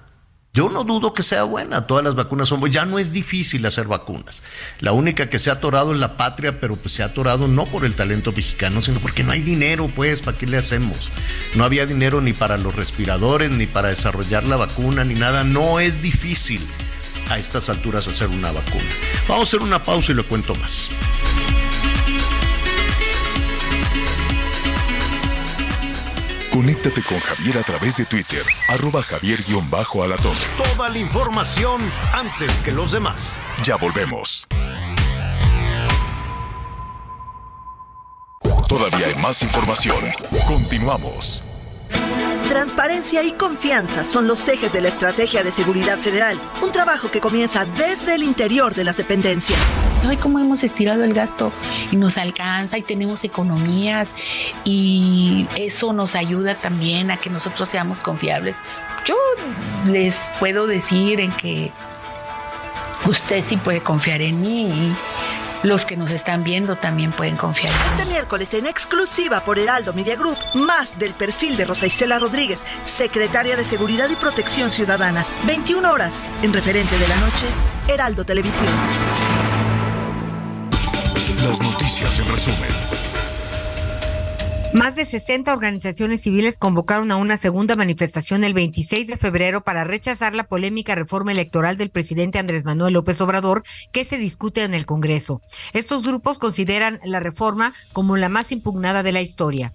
Yo 0.56 0.70
no 0.70 0.84
dudo 0.84 1.16
que 1.16 1.24
sea 1.24 1.44
buena, 1.46 1.88
todas 1.88 2.04
las 2.04 2.14
vacunas 2.14 2.48
son 2.48 2.60
buenas, 2.60 2.76
ya 2.76 2.86
no 2.86 3.00
es 3.00 3.12
difícil 3.12 3.66
hacer 3.66 3.88
vacunas. 3.88 4.44
La 4.80 4.92
única 4.92 5.28
que 5.28 5.40
se 5.40 5.50
ha 5.50 5.54
atorado 5.54 5.94
es 5.94 6.00
la 6.00 6.16
patria, 6.16 6.60
pero 6.60 6.76
pues 6.76 6.94
se 6.94 7.02
ha 7.02 7.08
atorado 7.08 7.48
no 7.48 7.66
por 7.66 7.86
el 7.86 7.96
talento 7.96 8.32
mexicano, 8.32 8.84
sino 8.84 9.00
porque 9.00 9.24
no 9.24 9.32
hay 9.32 9.42
dinero, 9.42 9.90
pues, 9.96 10.22
¿para 10.22 10.38
qué 10.38 10.46
le 10.46 10.58
hacemos? 10.58 11.10
No 11.56 11.64
había 11.64 11.88
dinero 11.88 12.22
ni 12.22 12.34
para 12.34 12.60
los 12.60 12.76
respiradores, 12.76 13.50
ni 13.50 13.66
para 13.66 13.90
desarrollar 13.90 14.44
la 14.44 14.58
vacuna, 14.58 15.04
ni 15.04 15.16
nada. 15.16 15.44
No 15.44 15.80
es 15.80 16.04
difícil 16.04 16.62
a 17.32 17.40
estas 17.40 17.70
alturas 17.70 18.08
hacer 18.08 18.28
una 18.28 18.52
vacuna. 18.52 18.86
Vamos 19.28 19.48
a 19.48 19.50
hacer 19.50 19.62
una 19.62 19.82
pausa 19.82 20.12
y 20.12 20.16
le 20.16 20.24
cuento 20.24 20.54
más. 20.54 20.88
Conéctate 26.54 27.02
con 27.02 27.20
Javier 27.20 27.58
a 27.58 27.64
través 27.64 27.98
de 27.98 28.06
Twitter, 28.06 28.44
arroba 28.68 29.02
javier-alatón. 29.02 30.36
Toda 30.56 30.88
la 30.88 31.00
información 31.00 31.82
antes 32.14 32.56
que 32.58 32.72
los 32.72 32.92
demás. 32.92 33.42
Ya 33.64 33.76
volvemos. 33.76 34.48
Todavía 38.68 39.08
hay 39.08 39.16
más 39.16 39.42
información. 39.42 40.12
Continuamos. 40.46 41.44
Transparencia 42.48 43.24
y 43.24 43.32
confianza 43.32 44.06
son 44.06 44.28
los 44.28 44.48
ejes 44.48 44.72
de 44.74 44.82
la 44.82 44.90
Estrategia 44.90 45.44
de 45.44 45.52
Seguridad 45.52 45.98
Federal, 45.98 46.40
un 46.62 46.72
trabajo 46.72 47.10
que 47.10 47.20
comienza 47.20 47.66
desde 47.66 48.16
el 48.16 48.24
interior 48.24 48.76
de 48.76 48.84
las 48.84 48.96
dependencias. 48.98 49.60
Ay, 50.08 50.18
cómo 50.18 50.38
hemos 50.38 50.64
estirado 50.64 51.04
el 51.04 51.14
gasto 51.14 51.52
y 51.92 51.96
nos 51.96 52.18
alcanza 52.18 52.78
y 52.78 52.82
tenemos 52.82 53.24
economías 53.24 54.16
y 54.66 55.48
eso 55.56 55.94
nos 55.94 56.16
ayuda 56.16 56.60
también 56.60 57.10
a 57.10 57.18
que 57.18 57.30
nosotros 57.30 57.70
seamos 57.70 58.02
confiables. 58.02 58.60
Yo 59.06 59.16
les 59.88 60.16
puedo 60.40 60.68
decir 60.68 61.22
en 61.22 61.32
que 61.32 61.72
usted 63.06 63.44
sí 63.44 63.58
puede 63.58 63.82
confiar 63.82 64.22
en 64.22 64.42
mí 64.42 64.96
los 65.64 65.86
que 65.86 65.98
nos 65.98 66.12
están 66.12 66.44
viendo 66.44 66.76
también 66.76 67.12
pueden 67.12 67.38
confiar. 67.38 67.74
Este 67.88 68.06
miércoles 68.06 68.54
en 68.54 68.68
exclusiva 68.68 69.44
por 69.44 69.58
Heraldo 69.58 69.94
Media 69.94 70.16
Group, 70.16 70.38
más 70.54 70.98
del 71.00 71.16
perfil 71.16 71.58
de 71.58 71.66
Rosa 71.66 71.88
Isela 71.88 72.20
Rodríguez, 72.20 72.60
secretaria 72.84 73.56
de 73.56 73.66
Seguridad 73.66 74.10
y 74.10 74.16
Protección 74.16 74.72
Ciudadana. 74.72 75.26
21 75.48 75.90
horas, 75.92 76.14
en 76.42 76.54
referente 76.54 76.98
de 76.98 77.08
la 77.08 77.18
noche, 77.18 77.46
Heraldo 77.88 78.26
Televisión. 78.26 78.70
Las 81.42 81.62
noticias 81.62 82.20
en 82.20 82.30
resumen. 82.30 83.03
Más 84.74 84.96
de 84.96 85.06
60 85.06 85.54
organizaciones 85.54 86.22
civiles 86.22 86.58
convocaron 86.58 87.12
a 87.12 87.18
una 87.18 87.38
segunda 87.38 87.76
manifestación 87.76 88.44
el 88.44 88.56
26 88.56 89.06
de 89.06 89.18
febrero 89.18 89.62
para 89.62 89.84
rechazar 89.84 90.34
la 90.34 90.46
polémica 90.46 90.96
reforma 90.96 91.32
electoral 91.32 91.78
del 91.78 91.92
presidente 91.92 92.40
Andrés 92.40 92.66
Manuel 92.66 92.96
López 92.96 93.22
Obrador 93.22 93.62
que 93.92 94.04
se 94.04 94.18
discute 94.18 94.64
en 94.64 94.74
el 94.74 94.88
Congreso. 94.88 95.42
Estos 95.74 96.02
grupos 96.02 96.40
consideran 96.40 97.00
la 97.06 97.20
reforma 97.20 97.72
como 97.94 98.18
la 98.18 98.30
más 98.30 98.52
impugnada 98.52 99.04
de 99.04 99.12
la 99.12 99.22
historia. 99.22 99.74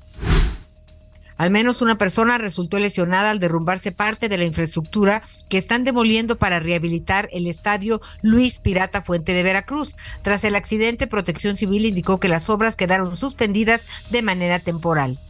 Al 1.39 1.53
menos 1.53 1.81
una 1.81 1.97
persona 1.97 2.37
resultó 2.37 2.79
lesionada 2.81 3.31
al 3.31 3.39
derrumbarse 3.39 3.93
parte 3.93 4.29
de 4.29 4.39
la 4.39 4.45
infraestructura 4.45 5.23
que 5.49 5.57
están 5.57 5.85
demoliendo 5.85 6.37
para 6.37 6.59
rehabilitar 6.59 7.29
el 7.33 7.47
estadio 7.47 8.01
Luis 8.23 8.59
Pirata 8.59 9.03
Fuente 9.03 9.33
de 9.33 9.45
Veracruz. 9.45 9.95
Tras 10.23 10.43
el 10.43 10.57
accidente, 10.57 11.07
Protección 11.07 11.57
Civil 11.57 11.87
indicó 11.87 12.19
que 12.19 12.29
las 12.29 12.51
obras 12.51 12.75
quedaron 12.75 13.17
suspendidas 13.17 13.87
de 14.11 14.23
manera 14.23 14.59
temporal. 14.59 15.21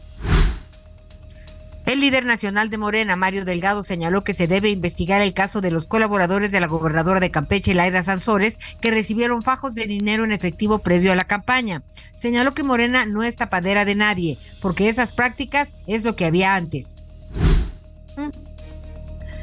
El 1.89 2.01
líder 2.01 2.27
nacional 2.27 2.69
de 2.69 2.77
Morena, 2.77 3.17
Mario 3.17 3.47
Delgado, 3.47 3.83
señaló 3.83 4.23
que 4.23 4.35
se 4.35 4.47
debe 4.47 4.69
investigar 4.69 5.23
el 5.23 5.33
caso 5.33 5.63
de 5.63 5.71
los 5.71 5.87
colaboradores 5.87 6.53
de 6.53 6.61
la 6.61 6.67
gobernadora 6.67 7.19
de 7.19 7.31
Campeche, 7.31 7.73
Laida 7.73 8.05
Sansores, 8.05 8.59
que 8.83 8.91
recibieron 8.91 9.43
fajos 9.43 9.75
de 9.75 9.87
dinero 9.87 10.23
en 10.23 10.33
efectivo 10.33 10.81
previo 10.81 11.13
a 11.13 11.17
la 11.17 11.25
campaña. 11.25 11.83
Señaló 12.15 12.53
que 12.53 12.63
Morena 12.63 13.07
no 13.07 13.23
es 13.23 13.37
tapadera 13.37 13.87
de 13.87 13.95
nadie, 13.95 14.37
porque 14.61 14.91
esas 14.91 15.13
prácticas 15.13 15.71
es 15.87 16.05
lo 16.05 16.15
que 16.15 16.27
había 16.27 16.57
antes. 16.57 16.99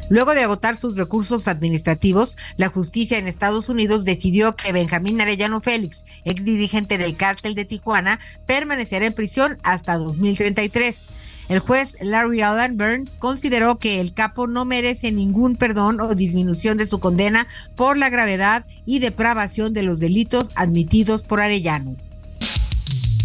Luego 0.10 0.36
de 0.36 0.44
agotar 0.44 0.78
sus 0.78 0.98
recursos 0.98 1.48
administrativos, 1.48 2.38
la 2.58 2.70
justicia 2.70 3.18
en 3.18 3.28
Estados 3.28 3.70
Unidos 3.70 4.06
decidió 4.06 4.56
que 4.56 4.72
Benjamín 4.72 5.20
Arellano 5.20 5.62
Félix, 5.62 5.98
ex 6.26 6.46
dirigente 6.46 7.00
del 7.00 7.18
cártel 7.18 7.56
de 7.56 7.66
Tijuana, 7.66 8.20
permanecerá 8.46 9.08
en 9.08 9.14
prisión 9.14 9.58
hasta 9.64 9.98
2033. 9.98 11.15
El 11.48 11.60
juez 11.60 11.96
Larry 12.02 12.42
Allen 12.42 12.78
Burns 12.78 13.18
consideró 13.20 13.78
que 13.78 14.00
el 14.02 14.14
capo 14.14 14.48
no 14.48 14.66
merece 14.66 15.12
ningún 15.12 15.56
perdón 15.56 16.02
o 16.02 16.16
disminución 16.16 16.76
de 16.76 16.88
su 16.88 17.00
condena 17.00 17.46
por 17.76 17.98
la 17.98 18.10
gravedad 18.10 18.66
y 18.86 18.98
depravación 18.98 19.74
de 19.74 19.84
los 19.84 20.00
delitos 20.00 20.50
admitidos 20.56 21.22
por 21.22 21.42
Arellano. 21.42 21.96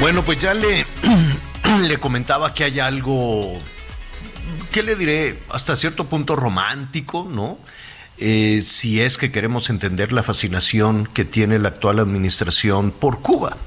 Bueno, 0.00 0.24
pues 0.24 0.40
ya 0.40 0.54
le, 0.54 0.86
le 1.82 1.98
comentaba 1.98 2.54
que 2.54 2.64
hay 2.64 2.80
algo, 2.80 3.60
¿qué 4.72 4.82
le 4.82 4.96
diré? 4.96 5.38
Hasta 5.50 5.76
cierto 5.76 6.06
punto 6.06 6.36
romántico, 6.36 7.28
¿no? 7.30 7.58
Eh, 8.16 8.62
si 8.64 9.02
es 9.02 9.18
que 9.18 9.30
queremos 9.30 9.68
entender 9.68 10.10
la 10.10 10.22
fascinación 10.22 11.06
que 11.06 11.26
tiene 11.26 11.58
la 11.58 11.68
actual 11.68 11.98
administración 11.98 12.92
por 12.92 13.20
Cuba. 13.20 13.58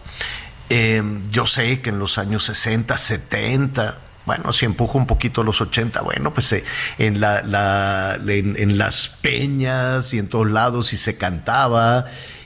Eh, 0.71 1.03
yo 1.29 1.45
sé 1.45 1.81
que 1.81 1.91
en 1.91 1.99
los 1.99 2.17
años 2.17 2.45
60, 2.45 2.97
70, 2.97 3.99
bueno, 4.25 4.53
si 4.53 4.65
empujo 4.65 4.97
un 4.97 5.05
poquito 5.05 5.41
a 5.41 5.43
los 5.43 5.59
80, 5.61 6.01
bueno, 6.01 6.33
pues 6.33 6.51
eh, 6.53 6.63
en, 6.97 7.19
la, 7.19 8.17
en, 8.25 8.77
las 8.77 9.07
peñas 9.07 10.13
y 10.13 10.19
en 10.19 10.29
todos 10.29 10.49
lados 10.49 10.93
y 10.93 10.97
se 10.97 11.17
cantaba 11.17 12.05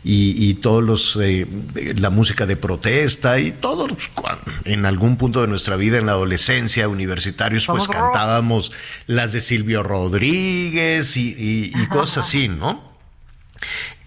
y, 0.10 0.54
todos 0.56 0.82
los 0.84 1.20
eh, 1.22 1.46
la 1.98 2.10
música 2.10 2.46
de 2.46 2.56
protesta 2.56 3.40
y 3.40 3.52
todos 3.52 4.10
en 4.64 4.86
algún 4.86 5.18
punto 5.18 5.42
de 5.42 5.48
nuestra 5.48 5.76
vida 5.76 5.98
en 5.98 6.06
la 6.06 6.14
adolescencia 6.14 6.88
universitarios 6.88 7.68
pues 7.68 7.90
cantábamos 7.90 8.72
las 9.06 9.34
de 9.34 9.42
Silvio 9.42 9.84
Rodríguez 9.84 11.18
y, 11.18 11.74
cosas 11.90 12.26
así 12.28 12.48
no 12.48 12.94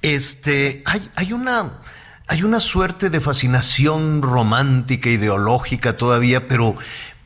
este 0.00 0.82
hay, 0.86 1.10
hay 1.16 1.34
una 1.34 1.82
hay 2.26 2.44
una 2.44 2.60
suerte 2.60 3.10
de 3.10 3.20
fascinación 3.20 4.22
romántica 4.22 5.10
ideológica 5.10 5.98
todavía 5.98 6.48
pero 6.48 6.76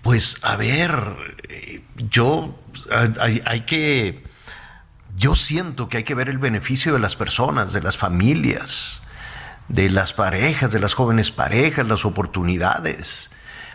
pues 0.03 0.39
a 0.43 0.57
ver 0.57 0.91
eh, 1.49 1.83
yo 2.11 2.59
hay 2.91 3.61
que 3.61 4.34
yo 5.17 5.37
siento 5.37 5.89
que 5.89 5.99
hay 5.99 6.05
que 6.05 6.15
ver 6.15 6.29
el 6.29 6.39
beneficio 6.39 6.93
de 6.93 6.99
las 6.99 7.17
personas, 7.17 7.73
de 7.73 7.81
las 7.81 7.97
familias, 7.97 9.03
de 9.69 9.91
las 9.91 10.13
parejas, 10.13 10.73
de 10.73 10.81
las 10.81 10.95
jóvenes 10.95 11.31
parejas, 11.31 11.87
las 11.87 12.05
oportunidades. 12.05 13.31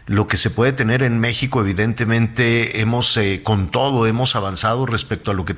Lo 0.05 0.27
que 0.27 0.37
se 0.37 0.49
puede 0.49 0.73
tener 0.73 1.03
en 1.03 1.19
México, 1.19 1.61
evidentemente, 1.61 2.81
hemos 2.81 3.15
eh, 3.15 3.41
con 3.43 3.69
todo 3.69 4.07
hemos 4.07 4.35
avanzado 4.35 4.85
respecto 4.85 5.29
a 5.31 5.33
lo 5.35 5.45
que 5.45 5.53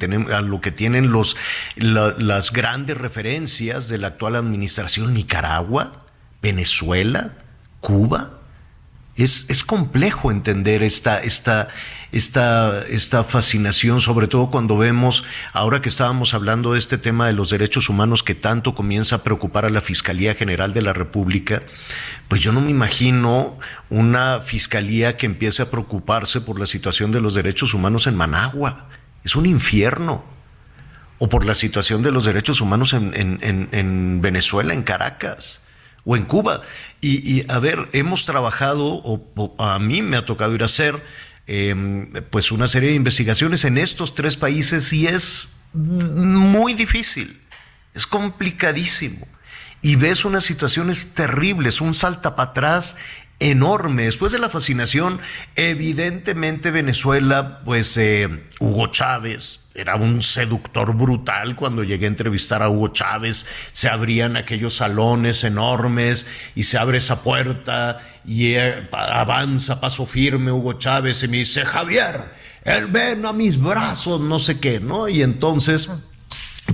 tienen 0.71 1.11
los 1.11 1.37
las 1.77 2.51
grandes 2.51 2.97
referencias 2.97 3.87
de 3.87 3.97
la 3.97 4.07
actual 4.07 4.35
administración 4.35 5.13
Nicaragua, 5.13 5.93
Venezuela, 6.41 7.33
Cuba. 7.79 8.39
Es, 9.15 9.45
es 9.47 9.63
complejo 9.63 10.31
entender 10.31 10.83
esta, 10.83 11.21
esta, 11.21 11.69
esta, 12.11 12.85
esta 12.87 13.23
fascinación, 13.23 14.01
sobre 14.01 14.27
todo 14.27 14.49
cuando 14.49 14.77
vemos, 14.77 15.23
ahora 15.53 15.81
que 15.81 15.89
estábamos 15.89 16.33
hablando 16.33 16.73
de 16.73 16.79
este 16.79 16.97
tema 16.97 17.27
de 17.27 17.33
los 17.33 17.49
derechos 17.49 17.89
humanos 17.89 18.23
que 18.23 18.35
tanto 18.35 18.75
comienza 18.75 19.17
a 19.17 19.23
preocupar 19.23 19.65
a 19.65 19.69
la 19.69 19.81
Fiscalía 19.81 20.35
General 20.35 20.73
de 20.73 20.81
la 20.81 20.93
República, 20.93 21.63
pues 22.27 22.41
yo 22.41 22.51
no 22.51 22.61
me 22.61 22.71
imagino 22.71 23.57
una 23.89 24.39
fiscalía 24.41 25.17
que 25.17 25.25
empiece 25.25 25.61
a 25.61 25.71
preocuparse 25.71 26.41
por 26.41 26.59
la 26.59 26.65
situación 26.65 27.11
de 27.11 27.21
los 27.21 27.33
derechos 27.33 27.73
humanos 27.73 28.07
en 28.07 28.15
Managua. 28.15 28.87
Es 29.23 29.35
un 29.35 29.45
infierno. 29.45 30.23
O 31.19 31.29
por 31.29 31.45
la 31.45 31.53
situación 31.53 32.01
de 32.01 32.11
los 32.11 32.25
derechos 32.25 32.61
humanos 32.61 32.93
en, 32.93 33.13
en, 33.13 34.21
Venezuela, 34.21 34.73
en 34.73 34.81
Caracas 34.81 35.61
o 36.03 36.15
en 36.15 36.25
Cuba. 36.25 36.61
Y, 36.99 37.45
a 37.51 37.59
ver, 37.59 37.89
hemos 37.93 38.25
trabajado, 38.25 39.01
o, 39.03 39.55
a 39.59 39.77
mí 39.77 40.01
me 40.01 40.17
ha 40.17 40.25
tocado 40.25 40.55
ir 40.55 40.63
a 40.63 40.65
hacer 40.65 40.99
Em, 41.47 42.11
pues 42.29 42.51
una 42.51 42.67
serie 42.67 42.89
de 42.89 42.95
investigaciones 42.95 43.65
en 43.65 43.77
estos 43.77 44.13
tres 44.13 44.37
países 44.37 44.93
y 44.93 45.07
es 45.07 45.49
muy 45.73 46.73
difícil, 46.73 47.41
es 47.93 48.05
complicadísimo. 48.05 49.27
Y 49.81 49.95
ves 49.95 50.25
unas 50.25 50.43
situaciones 50.43 51.13
terribles, 51.15 51.81
un 51.81 51.95
salta 51.95 52.35
para 52.35 52.51
atrás 52.51 52.95
enorme. 53.41 54.03
Después 54.03 54.31
de 54.31 54.39
la 54.39 54.49
fascinación, 54.49 55.19
evidentemente 55.55 56.71
Venezuela, 56.71 57.59
pues 57.65 57.97
eh, 57.97 58.45
Hugo 58.59 58.87
Chávez, 58.87 59.69
era 59.73 59.95
un 59.95 60.21
seductor 60.21 60.95
brutal 60.95 61.55
cuando 61.55 61.83
llegué 61.83 62.05
a 62.05 62.09
entrevistar 62.09 62.61
a 62.61 62.69
Hugo 62.69 62.89
Chávez. 62.89 63.47
Se 63.71 63.89
abrían 63.89 64.37
aquellos 64.37 64.75
salones 64.75 65.43
enormes 65.43 66.27
y 66.55 66.63
se 66.63 66.77
abre 66.77 66.99
esa 66.99 67.23
puerta 67.23 68.01
y 68.25 68.53
eh, 68.53 68.87
avanza 68.91 69.81
paso 69.81 70.05
firme 70.05 70.51
Hugo 70.51 70.73
Chávez 70.73 71.23
y 71.23 71.27
me 71.27 71.37
dice, 71.37 71.65
Javier, 71.65 72.31
él 72.63 72.87
ven 72.87 73.25
a 73.25 73.33
mis 73.33 73.59
brazos, 73.59 74.21
no 74.21 74.37
sé 74.37 74.59
qué, 74.59 74.79
¿no? 74.79 75.07
Y 75.07 75.23
entonces 75.23 75.89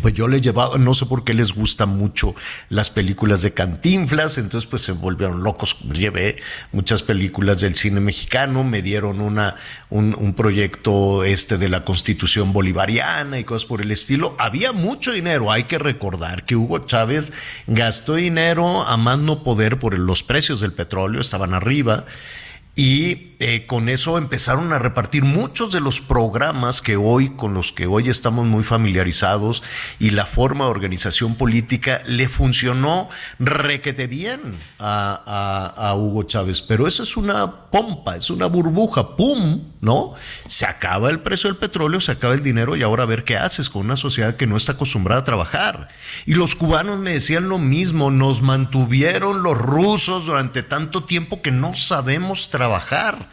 pues 0.01 0.13
yo 0.13 0.27
le 0.27 0.41
llevaba, 0.41 0.77
no 0.77 0.93
sé 0.93 1.05
por 1.05 1.23
qué 1.23 1.33
les 1.33 1.53
gustan 1.53 1.89
mucho 1.89 2.35
las 2.69 2.91
películas 2.91 3.41
de 3.41 3.53
Cantinflas, 3.53 4.37
entonces 4.37 4.69
pues 4.69 4.81
se 4.81 4.91
volvieron 4.91 5.43
locos, 5.43 5.77
llevé 5.91 6.37
muchas 6.71 7.03
películas 7.03 7.61
del 7.61 7.75
cine 7.75 7.99
mexicano, 7.99 8.63
me 8.63 8.81
dieron 8.81 9.21
una, 9.21 9.55
un, 9.89 10.15
un, 10.17 10.33
proyecto 10.33 11.23
este 11.23 11.57
de 11.57 11.69
la 11.69 11.83
constitución 11.85 12.53
bolivariana 12.53 13.39
y 13.39 13.43
cosas 13.43 13.65
por 13.65 13.81
el 13.81 13.91
estilo. 13.91 14.35
Había 14.39 14.71
mucho 14.71 15.13
dinero, 15.13 15.51
hay 15.51 15.63
que 15.63 15.79
recordar 15.79 16.45
que 16.45 16.55
Hugo 16.55 16.79
Chávez 16.79 17.33
gastó 17.65 18.15
dinero 18.15 18.83
a 18.83 18.97
más 18.97 19.17
no 19.17 19.43
poder 19.43 19.79
por 19.79 19.97
los 19.97 20.23
precios 20.23 20.59
del 20.59 20.73
petróleo, 20.73 21.21
estaban 21.21 21.53
arriba 21.53 22.05
y 22.77 23.33
eh, 23.39 23.65
con 23.65 23.89
eso 23.89 24.19
empezaron 24.19 24.71
a 24.71 24.77
repartir 24.77 25.23
muchos 25.23 25.71
de 25.71 25.79
los 25.79 25.99
programas 25.99 26.79
que 26.79 26.95
hoy, 26.95 27.29
con 27.29 27.55
los 27.55 27.71
que 27.71 27.87
hoy 27.87 28.07
estamos 28.07 28.45
muy 28.45 28.63
familiarizados 28.63 29.63
y 29.97 30.11
la 30.11 30.27
forma 30.27 30.65
de 30.65 30.71
organización 30.71 31.33
política 31.35 32.03
le 32.05 32.29
funcionó 32.29 33.09
requete 33.39 34.05
bien 34.05 34.59
a, 34.77 35.73
a, 35.75 35.95
Hugo 35.95 36.21
Chávez. 36.21 36.61
Pero 36.61 36.87
eso 36.87 37.01
es 37.01 37.17
una 37.17 37.71
pompa, 37.71 38.15
es 38.15 38.29
una 38.29 38.45
burbuja, 38.45 39.15
¡pum! 39.15 39.63
¿No? 39.79 40.15
Se 40.47 40.65
acaba 40.65 41.09
el 41.11 41.19
precio 41.19 41.49
del 41.49 41.57
petróleo, 41.57 42.01
se 42.01 42.11
acaba 42.11 42.33
el 42.33 42.41
dinero 42.41 42.75
y 42.75 42.81
ahora 42.81 43.03
a 43.03 43.07
ver 43.07 43.23
qué 43.23 43.37
haces 43.37 43.69
con 43.69 43.85
una 43.85 43.95
sociedad 43.95 44.35
que 44.35 44.47
no 44.47 44.57
está 44.57 44.71
acostumbrada 44.71 45.21
a 45.21 45.23
trabajar. 45.23 45.89
Y 46.25 46.33
los 46.33 46.55
cubanos 46.55 46.97
me 46.97 47.11
decían 47.11 47.47
lo 47.47 47.59
mismo, 47.59 48.09
nos 48.09 48.41
mantuvieron 48.41 49.43
los 49.43 49.57
rusos 49.57 50.25
durante 50.25 50.63
tanto 50.63 51.03
tiempo 51.03 51.43
que 51.43 51.51
no 51.51 51.75
sabemos 51.75 52.49
trabajar. 52.49 53.29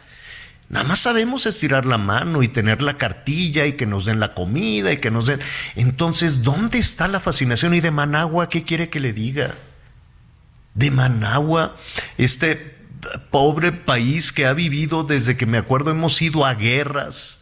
Nada 0.69 0.85
más 0.85 0.99
sabemos 0.99 1.45
estirar 1.45 1.85
la 1.85 1.97
mano 1.97 2.41
y 2.41 2.47
tener 2.47 2.81
la 2.81 2.97
cartilla 2.97 3.65
y 3.65 3.73
que 3.73 3.85
nos 3.85 4.05
den 4.05 4.19
la 4.19 4.33
comida 4.33 4.91
y 4.91 4.97
que 4.97 5.11
nos 5.11 5.27
den... 5.27 5.39
Entonces, 5.75 6.41
¿dónde 6.41 6.79
está 6.79 7.07
la 7.07 7.19
fascinación? 7.19 7.73
¿Y 7.75 7.81
de 7.81 7.91
Managua 7.91 8.49
qué 8.49 8.63
quiere 8.63 8.89
que 8.89 8.99
le 8.99 9.13
diga? 9.13 9.55
De 10.73 10.89
Managua, 10.89 11.75
este 12.17 12.74
pobre 13.29 13.71
país 13.71 14.31
que 14.31 14.45
ha 14.45 14.53
vivido 14.53 15.03
desde 15.03 15.37
que 15.37 15.45
me 15.45 15.57
acuerdo 15.57 15.91
hemos 15.91 16.21
ido 16.21 16.45
a 16.45 16.53
guerras. 16.53 17.41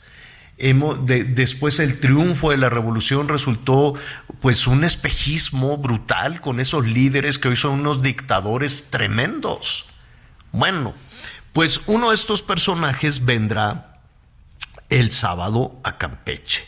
Hemos, 0.58 1.06
después 1.06 1.80
el 1.80 2.00
triunfo 2.00 2.52
de 2.52 2.58
la 2.58 2.70
revolución 2.70 3.28
resultó 3.28 3.96
pues 4.40 4.68
un 4.68 4.84
espejismo 4.84 5.78
brutal 5.78 6.42
con 6.42 6.60
esos 6.60 6.86
líderes 6.86 7.40
que 7.40 7.48
hoy 7.48 7.56
son 7.56 7.80
unos 7.80 8.02
dictadores 8.02 8.90
tremendos. 8.92 9.86
Bueno, 10.52 10.94
pues 11.54 11.82
uno 11.88 12.10
de 12.10 12.16
estos 12.16 12.44
personajes 12.44 13.26
vendrá 13.26 14.02
el 14.90 15.12
sábado 15.12 15.80
a 15.84 15.96
Campeche. 15.96 16.66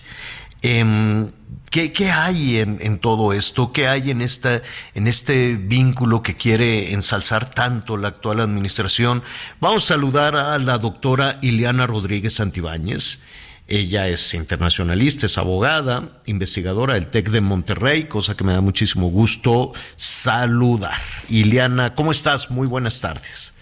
Em, 0.67 1.31
¿qué, 1.69 2.09
hay 2.11 2.57
en, 2.57 2.97
todo 2.97 3.33
esto? 3.33 3.71
¿Qué 3.71 3.87
hay 3.87 4.09
en, 4.09 4.21
esta, 4.21 4.63
en 4.95 5.05
este 5.05 5.57
vínculo 5.57 6.23
que 6.23 6.35
quiere 6.35 6.91
ensalzar 6.91 7.51
tanto 7.51 7.97
la 7.97 8.07
actual 8.07 8.39
administración? 8.39 9.21
Vamos 9.59 9.83
a 9.83 9.93
saludar 9.93 10.35
a 10.35 10.57
la 10.57 10.79
doctora 10.79 11.37
Ileana 11.43 11.85
Rodríguez 11.85 12.33
Santibáñez. 12.33 13.23
Ella 13.67 14.07
es 14.07 14.33
internacionalista, 14.33 15.27
es 15.27 15.37
abogada, 15.37 16.21
investigadora 16.25 16.95
del 16.95 17.11
TEC 17.11 17.29
de 17.29 17.41
Monterrey, 17.41 18.05
cosa 18.05 18.35
que 18.35 18.43
me 18.43 18.53
da 18.53 18.61
muchísimo 18.61 19.09
gusto 19.09 19.71
saludar. 19.95 20.99
Ileana, 21.29 21.93
¿cómo 21.93 22.11
estás? 22.11 22.49
Muy 22.49 22.65
buenas 22.65 22.99
tardes. 23.01 23.53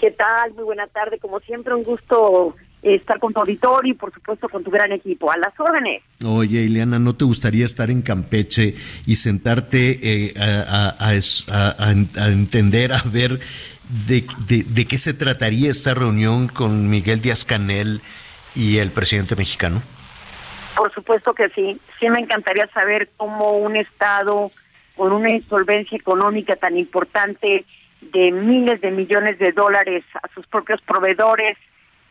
¿Qué 0.00 0.10
tal? 0.10 0.52
Muy 0.54 0.64
buena 0.64 0.88
tarde. 0.88 1.20
Como 1.20 1.38
siempre, 1.38 1.74
un 1.74 1.84
gusto 1.84 2.56
estar 2.82 3.18
con 3.18 3.32
tu 3.32 3.40
auditorio 3.40 3.92
y 3.92 3.94
por 3.94 4.12
supuesto 4.12 4.48
con 4.48 4.64
tu 4.64 4.70
gran 4.70 4.92
equipo. 4.92 5.30
A 5.30 5.36
las 5.36 5.58
órdenes. 5.58 6.02
Oye, 6.24 6.62
Ileana, 6.62 6.98
¿no 6.98 7.14
te 7.14 7.24
gustaría 7.24 7.64
estar 7.64 7.90
en 7.90 8.02
Campeche 8.02 8.74
y 9.06 9.14
sentarte 9.16 9.98
eh, 10.02 10.34
a, 10.38 11.12
entender, 12.28 12.92
a 12.92 13.02
ver 13.04 13.40
de, 14.06 14.24
de, 14.46 14.86
qué 14.86 14.96
se 14.96 15.14
trataría 15.14 15.70
esta 15.70 15.94
reunión 15.94 16.48
con 16.48 16.88
Miguel 16.88 17.20
Díaz 17.20 17.44
Canel 17.44 18.00
y 18.54 18.78
el 18.78 18.90
presidente 18.92 19.36
mexicano? 19.36 19.82
Por 20.76 20.92
supuesto 20.94 21.34
que 21.34 21.48
sí. 21.50 21.78
Sí 21.98 22.08
me 22.08 22.20
encantaría 22.20 22.66
saber 22.68 23.10
cómo 23.16 23.58
un 23.58 23.76
Estado 23.76 24.50
con 24.96 25.12
una 25.12 25.30
insolvencia 25.30 25.96
económica 25.96 26.56
tan 26.56 26.76
importante 26.76 27.64
de 28.00 28.32
miles 28.32 28.80
de 28.80 28.90
millones 28.90 29.38
de 29.38 29.52
dólares 29.52 30.04
a 30.22 30.28
sus 30.34 30.46
propios 30.46 30.80
proveedores 30.82 31.56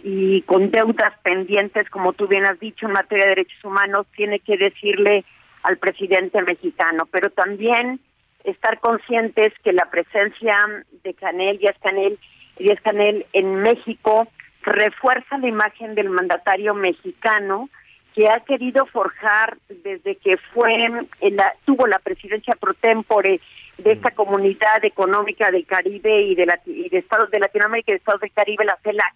y 0.03 0.41
con 0.43 0.71
deudas 0.71 1.13
pendientes, 1.23 1.89
como 1.89 2.13
tú 2.13 2.27
bien 2.27 2.45
has 2.45 2.59
dicho, 2.59 2.85
en 2.85 2.93
materia 2.93 3.25
de 3.25 3.31
derechos 3.31 3.63
humanos, 3.63 4.07
tiene 4.15 4.39
que 4.39 4.57
decirle 4.57 5.25
al 5.63 5.77
presidente 5.77 6.41
mexicano, 6.41 7.07
pero 7.11 7.29
también 7.29 7.99
estar 8.43 8.79
conscientes 8.79 9.53
que 9.63 9.73
la 9.73 9.89
presencia 9.89 10.57
de 11.03 11.13
Canel, 11.13 11.57
Díaz 11.57 11.75
Canel, 11.81 12.17
Díaz 12.57 12.79
Canel 12.81 13.25
en 13.33 13.55
México 13.55 14.27
refuerza 14.61 15.37
la 15.37 15.47
imagen 15.47 15.95
del 15.95 16.09
mandatario 16.09 16.73
mexicano 16.73 17.69
que 18.15 18.29
ha 18.29 18.39
querido 18.41 18.85
forjar 18.87 19.57
desde 19.67 20.15
que 20.15 20.37
fue 20.53 20.73
en 20.73 21.35
la, 21.35 21.53
tuvo 21.65 21.87
la 21.87 21.99
presidencia 21.99 22.55
pro 22.59 22.73
tempore 22.73 23.39
de 23.77 23.91
esta 23.91 24.11
comunidad 24.11 24.83
económica 24.83 25.51
del 25.51 25.65
Caribe 25.65 26.21
y 26.21 26.35
de, 26.35 26.45
la, 26.45 26.59
y 26.65 26.89
de 26.89 26.97
estados 26.97 27.29
de 27.31 27.39
Latinoamérica 27.39 27.91
y 27.91 27.93
de 27.93 27.97
estados 27.97 28.21
del 28.21 28.31
Caribe, 28.31 28.65
la 28.65 28.77
CELAC, 28.83 29.13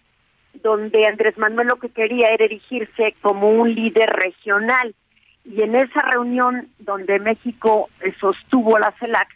donde 0.62 1.06
Andrés 1.06 1.36
Manuel 1.38 1.68
lo 1.68 1.76
que 1.76 1.88
quería 1.88 2.28
era 2.28 2.44
erigirse 2.44 3.14
como 3.20 3.50
un 3.50 3.74
líder 3.74 4.10
regional. 4.10 4.94
Y 5.44 5.62
en 5.62 5.74
esa 5.74 6.00
reunión 6.00 6.68
donde 6.78 7.18
México 7.18 7.90
sostuvo 8.20 8.78
la 8.78 8.94
CELAC, 8.98 9.28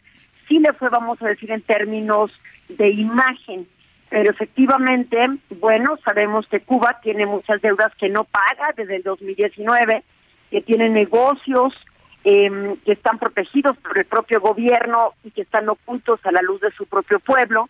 sí 0.49 0.59
le 0.59 0.73
fue, 0.73 0.89
vamos 0.89 1.21
a 1.23 1.29
decir, 1.29 1.51
en 1.51 1.63
términos 1.63 2.31
de 2.69 2.89
imagen. 2.89 3.67
Pero 4.09 4.31
efectivamente, 4.31 5.19
bueno, 5.61 5.99
sabemos 6.05 6.47
que 6.49 6.61
Cuba 6.61 6.99
tiene 7.03 7.27
muchas 7.27 7.61
deudas 7.61 7.93
que 7.97 8.09
no 8.09 8.25
paga 8.25 8.73
desde 8.75 8.97
el 8.97 9.03
2019, 9.03 10.03
que 10.51 10.63
tiene 10.63 10.89
negocios 10.89 11.75
eh, 12.25 12.77
que 12.85 12.93
están 12.93 13.19
protegidos 13.19 13.77
por 13.79 13.99
el 13.99 14.07
propio 14.07 14.41
gobierno 14.41 15.13
y 15.25 15.31
que 15.31 15.43
están 15.43 15.69
ocultos 15.69 16.21
a 16.25 16.33
la 16.33 16.41
luz 16.41 16.61
de 16.61 16.71
su 16.73 16.87
propio 16.87 17.21
pueblo 17.21 17.69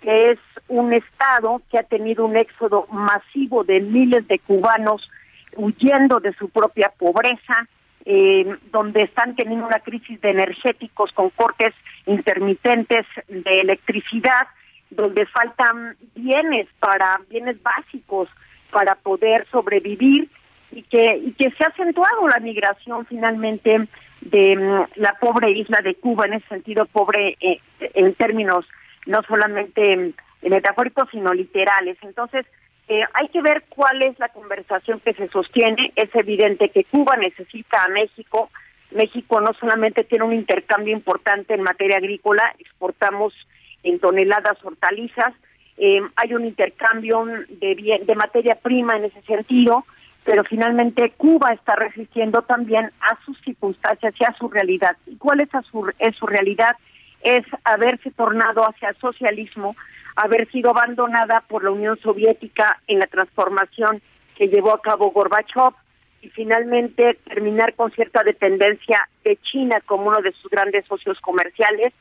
que 0.00 0.30
es 0.30 0.38
un 0.68 0.92
estado 0.92 1.62
que 1.70 1.78
ha 1.78 1.82
tenido 1.82 2.24
un 2.24 2.36
éxodo 2.36 2.86
masivo 2.90 3.64
de 3.64 3.80
miles 3.80 4.26
de 4.28 4.38
cubanos 4.38 5.08
huyendo 5.56 6.20
de 6.20 6.32
su 6.34 6.48
propia 6.48 6.92
pobreza, 6.96 7.68
eh, 8.04 8.56
donde 8.70 9.02
están 9.02 9.34
teniendo 9.36 9.66
una 9.66 9.80
crisis 9.80 10.20
de 10.20 10.30
energéticos 10.30 11.12
con 11.12 11.30
cortes 11.30 11.74
intermitentes 12.06 13.06
de 13.28 13.60
electricidad, 13.60 14.46
donde 14.90 15.26
faltan 15.26 15.96
bienes 16.14 16.66
para 16.78 17.20
bienes 17.28 17.62
básicos 17.62 18.28
para 18.70 18.94
poder 18.94 19.46
sobrevivir 19.50 20.28
y 20.72 20.82
que 20.82 21.32
se 21.38 21.64
ha 21.64 21.68
acentuado 21.68 22.28
la 22.28 22.38
migración 22.38 23.04
finalmente 23.06 23.88
de 24.20 24.56
mm, 24.56 25.00
la 25.00 25.16
pobre 25.20 25.50
isla 25.50 25.80
de 25.82 25.94
Cuba 25.96 26.26
en 26.26 26.34
ese 26.34 26.48
sentido 26.48 26.86
pobre 26.86 27.36
eh, 27.40 27.60
en 27.80 28.14
términos 28.14 28.64
no 29.10 29.22
solamente 29.22 30.14
metafóricos, 30.42 31.08
sino 31.10 31.34
literales. 31.34 31.98
Entonces, 32.02 32.46
eh, 32.88 33.02
hay 33.12 33.28
que 33.28 33.42
ver 33.42 33.64
cuál 33.68 34.02
es 34.02 34.18
la 34.18 34.28
conversación 34.28 35.00
que 35.00 35.14
se 35.14 35.28
sostiene. 35.28 35.92
Es 35.96 36.14
evidente 36.14 36.70
que 36.70 36.84
Cuba 36.84 37.16
necesita 37.16 37.84
a 37.84 37.88
México. 37.88 38.50
México 38.92 39.40
no 39.40 39.52
solamente 39.54 40.04
tiene 40.04 40.24
un 40.24 40.32
intercambio 40.32 40.94
importante 40.94 41.54
en 41.54 41.62
materia 41.62 41.98
agrícola, 41.98 42.54
exportamos 42.58 43.34
en 43.82 43.98
toneladas 44.00 44.58
hortalizas, 44.64 45.32
eh, 45.76 46.00
hay 46.16 46.34
un 46.34 46.44
intercambio 46.44 47.24
de, 47.48 48.02
de 48.04 48.14
materia 48.14 48.56
prima 48.56 48.96
en 48.96 49.04
ese 49.04 49.22
sentido, 49.22 49.86
pero 50.24 50.44
finalmente 50.44 51.12
Cuba 51.16 51.50
está 51.52 51.76
resistiendo 51.76 52.42
también 52.42 52.90
a 53.00 53.24
sus 53.24 53.40
circunstancias 53.40 54.12
y 54.18 54.24
a 54.24 54.34
su 54.36 54.48
realidad. 54.48 54.96
¿Y 55.06 55.16
cuál 55.16 55.40
es, 55.40 55.48
su, 55.70 55.90
es 55.98 56.14
su 56.16 56.26
realidad? 56.26 56.76
Es 57.22 57.44
haberse 57.64 58.10
tornado 58.10 58.62
hacia 58.62 58.90
el 58.90 58.96
socialismo, 58.96 59.76
haber 60.16 60.50
sido 60.50 60.70
abandonada 60.70 61.44
por 61.48 61.64
la 61.64 61.70
Unión 61.70 61.98
Soviética 62.00 62.80
en 62.86 62.98
la 62.98 63.06
transformación 63.06 64.02
que 64.36 64.48
llevó 64.48 64.72
a 64.72 64.80
cabo 64.80 65.10
Gorbachev 65.10 65.74
y 66.22 66.28
finalmente 66.30 67.18
terminar 67.24 67.74
con 67.74 67.90
cierta 67.92 68.22
dependencia 68.22 69.08
de 69.24 69.38
China 69.38 69.80
como 69.86 70.08
uno 70.08 70.20
de 70.20 70.32
sus 70.32 70.50
grandes 70.50 70.84
socios 70.86 71.18
comerciales 71.20 71.92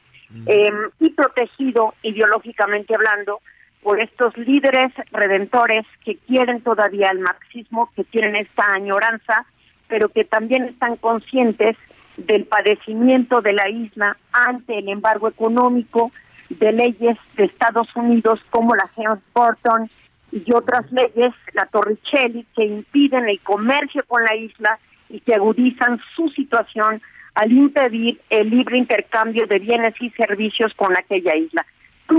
em, 0.45 0.89
y 0.99 1.09
protegido 1.11 1.93
ideológicamente 2.03 2.95
hablando 2.95 3.41
por 3.81 4.01
estos 4.01 4.37
líderes 4.37 4.91
redentores 5.11 5.85
que 6.03 6.17
quieren 6.27 6.61
todavía 6.61 7.09
el 7.11 7.19
marxismo, 7.19 7.89
que 7.95 8.03
tienen 8.03 8.35
esta 8.35 8.73
añoranza, 8.73 9.45
pero 9.87 10.09
que 10.09 10.25
también 10.25 10.65
están 10.65 10.97
conscientes 10.97 11.77
del 12.25 12.45
padecimiento 12.45 13.41
de 13.41 13.53
la 13.53 13.69
isla 13.69 14.17
ante 14.31 14.79
el 14.79 14.89
embargo 14.89 15.27
económico 15.27 16.11
de 16.49 16.71
leyes 16.71 17.17
de 17.35 17.45
Estados 17.45 17.87
Unidos 17.95 18.39
como 18.49 18.75
la 18.75 18.89
Helms-Burton 18.95 19.89
y 20.31 20.51
otras 20.53 20.91
leyes, 20.91 21.33
la 21.53 21.65
Torricelli, 21.67 22.45
que 22.55 22.65
impiden 22.65 23.27
el 23.29 23.39
comercio 23.41 24.03
con 24.07 24.23
la 24.23 24.35
isla 24.35 24.79
y 25.09 25.19
que 25.21 25.33
agudizan 25.33 25.99
su 26.15 26.29
situación 26.29 27.01
al 27.35 27.51
impedir 27.51 28.19
el 28.29 28.49
libre 28.49 28.77
intercambio 28.77 29.47
de 29.47 29.59
bienes 29.59 29.95
y 29.99 30.09
servicios 30.11 30.73
con 30.75 30.95
aquella 30.97 31.35
isla. 31.35 31.65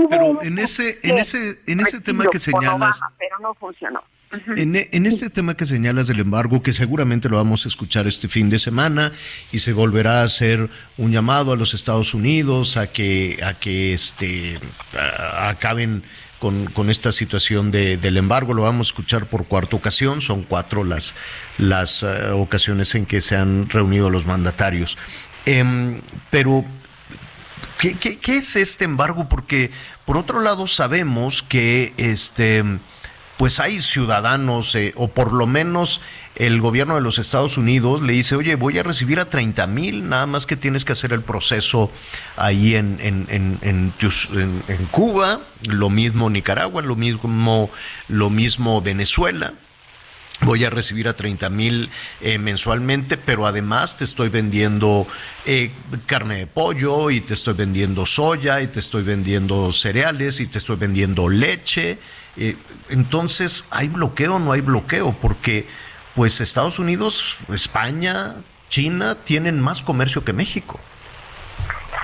pero 0.09 0.41
en 0.41 0.57
ese, 0.59 0.99
en 1.03 1.19
ese, 1.19 1.59
en 1.67 1.79
ese 1.79 2.01
tema 2.01 2.25
que 2.31 2.39
señalas, 2.39 2.99
pero 3.17 3.39
no 3.39 3.53
funcionó. 3.53 4.03
En, 4.55 4.75
en, 4.75 5.05
este 5.05 5.29
tema 5.29 5.55
que 5.55 5.65
señalas 5.65 6.07
del 6.07 6.19
embargo, 6.19 6.63
que 6.63 6.73
seguramente 6.73 7.27
lo 7.27 7.37
vamos 7.37 7.65
a 7.65 7.69
escuchar 7.69 8.07
este 8.07 8.29
fin 8.29 8.49
de 8.49 8.59
semana 8.59 9.11
y 9.51 9.59
se 9.59 9.73
volverá 9.73 10.21
a 10.21 10.23
hacer 10.23 10.69
un 10.97 11.11
llamado 11.11 11.51
a 11.51 11.57
los 11.57 11.73
Estados 11.73 12.13
Unidos 12.13 12.77
a 12.77 12.87
que, 12.87 13.39
a 13.43 13.55
que 13.55 13.93
este, 13.93 14.59
acaben 15.37 16.03
con, 16.39 16.65
con, 16.67 16.89
esta 16.89 17.11
situación 17.11 17.71
de, 17.71 17.97
del 17.97 18.17
embargo. 18.17 18.53
Lo 18.53 18.63
vamos 18.63 18.87
a 18.87 18.89
escuchar 18.89 19.25
por 19.25 19.45
cuarta 19.47 19.75
ocasión. 19.75 20.21
Son 20.21 20.43
cuatro 20.43 20.83
las, 20.83 21.13
las 21.57 22.03
eh, 22.03 22.31
ocasiones 22.31 22.95
en 22.95 23.05
que 23.05 23.19
se 23.19 23.35
han 23.35 23.69
reunido 23.69 24.09
los 24.09 24.25
mandatarios. 24.25 24.97
Em, 25.45 26.01
pero, 26.29 26.63
¿qué, 27.79 27.95
¿qué, 27.97 28.17
qué, 28.17 28.37
es 28.37 28.55
este 28.55 28.85
embargo? 28.85 29.27
Porque, 29.27 29.71
por 30.05 30.15
otro 30.17 30.41
lado, 30.41 30.67
sabemos 30.67 31.43
que 31.43 31.93
este 31.97 32.63
pues 33.41 33.59
hay 33.59 33.81
ciudadanos, 33.81 34.75
eh, 34.75 34.93
o 34.95 35.07
por 35.07 35.33
lo 35.33 35.47
menos 35.47 35.99
el 36.35 36.61
gobierno 36.61 36.93
de 36.93 37.01
los 37.01 37.17
Estados 37.17 37.57
Unidos 37.57 38.03
le 38.03 38.13
dice, 38.13 38.35
oye, 38.35 38.53
voy 38.53 38.77
a 38.77 38.83
recibir 38.83 39.19
a 39.19 39.29
30 39.29 39.65
mil, 39.65 40.07
nada 40.07 40.27
más 40.27 40.45
que 40.45 40.55
tienes 40.55 40.85
que 40.85 40.91
hacer 40.91 41.11
el 41.11 41.23
proceso 41.23 41.89
ahí 42.37 42.75
en, 42.75 42.99
en, 43.01 43.25
en, 43.31 43.93
en, 44.67 44.85
Cuba, 44.91 45.41
lo 45.63 45.89
mismo 45.89 46.29
Nicaragua, 46.29 46.83
lo 46.83 46.95
mismo, 46.95 47.71
lo 48.09 48.29
mismo 48.29 48.79
Venezuela 48.79 49.55
voy 50.41 50.63
a 50.65 50.69
recibir 50.69 51.07
a 51.07 51.15
30 51.15 51.49
mil 51.49 51.89
eh, 52.19 52.37
mensualmente, 52.37 53.17
pero 53.17 53.45
además 53.45 53.97
te 53.97 54.03
estoy 54.03 54.29
vendiendo 54.29 55.07
eh, 55.45 55.71
carne 56.05 56.37
de 56.37 56.47
pollo 56.47 57.09
y 57.09 57.21
te 57.21 57.33
estoy 57.33 57.53
vendiendo 57.53 58.05
soya 58.05 58.61
y 58.61 58.67
te 58.67 58.79
estoy 58.79 59.03
vendiendo 59.03 59.71
cereales 59.71 60.39
y 60.39 60.47
te 60.47 60.57
estoy 60.57 60.77
vendiendo 60.77 61.29
leche. 61.29 61.99
Eh, 62.37 62.55
entonces, 62.89 63.67
¿hay 63.71 63.87
bloqueo 63.87 64.35
o 64.35 64.39
no 64.39 64.51
hay 64.51 64.61
bloqueo? 64.61 65.13
Porque 65.21 65.67
pues 66.15 66.41
Estados 66.41 66.79
Unidos, 66.79 67.37
España, 67.53 68.35
China 68.69 69.23
tienen 69.23 69.59
más 69.59 69.81
comercio 69.81 70.23
que 70.23 70.33
México. 70.33 70.79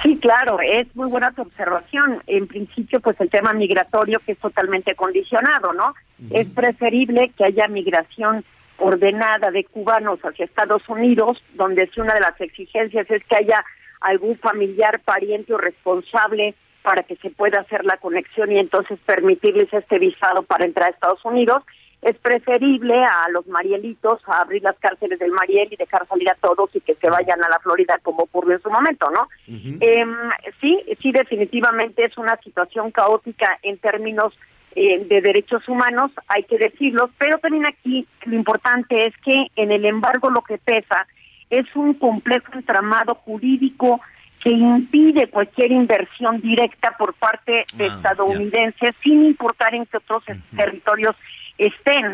Sí, 0.04 0.18
claro, 0.22 0.60
es 0.62 0.88
muy 0.96 1.10
buena 1.10 1.32
tu 1.32 1.42
observación. 1.42 2.22
En 2.28 2.48
principio, 2.48 3.00
pues 3.00 3.20
el 3.20 3.30
tema 3.30 3.54
migratorio 3.54 4.20
que 4.20 4.34
es 4.34 4.38
totalmente 4.38 4.96
condicionado, 4.96 5.74
¿no? 5.74 5.94
Es 6.30 6.48
preferible 6.48 7.32
que 7.38 7.46
haya 7.46 7.68
migración 7.68 8.44
ordenada 8.78 9.50
de 9.50 9.64
cubanos 9.66 10.20
hacia 10.20 10.46
Estados 10.46 10.88
Unidos, 10.88 11.42
donde 11.56 11.90
si 11.94 12.00
una 12.00 12.14
de 12.14 12.22
las 12.22 12.40
exigencias 12.40 13.10
es 13.10 13.24
que 13.26 13.36
haya 13.36 13.64
algún 14.02 14.38
familiar, 14.38 15.02
pariente 15.04 15.54
o 15.54 15.58
responsable 15.58 16.54
para 16.88 17.04
que 17.04 17.18
se 17.18 17.32
pueda 17.32 17.60
hacer 17.60 17.84
la 17.84 17.98
conexión 17.98 18.50
y 18.50 18.60
entonces 18.60 18.98
permitirles 19.06 19.68
este 19.74 20.00
visado 20.00 20.44
para 20.44 20.64
entrar 20.64 20.88
a 20.88 20.92
Estados 20.92 21.20
Unidos, 21.26 21.62
es 22.02 22.18
preferible 22.20 22.96
a 22.96 23.30
los 23.34 23.46
marielitos 23.48 24.22
a 24.26 24.40
abrir 24.40 24.64
las 24.64 24.80
cárceles 24.80 25.20
del 25.20 25.32
Mariel 25.32 25.68
y 25.70 25.76
dejar 25.76 26.08
salir 26.08 26.30
a 26.30 26.36
todos 26.36 26.70
y 26.74 26.80
que 26.80 26.96
se 26.96 27.10
vayan 27.10 27.44
a 27.44 27.50
la 27.50 27.60
Florida 27.60 28.00
como 28.02 28.24
ocurrió 28.24 28.56
en 28.56 28.62
su 28.62 28.70
momento, 28.70 29.10
¿no? 29.10 29.28
Em, 29.48 30.16
sí, 30.62 30.82
sí, 31.02 31.12
definitivamente 31.12 32.06
es 32.06 32.18
una 32.18 32.38
situación 32.38 32.92
caótica 32.92 33.60
en 33.64 33.78
términos 33.80 34.34
eh, 34.74 35.04
de 35.10 35.20
derechos 35.20 35.68
humanos, 35.68 36.12
hay 36.30 36.44
que 36.44 36.58
decirlo, 36.58 37.10
pero 37.18 37.38
también 37.40 37.66
aquí 37.68 38.08
lo 38.24 38.36
importante 38.38 39.08
es 39.08 39.14
que 39.26 39.48
en 39.58 39.74
el 39.74 39.84
embargo 39.84 40.30
lo 40.30 40.42
que 40.42 40.58
pesa 40.58 41.06
es 41.50 41.66
un 41.76 41.96
complejo 41.96 42.54
entramado 42.54 43.16
jurídico 43.16 44.00
que 44.44 44.52
impide 44.52 45.28
cualquier 45.30 45.72
inversión 45.72 46.42
directa 46.42 46.96
por 46.98 47.14
parte 47.16 47.66
de 47.76 47.86
Ah, 47.86 47.96
estadounidenses, 47.96 48.92
sin 49.04 49.26
importar 49.26 49.74
en 49.74 49.86
qué 49.86 49.98
otros 49.98 50.24
territorios 50.56 51.16
estén. 51.58 52.06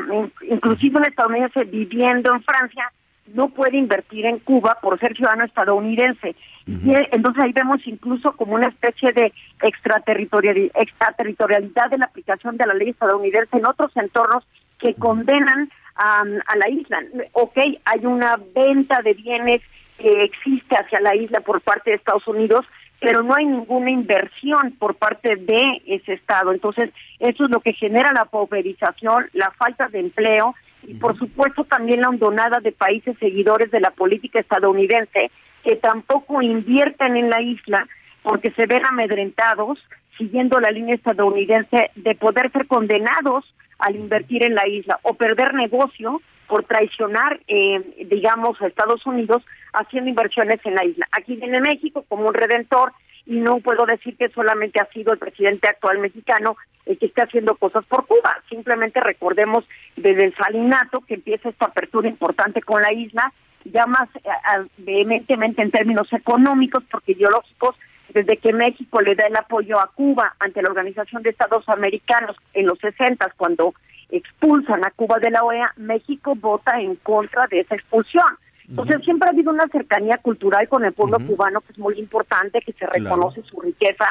Inclusive 0.50 0.98
un 0.98 1.06
estadounidense 1.06 1.64
viviendo 1.66 2.34
en 2.34 2.44
Francia 2.44 2.92
no 3.34 3.50
puede 3.50 3.78
invertir 3.78 4.26
en 4.26 4.40
Cuba 4.40 4.78
por 4.82 5.00
ser 5.00 5.16
ciudadano 5.16 5.46
estadounidense. 5.46 6.36
Y 6.66 6.92
eh, 6.92 7.10
entonces 7.12 7.44
ahí 7.44 7.52
vemos 7.52 7.80
incluso 7.86 8.34
como 8.34 8.56
una 8.56 8.68
especie 8.68 9.12
de 9.12 9.34
extraterritorial, 9.62 10.72
extraterritorialidad 10.76 11.90
de 11.90 11.98
la 11.98 12.06
aplicación 12.06 12.58
de 12.58 12.66
la 12.68 12.74
ley 12.74 12.90
estadounidense 12.90 13.58
en 13.58 13.66
otros 13.66 13.96
entornos 13.96 14.46
que 14.80 14.94
condenan 14.96 15.70
a, 15.96 16.22
a 16.22 16.58
la 16.58 16.70
isla. 16.70 17.00
Ok, 17.34 17.58
hay 17.86 18.06
una 18.06 18.38
venta 18.56 19.02
de 19.02 19.14
bienes 19.14 19.62
que 19.98 20.24
existe 20.24 20.76
hacia 20.76 21.00
la 21.02 21.16
isla 21.16 21.42
por 21.42 21.62
parte 21.62 21.92
de 21.92 21.98
Estados 21.98 22.28
Unidos, 22.28 22.66
pero 23.00 23.22
no 23.22 23.36
hay 23.36 23.46
ninguna 23.46 23.92
inversión 23.92 24.72
por 24.80 24.96
parte 24.96 25.36
de 25.36 25.82
ese 25.86 26.14
Estado. 26.14 26.52
Entonces, 26.52 26.90
eso 27.20 27.46
es 27.46 27.52
lo 27.52 27.60
que 27.60 27.74
genera 27.74 28.12
la 28.14 28.26
pauperización, 28.26 29.30
la 29.34 29.52
falta 29.52 29.90
de 29.90 30.00
empleo 30.00 30.56
y, 30.84 30.94
por 30.96 31.18
supuesto, 31.18 31.66
también 31.66 32.02
la 32.02 32.10
hondonada 32.10 32.60
de 32.60 32.72
países 32.72 33.18
seguidores 33.20 33.72
de 33.72 33.82
la 33.82 33.92
política 33.92 34.40
estadounidense 34.40 35.32
que 35.64 35.76
tampoco 35.78 36.42
invierten 36.42 37.18
en 37.18 37.30
la 37.30 37.42
isla 37.42 37.88
porque 38.22 38.52
se 38.52 38.66
ven 38.66 38.86
amedrentados 38.86 39.80
siguiendo 40.18 40.60
la 40.60 40.72
línea 40.72 40.96
estadounidense 40.96 41.90
de 41.96 42.16
poder 42.16 42.52
ser 42.52 42.68
condenados 42.68 43.46
al 43.80 43.96
invertir 43.96 44.46
en 44.46 44.56
la 44.56 44.68
isla 44.68 45.00
o 45.04 45.16
perder 45.16 45.54
negocio 45.54 46.22
por 46.48 46.64
traicionar, 46.66 47.40
eh, 47.48 48.06
digamos, 48.10 48.62
a 48.62 48.68
Estados 48.68 49.06
Unidos 49.06 49.44
haciendo 49.74 50.10
inversiones 50.10 50.60
en 50.66 50.76
la 50.76 50.86
isla. 50.86 51.08
Aquí 51.12 51.36
viene 51.36 51.62
México 51.62 52.06
como 52.08 52.28
un 52.28 52.34
redentor 52.34 52.94
y 53.26 53.40
no 53.40 53.60
puedo 53.60 53.86
decir 53.86 54.18
que 54.18 54.30
solamente 54.30 54.82
ha 54.82 54.92
sido 54.92 55.14
el 55.14 55.20
presidente 55.20 55.70
actual 55.70 56.00
mexicano 56.00 56.58
el 56.86 56.98
que 56.98 57.06
está 57.06 57.24
haciendo 57.24 57.56
cosas 57.56 57.86
por 57.86 58.06
Cuba. 58.06 58.42
Simplemente 58.50 59.00
recordemos 59.00 59.66
desde 59.96 60.26
el 60.26 60.36
salinato 60.36 61.02
que 61.08 61.16
empieza 61.16 61.50
esta 61.50 61.68
apertura 61.68 62.10
importante 62.10 62.62
con 62.62 62.82
la 62.82 62.92
isla, 62.92 63.32
ya 63.64 63.86
más 63.86 64.10
eh, 64.16 64.30
ah, 64.30 64.64
vehementemente 64.78 65.62
en 65.62 65.72
términos 65.72 66.12
económicos, 66.12 66.84
porque 66.92 67.14
ideológicos, 67.14 67.78
desde 68.10 68.38
que 68.38 68.52
México 68.52 69.00
le 69.00 69.16
da 69.16 69.28
el 69.28 69.36
apoyo 69.36 69.80
a 69.80 69.92
Cuba 69.96 70.36
ante 70.40 70.62
la 70.62 70.70
Organización 70.70 71.24
de 71.24 71.30
Estados 71.30 71.68
Americanos 71.70 72.36
en 72.54 72.68
los 72.68 72.78
60 72.80 73.34
cuando 73.38 73.74
expulsan 74.18 74.86
a 74.86 74.92
Cuba 74.92 75.18
de 75.20 75.32
la 75.32 75.44
OEA, 75.44 75.74
México 75.78 76.36
vota 76.36 76.80
en 76.80 76.96
contra 76.98 77.48
de 77.48 77.62
esa 77.62 77.76
expulsión. 77.76 78.26
Entonces 78.70 79.04
siempre 79.04 79.28
ha 79.28 79.32
habido 79.32 79.52
una 79.52 79.68
cercanía 79.68 80.18
cultural 80.18 80.68
con 80.70 80.86
el 80.86 80.94
pueblo 80.94 81.18
cubano 81.20 81.62
que 81.62 81.74
es 81.74 81.80
muy 81.80 82.00
importante, 82.00 82.62
que 82.62 82.74
se 82.74 82.86
reconoce 82.86 83.44
su 83.44 83.60
riqueza 83.60 84.06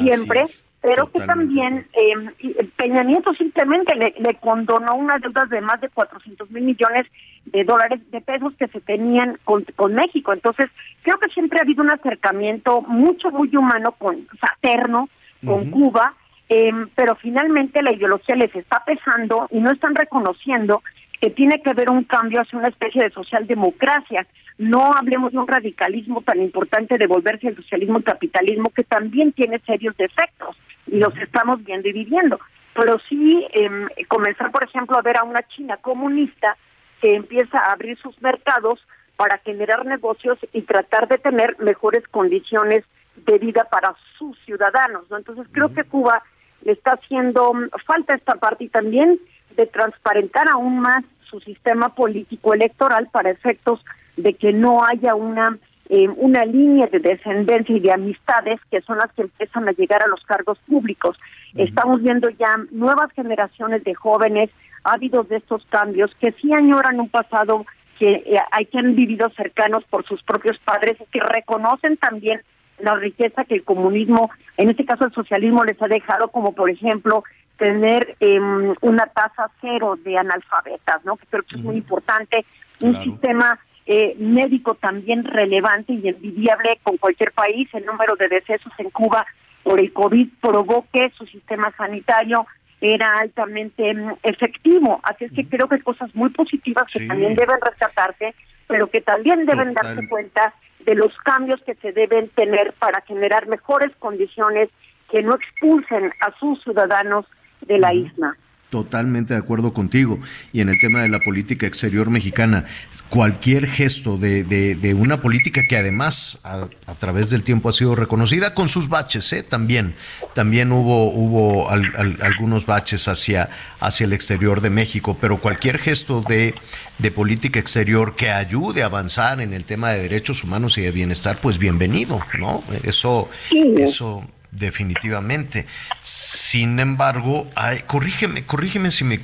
siempre, 0.00 0.44
pero 0.80 1.10
que 1.10 1.20
también 1.20 1.86
eh, 1.92 2.64
Peña 2.76 3.02
Nieto 3.02 3.34
simplemente 3.34 3.94
le, 3.96 4.14
le 4.18 4.34
condonó 4.36 4.94
unas 4.94 5.20
deudas 5.20 5.48
de 5.50 5.60
más 5.60 5.80
de 5.80 5.88
400 5.88 6.48
mil 6.50 6.62
millones 6.62 7.06
de 7.46 7.64
dólares 7.64 8.00
de 8.12 8.20
pesos 8.20 8.52
que 8.56 8.68
se 8.68 8.80
tenían 8.80 9.38
con, 9.44 9.64
con 9.74 9.94
México. 9.94 10.32
Entonces 10.32 10.70
creo 11.02 11.18
que 11.18 11.32
siempre 11.32 11.58
ha 11.58 11.64
habido 11.64 11.82
un 11.82 11.90
acercamiento 11.90 12.82
mucho, 12.82 13.30
muy 13.30 13.54
humano, 13.56 13.92
con 13.98 14.26
fraterno 14.38 15.08
con 15.44 15.70
Cuba, 15.70 16.14
eh, 16.48 16.70
pero 16.94 17.14
finalmente 17.16 17.82
la 17.82 17.92
ideología 17.92 18.34
les 18.36 18.54
está 18.54 18.82
pesando 18.84 19.48
y 19.50 19.60
no 19.60 19.70
están 19.70 19.94
reconociendo 19.94 20.82
que 21.20 21.30
tiene 21.30 21.60
que 21.62 21.70
haber 21.70 21.90
un 21.90 22.04
cambio 22.04 22.40
hacia 22.40 22.58
una 22.58 22.68
especie 22.68 23.02
de 23.02 23.10
socialdemocracia. 23.10 24.26
No 24.56 24.92
hablemos 24.92 25.32
de 25.32 25.38
un 25.38 25.48
radicalismo 25.48 26.22
tan 26.22 26.40
importante 26.40 26.96
de 26.96 27.06
volverse 27.06 27.48
el 27.48 27.56
socialismo 27.56 27.98
y 27.98 28.04
capitalismo 28.04 28.70
que 28.70 28.84
también 28.84 29.32
tiene 29.32 29.58
serios 29.60 29.96
defectos 29.96 30.56
y 30.86 30.98
los 30.98 31.16
estamos 31.18 31.62
viendo 31.64 31.88
y 31.88 31.92
viviendo. 31.92 32.38
Pero 32.74 32.98
sí 33.08 33.46
eh, 33.52 33.68
comenzar, 34.06 34.50
por 34.52 34.64
ejemplo, 34.64 34.96
a 34.96 35.02
ver 35.02 35.16
a 35.16 35.24
una 35.24 35.42
China 35.48 35.76
comunista 35.78 36.56
que 37.02 37.14
empieza 37.14 37.58
a 37.58 37.72
abrir 37.72 37.98
sus 37.98 38.20
mercados 38.22 38.80
para 39.16 39.38
generar 39.38 39.84
negocios 39.84 40.38
y 40.52 40.62
tratar 40.62 41.08
de 41.08 41.18
tener 41.18 41.56
mejores 41.58 42.06
condiciones 42.08 42.84
de 43.16 43.38
vida 43.38 43.64
para 43.64 43.96
sus 44.16 44.38
ciudadanos. 44.44 45.10
¿no? 45.10 45.16
Entonces 45.16 45.46
creo 45.50 45.74
que 45.74 45.84
Cuba 45.84 46.22
le 46.62 46.72
está 46.72 46.92
haciendo 46.92 47.52
falta 47.86 48.14
esta 48.14 48.34
parte 48.34 48.64
y 48.64 48.68
también 48.68 49.18
de 49.56 49.66
transparentar 49.66 50.48
aún 50.48 50.80
más 50.80 51.04
su 51.28 51.40
sistema 51.40 51.94
político 51.94 52.54
electoral 52.54 53.08
para 53.10 53.30
efectos 53.30 53.84
de 54.16 54.34
que 54.34 54.52
no 54.52 54.84
haya 54.84 55.14
una 55.14 55.58
eh, 55.90 56.06
una 56.06 56.44
línea 56.44 56.86
de 56.88 56.98
descendencia 56.98 57.74
y 57.74 57.80
de 57.80 57.92
amistades 57.92 58.60
que 58.70 58.82
son 58.82 58.98
las 58.98 59.10
que 59.14 59.22
empiezan 59.22 59.66
a 59.68 59.72
llegar 59.72 60.02
a 60.02 60.06
los 60.06 60.22
cargos 60.24 60.58
públicos. 60.68 61.16
Estamos 61.54 62.02
viendo 62.02 62.28
ya 62.28 62.58
nuevas 62.70 63.10
generaciones 63.16 63.82
de 63.84 63.94
jóvenes 63.94 64.50
ávidos 64.84 65.26
de 65.30 65.36
estos 65.36 65.64
cambios 65.70 66.10
que 66.20 66.32
sí 66.32 66.52
añoran 66.52 67.00
un 67.00 67.08
pasado 67.08 67.64
que 67.98 68.12
eh, 68.12 68.38
hay 68.52 68.66
que 68.66 68.78
han 68.78 68.94
vivido 68.94 69.30
cercanos 69.30 69.82
por 69.84 70.04
sus 70.04 70.22
propios 70.24 70.58
padres 70.58 70.98
y 71.00 71.06
que 71.06 71.20
reconocen 71.20 71.96
también 71.96 72.42
la 72.80 72.94
riqueza 72.96 73.44
que 73.44 73.54
el 73.54 73.64
comunismo, 73.64 74.30
en 74.56 74.70
este 74.70 74.84
caso 74.84 75.04
el 75.04 75.12
socialismo, 75.12 75.64
les 75.64 75.80
ha 75.82 75.88
dejado, 75.88 76.28
como 76.28 76.52
por 76.52 76.70
ejemplo 76.70 77.24
tener 77.56 78.16
eh, 78.20 78.38
una 78.80 79.06
tasa 79.06 79.50
cero 79.60 79.98
de 80.04 80.16
analfabetas, 80.16 81.04
¿no? 81.04 81.16
Que 81.16 81.26
creo 81.26 81.42
que 81.42 81.56
es 81.56 81.62
muy 81.62 81.76
importante, 81.76 82.44
un 82.80 82.94
sistema 83.02 83.58
eh, 83.86 84.14
médico 84.18 84.74
también 84.74 85.24
relevante 85.24 85.92
y 85.94 86.08
envidiable 86.08 86.78
con 86.82 86.96
cualquier 86.98 87.32
país. 87.32 87.68
El 87.72 87.86
número 87.86 88.14
de 88.16 88.28
decesos 88.28 88.72
en 88.78 88.90
Cuba 88.90 89.26
por 89.64 89.80
el 89.80 89.92
COVID 89.92 90.28
probó 90.40 90.86
que 90.92 91.10
su 91.16 91.26
sistema 91.26 91.72
sanitario 91.76 92.46
era 92.80 93.14
altamente 93.18 93.92
mm, 93.92 94.12
efectivo. 94.22 95.00
Así 95.02 95.24
es 95.24 95.32
que 95.32 95.48
creo 95.48 95.68
que 95.68 95.76
hay 95.76 95.80
cosas 95.80 96.14
muy 96.14 96.30
positivas 96.30 96.84
que 96.92 97.00
Sí. 97.00 97.08
también 97.08 97.34
deben 97.34 97.56
rescatarse, 97.60 98.34
pero 98.68 98.88
que 98.88 99.00
también 99.00 99.44
deben 99.46 99.74
Total. 99.74 99.96
darse 99.96 100.08
cuenta 100.08 100.54
de 100.80 100.94
los 100.94 101.12
cambios 101.24 101.60
que 101.64 101.74
se 101.74 101.92
deben 101.92 102.28
tener 102.28 102.72
para 102.74 103.00
generar 103.00 103.48
mejores 103.48 103.90
condiciones 103.98 104.68
que 105.10 105.22
no 105.22 105.34
expulsen 105.34 106.12
a 106.20 106.38
sus 106.38 106.62
ciudadanos 106.62 107.26
de 107.62 107.78
la 107.78 107.92
isla. 107.92 108.36
Totalmente 108.70 109.32
de 109.32 109.40
acuerdo 109.40 109.72
contigo. 109.72 110.20
Y 110.52 110.60
en 110.60 110.68
el 110.68 110.78
tema 110.78 111.00
de 111.00 111.08
la 111.08 111.20
política 111.20 111.66
exterior 111.66 112.10
mexicana, 112.10 112.66
cualquier 113.08 113.66
gesto 113.66 114.18
de, 114.18 114.44
de- 114.44 114.74
de 114.74 114.92
una 114.92 115.22
política 115.22 115.62
que 115.66 115.78
además 115.78 116.38
a, 116.44 116.66
a 116.86 116.94
través 116.96 117.30
del 117.30 117.42
tiempo 117.42 117.70
ha 117.70 117.72
sido 117.72 117.94
reconocida 117.94 118.52
con 118.52 118.68
sus 118.68 118.90
baches, 118.90 119.32
¿eh? 119.32 119.42
también, 119.42 119.94
también 120.34 120.70
hubo, 120.70 121.10
hubo 121.10 121.70
al- 121.70 121.92
al- 121.96 122.18
algunos 122.20 122.66
baches 122.66 123.08
hacia, 123.08 123.48
hacia 123.80 124.04
el 124.04 124.12
exterior 124.12 124.60
de 124.60 124.68
México, 124.68 125.16
pero 125.18 125.40
cualquier 125.40 125.78
gesto 125.78 126.22
de, 126.28 126.54
de 126.98 127.10
política 127.10 127.58
exterior 127.58 128.16
que 128.16 128.30
ayude 128.30 128.82
a 128.82 128.86
avanzar 128.86 129.40
en 129.40 129.54
el 129.54 129.64
tema 129.64 129.92
de 129.92 130.02
derechos 130.02 130.44
humanos 130.44 130.76
y 130.76 130.82
de 130.82 130.90
bienestar, 130.90 131.38
pues 131.40 131.56
bienvenido, 131.58 132.20
¿no? 132.38 132.62
Eso, 132.82 133.30
eso 133.78 134.22
definitivamente. 134.50 135.66
Sin 135.98 136.80
embargo, 136.80 137.50
hay, 137.54 137.80
corrígeme, 137.80 138.44
corrígeme 138.44 138.90
si 138.90 139.04
me, 139.04 139.20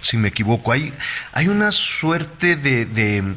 si 0.00 0.16
me 0.16 0.28
equivoco, 0.28 0.72
hay, 0.72 0.92
hay 1.32 1.48
una 1.48 1.72
suerte 1.72 2.56
de, 2.56 2.86
de, 2.86 3.34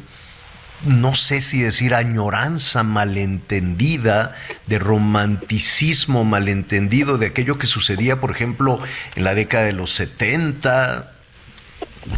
no 0.84 1.14
sé 1.14 1.40
si 1.40 1.60
decir 1.60 1.94
añoranza 1.94 2.82
malentendida, 2.82 4.36
de 4.66 4.78
romanticismo 4.78 6.24
malentendido 6.24 7.18
de 7.18 7.26
aquello 7.26 7.58
que 7.58 7.66
sucedía, 7.66 8.20
por 8.20 8.30
ejemplo, 8.30 8.80
en 9.14 9.24
la 9.24 9.34
década 9.34 9.64
de 9.64 9.72
los 9.72 9.92
70, 9.92 11.12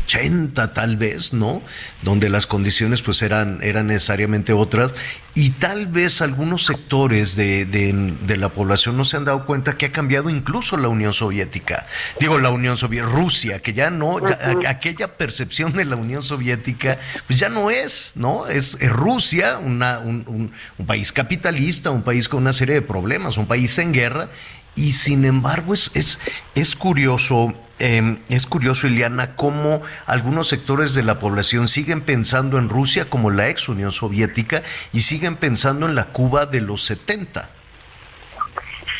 80 0.05 0.73
tal 0.73 0.97
vez, 0.97 1.33
¿no? 1.33 1.63
Donde 2.03 2.29
las 2.29 2.47
condiciones 2.47 3.03
pues 3.03 3.21
eran, 3.23 3.59
eran 3.63 3.89
necesariamente 3.89 4.53
otras 4.53 4.93
y 5.35 5.51
tal 5.51 5.87
vez 5.89 6.21
algunos 6.23 6.65
sectores 6.65 7.35
de, 7.37 7.65
de- 7.67 8.15
de 8.25 8.37
la 8.37 8.51
población 8.51 8.97
no 8.97 9.05
se 9.05 9.17
han 9.17 9.25
dado 9.25 9.47
cuenta 9.47 9.77
que 9.77 9.87
ha 9.87 9.93
cambiado 9.93 10.31
incluso 10.31 10.77
la 10.77 10.89
Unión 10.89 11.13
Soviética. 11.13 11.87
Digo, 12.21 12.39
la 12.39 12.51
Unión 12.51 12.77
Soviética, 12.77 13.11
Rusia, 13.13 13.61
que 13.61 13.73
ya 13.73 13.91
no, 13.91 14.21
ya- 14.27 14.39
a- 14.67 14.71
aquella 14.71 15.17
percepción 15.17 15.73
de 15.73 15.85
la 15.85 15.97
Unión 15.97 16.23
Soviética 16.23 16.99
pues 17.27 17.39
ya 17.39 17.49
no 17.49 17.71
es, 17.71 18.13
¿no? 18.15 18.47
Es, 18.47 18.77
es 18.81 18.91
Rusia, 18.91 19.59
una- 19.59 19.99
un, 19.99 20.25
un- 20.29 20.53
un 20.79 20.87
país 20.87 21.13
capitalista, 21.13 21.91
un 21.91 22.03
país 22.03 22.29
con 22.29 22.43
una 22.43 22.53
serie 22.53 22.75
de 22.77 22.83
problemas, 22.83 23.37
un 23.37 23.47
país 23.47 23.79
en 23.79 23.93
guerra 23.93 24.29
y 24.77 24.93
sin 24.93 25.25
embargo 25.25 25.75
es, 25.75 25.91
es, 25.95 26.19
es 26.55 26.75
curioso, 26.75 27.55
eh, 27.79 28.19
es 28.29 28.47
curioso, 28.47 28.87
Ileana, 28.87 29.37
cómo 29.37 29.83
algunos 30.07 30.49
sectores 30.49 30.95
de 30.95 31.03
la 31.03 31.19
población 31.19 31.69
siguen 31.69 32.03
pensando 32.03 32.59
en 32.59 32.69
Rusia 32.69 33.11
como 33.11 33.31
la 33.31 33.49
ex 33.49 33.69
Unión 33.69 33.93
Soviética 33.93 34.63
y 34.93 35.01
siguen 35.01 35.37
pensando 35.37 35.87
en 35.87 35.95
la 35.95 36.07
Cuba 36.07 36.47
de 36.47 36.61
los 36.61 36.83
70. 36.83 37.49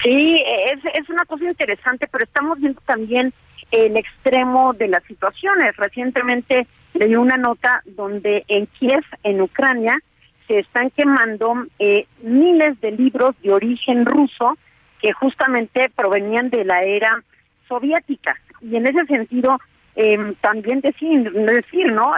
Sí, 0.03 0.43
es, 0.67 0.79
es 0.95 1.09
una 1.09 1.25
cosa 1.25 1.45
interesante, 1.45 2.07
pero 2.11 2.25
estamos 2.25 2.59
viendo 2.59 2.81
también 2.85 3.33
el 3.71 3.97
extremo 3.97 4.73
de 4.75 4.89
las 4.89 5.03
situaciones. 5.05 5.77
Recientemente 5.77 6.67
leí 6.95 7.17
una 7.17 7.37
nota 7.37 7.83
donde 7.85 8.45
en 8.49 8.67
Kiev, 8.67 9.05
en 9.23 9.41
Ucrania, 9.41 9.99
se 10.47 10.59
están 10.59 10.91
quemando 10.91 11.67
eh, 11.79 12.07
miles 12.23 12.81
de 12.81 12.93
libros 12.93 13.35
de 13.43 13.53
origen 13.53 14.05
ruso 14.05 14.59
que 15.01 15.13
justamente 15.13 15.91
provenían 15.95 16.51
de 16.51 16.65
la 16.65 16.83
era 16.83 17.23
soviética. 17.69 18.39
Y 18.65 18.77
en 18.77 18.87
ese 18.87 19.05
sentido, 19.07 19.59
eh, 19.95 20.35
también 20.41 20.81
decir, 20.81 21.31
decir, 21.31 21.93
¿no? 21.93 22.15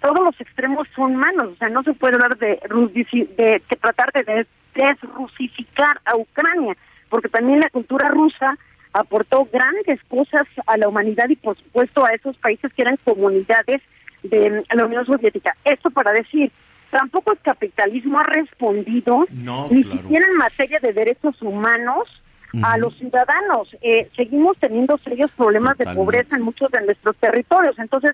Todos 0.00 0.20
los 0.20 0.40
extremos 0.40 0.86
son 0.94 1.16
malos, 1.16 1.52
o 1.52 1.56
sea, 1.56 1.68
no 1.68 1.82
se 1.82 1.94
puede 1.94 2.16
hablar 2.16 2.36
de, 2.38 2.58
de, 2.68 3.28
de 3.36 3.62
tratar 3.80 4.10
de 4.12 4.46
desrusificar 4.74 6.00
a 6.04 6.16
Ucrania, 6.16 6.76
porque 7.08 7.28
también 7.28 7.60
la 7.60 7.70
cultura 7.70 8.08
rusa 8.08 8.58
aportó 8.92 9.48
grandes 9.52 10.00
cosas 10.08 10.46
a 10.66 10.76
la 10.76 10.88
humanidad 10.88 11.28
y 11.28 11.36
por 11.36 11.56
supuesto 11.56 12.04
a 12.04 12.10
esos 12.10 12.36
países 12.38 12.72
que 12.72 12.82
eran 12.82 12.98
comunidades 13.04 13.82
de 14.22 14.64
la 14.72 14.86
Unión 14.86 15.06
Soviética. 15.06 15.56
Esto 15.64 15.90
para 15.90 16.12
decir, 16.12 16.50
tampoco 16.90 17.32
el 17.32 17.38
capitalismo 17.40 18.18
ha 18.18 18.24
respondido 18.24 19.26
ni 19.70 19.82
siquiera 19.82 20.26
en 20.26 20.36
materia 20.36 20.78
de 20.80 20.92
derechos 20.92 21.40
humanos 21.42 22.08
a 22.62 22.78
los 22.78 22.96
ciudadanos. 22.96 23.68
Eh, 23.80 24.08
seguimos 24.16 24.56
teniendo 24.58 24.98
serios 24.98 25.30
problemas 25.36 25.76
de 25.78 25.86
pobreza 25.94 26.36
en 26.36 26.42
muchos 26.42 26.70
de 26.70 26.80
nuestros 26.82 27.16
territorios. 27.16 27.78
Entonces, 27.78 28.12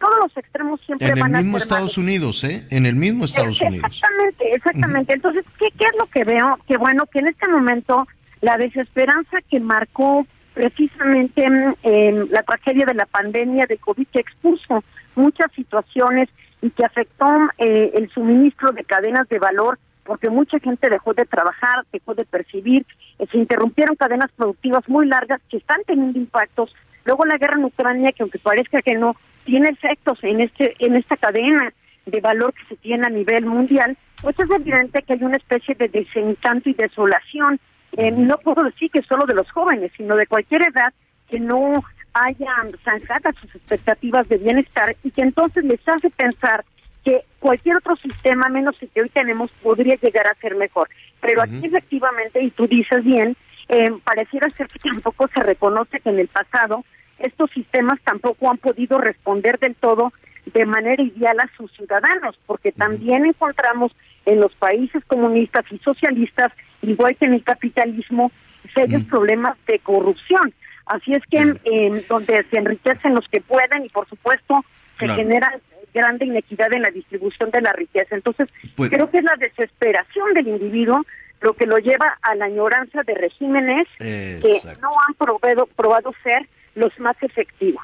todos 0.00 0.16
los 0.22 0.36
extremos 0.36 0.80
siempre 0.84 1.14
van 1.14 1.22
a 1.22 1.26
En 1.26 1.36
el 1.36 1.44
mismo 1.44 1.58
Estados 1.58 1.98
Unidos, 1.98 2.44
¿eh? 2.44 2.66
En 2.70 2.86
el 2.86 2.96
mismo 2.96 3.24
Estados 3.24 3.60
Unidos. 3.60 3.86
Exactamente, 3.86 4.52
exactamente. 4.52 5.14
Entonces, 5.14 5.44
¿qué, 5.58 5.68
¿qué 5.78 5.84
es 5.84 5.98
lo 5.98 6.06
que 6.06 6.24
veo? 6.24 6.58
Que 6.66 6.76
bueno, 6.76 7.04
que 7.12 7.20
en 7.20 7.28
este 7.28 7.48
momento 7.48 8.06
la 8.40 8.56
desesperanza 8.56 9.38
que 9.48 9.60
marcó 9.60 10.26
precisamente 10.54 11.46
eh, 11.82 12.26
la 12.30 12.42
tragedia 12.42 12.84
de 12.84 12.94
la 12.94 13.06
pandemia 13.06 13.66
de 13.66 13.78
COVID 13.78 14.06
que 14.08 14.20
expuso 14.20 14.84
muchas 15.14 15.50
situaciones 15.52 16.28
y 16.60 16.70
que 16.70 16.84
afectó 16.84 17.26
eh, 17.58 17.92
el 17.94 18.10
suministro 18.10 18.72
de 18.72 18.84
cadenas 18.84 19.28
de 19.28 19.38
valor 19.38 19.78
porque 20.04 20.30
mucha 20.30 20.58
gente 20.58 20.90
dejó 20.90 21.14
de 21.14 21.24
trabajar, 21.24 21.84
dejó 21.92 22.14
de 22.14 22.24
percibir, 22.24 22.86
eh, 23.18 23.26
se 23.30 23.38
interrumpieron 23.38 23.96
cadenas 23.96 24.30
productivas 24.36 24.88
muy 24.88 25.06
largas 25.06 25.40
que 25.48 25.58
están 25.58 25.82
teniendo 25.86 26.18
impactos. 26.18 26.74
Luego 27.04 27.24
la 27.24 27.38
guerra 27.38 27.56
en 27.56 27.64
Ucrania, 27.64 28.12
que 28.12 28.22
aunque 28.22 28.38
parezca 28.38 28.82
que 28.82 28.94
no, 28.94 29.16
tiene 29.44 29.70
efectos 29.70 30.18
en 30.22 30.40
este 30.40 30.74
en 30.78 30.96
esta 30.96 31.16
cadena 31.16 31.72
de 32.06 32.20
valor 32.20 32.52
que 32.54 32.64
se 32.66 32.76
tiene 32.76 33.06
a 33.06 33.10
nivel 33.10 33.46
mundial, 33.46 33.96
pues 34.20 34.38
es 34.38 34.50
evidente 34.50 35.02
que 35.02 35.14
hay 35.14 35.22
una 35.22 35.36
especie 35.36 35.74
de 35.74 35.88
desencanto 35.88 36.68
y 36.68 36.74
desolación 36.74 37.60
eh, 37.96 38.10
no 38.10 38.38
puedo 38.38 38.62
decir 38.64 38.90
que 38.90 39.02
solo 39.02 39.26
de 39.26 39.34
los 39.34 39.50
jóvenes, 39.50 39.92
sino 39.96 40.16
de 40.16 40.26
cualquier 40.26 40.62
edad 40.62 40.92
que 41.28 41.38
no 41.38 41.84
hayan 42.14 42.72
zanjadas 42.84 43.34
sus 43.36 43.54
expectativas 43.54 44.28
de 44.28 44.38
bienestar 44.38 44.96
y 45.02 45.10
que 45.10 45.22
entonces 45.22 45.64
les 45.64 45.80
hace 45.86 46.10
pensar 46.10 46.64
que 47.04 47.24
cualquier 47.38 47.76
otro 47.76 47.96
sistema, 47.96 48.48
menos 48.48 48.76
el 48.80 48.88
que 48.90 49.02
hoy 49.02 49.08
tenemos, 49.08 49.50
podría 49.62 49.96
llegar 49.96 50.26
a 50.26 50.40
ser 50.40 50.54
mejor. 50.54 50.88
Pero 51.20 51.42
aquí 51.42 51.60
efectivamente, 51.62 52.42
y 52.42 52.50
tú 52.50 52.66
dices 52.66 53.04
bien, 53.04 53.36
eh, 53.68 53.90
pareciera 54.04 54.48
ser 54.50 54.68
que 54.68 54.78
tampoco 54.78 55.28
se 55.34 55.42
reconoce 55.42 56.00
que 56.00 56.10
en 56.10 56.18
el 56.18 56.28
pasado 56.28 56.84
estos 57.18 57.50
sistemas 57.50 58.00
tampoco 58.04 58.50
han 58.50 58.58
podido 58.58 58.98
responder 58.98 59.58
del 59.58 59.74
todo 59.76 60.12
de 60.46 60.66
manera 60.66 61.02
ideal 61.02 61.38
a 61.40 61.50
sus 61.56 61.70
ciudadanos, 61.72 62.38
porque 62.46 62.72
también 62.72 63.24
encontramos 63.24 63.92
en 64.26 64.40
los 64.40 64.54
países 64.56 65.04
comunistas 65.06 65.64
y 65.70 65.78
socialistas, 65.78 66.52
igual 66.82 67.16
que 67.16 67.26
en 67.26 67.34
el 67.34 67.44
capitalismo, 67.44 68.32
serios 68.74 69.04
problemas 69.04 69.56
de 69.66 69.78
corrupción. 69.78 70.52
Así 70.86 71.12
es 71.12 71.22
que 71.30 71.38
en 71.38 72.04
donde 72.08 72.44
se 72.50 72.58
enriquecen 72.58 73.14
los 73.14 73.26
que 73.28 73.40
pueden 73.40 73.84
y 73.84 73.88
por 73.88 74.08
supuesto 74.08 74.64
se 74.98 75.08
genera 75.08 75.58
grande 75.94 76.26
inequidad 76.26 76.72
en 76.72 76.82
la 76.82 76.90
distribución 76.90 77.50
de 77.50 77.60
la 77.60 77.72
riqueza. 77.72 78.14
Entonces, 78.14 78.48
Pues- 78.76 78.90
creo 78.90 79.10
que 79.10 79.18
es 79.18 79.24
la 79.24 79.36
desesperación 79.36 80.32
del 80.34 80.48
individuo 80.48 81.02
lo 81.40 81.54
que 81.54 81.66
lo 81.66 81.76
lleva 81.78 82.18
a 82.22 82.34
la 82.36 82.44
añoranza 82.46 83.02
de 83.02 83.14
regímenes 83.14 83.88
que 83.98 84.60
no 84.80 84.90
han 85.06 85.14
probado, 85.14 85.66
probado 85.76 86.14
ser 86.22 86.48
los 86.74 86.96
más 87.00 87.16
efectivos. 87.20 87.82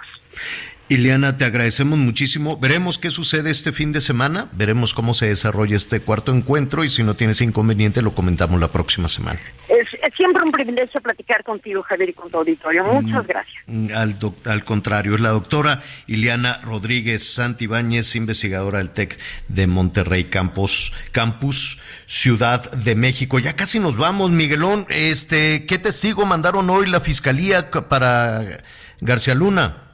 Ileana, 0.91 1.37
te 1.37 1.45
agradecemos 1.45 1.99
muchísimo. 1.99 2.57
Veremos 2.59 2.99
qué 2.99 3.11
sucede 3.11 3.51
este 3.51 3.73
fin 3.73 3.93
de 3.93 4.01
semana, 4.01 4.49
veremos 4.53 4.95
cómo 4.95 5.13
se 5.13 5.27
desarrolla 5.29 5.77
este 5.77 6.01
cuarto 6.01 6.35
encuentro 6.35 6.83
y 6.83 6.89
si 6.89 7.03
no 7.03 7.15
tienes 7.15 7.43
inconveniente 7.43 8.01
lo 8.01 8.15
comentamos 8.15 8.59
la 8.59 8.73
próxima 8.73 9.07
semana. 9.09 9.39
Es, 9.69 9.87
es 10.03 10.15
siempre 10.17 10.43
un 10.43 10.51
privilegio 10.51 10.99
platicar 11.03 11.45
contigo, 11.45 11.83
Javier, 11.83 12.09
y 12.09 12.13
con 12.15 12.31
tu 12.31 12.39
auditorio. 12.39 12.85
Muchas 12.85 13.27
gracias. 13.27 13.55
Mm, 13.67 13.89
Al, 13.95 14.19
doc- 14.19 14.47
al 14.47 14.65
contrario, 14.65 15.15
es 15.15 15.21
la 15.21 15.29
doctora 15.29 15.83
Ileana 16.07 16.59
Rodríguez 16.65 17.35
Santibáñez, 17.35 18.17
investigadora 18.17 18.79
del 18.79 18.89
TEC 18.91 19.19
de 19.49 19.67
Monterrey 19.67 20.25
Campus, 20.25 20.95
Campus 21.13 21.79
Ciudad 22.07 22.71
de 22.73 22.95
México. 22.95 23.39
Ya 23.39 23.57
casi 23.57 23.79
nos 23.79 23.99
vamos, 23.99 24.31
Miguelón. 24.31 24.87
Este, 24.89 25.67
¿qué 25.67 25.79
testigo 25.79 26.25
mandaron 26.25 26.71
hoy 26.71 26.87
la 26.89 27.01
fiscalía 27.01 27.71
para 27.71 28.41
García 29.03 29.35
Luna? 29.35 29.85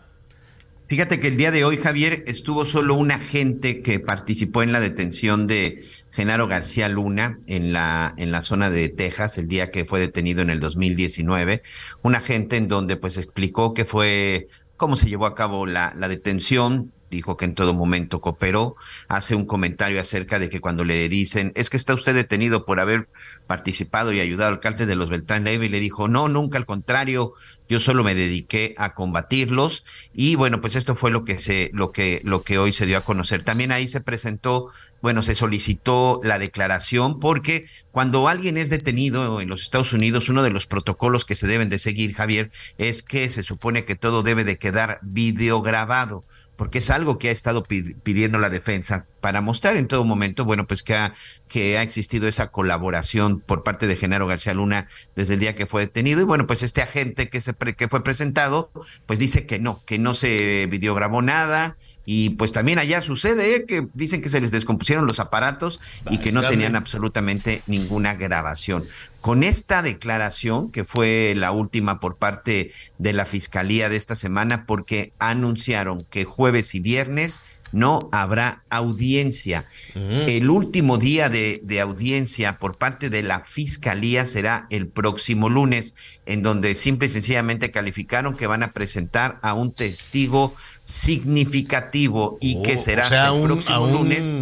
Fíjate 0.86 1.18
que 1.18 1.28
el 1.28 1.38
día 1.38 1.50
de 1.50 1.64
hoy, 1.64 1.78
Javier, 1.78 2.24
estuvo 2.26 2.66
solo 2.66 2.94
un 2.94 3.10
agente 3.10 3.80
que 3.80 4.00
participó 4.00 4.62
en 4.62 4.72
la 4.72 4.80
detención 4.80 5.46
de 5.46 5.82
Genaro 6.10 6.46
García 6.46 6.90
Luna 6.90 7.38
en 7.46 7.72
la, 7.72 8.12
en 8.18 8.30
la 8.30 8.42
zona 8.42 8.68
de 8.68 8.90
Texas, 8.90 9.38
el 9.38 9.48
día 9.48 9.70
que 9.70 9.86
fue 9.86 9.98
detenido 9.98 10.42
en 10.42 10.50
el 10.50 10.60
2019. 10.60 11.62
Un 12.02 12.14
agente 12.14 12.58
en 12.58 12.68
donde 12.68 12.96
pues 12.96 13.16
explicó 13.16 13.72
que 13.72 13.86
fue, 13.86 14.46
cómo 14.76 14.96
se 14.96 15.08
llevó 15.08 15.24
a 15.24 15.34
cabo 15.34 15.66
la, 15.66 15.94
la 15.96 16.08
detención, 16.08 16.92
dijo 17.14 17.36
que 17.36 17.46
en 17.46 17.54
todo 17.54 17.72
momento 17.72 18.20
cooperó, 18.20 18.76
hace 19.08 19.34
un 19.34 19.46
comentario 19.46 20.00
acerca 20.00 20.38
de 20.38 20.48
que 20.48 20.60
cuando 20.60 20.84
le 20.84 21.08
dicen, 21.08 21.52
es 21.54 21.70
que 21.70 21.76
está 21.76 21.94
usted 21.94 22.14
detenido 22.14 22.66
por 22.66 22.80
haber 22.80 23.08
participado 23.46 24.12
y 24.12 24.20
ayudado 24.20 24.50
al 24.50 24.60
cártel 24.60 24.86
de 24.86 24.96
los 24.96 25.10
Beltrán 25.10 25.44
Leiva, 25.44 25.64
y 25.64 25.68
le 25.68 25.80
dijo, 25.80 26.08
no, 26.08 26.28
nunca, 26.28 26.58
al 26.58 26.66
contrario, 26.66 27.32
yo 27.68 27.80
solo 27.80 28.04
me 28.04 28.14
dediqué 28.14 28.74
a 28.76 28.94
combatirlos, 28.94 29.84
y 30.12 30.34
bueno, 30.34 30.60
pues 30.60 30.76
esto 30.76 30.94
fue 30.94 31.10
lo 31.10 31.24
que 31.24 31.38
se, 31.38 31.70
lo 31.72 31.92
que, 31.92 32.20
lo 32.24 32.42
que 32.42 32.58
hoy 32.58 32.72
se 32.72 32.86
dio 32.86 32.98
a 32.98 33.02
conocer. 33.02 33.42
También 33.42 33.72
ahí 33.72 33.88
se 33.88 34.00
presentó, 34.00 34.68
bueno, 35.00 35.22
se 35.22 35.34
solicitó 35.34 36.20
la 36.22 36.38
declaración, 36.38 37.20
porque 37.20 37.66
cuando 37.90 38.28
alguien 38.28 38.58
es 38.58 38.70
detenido 38.70 39.40
en 39.40 39.48
los 39.48 39.62
Estados 39.62 39.92
Unidos, 39.92 40.28
uno 40.28 40.42
de 40.42 40.50
los 40.50 40.66
protocolos 40.66 41.24
que 41.24 41.34
se 41.34 41.46
deben 41.46 41.68
de 41.68 41.78
seguir, 41.78 42.14
Javier, 42.14 42.50
es 42.78 43.02
que 43.02 43.28
se 43.28 43.42
supone 43.42 43.84
que 43.84 43.94
todo 43.94 44.22
debe 44.22 44.44
de 44.44 44.58
quedar 44.58 44.98
videograbado 45.02 46.22
porque 46.56 46.78
es 46.78 46.90
algo 46.90 47.18
que 47.18 47.28
ha 47.28 47.32
estado 47.32 47.62
pi- 47.64 47.94
pidiendo 48.02 48.38
la 48.38 48.50
defensa 48.50 49.06
para 49.20 49.40
mostrar 49.40 49.76
en 49.76 49.88
todo 49.88 50.04
momento, 50.04 50.44
bueno, 50.44 50.66
pues 50.66 50.82
que 50.82 50.94
ha, 50.94 51.12
que 51.48 51.78
ha 51.78 51.82
existido 51.82 52.28
esa 52.28 52.50
colaboración 52.50 53.40
por 53.40 53.62
parte 53.62 53.86
de 53.86 53.96
Genaro 53.96 54.26
García 54.26 54.54
Luna 54.54 54.86
desde 55.16 55.34
el 55.34 55.40
día 55.40 55.54
que 55.54 55.66
fue 55.66 55.82
detenido. 55.82 56.20
Y 56.20 56.24
bueno, 56.24 56.46
pues 56.46 56.62
este 56.62 56.82
agente 56.82 57.28
que, 57.28 57.40
se 57.40 57.54
pre- 57.54 57.74
que 57.74 57.88
fue 57.88 58.04
presentado, 58.04 58.70
pues 59.06 59.18
dice 59.18 59.46
que 59.46 59.58
no, 59.58 59.82
que 59.84 59.98
no 59.98 60.14
se 60.14 60.66
videograbó 60.70 61.22
nada. 61.22 61.76
Y 62.06 62.30
pues 62.30 62.52
también 62.52 62.78
allá 62.78 63.00
sucede 63.00 63.56
¿eh? 63.56 63.64
que 63.66 63.86
dicen 63.94 64.20
que 64.20 64.28
se 64.28 64.38
les 64.38 64.50
descompusieron 64.50 65.06
los 65.06 65.20
aparatos 65.20 65.80
y 66.10 66.18
que 66.18 66.32
no 66.32 66.42
tenían 66.50 66.76
absolutamente 66.76 67.62
ninguna 67.66 68.12
grabación. 68.12 68.84
Con 69.24 69.42
esta 69.42 69.80
declaración, 69.80 70.70
que 70.70 70.84
fue 70.84 71.32
la 71.34 71.50
última 71.50 71.98
por 71.98 72.18
parte 72.18 72.72
de 72.98 73.12
la 73.14 73.24
Fiscalía 73.24 73.88
de 73.88 73.96
esta 73.96 74.16
semana, 74.16 74.66
porque 74.66 75.12
anunciaron 75.18 76.04
que 76.10 76.24
jueves 76.24 76.74
y 76.74 76.80
viernes 76.80 77.40
no 77.72 78.10
habrá 78.12 78.64
audiencia. 78.68 79.64
El 79.94 80.50
último 80.50 80.98
día 80.98 81.30
de, 81.30 81.60
de 81.64 81.80
audiencia 81.80 82.58
por 82.58 82.76
parte 82.76 83.08
de 83.08 83.22
la 83.22 83.40
Fiscalía 83.40 84.26
será 84.26 84.66
el 84.68 84.88
próximo 84.88 85.48
lunes, 85.48 85.94
en 86.26 86.42
donde 86.42 86.74
simple 86.74 87.08
y 87.08 87.10
sencillamente 87.10 87.70
calificaron 87.70 88.36
que 88.36 88.46
van 88.46 88.62
a 88.62 88.72
presentar 88.74 89.38
a 89.42 89.54
un 89.54 89.72
testigo 89.72 90.52
significativo 90.84 92.36
y 92.40 92.62
que 92.62 92.74
Oh, 92.76 92.78
será 92.78 93.06
o 93.06 93.08
sea, 93.08 93.22
hasta 93.24 93.34
el 93.36 93.40
un- 93.42 93.46
próximo 93.48 93.84
un- 93.84 93.92
lunes, 93.92 94.34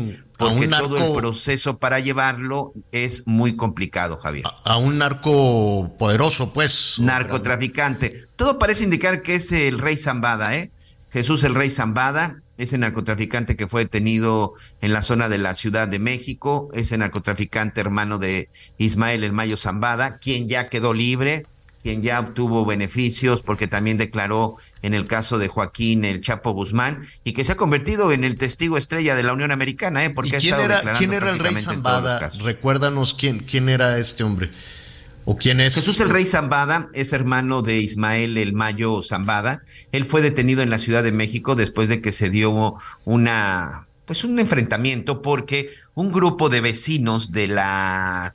porque 0.43 0.69
todo 0.69 0.98
el 0.98 1.12
proceso 1.14 1.78
para 1.78 2.01
llevarlo 2.01 2.73
es 2.90 3.27
muy 3.27 3.56
complicado, 3.56 4.16
Javier. 4.16 4.44
A 4.64 4.77
un 4.77 4.98
narco 4.98 5.94
poderoso, 5.98 6.52
pues. 6.52 6.97
Narcotraficante. 6.98 8.27
Todo 8.36 8.59
parece 8.59 8.85
indicar 8.85 9.23
que 9.23 9.36
es 9.36 9.52
el 9.52 9.78
rey 9.78 9.97
Zambada, 9.97 10.56
¿eh? 10.56 10.70
Jesús 11.10 11.44
el 11.44 11.55
rey 11.55 11.70
Zambada, 11.70 12.43
ese 12.56 12.78
narcotraficante 12.78 13.56
que 13.56 13.69
fue 13.69 13.82
detenido 13.82 14.55
en 14.81 14.93
la 14.93 15.02
zona 15.02 15.28
de 15.28 15.39
la 15.39 15.55
Ciudad 15.55 15.89
de 15.89 15.98
México, 15.98 16.69
ese 16.73 16.97
narcotraficante 16.97 17.81
hermano 17.81 18.19
de 18.19 18.48
Ismael 18.78 19.24
el 19.24 19.32
Mayo 19.32 19.56
Zambada, 19.56 20.19
quien 20.19 20.48
ya 20.48 20.69
quedó 20.69 20.94
libre, 20.94 21.44
quien 21.82 22.00
ya 22.02 22.20
obtuvo 22.20 22.64
beneficios 22.64 23.42
porque 23.42 23.66
también 23.66 23.98
declaró 23.98 24.56
en 24.82 24.94
el 24.94 25.06
caso 25.06 25.38
de 25.38 25.48
Joaquín 25.48 26.04
el 26.04 26.20
Chapo 26.20 26.52
Guzmán 26.52 27.00
y 27.24 27.32
que 27.32 27.44
se 27.44 27.52
ha 27.52 27.56
convertido 27.56 28.12
en 28.12 28.24
el 28.24 28.36
testigo 28.36 28.78
estrella 28.78 29.14
de 29.16 29.22
la 29.22 29.32
Unión 29.32 29.50
Americana, 29.50 30.04
¿eh? 30.04 30.10
Porque 30.10 30.30
¿Y 30.30 30.34
ha 30.34 30.38
quién 30.38 30.54
estado 30.54 30.64
era, 30.64 30.76
declarando 30.76 30.98
quién 30.98 31.12
era 31.12 31.30
el 31.30 31.38
rey 31.38 31.56
Zambada? 31.56 32.30
Recuérdanos 32.42 33.14
quién, 33.14 33.40
quién 33.40 33.68
era 33.68 33.98
este 33.98 34.24
hombre. 34.24 34.50
¿O 35.24 35.36
quién 35.36 35.60
es? 35.60 35.76
Jesús 35.76 36.00
el 36.00 36.09
Rey 36.09 36.26
Zambada 36.26 36.88
es 36.94 37.12
hermano 37.12 37.62
de 37.62 37.78
Ismael 37.78 38.38
el 38.38 38.54
Mayo 38.54 39.02
Zambada. 39.02 39.62
Él 39.92 40.04
fue 40.04 40.20
detenido 40.20 40.62
en 40.62 40.70
la 40.70 40.78
Ciudad 40.78 41.04
de 41.04 41.12
México 41.12 41.54
después 41.54 41.88
de 41.88 42.00
que 42.00 42.10
se 42.10 42.28
dio 42.28 42.74
una 43.04 43.86
pues 44.04 44.24
un 44.24 44.38
enfrentamiento 44.40 45.22
porque 45.22 45.70
un 45.94 46.10
grupo 46.10 46.48
de 46.48 46.60
vecinos 46.60 47.30
de 47.30 47.46
la 47.46 48.34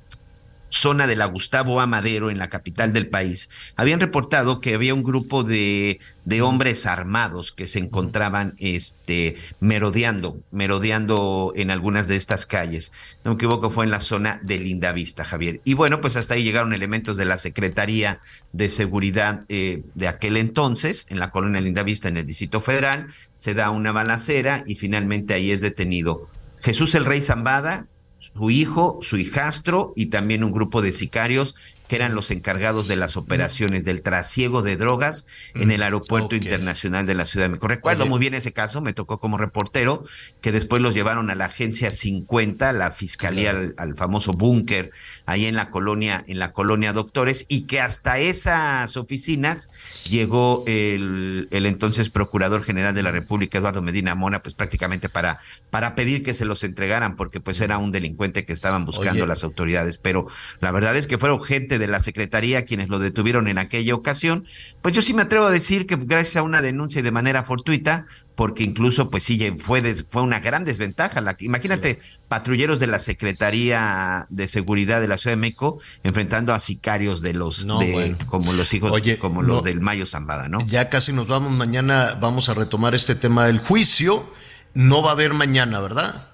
zona 0.69 1.07
de 1.07 1.15
la 1.15 1.25
Gustavo 1.25 1.81
Amadero, 1.81 2.29
en 2.29 2.37
la 2.37 2.49
capital 2.49 2.93
del 2.93 3.07
país, 3.07 3.49
habían 3.75 3.99
reportado 3.99 4.61
que 4.61 4.75
había 4.75 4.93
un 4.93 5.03
grupo 5.03 5.43
de, 5.43 5.99
de 6.25 6.41
hombres 6.41 6.85
armados 6.85 7.51
que 7.51 7.67
se 7.67 7.79
encontraban 7.79 8.55
este, 8.59 9.37
merodeando, 9.59 10.39
merodeando 10.51 11.53
en 11.55 11.71
algunas 11.71 12.07
de 12.07 12.15
estas 12.15 12.45
calles. 12.45 12.91
No 13.23 13.31
me 13.31 13.35
equivoco, 13.35 13.69
fue 13.69 13.85
en 13.85 13.91
la 13.91 14.01
zona 14.01 14.39
de 14.43 14.57
Lindavista, 14.57 15.23
Javier. 15.23 15.61
Y 15.63 15.73
bueno, 15.73 16.01
pues 16.01 16.15
hasta 16.15 16.33
ahí 16.33 16.43
llegaron 16.43 16.73
elementos 16.73 17.17
de 17.17 17.25
la 17.25 17.37
Secretaría 17.37 18.19
de 18.51 18.69
Seguridad 18.69 19.45
eh, 19.49 19.83
de 19.95 20.07
aquel 20.07 20.37
entonces, 20.37 21.05
en 21.09 21.19
la 21.19 21.31
colonia 21.31 21.61
Lindavista, 21.61 22.09
en 22.09 22.17
el 22.17 22.25
Distrito 22.25 22.61
Federal, 22.61 23.07
se 23.35 23.53
da 23.53 23.69
una 23.69 23.91
balacera 23.91 24.63
y 24.65 24.75
finalmente 24.75 25.33
ahí 25.33 25.51
es 25.51 25.61
detenido 25.61 26.29
Jesús 26.59 26.95
el 26.95 27.05
Rey 27.05 27.21
Zambada, 27.21 27.87
su 28.19 28.49
hijo, 28.49 28.99
su 29.01 29.17
hijastro 29.17 29.93
y 29.95 30.07
también 30.07 30.43
un 30.43 30.51
grupo 30.51 30.81
de 30.81 30.93
sicarios 30.93 31.55
que 31.87 31.95
eran 31.95 32.15
los 32.15 32.31
encargados 32.31 32.87
de 32.87 32.95
las 32.95 33.17
operaciones 33.17 33.83
del 33.83 34.01
trasiego 34.01 34.61
de 34.61 34.75
drogas 34.75 35.25
en 35.53 35.71
el 35.71 35.83
Aeropuerto 35.83 36.35
Internacional 36.35 37.05
de 37.05 37.15
la 37.15 37.25
Ciudad 37.25 37.45
de 37.45 37.49
México. 37.49 37.67
Recuerdo 37.67 38.05
muy 38.05 38.19
bien 38.19 38.33
ese 38.33 38.53
caso, 38.53 38.81
me 38.81 38.93
tocó 38.93 39.19
como 39.19 39.37
reportero, 39.37 40.03
que 40.41 40.51
después 40.51 40.81
los 40.81 40.93
llevaron 40.93 41.29
a 41.29 41.35
la 41.35 41.45
Agencia 41.45 41.91
50, 41.91 42.73
la 42.73 42.91
Fiscalía, 42.91 43.51
al, 43.51 43.73
al, 43.77 43.95
famoso 43.95 44.33
búnker, 44.33 44.91
ahí 45.25 45.45
en 45.45 45.55
la 45.55 45.69
colonia, 45.69 46.23
en 46.27 46.39
la 46.39 46.51
colonia 46.51 46.93
Doctores, 46.93 47.45
y 47.47 47.61
que 47.61 47.79
hasta 47.79 48.19
esas 48.19 48.97
oficinas 48.97 49.69
llegó 50.09 50.63
el, 50.67 51.47
el 51.51 51.65
entonces 51.65 52.09
Procurador 52.09 52.63
General 52.63 52.93
de 52.93 53.03
la 53.03 53.11
República, 53.11 53.57
Eduardo 53.57 53.81
Medina 53.81 54.15
Mona, 54.15 54.43
pues 54.43 54.55
prácticamente 54.55 55.09
para, 55.09 55.39
para 55.69 55.95
pedir 55.95 56.23
que 56.23 56.33
se 56.33 56.45
los 56.45 56.63
entregaran, 56.63 57.15
porque 57.15 57.39
pues 57.39 57.61
era 57.61 57.77
un 57.77 57.91
delincuente 57.91 58.45
que 58.45 58.53
estaban 58.53 58.85
buscando 58.85 59.23
Oye. 59.23 59.27
las 59.27 59.43
autoridades. 59.43 59.97
Pero 59.97 60.27
la 60.59 60.71
verdad 60.71 60.95
es 60.95 61.07
que 61.07 61.17
fueron 61.17 61.41
gente 61.41 61.76
de 61.79 61.87
la 61.87 61.99
Secretaría 61.99 62.65
quienes 62.65 62.89
lo 62.89 62.99
detuvieron 62.99 63.47
en 63.47 63.57
aquella 63.57 63.95
ocasión. 63.95 64.45
Pues 64.81 64.93
yo 64.95 65.01
sí 65.01 65.13
me 65.13 65.21
atrevo 65.23 65.45
a 65.45 65.51
decir 65.51 65.85
que 65.87 65.95
gracias 65.95 66.37
a 66.37 66.41
una 66.43 66.61
denuncia 66.61 66.99
y 66.99 67.03
de 67.03 67.11
manera 67.11 67.43
fortuita, 67.43 68.05
porque 68.35 68.63
incluso 68.63 69.09
pues 69.09 69.23
sí 69.23 69.53
fue, 69.57 69.81
des- 69.81 70.05
fue 70.07 70.21
una 70.21 70.39
gran 70.39 70.63
desventaja. 70.65 71.21
La, 71.21 71.35
imagínate 71.39 71.99
patrulleros 72.27 72.79
de 72.79 72.87
la 72.87 72.99
Secretaría 72.99 74.25
de 74.29 74.47
Seguridad 74.47 75.01
de 75.01 75.07
la 75.07 75.17
Ciudad 75.17 75.33
de 75.35 75.41
México 75.41 75.79
enfrentando 76.03 76.53
a 76.53 76.59
sicarios 76.59 77.21
de 77.21 77.33
los 77.33 77.65
No, 77.65 77.79
de, 77.79 77.91
bueno. 77.91 78.17
como 78.27 78.53
los 78.53 78.73
hijos 78.73 78.91
Oye, 78.91 79.17
como 79.17 79.41
no. 79.41 79.47
los 79.49 79.63
del 79.63 79.79
Mayo 79.81 80.05
Zambada, 80.05 80.47
¿no? 80.49 80.59
Ya 80.67 80.89
casi 80.89 81.13
nos 81.13 81.27
vamos. 81.27 81.51
Mañana 81.51 82.17
vamos 82.19 82.49
a 82.49 82.53
retomar 82.53 82.95
este 82.95 83.15
tema 83.15 83.45
del 83.45 83.59
juicio. 83.59 84.31
No 84.73 85.01
va 85.01 85.09
a 85.09 85.13
haber 85.13 85.33
mañana, 85.33 85.79
¿verdad? 85.79 86.27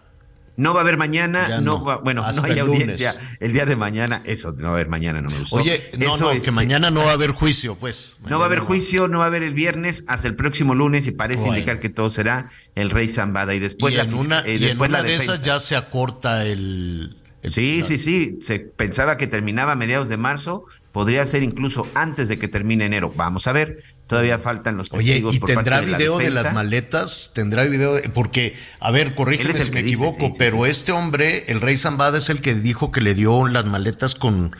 No 0.55 0.73
va 0.73 0.81
a 0.81 0.83
haber 0.83 0.97
mañana, 0.97 1.47
Ya 1.49 1.61
no, 1.61 1.79
no. 1.79 1.83
va, 1.83 1.97
bueno, 1.97 2.21
no 2.31 2.43
hay 2.43 2.51
el 2.51 2.59
lunes. 2.59 2.81
audiencia 2.81 3.15
el 3.39 3.53
día 3.53 3.65
de 3.65 3.75
mañana, 3.75 4.21
eso 4.25 4.51
no 4.51 4.63
va 4.65 4.69
a 4.69 4.73
haber 4.73 4.87
mañana, 4.87 5.19
no 5.21 5.29
me 5.31 5.39
gustó. 5.39 5.55
Oye, 5.55 5.81
no, 5.97 6.13
Eso, 6.13 6.25
no, 6.25 6.31
este, 6.31 6.45
que 6.45 6.51
mañana 6.51 6.91
no 6.91 7.01
va 7.03 7.09
a 7.11 7.13
haber 7.13 7.31
juicio, 7.31 7.75
pues. 7.75 8.17
No 8.29 8.37
va 8.37 8.45
a 8.45 8.47
haber 8.47 8.59
juicio, 8.59 9.07
no 9.07 9.17
va 9.19 9.23
a 9.25 9.27
haber 9.27 9.41
el 9.43 9.53
viernes 9.55 10.03
hasta 10.07 10.27
el 10.27 10.35
próximo 10.35 10.75
lunes 10.75 11.07
y 11.07 11.11
parece 11.11 11.41
Bueno. 11.41 11.55
indicar 11.57 11.79
que 11.79 11.89
todo 11.89 12.09
será 12.11 12.49
el 12.75 12.91
Rey 12.91 13.07
Zambada 13.09 13.55
y 13.55 13.59
después 13.59 13.93
y 13.93 13.97
la 13.97 14.03
en 14.03 14.13
una, 14.13 14.39
eh, 14.41 14.53
y 14.53 14.55
en 14.57 14.61
después 14.61 14.89
una 14.89 14.99
la 15.01 15.07
de 15.07 15.15
esas 15.15 15.41
ya 15.43 15.59
se 15.59 15.75
acorta 15.75 16.43
el. 16.45 17.17
el- 17.41 17.51
Sí, 17.51 17.81
sí, 17.83 17.97
sí, 17.97 18.37
se 18.41 18.59
pensaba 18.59 19.17
que 19.17 19.27
terminaba 19.27 19.71
a 19.71 19.75
mediados 19.75 20.07
de 20.07 20.17
marzo, 20.17 20.65
podría 20.91 21.25
ser 21.25 21.41
incluso 21.43 21.87
antes 21.95 22.29
de 22.29 22.37
que 22.39 22.47
termine 22.47 22.85
enero. 22.85 23.11
Vamos 23.15 23.47
a 23.47 23.53
ver, 23.53 23.83
todavía 24.13 24.39
faltan 24.39 24.77
los 24.77 24.91
Oye, 24.93 25.05
testigos 25.11 25.35
¿y 25.35 25.39
por 25.39 25.49
parte 25.53 25.69
tendrá 25.71 25.81
de 25.81 25.87
la 25.91 25.97
video 25.97 26.17
de, 26.17 26.29
las 26.29 26.53
maletas? 26.53 27.31
¿Tendrá 27.33 27.63
video? 27.63 27.93
de- 27.95 28.09
porque, 28.09 28.55
a 28.79 28.91
ver, 28.91 29.15
corrígeme 29.15 29.53
si 29.53 29.71
me 29.71 29.83
dice, 29.83 29.95
equivoco, 30.05 30.27
sí, 30.27 30.31
sí, 30.31 30.35
pero 30.37 30.65
este 30.65 30.91
hombre, 30.91 31.45
el 31.47 31.61
rey 31.61 31.77
Zambada, 31.77 32.17
es 32.17 32.29
el 32.29 32.41
que 32.41 32.55
dijo 32.55 32.91
que 32.91 33.01
le 33.01 33.13
dio 33.15 33.47
las 33.47 33.65
maletas 33.65 34.15
con, 34.15 34.55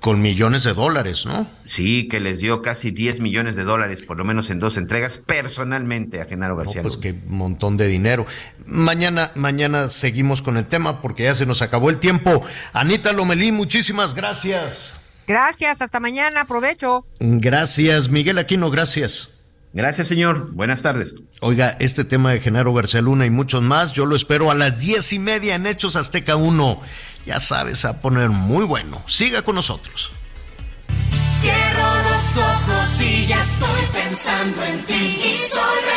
con 0.00 0.20
millones 0.22 0.62
de 0.64 0.74
dólares, 0.74 1.26
¿no? 1.26 1.50
Sí, 1.64 2.06
que 2.08 2.20
les 2.20 2.38
dio 2.38 2.62
casi 2.62 2.90
10 2.92 3.20
millones 3.20 3.56
de 3.56 3.64
dólares, 3.64 4.02
por 4.02 4.16
lo 4.18 4.24
menos 4.24 4.50
en 4.50 4.60
dos 4.60 4.76
entregas, 4.76 5.18
personalmente 5.18 6.20
a 6.20 6.26
Genaro 6.26 6.54
No, 6.54 6.58
García. 6.60 6.82
pues 6.82 6.94
Luna. 6.94 7.02
qué 7.02 7.14
montón 7.26 7.76
de 7.76 7.88
dinero. 7.88 8.26
Mañana, 8.66 9.32
mañana 9.34 9.88
seguimos 9.88 10.42
con 10.42 10.56
el 10.56 10.66
tema 10.66 11.00
porque 11.00 11.24
ya 11.24 11.34
se 11.34 11.46
nos 11.46 11.62
acabó 11.62 11.90
el 11.90 11.98
tiempo. 11.98 12.44
Anita 12.72 13.12
Lomelí, 13.12 13.52
muchísimas 13.52 14.14
gracias. 14.14 14.94
Gracias, 15.26 15.80
hasta 15.80 16.00
mañana, 16.00 16.46
provecho. 16.46 17.06
Gracias, 17.18 18.08
Miguel 18.08 18.38
Aquino, 18.38 18.70
gracias. 18.70 19.36
Gracias, 19.72 20.08
señor. 20.08 20.52
Buenas 20.52 20.80
tardes. 20.80 21.16
Oiga, 21.42 21.76
este 21.80 22.04
tema 22.04 22.32
de 22.32 22.40
Genaro 22.40 22.72
García 22.72 23.02
Luna 23.02 23.26
y 23.26 23.30
muchos 23.30 23.62
más, 23.62 23.92
yo 23.92 24.06
lo 24.06 24.16
espero 24.16 24.50
a 24.50 24.54
las 24.54 24.80
diez 24.80 25.12
y 25.12 25.18
media 25.18 25.54
en 25.54 25.66
Hechos 25.66 25.96
Azteca 25.96 26.36
1. 26.36 26.80
Ya 27.26 27.40
sabes, 27.40 27.84
a 27.84 28.00
poner 28.00 28.30
muy 28.30 28.64
bueno. 28.64 29.02
Siga 29.06 29.42
con 29.42 29.56
nosotros. 29.56 30.12
Cierro 31.40 31.94
los 32.02 32.36
ojos 32.38 33.00
y 33.02 33.26
ya 33.26 33.42
estoy 33.42 33.82
pensando 33.92 34.64
en 34.64 34.78
ti. 34.86 34.94
Y 34.94 35.34
soy 35.34 35.95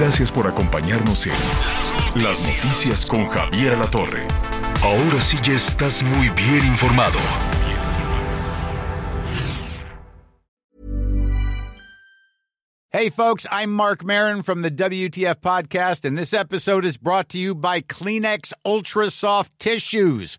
Gracias 0.00 0.32
por 0.32 0.46
acompañarnos 0.48 1.26
en 1.26 1.34
Las 2.24 2.40
Noticias 2.40 3.04
con 3.04 3.28
Javier 3.28 3.74
Alatorre. 3.74 4.26
Ahora 4.82 5.20
sí 5.20 5.36
ya 5.42 5.52
estás 5.52 6.02
muy 6.02 6.30
bien 6.30 6.64
informado. 6.64 7.18
Hey, 12.90 13.10
folks, 13.10 13.46
I'm 13.50 13.70
Mark 13.72 14.02
Marin 14.02 14.42
from 14.42 14.62
the 14.62 14.70
WTF 14.70 15.42
Podcast, 15.42 16.06
and 16.06 16.16
this 16.16 16.32
episode 16.32 16.86
is 16.86 16.96
brought 16.96 17.28
to 17.28 17.38
you 17.38 17.54
by 17.54 17.82
Kleenex 17.82 18.54
Ultra 18.64 19.10
Soft 19.10 19.52
Tissues, 19.58 20.38